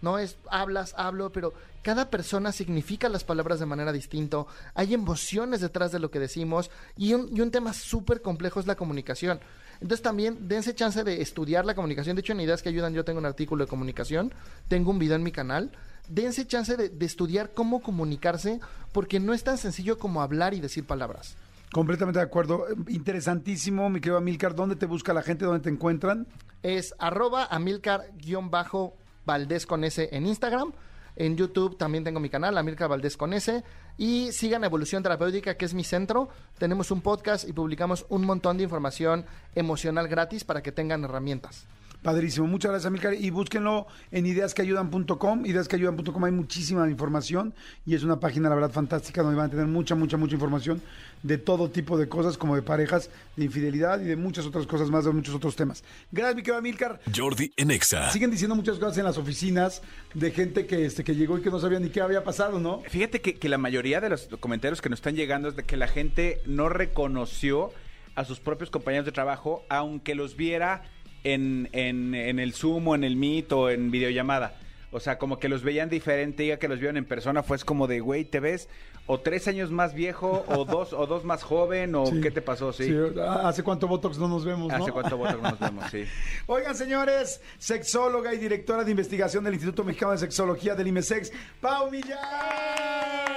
No 0.00 0.18
es 0.18 0.38
hablas, 0.50 0.94
hablo, 0.96 1.30
pero 1.32 1.52
cada 1.82 2.08
persona 2.08 2.50
significa 2.50 3.10
las 3.10 3.24
palabras 3.24 3.60
de 3.60 3.66
manera 3.66 3.92
distinta. 3.92 4.46
Hay 4.74 4.94
emociones 4.94 5.60
detrás 5.60 5.92
de 5.92 5.98
lo 5.98 6.10
que 6.10 6.18
decimos 6.18 6.70
y 6.96 7.12
un, 7.12 7.28
y 7.36 7.42
un 7.42 7.50
tema 7.50 7.74
súper 7.74 8.22
complejo 8.22 8.58
es 8.58 8.66
la 8.66 8.74
comunicación. 8.74 9.38
Entonces 9.82 10.00
también 10.00 10.48
dense 10.48 10.74
chance 10.74 11.04
de 11.04 11.20
estudiar 11.20 11.66
la 11.66 11.74
comunicación. 11.74 12.16
De 12.16 12.20
hecho, 12.20 12.32
en 12.32 12.40
Ideas 12.40 12.62
que 12.62 12.70
Ayudan 12.70 12.94
yo 12.94 13.04
tengo 13.04 13.18
un 13.18 13.26
artículo 13.26 13.64
de 13.66 13.68
comunicación, 13.68 14.32
tengo 14.68 14.90
un 14.90 14.98
video 14.98 15.16
en 15.16 15.22
mi 15.22 15.32
canal. 15.32 15.72
Dense 16.08 16.46
chance 16.46 16.76
de, 16.76 16.88
de 16.88 17.06
estudiar 17.06 17.52
cómo 17.52 17.82
comunicarse 17.82 18.60
porque 18.92 19.20
no 19.20 19.34
es 19.34 19.44
tan 19.44 19.58
sencillo 19.58 19.98
como 19.98 20.22
hablar 20.22 20.54
y 20.54 20.60
decir 20.60 20.86
palabras. 20.86 21.36
Completamente 21.72 22.20
de 22.20 22.24
acuerdo. 22.24 22.66
Interesantísimo, 22.88 23.90
mi 23.90 24.00
querido 24.00 24.18
Amilcar. 24.18 24.54
¿Dónde 24.54 24.76
te 24.76 24.86
busca 24.86 25.12
la 25.12 25.22
gente? 25.22 25.44
¿Dónde 25.44 25.58
te 25.60 25.70
encuentran? 25.70 26.28
Es 26.62 26.94
arroba 26.98 27.48
amilcar-valdés 27.50 29.66
con 29.66 29.82
S 29.82 30.08
en 30.12 30.26
Instagram. 30.26 30.72
En 31.16 31.36
YouTube 31.36 31.76
también 31.76 32.02
tengo 32.02 32.20
mi 32.20 32.28
canal, 32.28 32.58
Amilcar 32.58 32.88
Valdés 32.88 33.16
con 33.16 33.32
S. 33.32 33.62
Y 33.96 34.32
sigan 34.32 34.64
Evolución 34.64 35.02
Terapéutica, 35.02 35.56
que 35.56 35.64
es 35.64 35.74
mi 35.74 35.84
centro. 35.84 36.28
Tenemos 36.58 36.90
un 36.90 37.00
podcast 37.00 37.48
y 37.48 37.52
publicamos 37.52 38.04
un 38.08 38.24
montón 38.24 38.56
de 38.56 38.64
información 38.64 39.24
emocional 39.54 40.08
gratis 40.08 40.44
para 40.44 40.62
que 40.62 40.72
tengan 40.72 41.04
herramientas. 41.04 41.66
Padrísimo, 42.04 42.46
muchas 42.46 42.70
gracias 42.70 42.86
Amilcar 42.86 43.14
y 43.14 43.30
búsquenlo 43.30 43.86
en 44.12 44.26
ideasqueayudan.com, 44.26 45.46
ideasqueayudan.com 45.46 46.24
hay 46.24 46.32
muchísima 46.32 46.86
información 46.90 47.54
y 47.86 47.94
es 47.94 48.02
una 48.02 48.20
página 48.20 48.50
la 48.50 48.56
verdad 48.56 48.72
fantástica 48.72 49.22
donde 49.22 49.38
van 49.38 49.46
a 49.46 49.50
tener 49.50 49.66
mucha, 49.66 49.94
mucha, 49.94 50.18
mucha 50.18 50.34
información 50.34 50.82
de 51.22 51.38
todo 51.38 51.70
tipo 51.70 51.96
de 51.96 52.06
cosas 52.06 52.36
como 52.36 52.56
de 52.56 52.60
parejas, 52.60 53.08
de 53.36 53.46
infidelidad 53.46 54.02
y 54.02 54.04
de 54.04 54.16
muchas 54.16 54.44
otras 54.44 54.66
cosas 54.66 54.90
más, 54.90 55.06
de 55.06 55.12
muchos 55.12 55.34
otros 55.34 55.56
temas. 55.56 55.82
Gracias 56.12 56.36
mi 56.36 56.42
querido 56.42 56.58
Amilcar. 56.58 57.00
Jordi 57.16 57.50
en 57.56 57.70
Exa. 57.70 58.10
Siguen 58.10 58.30
diciendo 58.30 58.54
muchas 58.54 58.78
cosas 58.78 58.98
en 58.98 59.04
las 59.04 59.16
oficinas 59.16 59.80
de 60.12 60.30
gente 60.30 60.66
que, 60.66 60.84
este, 60.84 61.04
que 61.04 61.14
llegó 61.14 61.38
y 61.38 61.40
que 61.40 61.50
no 61.50 61.58
sabía 61.58 61.80
ni 61.80 61.88
qué 61.88 62.02
había 62.02 62.22
pasado, 62.22 62.60
¿no? 62.60 62.82
Fíjate 62.86 63.22
que, 63.22 63.36
que 63.36 63.48
la 63.48 63.56
mayoría 63.56 64.02
de 64.02 64.10
los 64.10 64.28
comentarios 64.40 64.82
que 64.82 64.90
nos 64.90 64.98
están 64.98 65.16
llegando 65.16 65.48
es 65.48 65.56
de 65.56 65.62
que 65.62 65.78
la 65.78 65.88
gente 65.88 66.42
no 66.44 66.68
reconoció 66.68 67.72
a 68.14 68.26
sus 68.26 68.40
propios 68.40 68.68
compañeros 68.68 69.06
de 69.06 69.12
trabajo, 69.12 69.64
aunque 69.70 70.14
los 70.14 70.36
viera 70.36 70.82
en, 71.24 71.68
en, 71.72 72.14
en 72.14 72.38
el 72.38 72.52
Zoom 72.52 72.88
o 72.88 72.94
en 72.94 73.04
el 73.04 73.16
Meet 73.16 73.52
o 73.52 73.70
en 73.70 73.90
videollamada. 73.90 74.54
O 74.92 75.00
sea, 75.00 75.18
como 75.18 75.40
que 75.40 75.48
los 75.48 75.64
veían 75.64 75.90
diferente, 75.90 76.46
ya 76.46 76.58
que 76.60 76.68
los 76.68 76.78
vieron 76.78 76.96
en 76.96 77.04
persona, 77.04 77.42
fue 77.42 77.58
como 77.58 77.88
de, 77.88 77.98
güey, 77.98 78.24
¿te 78.24 78.38
ves? 78.38 78.68
O 79.06 79.20
tres 79.20 79.46
años 79.48 79.70
más 79.70 79.92
viejo, 79.94 80.44
o 80.48 80.64
dos, 80.64 80.92
o 80.92 81.06
dos 81.06 81.24
más 81.24 81.42
joven, 81.42 81.94
o 81.94 82.06
Sí. 82.06 82.20
qué 82.20 82.30
te 82.30 82.40
pasó, 82.42 82.72
sí. 82.72 82.84
Sí, 82.84 82.96
¿Hace 83.42 83.62
cuánto 83.62 83.86
Botox 83.88 84.18
no 84.18 84.28
nos 84.28 84.44
vemos, 84.44 84.68
no? 84.68 84.82
¿Hace 84.82 84.92
cuánto 84.92 85.16
votos 85.16 85.42
no 85.42 85.50
nos 85.50 85.60
vemos? 85.60 85.84
Sí. 85.90 86.04
Oigan, 86.46 86.74
señores, 86.74 87.40
sexóloga 87.58 88.32
y 88.34 88.38
directora 88.38 88.84
de 88.84 88.90
investigación 88.90 89.44
del 89.44 89.54
Instituto 89.54 89.84
Mexicano 89.84 90.12
de 90.12 90.18
Sexología 90.18 90.74
del 90.74 90.86
IMESEX, 90.88 91.32
Pau 91.60 91.90
Millán. 91.90 92.18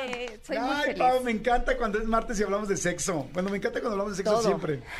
Eh, 0.10 0.40
soy 0.42 0.58
muy 0.60 0.70
Ay, 0.72 0.82
feliz. 0.86 1.00
Pau, 1.00 1.24
me 1.24 1.32
encanta 1.32 1.76
cuando 1.78 2.00
es 2.00 2.06
martes 2.06 2.40
y 2.40 2.44
hablamos 2.44 2.70
de 2.70 2.78
sexo. 2.78 3.28
Bueno, 3.34 3.50
me 3.50 3.58
encanta 3.58 3.80
cuando 3.82 3.92
hablamos 3.94 4.14
de 4.18 4.24
sexo 4.24 4.34
Todo. 4.36 4.44
siempre. 4.48 4.82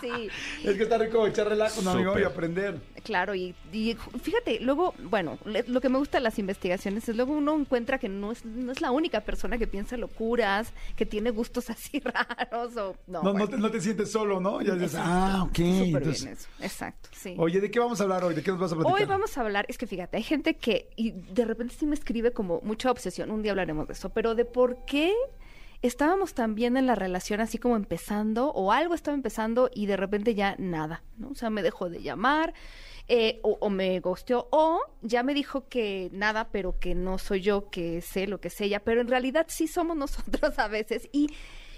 Sí, 0.00 0.28
Es 0.62 0.76
que 0.76 0.82
está 0.82 0.98
rico 0.98 1.26
echar 1.26 1.48
relajo, 1.48 1.80
no, 1.80 1.92
amigo, 1.92 2.18
y 2.18 2.22
aprender. 2.22 2.78
claro, 3.02 3.34
y, 3.34 3.54
y 3.72 3.96
fíjate, 4.22 4.60
luego, 4.60 4.92
bueno, 5.04 5.38
lo 5.68 5.80
que 5.80 5.88
me 5.88 5.96
gusta 5.96 6.18
de 6.18 6.22
las 6.24 6.38
investigaciones 6.38 7.08
es 7.08 7.16
luego 7.16 7.32
uno 7.32 7.54
encuentra 7.58 7.98
que 7.98 8.10
no 8.10 8.30
es, 8.30 8.44
no 8.44 8.72
es 8.72 8.82
la 8.82 8.90
única 8.90 9.22
persona 9.22 9.35
que 9.58 9.66
piensa 9.66 9.96
locuras, 9.96 10.72
que 10.96 11.06
tiene 11.06 11.30
gustos 11.30 11.70
así 11.70 12.00
raros 12.00 12.76
o 12.76 12.96
no. 13.06 13.22
No, 13.22 13.32
no, 13.32 13.48
te, 13.48 13.56
no 13.56 13.70
te 13.70 13.80
sientes 13.80 14.10
solo, 14.10 14.40
¿no? 14.40 14.60
Ya 14.62 14.74
dices, 14.74 14.94
ah, 14.96 15.44
ok. 15.48 15.58
Entonces- 15.58 16.24
bien 16.24 16.34
eso, 16.34 16.48
exacto, 16.60 17.08
sí. 17.12 17.34
Oye, 17.38 17.60
¿de 17.60 17.70
qué 17.70 17.78
vamos 17.78 18.00
a 18.00 18.04
hablar 18.04 18.24
hoy? 18.24 18.34
¿De 18.34 18.42
qué 18.42 18.50
nos 18.50 18.60
vas 18.60 18.72
a 18.72 18.76
platicar? 18.76 19.00
Hoy 19.00 19.06
vamos 19.06 19.36
a 19.38 19.40
hablar, 19.40 19.66
es 19.68 19.78
que 19.78 19.86
fíjate, 19.86 20.16
hay 20.16 20.22
gente 20.22 20.56
que 20.56 20.90
y 20.96 21.12
de 21.12 21.44
repente 21.44 21.74
sí 21.78 21.86
me 21.86 21.94
escribe 21.94 22.32
como 22.32 22.60
mucha 22.62 22.90
obsesión, 22.90 23.30
un 23.30 23.42
día 23.42 23.52
hablaremos 23.52 23.86
de 23.86 23.92
eso, 23.94 24.10
pero 24.10 24.34
de 24.34 24.44
por 24.44 24.84
qué 24.84 25.12
estábamos 25.82 26.34
tan 26.34 26.54
bien 26.54 26.76
en 26.76 26.86
la 26.86 26.94
relación 26.94 27.40
así 27.40 27.58
como 27.58 27.76
empezando 27.76 28.50
o 28.52 28.72
algo 28.72 28.94
estaba 28.94 29.14
empezando 29.14 29.70
y 29.74 29.86
de 29.86 29.96
repente 29.96 30.34
ya 30.34 30.56
nada, 30.58 31.02
¿no? 31.16 31.28
O 31.30 31.34
sea, 31.34 31.50
me 31.50 31.62
dejó 31.62 31.90
de 31.90 32.02
llamar 32.02 32.54
eh, 33.08 33.38
o, 33.42 33.70
me 33.70 34.00
gosteó 34.00 34.48
o 34.50 34.80
ya 35.00 35.22
me 35.22 35.32
dijo 35.34 35.68
que 35.68 36.08
nada, 36.12 36.48
pero 36.50 36.78
que 36.78 36.94
no 36.94 37.18
soy 37.18 37.40
yo, 37.40 37.70
que 37.70 38.00
sé 38.00 38.26
lo 38.26 38.40
que 38.40 38.48
es 38.48 38.60
ella, 38.60 38.80
pero 38.80 39.00
en 39.00 39.08
realidad 39.08 39.46
sí 39.48 39.68
somos 39.68 39.96
nosotros 39.96 40.58
a 40.58 40.68
veces 40.68 41.08
y 41.12 41.28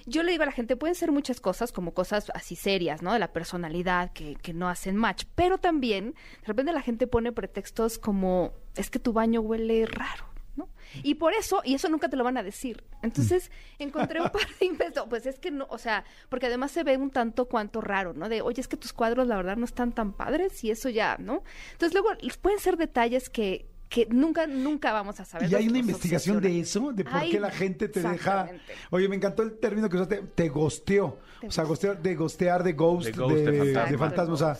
yo 0.07 0.23
le 0.23 0.33
digo 0.33 0.43
a 0.43 0.47
la 0.47 0.53
gente, 0.53 0.75
pueden 0.75 0.95
ser 0.95 1.13
muchas 1.13 1.39
cosas, 1.39 1.71
como 1.71 1.93
cosas 1.93 2.31
así 2.35 2.57
serias, 2.57 3.03
¿no? 3.03 3.13
De 3.13 3.19
la 3.19 3.33
personalidad, 3.33 4.11
que, 4.13 4.37
que 4.37 4.55
no 4.55 4.71
hacen 4.71 4.97
match. 4.97 5.25
Pero 5.35 5.59
también, 5.59 6.15
de 6.41 6.47
repente 6.47 6.73
la 6.73 6.81
gente 6.81 7.07
pone 7.07 7.31
pretextos 7.31 7.99
como, 7.99 8.55
es 8.75 8.89
que 8.89 8.99
tu 8.99 9.13
baño 9.13 9.43
huele 9.43 9.85
raro, 9.85 10.25
¿no? 10.59 10.69
Y 11.03 11.15
por 11.15 11.33
eso, 11.33 11.63
y 11.65 11.75
eso 11.75 11.89
nunca 11.89 12.11
te 12.11 12.17
lo 12.17 12.25
van 12.25 12.37
a 12.37 12.43
decir. 12.43 12.85
Entonces, 13.03 13.51
encontré 13.79 14.21
un 14.21 14.29
par 14.29 14.47
de 14.61 14.67
investos, 14.67 15.07
pues 15.09 15.25
es 15.25 15.39
que 15.39 15.51
no, 15.51 15.67
o 15.71 15.79
sea, 15.79 16.05
porque 16.29 16.47
además 16.47 16.73
se 16.73 16.85
ve 16.85 16.97
un 16.97 17.11
tanto 17.11 17.47
cuanto 17.47 17.81
raro, 17.81 18.13
¿no? 18.13 18.29
De, 18.29 18.43
oye, 18.43 18.61
es 18.61 18.69
que 18.69 18.77
tus 18.77 18.93
cuadros 18.93 19.27
la 19.27 19.37
verdad 19.37 19.57
no 19.57 19.65
están 19.65 19.93
tan 19.93 20.13
padres 20.13 20.63
y 20.65 20.71
eso 20.71 20.89
ya, 20.89 21.17
¿no? 21.19 21.43
Entonces, 21.73 21.95
luego 21.95 22.11
pueden 22.43 22.59
ser 22.59 22.77
detalles 22.77 23.31
que 23.31 23.67
que 23.89 24.07
nunca, 24.11 24.47
nunca 24.47 24.93
vamos 24.93 25.19
a 25.19 25.25
saber. 25.25 25.51
¿Y 25.51 25.55
hay 25.55 25.69
una 25.69 25.79
investigación 25.79 26.41
de 26.41 26.61
eso? 26.61 26.93
¿De 26.93 27.05
por 27.05 27.23
qué 27.23 27.41
la 27.41 27.51
gente 27.51 27.89
te 27.89 28.03
deja...? 28.03 28.51
Oye, 28.91 29.09
me 29.09 29.17
encantó 29.17 29.43
el 29.43 29.59
término 29.59 29.89
que 29.89 29.97
usaste, 29.97 30.23
te 30.35 30.49
gosteó. 30.49 31.19
Te 31.41 31.47
o 31.47 31.51
sea, 31.51 31.65
gostear, 31.65 32.03
de 32.03 32.15
gostear, 32.15 32.63
de 32.63 32.73
ghost, 32.73 33.07
De 33.07 33.13
de, 33.13 33.19
ghost, 33.19 33.35
de 33.35 33.99
fantasma. 33.99 34.27
de. 34.27 34.33
O 34.33 34.37
sea, 34.37 34.59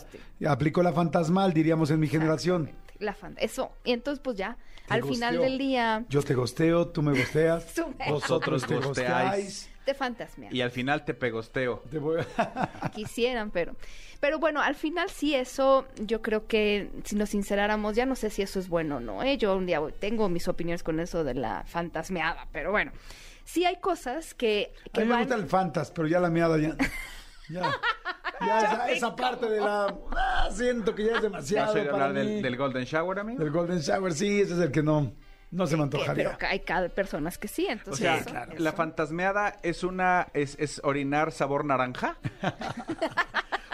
aplicó 0.51 0.81
la 0.81 0.93
fantasmal, 0.93 1.53
diríamos, 1.53 1.91
en 1.91 1.99
mi 1.99 2.07
generación. 2.07 2.71
La 2.99 3.13
fan- 3.13 3.35
eso. 3.39 3.71
Y 3.83 3.93
entonces, 3.93 4.21
pues 4.21 4.37
ya, 4.37 4.57
Te 4.87 4.93
al 4.93 5.03
final 5.03 5.39
del 5.39 5.57
día, 5.57 6.03
Yo 6.09 6.21
te 6.21 6.33
gosteo, 6.35 6.87
tú 6.89 7.01
me 7.01 7.17
gosteas, 7.17 7.65
vosotros 8.09 8.65
te 8.67 8.75
gosteáis. 8.77 9.69
te 9.85 9.93
fantasmean. 9.93 10.53
Y 10.55 10.61
al 10.61 10.71
final 10.71 11.05
te 11.05 11.13
pegosteo. 11.13 11.81
Te 11.89 11.97
voy 11.97 12.21
a- 12.37 12.89
Quisieran, 12.93 13.51
pero. 13.51 13.75
Pero 14.19 14.37
bueno, 14.37 14.61
al 14.61 14.75
final 14.75 15.09
sí, 15.09 15.33
eso 15.33 15.87
yo 15.97 16.21
creo 16.21 16.45
que 16.45 16.89
si 17.05 17.15
nos 17.15 17.29
sinceráramos, 17.29 17.95
ya 17.95 18.05
no 18.05 18.17
sé 18.17 18.29
si 18.29 18.41
eso 18.41 18.59
es 18.59 18.67
bueno 18.67 18.97
o 18.97 18.99
no. 18.99 19.23
¿eh? 19.23 19.37
Yo 19.37 19.55
un 19.55 19.65
día 19.65 19.79
tengo 19.99 20.27
mis 20.27 20.49
opiniones 20.49 20.83
con 20.83 20.99
eso 20.99 21.23
de 21.23 21.35
la 21.35 21.63
fantasmeada, 21.65 22.45
pero 22.51 22.71
bueno. 22.71 22.91
Sí 23.45 23.63
hay 23.65 23.77
cosas 23.77 24.33
que, 24.35 24.73
A 24.87 24.89
que 24.91 25.01
mí 25.01 25.07
me 25.07 25.13
van- 25.13 25.21
gusta 25.23 25.35
el 25.35 25.47
fantas, 25.47 25.89
pero 25.91 26.07
ya 26.07 26.19
la 26.19 26.29
meada 26.29 26.57
ya... 26.59 26.75
Ya, 27.49 27.71
ya 28.41 28.59
esa, 28.61 28.91
esa 28.91 29.15
parte 29.15 29.47
de 29.49 29.59
la... 29.59 29.93
ah, 30.15 30.49
siento 30.51 30.93
que 30.95 31.03
ya 31.05 31.11
es 31.11 31.15
¿Ya 31.17 31.21
demasiado 31.21 31.69
has 31.71 31.75
oído 31.75 31.91
para 31.91 32.05
hablar 32.05 32.23
mí. 32.25 32.31
del, 32.33 32.41
del 32.43 32.57
Golden 32.57 32.83
Shower, 32.85 33.19
amigo? 33.19 33.39
Del 33.43 33.51
Golden 33.51 33.79
Shower, 33.79 34.13
sí, 34.13 34.41
ese 34.41 34.53
es 34.53 34.59
el 34.59 34.71
que 34.71 34.81
no, 34.83 35.11
no 35.51 35.67
se 35.67 35.75
me 35.77 35.83
antojaría. 35.83 36.35
pero 36.37 36.51
hay 36.51 36.59
cada 36.61 36.87
personas 36.89 37.37
que 37.37 37.47
sí, 37.47 37.65
O 37.67 37.71
entonces. 37.71 37.99
sea, 37.99 38.17
eso- 38.17 38.33
la 38.57 38.69
eso. 38.69 38.77
fantasmeada 38.77 39.57
es 39.63 39.83
una 39.83 40.27
es, 40.33 40.55
es 40.59 40.79
orinar 40.83 41.31
sabor 41.31 41.65
naranja. 41.65 42.17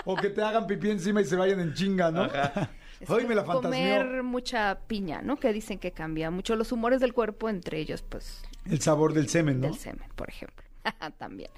O 0.07 0.15
que 0.15 0.30
te 0.30 0.39
hagan 0.43 0.67
pipí 0.67 0.91
encima 0.91 1.21
y 1.21 1.26
se 1.26 1.36
vayan 1.36 1.59
en 1.59 1.73
chinga, 1.73 2.11
¿no? 2.11 2.26
Es 2.26 3.09
Hoy 3.09 3.26
me 3.26 3.34
la 3.34 3.43
fantasmeó. 3.43 3.97
Comer 4.03 4.21
mucha 4.21 4.78
piña, 4.88 5.23
¿no? 5.23 5.38
Que 5.38 5.51
dicen 5.51 5.80
que 5.80 5.91
cambia 5.93 6.30
mucho 6.30 6.55
los 6.55 6.71
humores 6.71 6.99
del 7.01 7.11
cuerpo, 7.11 7.49
entre 7.49 7.80
ellos, 7.80 8.03
pues, 8.07 8.43
El 8.69 8.80
sabor 8.82 9.13
del 9.13 9.30
semen, 9.30 9.61
¿no? 9.61 9.67
del 9.67 9.78
semen, 9.80 10.07
por 10.15 10.30
ejemplo. 10.30 10.63
También. 11.17 11.49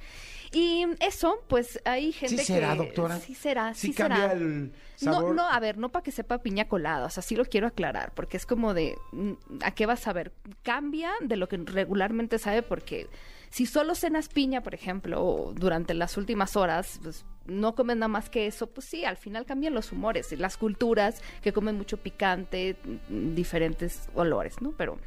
Y 0.54 0.86
eso, 1.00 1.44
pues 1.48 1.80
hay 1.86 2.12
gente 2.12 2.38
¿Sí 2.38 2.46
será, 2.46 2.72
que... 2.72 2.78
doctora? 2.78 3.20
Sí 3.20 3.36
será, 3.36 3.74
¿Sí 3.74 3.88
sí, 3.88 3.94
cambia 3.94 4.22
será. 4.30 4.34
el 4.34 4.72
No, 5.02 5.14
sabor? 5.14 5.36
no, 5.36 5.50
a 5.50 5.60
ver, 5.60 5.78
no 5.78 5.90
para 5.90 6.04
que 6.04 6.12
sepa 6.12 6.38
piña 6.40 6.68
colada, 6.68 7.06
o 7.06 7.10
sea, 7.10 7.22
sí 7.22 7.36
lo 7.36 7.46
quiero 7.46 7.68
aclarar, 7.68 8.14
porque 8.16 8.38
es 8.38 8.46
como 8.46 8.74
de, 8.74 8.96
mm, 9.12 9.32
¿a 9.64 9.72
qué 9.72 9.86
vas 9.86 10.08
a 10.08 10.14
ver? 10.14 10.32
Cambia 10.64 11.12
de 11.22 11.36
lo 11.36 11.48
que 11.50 11.58
regularmente 11.58 12.40
sabe, 12.40 12.62
porque 12.64 13.08
si 13.50 13.66
solo 13.66 13.94
cenas 13.96 14.30
piña, 14.30 14.62
por 14.64 14.74
ejemplo, 14.74 15.24
o 15.24 15.54
durante 15.54 15.94
las 15.94 16.18
últimas 16.18 16.56
horas, 16.56 17.00
pues 17.04 17.26
no 17.46 17.76
comes 17.76 17.96
nada 17.98 18.08
más 18.10 18.30
que 18.30 18.48
eso, 18.48 18.68
pues 18.68 18.88
sí, 18.88 19.06
al 19.06 19.18
final 19.18 19.46
cambian 19.46 19.74
los 19.74 19.92
humores, 19.92 20.32
y 20.32 20.38
las 20.38 20.58
culturas 20.58 21.22
que 21.42 21.52
comen 21.54 21.76
mucho 21.78 21.98
picante, 21.98 22.78
mm, 23.10 23.36
diferentes 23.36 24.10
olores, 24.16 24.62
¿no? 24.62 24.72
Pero, 24.78 24.98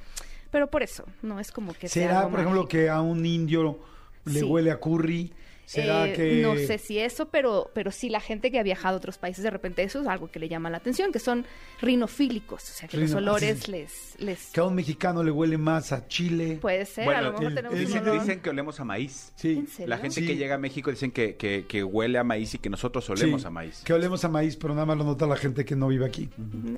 pero 0.50 0.68
por 0.70 0.82
eso, 0.82 1.04
no 1.22 1.40
es 1.40 1.50
como 1.50 1.72
que 1.74 1.88
¿Será, 1.88 2.28
por 2.28 2.40
ejemplo, 2.40 2.66
que 2.68 2.88
a 2.90 3.00
un 3.00 3.24
indio 3.24 3.78
le 4.24 4.40
Sí. 4.40 4.44
huele 4.44 4.70
a 4.70 4.78
curry? 4.80 5.32
¿Será 5.66 6.08
Eh, 6.08 6.14
que...? 6.14 6.42
No 6.42 6.56
sé 6.56 6.78
si 6.78 6.98
eso, 6.98 7.28
pero, 7.28 7.70
pero 7.72 7.92
sí 7.92 8.08
la 8.08 8.18
gente 8.18 8.50
que 8.50 8.58
ha 8.58 8.62
viajado 8.64 8.96
a 8.96 8.98
otros 8.98 9.18
países, 9.18 9.44
de 9.44 9.50
repente 9.50 9.84
eso 9.84 10.00
es 10.00 10.08
algo 10.08 10.28
que 10.28 10.40
le 10.40 10.48
llama 10.48 10.68
la 10.68 10.78
atención, 10.78 11.12
que 11.12 11.20
son 11.20 11.46
rinofílicos, 11.80 12.64
o 12.68 12.72
sea, 12.72 12.88
que 12.88 12.96
los 12.96 13.14
olores 13.14 13.60
sí. 13.60 13.70
les, 13.70 14.16
les... 14.18 14.46
Que 14.50 14.58
a 14.58 14.64
un 14.64 14.74
mexicano 14.74 15.22
le 15.22 15.30
huele 15.30 15.58
más 15.58 15.92
a 15.92 16.08
chile. 16.08 16.58
Puede 16.60 16.84
ser, 16.86 17.08
a 17.08 17.22
lo 17.22 17.30
mejor 17.30 17.44
el- 17.46 17.54
tenemos 17.54 17.78
el- 17.78 17.86
Dicen, 18.18 18.40
que 18.40 18.50
olemos 18.50 18.80
a 18.80 18.84
maíz. 18.84 19.32
Sí. 19.36 19.58
¿En 19.58 19.68
serio? 19.68 19.86
La 19.86 19.98
gente 19.98 20.20
Sí. 20.22 20.26
que 20.26 20.34
llega 20.34 20.56
a 20.56 20.58
México 20.58 20.90
dicen 20.90 21.12
que, 21.12 21.36
que, 21.36 21.64
que 21.68 21.84
huele 21.84 22.18
a 22.18 22.24
maíz 22.24 22.52
y 22.52 22.58
que 22.58 22.68
nosotros 22.68 23.08
olemos 23.08 23.42
Sí, 23.42 23.46
a 23.46 23.50
maíz. 23.50 23.82
Que 23.84 23.92
olemos 23.92 24.24
a 24.24 24.28
maíz, 24.28 24.56
pero 24.56 24.74
nada 24.74 24.86
más 24.86 24.98
lo 24.98 25.04
nota 25.04 25.24
la 25.28 25.36
gente 25.36 25.64
que 25.64 25.76
no 25.76 25.86
vive 25.86 26.04
aquí. 26.04 26.28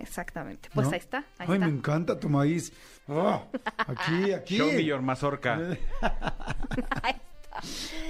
Exactamente. 0.01 0.69
Pues 0.75 0.89
¿no? 0.89 0.93
ahí 0.93 0.99
está, 0.99 1.19
ahí 1.39 1.47
Ay, 1.49 1.55
está. 1.55 1.67
me 1.67 1.73
encanta 1.73 2.21
tu 2.21 2.29
maíz. 2.29 2.75
Ah, 3.09 3.43
aquí, 3.79 4.33
aquí. 4.35 4.59
Show 4.59 4.71
me 4.71 4.85
your 4.85 5.01
mazorca. 5.01 5.59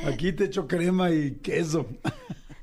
Aquí 0.07 0.33
te 0.33 0.45
echo 0.45 0.67
crema 0.67 1.11
y 1.11 1.33
queso. 1.43 1.87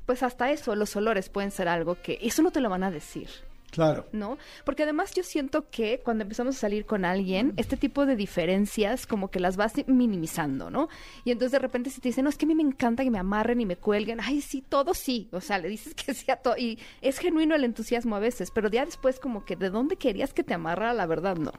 Pues 0.06 0.22
hasta 0.22 0.50
eso, 0.50 0.74
los 0.74 0.96
olores 0.96 1.28
pueden 1.28 1.50
ser 1.50 1.68
algo 1.68 1.96
que... 2.02 2.18
Eso 2.20 2.42
no 2.42 2.50
te 2.50 2.60
lo 2.60 2.68
van 2.68 2.82
a 2.82 2.90
decir. 2.90 3.28
Claro. 3.70 4.06
¿no? 4.12 4.36
Porque 4.64 4.82
además 4.82 5.12
yo 5.14 5.22
siento 5.22 5.70
que 5.70 6.00
cuando 6.00 6.22
empezamos 6.22 6.56
a 6.56 6.58
salir 6.58 6.84
con 6.84 7.04
alguien, 7.04 7.54
este 7.56 7.76
tipo 7.76 8.04
de 8.04 8.16
diferencias 8.16 9.06
como 9.06 9.30
que 9.30 9.40
las 9.40 9.56
vas 9.56 9.74
minimizando, 9.86 10.70
¿no? 10.70 10.88
Y 11.24 11.30
entonces 11.30 11.52
de 11.52 11.60
repente 11.60 11.90
si 11.90 12.00
te 12.00 12.08
dicen, 12.08 12.24
no, 12.24 12.30
es 12.30 12.36
que 12.36 12.46
a 12.46 12.48
mí 12.48 12.54
me 12.54 12.62
encanta 12.62 13.04
que 13.04 13.10
me 13.10 13.18
amarren 13.18 13.60
y 13.60 13.66
me 13.66 13.76
cuelguen, 13.76 14.18
ay, 14.20 14.40
sí, 14.40 14.62
todo 14.68 14.94
sí, 14.94 15.28
o 15.32 15.40
sea, 15.40 15.58
le 15.58 15.68
dices 15.68 15.94
que 15.94 16.14
sí 16.14 16.30
a 16.30 16.36
todo, 16.36 16.56
y 16.56 16.78
es 17.00 17.18
genuino 17.18 17.54
el 17.54 17.64
entusiasmo 17.64 18.16
a 18.16 18.20
veces, 18.20 18.50
pero 18.50 18.68
ya 18.68 18.84
después 18.84 19.20
como 19.20 19.44
que 19.44 19.56
de 19.56 19.70
dónde 19.70 19.96
querías 19.96 20.32
que 20.32 20.42
te 20.42 20.54
amarrara, 20.54 20.92
la 20.92 21.06
verdad, 21.06 21.36
no. 21.36 21.52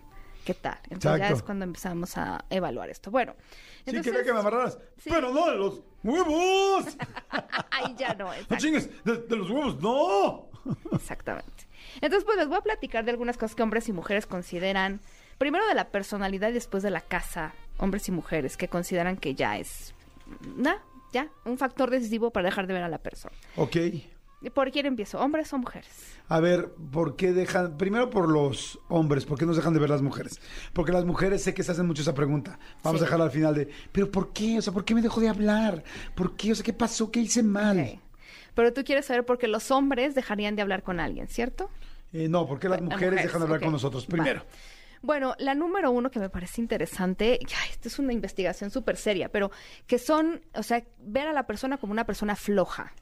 ¿Qué 0.45 0.53
tal? 0.53 0.79
Entonces 0.89 1.19
ya 1.19 1.29
es 1.29 1.43
cuando 1.43 1.65
empezamos 1.65 2.17
a 2.17 2.43
evaluar 2.49 2.89
esto. 2.89 3.11
Bueno, 3.11 3.35
Sí, 3.37 3.83
entonces... 3.87 4.11
quería 4.11 4.25
que 4.25 4.33
me 4.33 4.39
amarraras. 4.39 4.77
Sí. 4.97 5.09
Pero 5.11 5.31
no 5.33 5.49
de 5.51 5.57
los 5.57 5.81
huevos. 6.03 6.85
Ahí 7.71 7.95
ya 7.97 8.13
no, 8.15 8.29
No 8.49 8.57
chingues, 8.57 8.89
de, 9.03 9.17
de 9.17 9.35
los 9.35 9.49
huevos, 9.49 9.79
no. 9.81 10.49
Exactamente. 10.91 11.67
Entonces, 11.95 12.23
pues 12.25 12.37
les 12.37 12.47
voy 12.47 12.57
a 12.57 12.61
platicar 12.61 13.05
de 13.05 13.11
algunas 13.11 13.37
cosas 13.37 13.55
que 13.55 13.63
hombres 13.63 13.87
y 13.89 13.93
mujeres 13.93 14.25
consideran. 14.25 14.99
Primero 15.37 15.65
de 15.67 15.73
la 15.73 15.89
personalidad 15.89 16.49
y 16.49 16.53
después 16.53 16.83
de 16.83 16.91
la 16.91 17.01
casa, 17.01 17.53
hombres 17.79 18.07
y 18.07 18.11
mujeres 18.11 18.57
que 18.57 18.67
consideran 18.67 19.17
que 19.17 19.33
ya 19.33 19.57
es, 19.57 19.93
nada, 20.55 20.82
ya, 21.11 21.29
un 21.45 21.57
factor 21.57 21.89
decisivo 21.89 22.32
para 22.32 22.49
dejar 22.49 22.67
de 22.67 22.74
ver 22.74 22.83
a 22.83 22.89
la 22.89 22.99
persona. 22.99 23.36
Ok. 23.55 23.75
¿Y 24.43 24.50
¿Por 24.50 24.72
quién 24.72 24.88
empiezo? 24.88 25.20
¿Hombres 25.20 25.54
o 25.54 25.58
mujeres? 25.59 25.88
A 26.28 26.39
ver, 26.39 26.72
¿por 26.92 27.16
qué 27.16 27.32
dejan? 27.32 27.78
Primero 27.78 28.09
por 28.09 28.28
los 28.28 28.80
hombres, 28.89 29.26
¿por 29.26 29.38
qué 29.38 29.46
nos 29.46 29.55
dejan 29.55 29.74
de 29.74 29.80
ver 29.80 29.89
las 29.89 30.01
mujeres? 30.01 30.39
Porque 30.74 30.92
las 30.92 31.05
mujeres 31.05 31.43
sé 31.43 31.54
que 31.54 31.62
se 31.63 31.72
hacen 31.72 31.86
mucho 31.86 32.01
esa 32.01 32.16
pregunta. 32.16 32.58
Vamos 32.84 33.00
Sí. 33.00 33.04
a 33.04 33.05
dejarla 33.05 33.26
al 33.26 33.32
final 33.32 33.54
de, 33.54 33.70
¿pero 33.92 34.09
por 34.09 34.34
qué? 34.34 34.58
O 34.58 34.62
sea, 34.62 34.74
¿por 34.74 34.84
qué 34.84 34.96
me 34.96 35.01
dejó 35.04 35.22
de 35.22 35.30
hablar? 35.30 35.84
¿Por 36.16 36.36
qué? 36.36 36.51
O 36.54 36.55
sea, 36.55 36.63
¿qué 36.66 36.74
pasó? 36.74 37.12
¿Qué 37.12 37.20
hice 37.20 37.43
mal? 37.43 37.80
Ok. 37.80 38.00
Pero 38.55 38.74
tú 38.74 38.84
quieres 38.84 39.05
saber 39.05 39.26
por 39.26 39.38
qué 39.38 39.47
los 39.47 39.70
hombres 39.70 40.16
dejarían 40.16 40.55
de 40.55 40.62
hablar 40.63 40.82
con 40.84 41.00
alguien, 41.00 41.28
¿cierto? 41.28 41.70
Eh, 42.12 42.28
no, 42.28 42.47
¿por 42.47 42.59
qué 42.59 42.68
las 42.68 42.82
Las 42.82 42.89
mujeres, 42.89 43.22
dejan 43.24 43.39
de 43.42 43.46
hablar 43.46 43.62
con 43.62 43.72
nosotros? 43.72 44.08
Vale. 44.08 44.24
Primero. 44.24 44.46
Bueno, 45.04 45.36
la 45.39 45.55
número 45.55 45.89
uno 45.92 46.12
que 46.12 46.20
me 46.20 46.30
parece 46.30 46.62
interesante, 46.62 47.39
ay, 47.42 47.70
esta 47.72 47.88
es 47.88 47.97
una 48.00 48.12
investigación 48.13 48.70
súper 48.72 48.97
seria, 48.97 49.30
pero 49.30 49.50
que 49.88 49.97
son, 49.97 50.42
o 50.54 50.62
sea, 50.63 50.84
ver 51.00 51.28
a 51.28 51.34
la 51.34 51.47
persona 51.47 51.78
como 51.78 51.92
una 51.93 52.05
persona 52.05 52.36
floja. 52.36 52.93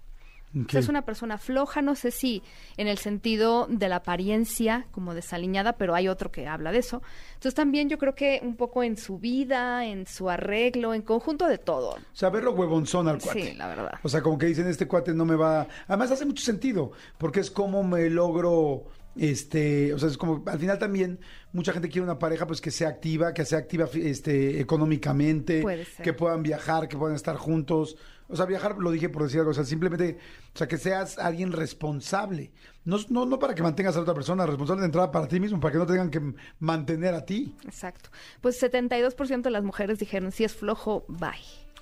O 0.55 0.61
Ok. 0.61 0.71
sea, 0.71 0.79
es 0.79 0.89
una 0.89 1.05
persona 1.05 1.37
floja, 1.37 1.81
no 1.83 1.95
sé 1.95 2.09
si 2.09 2.41
en 2.77 2.87
el 2.87 2.97
sentido 2.97 3.67
de 3.69 3.87
la 3.87 3.97
apariencia, 3.97 4.87
como 4.91 5.13
desaliñada, 5.13 5.73
pero 5.73 5.93
hay 5.93 6.07
otro 6.07 6.31
que 6.31 6.47
habla 6.47 6.71
de 6.71 6.79
eso. 6.79 7.03
Entonces 7.35 7.53
también 7.53 7.87
yo 7.87 7.97
creo 7.99 8.15
que 8.15 8.39
un 8.43 8.55
poco 8.55 8.81
en 8.81 8.97
su 8.97 9.19
vida, 9.19 9.85
en 9.85 10.07
su 10.07 10.29
arreglo, 10.29 10.93
en 10.95 11.03
conjunto 11.03 11.47
de 11.47 11.59
todo. 11.59 11.91
O 11.91 11.99
sea, 12.13 12.29
verlo 12.31 12.53
huevonzón 12.53 13.07
al 13.07 13.19
cuate. 13.19 13.51
Sí, 13.51 13.53
la 13.57 13.67
verdad. 13.67 13.91
O 14.01 14.09
sea, 14.09 14.21
como 14.21 14.37
que 14.39 14.47
dicen, 14.47 14.67
este 14.67 14.87
cuate 14.87 15.13
no 15.13 15.23
me 15.25 15.35
va... 15.35 15.67
Además 15.87 16.09
hace 16.11 16.25
mucho 16.25 16.43
sentido, 16.43 16.91
porque 17.19 17.41
es 17.41 17.51
como 17.51 17.83
me 17.83 18.09
logro... 18.09 18.85
Este, 19.15 19.93
o 19.93 19.99
sea, 19.99 20.07
es 20.07 20.17
como, 20.17 20.43
al 20.47 20.59
final 20.59 20.77
también 20.79 21.19
mucha 21.51 21.73
gente 21.73 21.89
quiere 21.89 22.03
una 22.05 22.19
pareja 22.19 22.47
pues 22.47 22.61
que 22.61 22.71
sea 22.71 22.87
activa, 22.89 23.33
que 23.33 23.43
sea 23.43 23.57
activa 23.59 23.89
este, 23.93 24.61
económicamente, 24.61 25.63
que 26.01 26.13
puedan 26.13 26.41
viajar, 26.41 26.87
que 26.87 26.95
puedan 26.97 27.15
estar 27.15 27.35
juntos. 27.35 27.97
O 28.29 28.35
sea, 28.35 28.45
viajar 28.45 28.77
lo 28.77 28.91
dije 28.91 29.09
por 29.09 29.23
decir 29.23 29.39
algo, 29.39 29.51
o 29.51 29.53
sea, 29.53 29.65
simplemente, 29.65 30.19
o 30.53 30.57
sea, 30.57 30.67
que 30.67 30.77
seas 30.77 31.17
alguien 31.17 31.51
responsable. 31.51 32.51
No, 32.85 32.97
no, 33.09 33.25
no 33.25 33.39
para 33.39 33.55
que 33.55 33.63
mantengas 33.63 33.95
a 33.95 33.99
la 33.99 34.03
otra 34.03 34.13
persona, 34.13 34.45
responsable 34.45 34.81
de 34.81 34.85
entrada 34.85 35.11
para 35.11 35.27
ti 35.27 35.39
mismo, 35.39 35.59
para 35.59 35.71
que 35.71 35.77
no 35.79 35.85
tengan 35.85 36.11
que 36.11 36.21
mantener 36.59 37.15
a 37.15 37.25
ti. 37.25 37.55
Exacto. 37.65 38.09
Pues 38.39 38.61
72% 38.61 39.41
de 39.41 39.49
las 39.49 39.63
mujeres 39.63 39.99
dijeron, 39.99 40.31
si 40.31 40.43
es 40.43 40.53
flojo, 40.55 41.05
bye. 41.07 41.31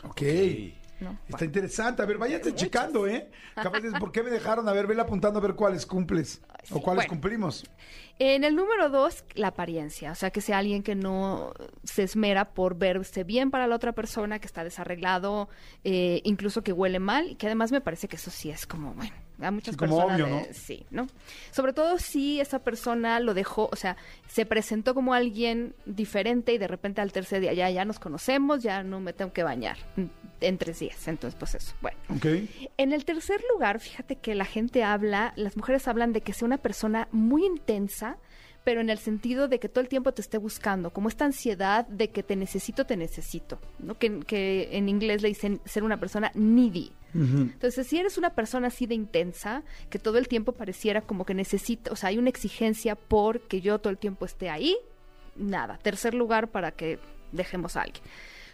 Ok. 0.04 0.22
¿No? 1.00 1.18
Está 1.28 1.46
interesante. 1.46 2.02
A 2.02 2.06
ver, 2.06 2.18
váyanse 2.18 2.54
checando, 2.56 3.08
¿eh? 3.08 3.30
Capaz 3.56 3.82
de, 3.82 3.92
¿por 4.00 4.12
qué 4.12 4.24
me 4.24 4.30
dejaron? 4.30 4.68
A 4.68 4.74
ver, 4.74 4.88
vela 4.88 5.04
apuntando 5.04 5.40
a 5.40 5.42
ver 5.42 5.56
cuáles 5.56 5.86
cumples. 5.86 6.42
Sí. 6.64 6.74
O 6.74 6.82
cuáles 6.82 7.06
Bueno. 7.06 7.10
cumplimos. 7.10 7.64
En 8.20 8.44
el 8.44 8.56
número 8.56 8.90
dos, 8.90 9.24
la 9.36 9.50
apariencia. 9.50 10.12
O 10.12 10.16
sea, 10.16 10.32
que 10.32 10.42
sea 10.42 10.58
alguien 10.58 10.82
que 10.82 10.96
no 10.96 11.54
se 11.84 12.04
esmera 12.04 12.46
por 12.54 12.76
verse 12.76 13.24
bien 13.24 13.52
para 13.52 13.68
la 13.68 13.76
otra 13.76 13.94
persona, 13.94 14.40
que 14.40 14.48
está 14.48 14.64
desarreglado, 14.64 15.50
eh, 15.84 16.22
incluso 16.24 16.64
que 16.64 16.74
huele 16.74 17.00
mal, 17.00 17.30
y 17.32 17.36
que 17.36 17.46
además 17.46 17.72
me 17.72 17.80
parece 17.82 18.08
que 18.08 18.16
eso 18.16 18.32
sí 18.32 18.50
es 18.50 18.66
como, 18.66 18.94
bueno, 18.96 19.14
a 19.42 19.52
muchas 19.52 19.74
Sí, 19.76 19.78
como 19.78 19.98
personas. 19.98 20.22
obvio, 20.22 20.36
¿no? 20.36 20.46
Sí, 20.54 20.86
¿no? 20.92 21.08
Sobre 21.52 21.74
todo 21.74 21.98
si 22.00 22.40
esa 22.40 22.60
persona 22.60 23.20
lo 23.20 23.34
dejó, 23.34 23.70
o 23.72 23.76
sea, 23.76 23.98
se 24.28 24.46
presentó 24.46 24.94
como 24.94 25.14
alguien 25.14 25.74
diferente 25.86 26.54
y 26.54 26.58
de 26.58 26.68
repente 26.68 27.02
al 27.02 27.12
tercer 27.12 27.42
día 27.42 27.54
ya, 27.54 27.70
ya 27.70 27.86
nos 27.86 28.00
conocemos, 28.00 28.64
ya 28.64 28.84
no 28.84 29.00
me 29.00 29.14
tengo 29.14 29.34
que 29.34 29.44
bañar 29.44 29.78
en 30.42 30.58
tres 30.58 30.80
días. 30.80 31.08
Entonces, 31.08 31.38
pues 31.40 31.56
eso. 31.56 31.74
Bueno. 31.82 31.98
En 32.78 32.94
el 32.94 33.06
tercer 33.06 33.42
lugar, 33.54 33.80
fíjate 33.80 34.16
que 34.18 34.36
la 34.36 34.46
gente 34.46 34.84
habla, 34.84 35.34
las 35.36 35.56
mujeres 35.58 35.88
hablan 35.88 36.14
de 36.14 36.22
que 36.22 36.34
sea 36.34 36.46
una 36.46 36.58
persona 36.58 37.08
muy 37.12 37.46
intensa, 37.46 38.18
pero 38.68 38.82
en 38.82 38.90
el 38.90 38.98
sentido 38.98 39.48
de 39.48 39.62
que 39.62 39.70
todo 39.70 39.82
el 39.82 39.88
tiempo 39.88 40.12
te 40.12 40.22
esté 40.22 40.38
buscando, 40.38 40.90
como 40.90 41.08
esta 41.08 41.24
ansiedad 41.24 41.88
de 41.88 42.10
que 42.10 42.22
te 42.22 42.36
necesito, 42.36 42.86
te 42.86 42.98
necesito, 42.98 43.60
¿no? 43.80 43.98
Que, 43.98 44.20
que 44.20 44.68
en 44.74 44.90
inglés 44.90 45.22
le 45.22 45.30
dicen 45.30 45.62
ser 45.64 45.86
una 45.86 46.02
persona 46.02 46.34
needy. 46.34 46.92
Entonces, 47.14 47.88
si 47.88 47.98
eres 47.98 48.18
una 48.18 48.32
persona 48.32 48.68
así 48.68 48.86
de 48.86 48.94
intensa, 48.94 49.64
que 49.90 50.00
todo 50.00 50.18
el 50.18 50.28
tiempo 50.28 50.52
pareciera 50.52 51.00
como 51.00 51.26
que 51.26 51.34
necesita, 51.34 51.94
o 51.94 51.96
sea, 51.96 52.10
hay 52.10 52.18
una 52.18 52.28
exigencia 52.28 52.96
por 52.96 53.40
que 53.40 53.62
yo 53.62 53.80
todo 53.80 53.90
el 53.90 53.98
tiempo 53.98 54.26
esté 54.26 54.50
ahí, 54.50 54.76
nada. 55.38 55.80
Tercer 55.82 56.14
lugar 56.14 56.50
para 56.50 56.72
que 56.74 57.00
dejemos 57.32 57.78
a 57.78 57.84
alguien. 57.84 58.04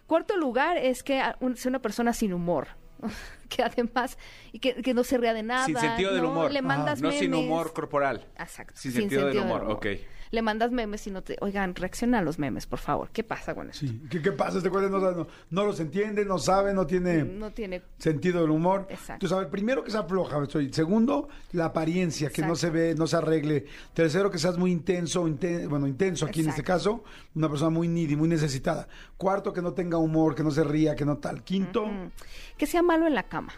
Cuarto 0.05 0.37
lugar 0.37 0.77
es 0.77 1.01
que 1.01 1.23
sea 1.55 1.69
una 1.69 1.79
persona 1.79 2.13
sin 2.13 2.33
humor. 2.33 2.67
que 3.49 3.63
además, 3.63 4.17
y 4.51 4.59
que, 4.59 4.75
que 4.75 4.93
no 4.93 5.03
se 5.03 5.17
ría 5.17 5.33
de 5.33 5.43
nada. 5.43 5.65
Sin 5.65 5.77
sentido 5.77 6.13
del 6.13 6.23
¿no? 6.23 6.31
humor. 6.31 6.51
Le 6.51 6.61
mandas 6.61 7.01
no 7.01 7.11
sin 7.11 7.33
humor 7.33 7.73
corporal. 7.73 8.27
Exacto. 8.39 8.73
Sin 8.79 8.91
sentido 8.91 9.27
del 9.27 9.39
humor, 9.39 9.65
ok. 9.69 9.87
Le 10.31 10.41
mandas 10.41 10.71
memes 10.71 11.05
y 11.05 11.11
no 11.11 11.21
te... 11.21 11.37
Oigan, 11.41 11.75
reacciona 11.75 12.17
a 12.17 12.21
los 12.23 12.39
memes, 12.39 12.65
por 12.65 12.79
favor. 12.79 13.11
¿Qué 13.13 13.23
pasa 13.23 13.53
con 13.53 13.69
eso? 13.69 13.81
Sí. 13.81 14.01
¿Qué, 14.09 14.19
qué 14.19 14.31
pasa? 14.31 14.57
Este 14.57 14.71
cuate 14.71 14.89
no, 14.89 14.97
no, 14.97 15.27
no 15.51 15.63
los 15.63 15.79
entiende, 15.79 16.25
no 16.25 16.39
sabe, 16.39 16.73
no 16.73 16.87
tiene 16.87 17.23
No 17.23 17.51
tiene... 17.51 17.83
sentido 17.99 18.41
del 18.41 18.49
humor. 18.49 18.87
Exacto. 18.89 19.13
Entonces, 19.27 19.37
a 19.37 19.41
ver, 19.41 19.49
primero 19.51 19.83
que 19.83 19.91
sea 19.91 20.01
floja. 20.05 20.43
soy- 20.49 20.73
Segundo, 20.73 21.29
la 21.51 21.65
apariencia, 21.65 22.31
que 22.31 22.41
no 22.41 22.55
se 22.55 22.71
ve, 22.71 22.95
no 22.97 23.05
se 23.05 23.17
arregle. 23.17 23.65
Tercero, 23.93 24.31
que 24.31 24.39
seas 24.39 24.57
muy 24.57 24.71
intenso, 24.71 25.27
inten- 25.27 25.67
bueno, 25.67 25.85
intenso 25.85 26.25
aquí 26.25 26.41
en 26.41 26.49
este 26.49 26.63
caso, 26.63 27.03
una 27.35 27.47
persona 27.47 27.69
muy 27.69 27.87
needy, 27.87 28.15
muy 28.15 28.27
necesitada. 28.27 28.87
Cuarto, 29.17 29.53
que 29.53 29.61
no 29.61 29.73
tenga 29.73 29.99
humor, 29.99 30.33
que 30.33 30.41
no 30.41 30.49
se 30.49 30.63
ría, 30.63 30.95
que 30.95 31.05
no 31.05 31.17
tal. 31.19 31.43
Quinto, 31.43 31.85
Mm. 31.85 32.09
Que 32.57 32.65
sea 32.67 32.81
malo 32.81 33.07
en 33.07 33.13
la 33.15 33.23
cama. 33.33 33.53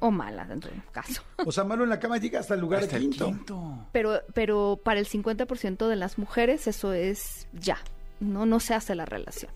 O 0.00 0.10
mala, 0.10 0.44
dentro 0.44 0.70
de 0.70 0.76
un 0.76 0.82
caso. 0.92 1.22
o 1.46 1.50
sea, 1.52 1.64
malo 1.64 1.84
en 1.84 1.90
la 1.90 1.98
cama 1.98 2.18
llega 2.18 2.40
hasta 2.40 2.54
el 2.54 2.60
lugar 2.60 2.82
Hasta 2.82 2.98
de 2.98 3.04
el 3.04 3.10
quinto. 3.10 3.26
quinto. 3.26 3.86
Pero, 3.92 4.20
pero 4.34 4.78
para 4.84 5.00
el 5.00 5.06
50% 5.06 5.88
de 5.88 5.96
las 5.96 6.18
mujeres 6.18 6.66
eso 6.66 6.92
es 6.92 7.48
ya. 7.52 7.78
No, 8.20 8.44
no 8.44 8.60
se 8.60 8.74
hace 8.74 8.94
la 8.94 9.06
relación. 9.06 9.50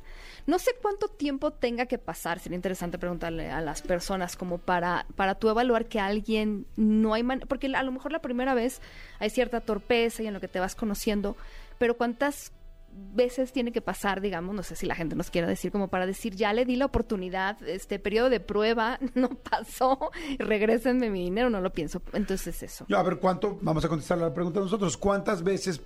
No 0.46 0.58
sé 0.58 0.70
cuánto 0.80 1.08
tiempo 1.08 1.50
tenga 1.52 1.84
que 1.86 1.98
pasar, 1.98 2.38
sería 2.38 2.56
interesante 2.56 2.98
preguntarle 2.98 3.50
a 3.50 3.60
las 3.60 3.82
personas 3.82 4.36
como 4.36 4.56
para, 4.56 5.04
para 5.14 5.34
tú 5.34 5.50
evaluar 5.50 5.84
que 5.86 6.00
alguien 6.00 6.66
no 6.76 7.12
hay 7.12 7.22
man 7.22 7.40
porque 7.46 7.66
a 7.66 7.82
lo 7.82 7.92
mejor 7.92 8.12
la 8.12 8.20
primera 8.20 8.54
vez 8.54 8.80
hay 9.18 9.28
cierta 9.28 9.60
torpeza 9.60 10.22
y 10.22 10.26
en 10.28 10.32
lo 10.34 10.40
que 10.40 10.48
te 10.48 10.58
vas 10.60 10.74
conociendo, 10.74 11.36
pero 11.78 11.98
cuántas 11.98 12.52
veces 12.92 13.52
tiene 13.52 13.72
que 13.72 13.80
pasar, 13.80 14.20
digamos, 14.20 14.54
no 14.54 14.62
sé 14.62 14.76
si 14.76 14.86
la 14.86 14.94
gente 14.94 15.16
nos 15.16 15.30
quiera 15.30 15.46
decir 15.48 15.72
como 15.72 15.88
para 15.88 16.06
decir, 16.06 16.34
ya 16.34 16.52
le 16.52 16.64
di 16.64 16.76
la 16.76 16.86
oportunidad, 16.86 17.60
este 17.66 17.98
periodo 17.98 18.30
de 18.30 18.40
prueba 18.40 18.98
no 19.14 19.30
pasó, 19.30 20.10
regrésenme 20.38 21.10
mi 21.10 21.24
dinero, 21.24 21.50
no 21.50 21.60
lo 21.60 21.72
pienso. 21.72 22.02
Entonces 22.12 22.62
eso. 22.62 22.86
Yo, 22.88 22.98
a 22.98 23.02
ver, 23.02 23.18
¿cuánto? 23.18 23.58
Vamos 23.62 23.84
a 23.84 23.88
contestar 23.88 24.18
la 24.18 24.32
pregunta 24.32 24.60
nosotros. 24.60 24.96
¿Cuántas 24.96 25.42
veces 25.42 25.80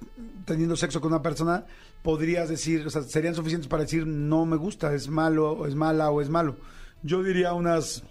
teniendo 0.45 0.77
sexo 0.77 1.01
con 1.01 1.13
una 1.13 1.23
persona 1.23 1.65
podrías 2.03 2.49
decir, 2.49 2.87
o 2.87 2.91
sea, 2.91 3.03
serían 3.03 3.35
suficientes 3.35 3.69
para 3.69 3.83
decir 3.83 4.07
no 4.07 4.45
me 4.45 4.57
gusta, 4.57 4.93
es 4.95 5.09
malo, 5.09 5.53
o 5.53 5.67
es 5.67 5.75
mala 5.75 6.11
o 6.11 6.21
es 6.21 6.29
malo? 6.29 6.57
Yo 7.03 7.23
diría 7.23 7.53
unas 7.55 8.05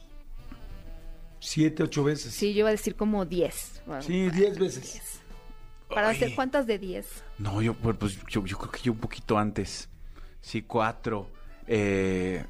siete, 1.39 1.83
ocho 1.83 2.03
veces. 2.03 2.33
Sí, 2.33 2.53
yo 2.53 2.59
iba 2.59 2.69
a 2.69 2.73
decir 2.73 2.95
como 2.95 3.25
10. 3.25 3.83
Bueno, 3.85 4.01
Sí, 4.01 4.29
diez 4.29 4.57
veces. 4.57 4.93
10. 4.93 5.20
Para 5.93 6.09
Ay. 6.09 6.15
hacer 6.15 6.35
cuántas 6.35 6.67
de 6.67 6.79
10. 6.79 7.23
No, 7.37 7.61
yo, 7.61 7.73
pues, 7.73 7.95
pues, 7.97 8.19
yo, 8.27 8.45
yo 8.45 8.57
creo 8.57 8.71
que 8.71 8.79
yo 8.81 8.91
un 8.93 8.99
poquito 8.99 9.37
antes. 9.37 9.89
Sí, 10.41 10.61
cuatro. 10.63 11.27
Eh, 11.67 12.45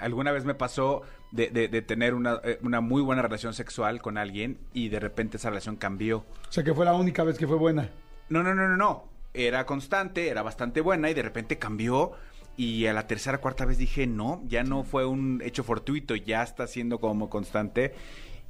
alguna 0.00 0.32
vez 0.32 0.44
me 0.44 0.54
pasó 0.54 1.02
de, 1.30 1.48
de- 1.48 1.68
de 1.68 1.82
tener 1.82 2.14
una, 2.14 2.40
eh, 2.44 2.58
una 2.62 2.80
muy 2.80 3.00
buena 3.02 3.22
relación 3.22 3.54
sexual 3.54 4.02
con 4.02 4.18
alguien 4.18 4.58
y 4.74 4.88
de 4.88 5.00
repente 5.00 5.36
esa 5.36 5.48
relación 5.50 5.76
cambió. 5.76 6.18
O 6.18 6.52
sea, 6.52 6.62
que 6.64 6.74
fue 6.74 6.84
la 6.84 6.94
única 6.94 7.22
vez 7.24 7.38
que 7.38 7.46
fue 7.46 7.56
buena. 7.56 7.88
No, 8.28 8.42
no, 8.42 8.54
no, 8.54 8.68
no, 8.68 8.76
no. 8.76 9.08
Era 9.34 9.64
constante, 9.64 10.28
era 10.28 10.42
bastante 10.42 10.80
buena 10.80 11.08
y 11.10 11.14
de 11.14 11.22
repente 11.22 11.58
cambió. 11.58 12.12
Y 12.56 12.84
a 12.86 12.92
la 12.92 13.06
tercera, 13.06 13.38
cuarta 13.38 13.64
vez 13.64 13.78
dije, 13.78 14.06
no, 14.06 14.42
ya 14.46 14.62
no 14.62 14.84
fue 14.84 15.06
un 15.06 15.40
hecho 15.42 15.64
fortuito, 15.64 16.14
ya 16.16 16.42
está 16.42 16.66
siendo 16.66 17.00
como 17.00 17.30
constante. 17.30 17.94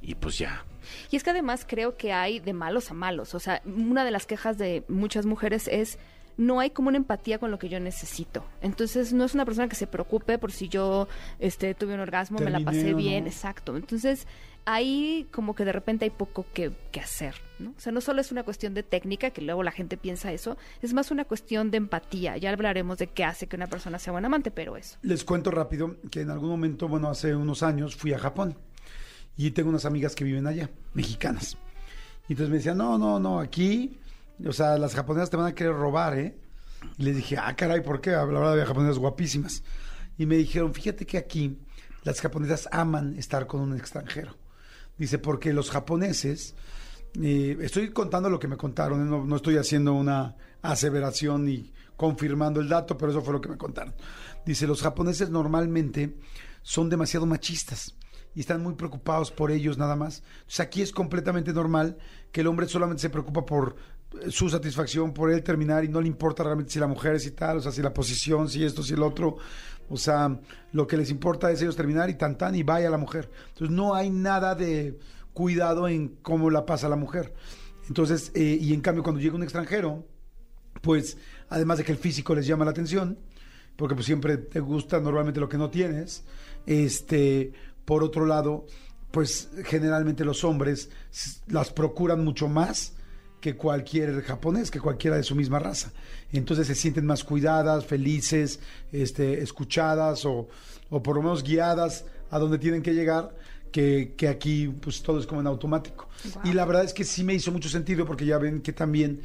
Y 0.01 0.15
pues 0.15 0.37
ya. 0.37 0.65
Y 1.11 1.15
es 1.15 1.23
que 1.23 1.31
además 1.31 1.65
creo 1.67 1.97
que 1.97 2.13
hay 2.13 2.39
de 2.39 2.53
malos 2.53 2.91
a 2.91 2.93
malos. 2.93 3.35
O 3.35 3.39
sea, 3.39 3.61
una 3.65 4.05
de 4.05 4.11
las 4.11 4.25
quejas 4.25 4.57
de 4.57 4.83
muchas 4.87 5.25
mujeres 5.25 5.67
es 5.67 5.97
no 6.37 6.59
hay 6.59 6.71
como 6.71 6.89
una 6.89 6.97
empatía 6.97 7.37
con 7.37 7.51
lo 7.51 7.59
que 7.59 7.69
yo 7.69 7.79
necesito. 7.79 8.43
Entonces, 8.61 9.13
no 9.13 9.23
es 9.23 9.33
una 9.33 9.45
persona 9.45 9.67
que 9.67 9.75
se 9.75 9.87
preocupe 9.87 10.37
por 10.37 10.51
si 10.51 10.67
yo 10.69 11.07
este, 11.39 11.75
tuve 11.75 11.93
un 11.93 11.99
orgasmo, 11.99 12.39
me 12.39 12.49
la 12.49 12.59
pasé 12.61 12.91
no. 12.91 12.97
bien, 12.97 13.27
exacto. 13.27 13.77
Entonces, 13.77 14.27
ahí 14.65 15.27
como 15.31 15.55
que 15.55 15.65
de 15.65 15.71
repente 15.71 16.05
hay 16.05 16.11
poco 16.11 16.45
que, 16.53 16.71
que 16.91 16.99
hacer, 16.99 17.35
¿no? 17.59 17.71
O 17.71 17.79
sea, 17.79 17.91
no 17.91 18.01
solo 18.01 18.21
es 18.21 18.31
una 18.31 18.43
cuestión 18.43 18.73
de 18.73 18.83
técnica, 18.83 19.31
que 19.31 19.41
luego 19.41 19.63
la 19.63 19.71
gente 19.71 19.97
piensa 19.97 20.31
eso, 20.31 20.57
es 20.81 20.93
más 20.93 21.11
una 21.11 21.25
cuestión 21.25 21.71
de 21.71 21.77
empatía. 21.77 22.37
Ya 22.37 22.51
hablaremos 22.51 22.97
de 22.97 23.07
qué 23.07 23.23
hace 23.23 23.47
que 23.47 23.55
una 23.55 23.67
persona 23.67 23.99
sea 23.99 24.11
buen 24.11 24.25
amante, 24.25 24.51
pero 24.51 24.77
eso. 24.77 24.97
Les 25.01 25.23
cuento 25.23 25.51
rápido 25.51 25.97
que 26.09 26.21
en 26.21 26.29
algún 26.29 26.49
momento, 26.49 26.87
bueno, 26.87 27.09
hace 27.09 27.35
unos 27.35 27.63
años 27.63 27.95
fui 27.95 28.13
a 28.13 28.19
Japón 28.19 28.55
y 29.35 29.51
tengo 29.51 29.69
unas 29.69 29.85
amigas 29.85 30.15
que 30.15 30.23
viven 30.23 30.47
allá, 30.47 30.69
mexicanas. 30.93 31.57
Y 32.27 32.33
entonces 32.33 32.49
me 32.49 32.57
decían, 32.57 32.77
no, 32.77 32.97
no, 32.97 33.19
no, 33.19 33.39
aquí, 33.39 33.97
o 34.45 34.53
sea, 34.53 34.77
las 34.77 34.95
japonesas 34.95 35.29
te 35.29 35.37
van 35.37 35.47
a 35.47 35.55
querer 35.55 35.73
robar, 35.73 36.17
¿eh? 36.17 36.37
Y 36.97 37.03
les 37.03 37.15
dije, 37.15 37.37
ah, 37.37 37.55
caray, 37.55 37.81
¿por 37.81 38.01
qué? 38.01 38.11
La 38.11 38.25
verdad 38.25 38.53
había 38.53 38.65
japonesas 38.65 38.99
guapísimas. 38.99 39.63
Y 40.17 40.25
me 40.25 40.35
dijeron, 40.37 40.73
fíjate 40.73 41.05
que 41.05 41.17
aquí 41.17 41.57
las 42.03 42.21
japonesas 42.21 42.67
aman 42.71 43.17
estar 43.17 43.47
con 43.47 43.61
un 43.61 43.75
extranjero. 43.75 44.35
Dice, 44.97 45.17
porque 45.17 45.53
los 45.53 45.71
japoneses, 45.71 46.55
eh, 47.21 47.57
estoy 47.61 47.89
contando 47.91 48.29
lo 48.29 48.39
que 48.39 48.47
me 48.47 48.57
contaron, 48.57 49.01
¿eh? 49.01 49.09
no, 49.09 49.25
no 49.25 49.35
estoy 49.35 49.57
haciendo 49.57 49.93
una 49.93 50.35
aseveración 50.61 51.45
ni 51.45 51.73
confirmando 51.95 52.59
el 52.59 52.69
dato, 52.69 52.97
pero 52.97 53.11
eso 53.11 53.21
fue 53.21 53.33
lo 53.33 53.41
que 53.41 53.49
me 53.49 53.57
contaron. 53.57 53.93
Dice, 54.45 54.67
los 54.67 54.81
japoneses 54.81 55.29
normalmente 55.29 56.17
son 56.61 56.89
demasiado 56.89 57.25
machistas 57.25 57.95
y 58.35 58.41
están 58.41 58.61
muy 58.61 58.73
preocupados 58.73 59.31
por 59.31 59.51
ellos 59.51 59.77
nada 59.77 59.95
más. 59.95 60.23
Entonces 60.39 60.59
aquí 60.59 60.81
es 60.81 60.91
completamente 60.91 61.53
normal 61.53 61.97
que 62.31 62.41
el 62.41 62.47
hombre 62.47 62.67
solamente 62.67 63.01
se 63.01 63.09
preocupa 63.09 63.45
por 63.45 63.75
eh, 64.21 64.31
su 64.31 64.49
satisfacción, 64.49 65.13
por 65.13 65.31
él 65.31 65.43
terminar 65.43 65.83
y 65.83 65.89
no 65.89 66.01
le 66.01 66.07
importa 66.07 66.43
realmente 66.43 66.71
si 66.71 66.79
la 66.79 66.87
mujer 66.87 67.15
es 67.15 67.25
y 67.25 67.31
tal, 67.31 67.57
o 67.57 67.61
sea, 67.61 67.71
si 67.71 67.81
la 67.81 67.93
posición, 67.93 68.49
si 68.49 68.63
esto, 68.63 68.83
si 68.83 68.93
el 68.93 69.03
otro. 69.03 69.37
O 69.89 69.97
sea, 69.97 70.39
lo 70.71 70.87
que 70.87 70.97
les 70.97 71.09
importa 71.09 71.51
es 71.51 71.61
ellos 71.61 71.75
terminar 71.75 72.09
y 72.09 72.15
tan 72.15 72.37
tan 72.37 72.55
y 72.55 72.63
vaya 72.63 72.89
la 72.89 72.97
mujer. 72.97 73.29
Entonces 73.49 73.75
no 73.75 73.93
hay 73.93 74.09
nada 74.09 74.55
de 74.55 74.97
cuidado 75.33 75.87
en 75.87 76.09
cómo 76.21 76.49
la 76.49 76.65
pasa 76.65 76.89
la 76.89 76.95
mujer. 76.95 77.33
Entonces, 77.87 78.31
eh, 78.33 78.57
y 78.59 78.73
en 78.73 78.81
cambio 78.81 79.03
cuando 79.03 79.19
llega 79.19 79.35
un 79.35 79.43
extranjero, 79.43 80.05
pues 80.81 81.17
además 81.49 81.77
de 81.77 81.83
que 81.83 81.91
el 81.91 81.97
físico 81.97 82.33
les 82.33 82.47
llama 82.47 82.65
la 82.65 82.71
atención, 82.71 83.19
porque 83.75 83.95
pues 83.95 84.05
siempre 84.05 84.37
te 84.37 84.59
gusta 84.59 84.99
normalmente 84.99 85.39
lo 85.39 85.49
que 85.49 85.57
no 85.57 85.69
tienes, 85.69 86.23
este, 86.65 87.51
por 87.85 88.03
otro 88.03 88.25
lado, 88.25 88.65
pues 89.11 89.49
generalmente 89.65 90.25
los 90.25 90.43
hombres 90.43 90.89
las 91.47 91.71
procuran 91.71 92.23
mucho 92.23 92.47
más 92.47 92.93
que 93.41 93.55
cualquier 93.55 94.21
japonés, 94.23 94.71
que 94.71 94.79
cualquiera 94.79 95.17
de 95.17 95.23
su 95.23 95.35
misma 95.35 95.59
raza. 95.59 95.91
Entonces 96.31 96.65
se 96.65 96.75
sienten 96.75 97.05
más 97.05 97.23
cuidadas, 97.23 97.85
felices, 97.85 98.59
este, 98.91 99.41
escuchadas 99.43 100.25
o, 100.25 100.47
o 100.89 101.03
por 101.03 101.17
lo 101.17 101.21
menos 101.23 101.43
guiadas 101.43 102.05
a 102.31 102.39
donde 102.39 102.57
tienen 102.57 102.81
que 102.81 102.93
llegar, 102.93 103.35
que, 103.71 104.13
que 104.15 104.27
aquí 104.29 104.67
pues 104.67 105.01
todo 105.03 105.19
es 105.19 105.27
como 105.27 105.41
en 105.41 105.47
automático. 105.47 106.07
Y 106.45 106.53
la 106.53 106.63
verdad 106.65 106.85
es 106.85 106.93
que 106.93 107.03
sí 107.03 107.23
me 107.23 107.33
hizo 107.33 107.51
mucho 107.51 107.67
sentido 107.69 108.05
porque 108.05 108.25
ya 108.25 108.37
ven 108.37 108.61
que 108.61 108.71
también 108.71 109.21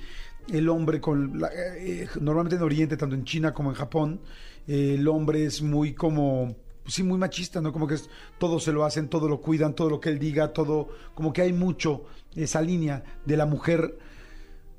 el 0.53 0.69
hombre 0.69 1.01
con 1.01 1.39
la- 1.41 1.51
eh, 1.55 2.09
normalmente 2.21 2.57
en 2.57 2.63
Oriente, 2.63 2.97
tanto 2.97 3.15
en 3.15 3.25
China 3.25 3.55
como 3.55 3.71
en 3.71 3.77
Japón, 3.77 4.21
eh, 4.67 4.97
el 4.99 5.07
hombre 5.07 5.45
es 5.45 5.63
muy 5.63 5.95
como 5.95 6.57
pues 6.89 6.95
sí 6.95 7.03
muy 7.03 7.19
machista, 7.19 7.61
¿no? 7.61 7.71
Como 7.71 7.87
que 7.87 7.97
es- 7.97 8.09
todo 8.39 8.59
se 8.59 8.73
lo 8.73 8.83
hacen, 8.83 9.11
todo 9.11 9.29
lo 9.29 9.43
cuidan, 9.43 9.75
todo 9.75 9.91
lo 9.91 10.01
que 10.01 10.09
él 10.09 10.19
diga, 10.19 10.55
todo 10.55 10.89
como 11.15 11.35
que 11.35 11.43
hay 11.43 11.53
mucho 11.53 12.07
esa 12.35 12.63
línea 12.63 13.05
de 13.27 13.37
la 13.37 13.45
mujer 13.45 13.99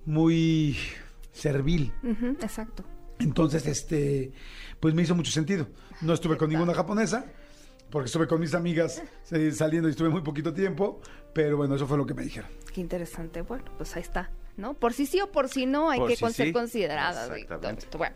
muy 0.05 0.75
servil. 1.31 1.93
Exacto. 2.41 2.83
Entonces, 3.19 3.67
este, 3.67 4.31
pues 4.79 4.95
me 4.95 5.03
hizo 5.03 5.13
mucho 5.13 5.29
sentido. 5.31 5.67
No 6.01 6.13
estuve 6.13 6.35
con 6.35 6.49
ninguna 6.49 6.73
japonesa, 6.73 7.25
porque 7.91 8.07
estuve 8.07 8.27
con 8.27 8.39
mis 8.39 8.55
amigas 8.55 9.03
eh, 9.29 9.51
saliendo 9.51 9.87
y 9.87 9.91
estuve 9.91 10.09
muy 10.09 10.21
poquito 10.21 10.51
tiempo, 10.51 11.01
pero 11.31 11.57
bueno, 11.57 11.75
eso 11.75 11.85
fue 11.85 11.95
lo 11.97 12.07
que 12.07 12.15
me 12.15 12.23
dijeron. 12.23 12.49
Qué 12.73 12.81
interesante. 12.81 13.43
Bueno, 13.43 13.65
pues 13.77 13.95
ahí 13.95 14.01
está, 14.01 14.31
¿no? 14.57 14.73
Por 14.73 14.93
si 14.93 15.05
sí 15.05 15.21
o 15.21 15.31
por 15.31 15.47
si 15.47 15.67
no, 15.67 15.91
hay 15.91 15.99
Por 15.99 16.09
que 16.09 16.15
si 16.15 16.25
ser 16.33 16.47
sí. 16.47 16.53
consideradas. 16.53 17.29
Exactamente. 17.29 17.85
Bueno, 17.97 18.15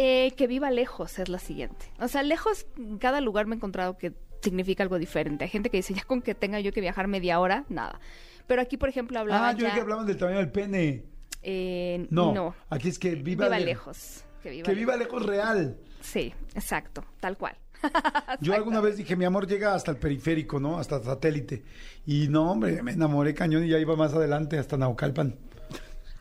eh, 0.00 0.32
que 0.36 0.46
viva 0.46 0.70
lejos 0.70 1.18
es 1.18 1.28
la 1.28 1.38
siguiente. 1.40 1.86
O 2.00 2.06
sea, 2.08 2.22
lejos, 2.22 2.66
en 2.78 2.98
cada 2.98 3.20
lugar 3.20 3.46
me 3.46 3.54
he 3.54 3.58
encontrado 3.58 3.98
que 3.98 4.12
significa 4.42 4.84
algo 4.84 4.96
diferente. 4.98 5.42
Hay 5.44 5.50
gente 5.50 5.68
que 5.70 5.78
dice, 5.78 5.92
ya 5.92 6.04
con 6.04 6.22
que 6.22 6.34
tenga 6.34 6.60
yo 6.60 6.72
que 6.72 6.80
viajar 6.80 7.08
media 7.08 7.40
hora, 7.40 7.64
nada. 7.68 7.98
Pero 8.46 8.62
aquí, 8.62 8.76
por 8.76 8.88
ejemplo, 8.88 9.18
hablaba 9.18 9.48
Ah, 9.48 9.52
yo 9.52 9.66
ya... 9.66 9.74
que 9.74 9.80
hablaban 9.80 10.06
del 10.06 10.16
tamaño 10.16 10.38
del 10.38 10.50
pene. 10.52 11.04
eh, 11.42 12.06
No, 12.10 12.32
no. 12.32 12.54
aquí 12.70 12.88
es 12.88 12.98
que 12.98 13.14
viva, 13.16 13.46
Viva 13.46 13.58
le- 13.58 13.66
lejos. 13.66 14.24
Que 14.42 14.50
viva, 14.50 14.62
Que 14.64 14.74
viva 14.74 14.96
lejos. 14.96 15.20
lejos 15.22 15.26
real. 15.26 15.76
Sí, 16.00 16.32
exacto, 16.54 17.04
tal 17.20 17.36
cual. 17.36 17.56
Yo 18.40 18.54
alguna 18.54 18.80
vez 18.80 18.96
dije, 18.96 19.16
mi 19.16 19.24
amor 19.24 19.46
llega 19.48 19.74
hasta 19.74 19.90
el 19.90 19.96
periférico, 19.98 20.58
¿no? 20.60 20.78
Hasta 20.78 21.02
satélite. 21.02 21.64
Y 22.06 22.28
no, 22.28 22.52
hombre, 22.52 22.82
me 22.82 22.92
enamoré 22.92 23.34
cañón 23.34 23.64
y 23.64 23.68
ya 23.68 23.78
iba 23.78 23.96
más 23.96 24.14
adelante 24.14 24.58
hasta 24.58 24.76
Naucalpan. 24.76 25.36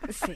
Sí. 0.10 0.34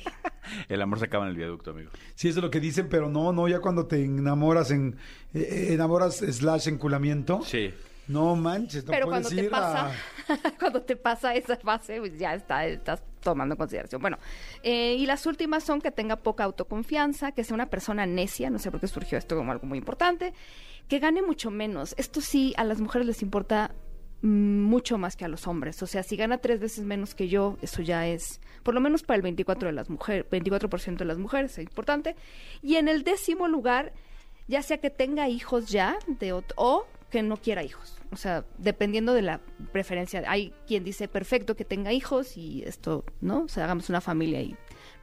El 0.68 0.81
amor 0.81 0.99
se 0.99 1.06
acaba 1.06 1.26
en 1.26 1.31
el 1.31 1.38
viaducto, 1.38 1.72
amigo. 1.72 1.91
Sí, 2.15 2.30
eso 2.30 2.39
es 2.39 2.43
lo 2.43 2.52
que 2.52 2.60
dicen, 2.60 2.89
pero 2.89 3.10
no, 3.10 3.31
no, 3.31 3.48
ya 3.48 3.60
cuando 3.60 3.85
te 3.85 4.03
enamoras 4.03 4.72
en... 4.72 4.98
eh, 5.34 5.39
eh, 5.39 5.73
enamoras 5.73 6.18
slash 6.18 6.68
enculamiento. 6.68 7.41
Sí. 7.43 7.73
No 8.07 8.35
manches, 8.35 8.84
no 8.85 8.91
Pero 8.91 9.07
puedes 9.07 9.27
cuando 9.27 9.41
te 9.43 9.49
pasa, 9.49 9.91
a... 10.27 10.52
cuando 10.60 10.81
te 10.81 10.95
pasa 10.98 11.35
esa 11.35 11.56
fase, 11.56 11.99
pues 11.99 12.18
ya 12.18 12.34
está, 12.34 12.65
estás 12.65 13.02
tomando 13.22 13.53
en 13.53 13.57
consideración. 13.57 14.02
Bueno, 14.02 14.18
eh, 14.64 14.95
y 14.98 15.06
las 15.06 15.26
últimas 15.26 15.64
son 15.64 15.80
que 15.80 15.91
tenga 15.91 16.18
poca 16.18 16.43
autoconfianza, 16.43 17.31
que 17.31 17.43
sea 17.43 17.53
una 17.53 17.69
persona 17.69 18.06
necia, 18.06 18.49
no 18.49 18.60
sé 18.60 18.72
por 18.72 18.81
qué 18.81 18.88
surgió 18.88 19.18
esto 19.18 19.38
como 19.38 19.52
algo 19.52 19.65
muy 19.65 19.77
importante, 19.77 20.34
que 20.89 20.99
gane 20.99 21.22
mucho 21.22 21.52
menos. 21.52 21.95
Esto 21.98 22.19
sí, 22.19 22.53
a 22.57 22.64
las 22.65 22.81
mujeres 22.81 23.07
les 23.07 23.22
importa 23.22 23.72
mucho 24.22 24.98
más 24.98 25.15
que 25.15 25.26
a 25.26 25.27
los 25.27 25.48
hombres. 25.48 25.81
O 25.81 25.88
sea, 25.88 26.03
si 26.03 26.15
gana 26.15 26.38
tres 26.38 26.60
veces 26.60 26.85
menos 26.85 27.15
que 27.15 27.27
yo, 27.27 27.57
eso 27.61 27.81
ya 27.81 28.07
es, 28.07 28.39
por 28.64 28.73
lo 28.73 28.81
menos 28.81 29.03
para 29.03 29.15
el 29.15 29.22
24 29.22 29.69
de 29.69 29.73
las 29.73 29.89
mujeres, 29.89 30.26
24% 30.30 30.98
de 30.98 31.06
las 31.06 31.18
mujeres, 31.18 31.57
es 31.57 31.64
importante. 31.64 32.15
Y 32.61 32.76
en 32.76 32.88
el 32.88 33.03
décimo 33.03 33.48
lugar, 33.48 33.93
ya 34.48 34.61
sea 34.61 34.80
que 34.80 34.89
tenga 34.89 35.27
hijos 35.30 35.68
ya 35.69 35.98
de 36.07 36.34
o 36.34 36.85
que 37.10 37.22
no 37.23 37.38
quiera 37.38 37.64
hijos. 37.64 37.99
O 38.11 38.15
sea, 38.15 38.45
dependiendo 38.57 39.14
de 39.14 39.22
la 39.22 39.41
preferencia. 39.72 40.23
Hay 40.27 40.53
quien 40.65 40.84
dice 40.84 41.07
perfecto 41.07 41.56
que 41.56 41.65
tenga 41.65 41.91
hijos 41.91 42.38
y 42.38 42.64
esto, 42.64 43.03
¿no? 43.19 43.43
O 43.43 43.48
sea, 43.49 43.65
hagamos 43.65 43.89
una 43.89 44.02
familia 44.02 44.41
y 44.41 44.56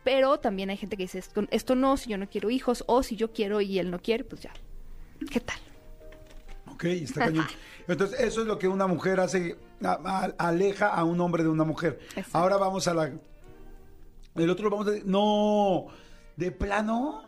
pero 0.05 0.39
también 0.39 0.71
hay 0.71 0.79
gente 0.79 0.97
que 0.97 1.03
dice 1.03 1.19
esto, 1.19 1.47
esto 1.51 1.75
no, 1.75 1.99
si 1.99 2.09
yo 2.09 2.17
no 2.17 2.31
quiero 2.31 2.49
hijos 2.49 2.83
o 2.87 3.03
si 3.03 3.15
yo 3.15 3.33
quiero 3.33 3.61
y 3.61 3.79
él 3.79 3.91
no 3.91 3.99
quiere, 3.99 4.25
pues 4.25 4.41
ya. 4.41 4.53
¿Qué 5.31 5.41
tal? 5.41 5.59
Ok, 6.67 6.85
está 6.85 7.27
cañón. 7.27 7.47
Entonces, 7.89 8.21
eso 8.21 8.43
es 8.43 8.47
lo 8.47 8.59
que 8.59 8.69
una 8.69 8.87
mujer 8.87 9.19
hace, 9.21 9.57
a- 9.83 9.99
a- 10.39 10.49
aleja 10.49 10.89
a 10.89 11.05
un 11.05 11.21
hombre 11.21 11.43
de 11.43 11.49
una 11.49 11.65
mujer. 11.65 11.99
Exacto. 12.11 12.31
Ahora 12.39 12.57
vamos 12.59 12.87
a 12.87 12.95
la... 12.95 13.11
El 14.35 14.51
otro 14.51 14.69
lo 14.69 14.77
vamos 14.77 14.89
a... 14.95 14.99
No, 15.05 15.87
de 16.37 16.53
plano, 16.53 17.25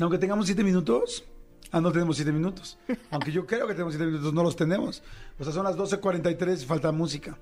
aunque 0.00 0.18
tengamos 0.18 0.46
siete 0.46 0.62
minutos... 0.64 1.24
Ah, 1.72 1.80
no 1.80 1.90
tenemos 1.90 2.14
siete 2.16 2.30
minutos. 2.30 2.78
Aunque 3.10 3.32
yo 3.32 3.44
creo 3.44 3.66
que 3.66 3.72
tenemos 3.74 3.92
siete 3.92 4.06
minutos, 4.06 4.32
no 4.32 4.44
los 4.44 4.54
tenemos. 4.54 5.02
O 5.38 5.42
sea, 5.42 5.52
son 5.52 5.64
las 5.64 5.76
12.43 5.76 6.62
y 6.62 6.64
falta 6.64 6.92
música. 6.92 7.36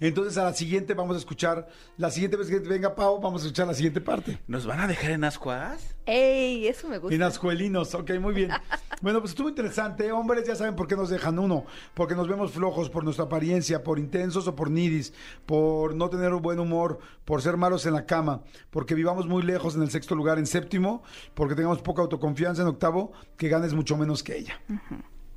Entonces, 0.00 0.38
a 0.38 0.44
la 0.44 0.54
siguiente 0.54 0.94
vamos 0.94 1.14
a 1.16 1.18
escuchar... 1.18 1.68
La 1.96 2.10
siguiente 2.10 2.36
vez 2.36 2.48
que 2.48 2.58
venga 2.58 2.94
Pau, 2.94 3.20
vamos 3.20 3.42
a 3.42 3.46
escuchar 3.46 3.66
la 3.66 3.74
siguiente 3.74 4.00
parte. 4.00 4.40
¿Nos 4.46 4.66
van 4.66 4.80
a 4.80 4.86
dejar 4.86 5.10
en 5.12 5.24
ascuas? 5.24 5.94
¡Ey! 6.06 6.66
Eso 6.66 6.88
me 6.88 6.98
gusta. 6.98 7.14
En 7.14 7.22
ascuelinos, 7.22 7.94
ok, 7.94 8.12
muy 8.20 8.34
bien. 8.34 8.50
Bueno, 9.02 9.20
pues 9.20 9.30
estuvo 9.30 9.48
interesante. 9.48 10.12
Hombres 10.12 10.46
ya 10.46 10.54
saben 10.54 10.76
por 10.76 10.86
qué 10.86 10.94
nos 10.94 11.08
dejan 11.08 11.38
uno. 11.38 11.64
Porque 11.94 12.14
nos 12.14 12.28
vemos 12.28 12.52
flojos 12.52 12.90
por 12.90 13.02
nuestra 13.02 13.24
apariencia, 13.24 13.82
por 13.82 13.98
intensos 13.98 14.46
o 14.46 14.54
por 14.54 14.70
nidis, 14.70 15.14
por 15.46 15.94
no 15.94 16.10
tener 16.10 16.34
un 16.34 16.42
buen 16.42 16.60
humor, 16.60 16.98
por 17.24 17.40
ser 17.40 17.56
malos 17.56 17.86
en 17.86 17.94
la 17.94 18.04
cama, 18.04 18.42
porque 18.68 18.94
vivamos 18.94 19.26
muy 19.26 19.42
lejos 19.42 19.74
en 19.74 19.82
el 19.82 19.90
sexto 19.90 20.14
lugar, 20.14 20.38
en 20.38 20.46
séptimo, 20.46 21.02
porque 21.32 21.54
tengamos 21.54 21.80
poca 21.80 22.02
autoconfianza 22.02 22.60
en 22.60 22.68
octavo, 22.68 23.12
que 23.38 23.48
ganes 23.48 23.72
mucho 23.72 23.96
menos 23.96 24.22
que 24.22 24.36
ella. 24.36 24.60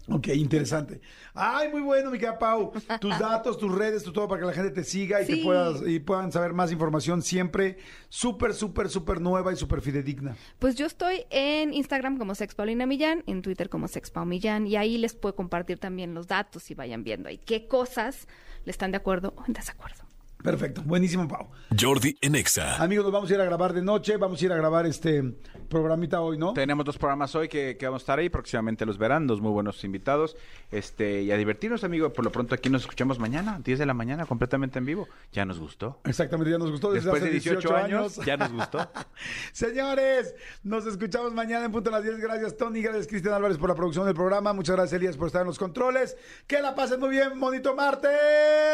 Ok, 0.09 0.27
interesante. 0.29 0.99
Ay, 1.33 1.69
muy 1.71 1.81
bueno, 1.81 2.11
mi 2.11 2.19
querida 2.19 2.37
Pau. 2.37 2.73
Tus 2.99 3.17
datos, 3.19 3.57
tus 3.57 3.73
redes, 3.73 4.03
tu 4.03 4.11
todo 4.11 4.27
para 4.27 4.41
que 4.41 4.47
la 4.47 4.53
gente 4.53 4.71
te 4.71 4.83
siga 4.83 5.21
y, 5.21 5.25
te 5.25 5.37
puedas, 5.37 5.81
y 5.87 5.99
puedan 5.99 6.31
saber 6.31 6.53
más 6.53 6.71
información 6.71 7.21
siempre 7.21 7.77
súper, 8.09 8.53
súper, 8.53 8.89
súper 8.89 9.21
nueva 9.21 9.53
y 9.53 9.55
súper 9.55 9.81
fidedigna. 9.81 10.35
Pues 10.59 10.75
yo 10.75 10.85
estoy 10.85 11.25
en 11.29 11.73
Instagram 11.73 12.17
como 12.17 12.35
Sex 12.35 12.53
Paulina 12.53 12.85
Millán, 12.85 13.23
en 13.27 13.41
Twitter 13.41 13.69
como 13.69 13.87
Sex 13.87 14.11
Pau 14.11 14.25
Millán, 14.25 14.67
y 14.67 14.75
ahí 14.75 14.97
les 14.97 15.15
puedo 15.15 15.35
compartir 15.35 15.79
también 15.79 16.13
los 16.13 16.27
datos 16.27 16.69
y 16.69 16.75
vayan 16.75 17.03
viendo 17.03 17.29
ahí 17.29 17.37
qué 17.37 17.67
cosas 17.67 18.27
le 18.65 18.71
están 18.71 18.91
de 18.91 18.97
acuerdo 18.97 19.33
o 19.37 19.43
en 19.47 19.53
desacuerdo. 19.53 20.02
Perfecto, 20.43 20.81
buenísimo, 20.83 21.27
Pau. 21.27 21.49
Jordi 21.79 22.17
en 22.21 22.35
Exa. 22.35 22.83
Amigos, 22.83 23.05
nos 23.05 23.13
vamos 23.13 23.31
a 23.31 23.33
ir 23.33 23.39
a 23.39 23.45
grabar 23.45 23.71
de 23.71 23.81
noche, 23.81 24.17
vamos 24.17 24.41
a 24.41 24.45
ir 24.45 24.51
a 24.51 24.57
grabar 24.57 24.85
este 24.85 25.23
programita 25.69 26.21
hoy, 26.21 26.37
¿no? 26.37 26.53
Tenemos 26.53 26.85
dos 26.85 26.97
programas 26.97 27.33
hoy 27.33 27.47
que, 27.47 27.77
que 27.77 27.85
vamos 27.85 28.01
a 28.01 28.03
estar 28.03 28.19
ahí, 28.19 28.29
próximamente 28.29 28.85
los 28.85 28.97
verán, 28.97 29.25
dos 29.25 29.41
muy 29.41 29.51
buenos 29.51 29.83
invitados. 29.83 30.35
Este, 30.69 31.21
y 31.21 31.31
a 31.31 31.37
divertirnos, 31.37 31.83
amigo. 31.83 32.11
Por 32.11 32.25
lo 32.25 32.31
pronto 32.31 32.55
aquí 32.55 32.69
nos 32.69 32.81
escuchamos 32.81 33.19
mañana, 33.19 33.59
10 33.63 33.79
de 33.79 33.85
la 33.85 33.93
mañana, 33.93 34.25
completamente 34.25 34.79
en 34.79 34.85
vivo. 34.85 35.07
Ya 35.31 35.45
nos 35.45 35.59
gustó. 35.59 35.99
Exactamente, 36.03 36.51
ya 36.51 36.57
nos 36.57 36.71
gustó 36.71 36.91
desde 36.91 37.05
Después 37.05 37.23
hace 37.23 37.31
de 37.31 37.39
18, 37.39 37.75
años, 37.75 38.19
ya 38.25 38.35
nos 38.35 38.51
gustó. 38.51 38.91
Señores, 39.53 40.35
nos 40.63 40.85
escuchamos 40.85 41.33
mañana 41.33 41.65
en 41.65 41.71
punto 41.71 41.89
a 41.89 41.93
las 41.93 42.03
10. 42.03 42.17
Gracias, 42.17 42.57
Tony. 42.57 42.81
Gracias, 42.81 43.07
Cristian 43.07 43.33
Álvarez, 43.33 43.57
por 43.57 43.69
la 43.69 43.75
producción 43.75 44.05
del 44.05 44.15
programa. 44.15 44.51
Muchas 44.51 44.75
gracias, 44.75 44.99
Elías, 44.99 45.15
por 45.15 45.27
estar 45.27 45.41
en 45.41 45.47
los 45.47 45.57
controles. 45.57 46.17
Que 46.47 46.61
la 46.61 46.75
pasen 46.75 46.99
muy 46.99 47.11
bien, 47.11 47.39
bonito 47.39 47.73
martes. 47.75 48.11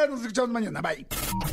Nos 0.10 0.22
escuchamos 0.22 0.50
mañana. 0.50 0.82
Bye. 0.82 1.06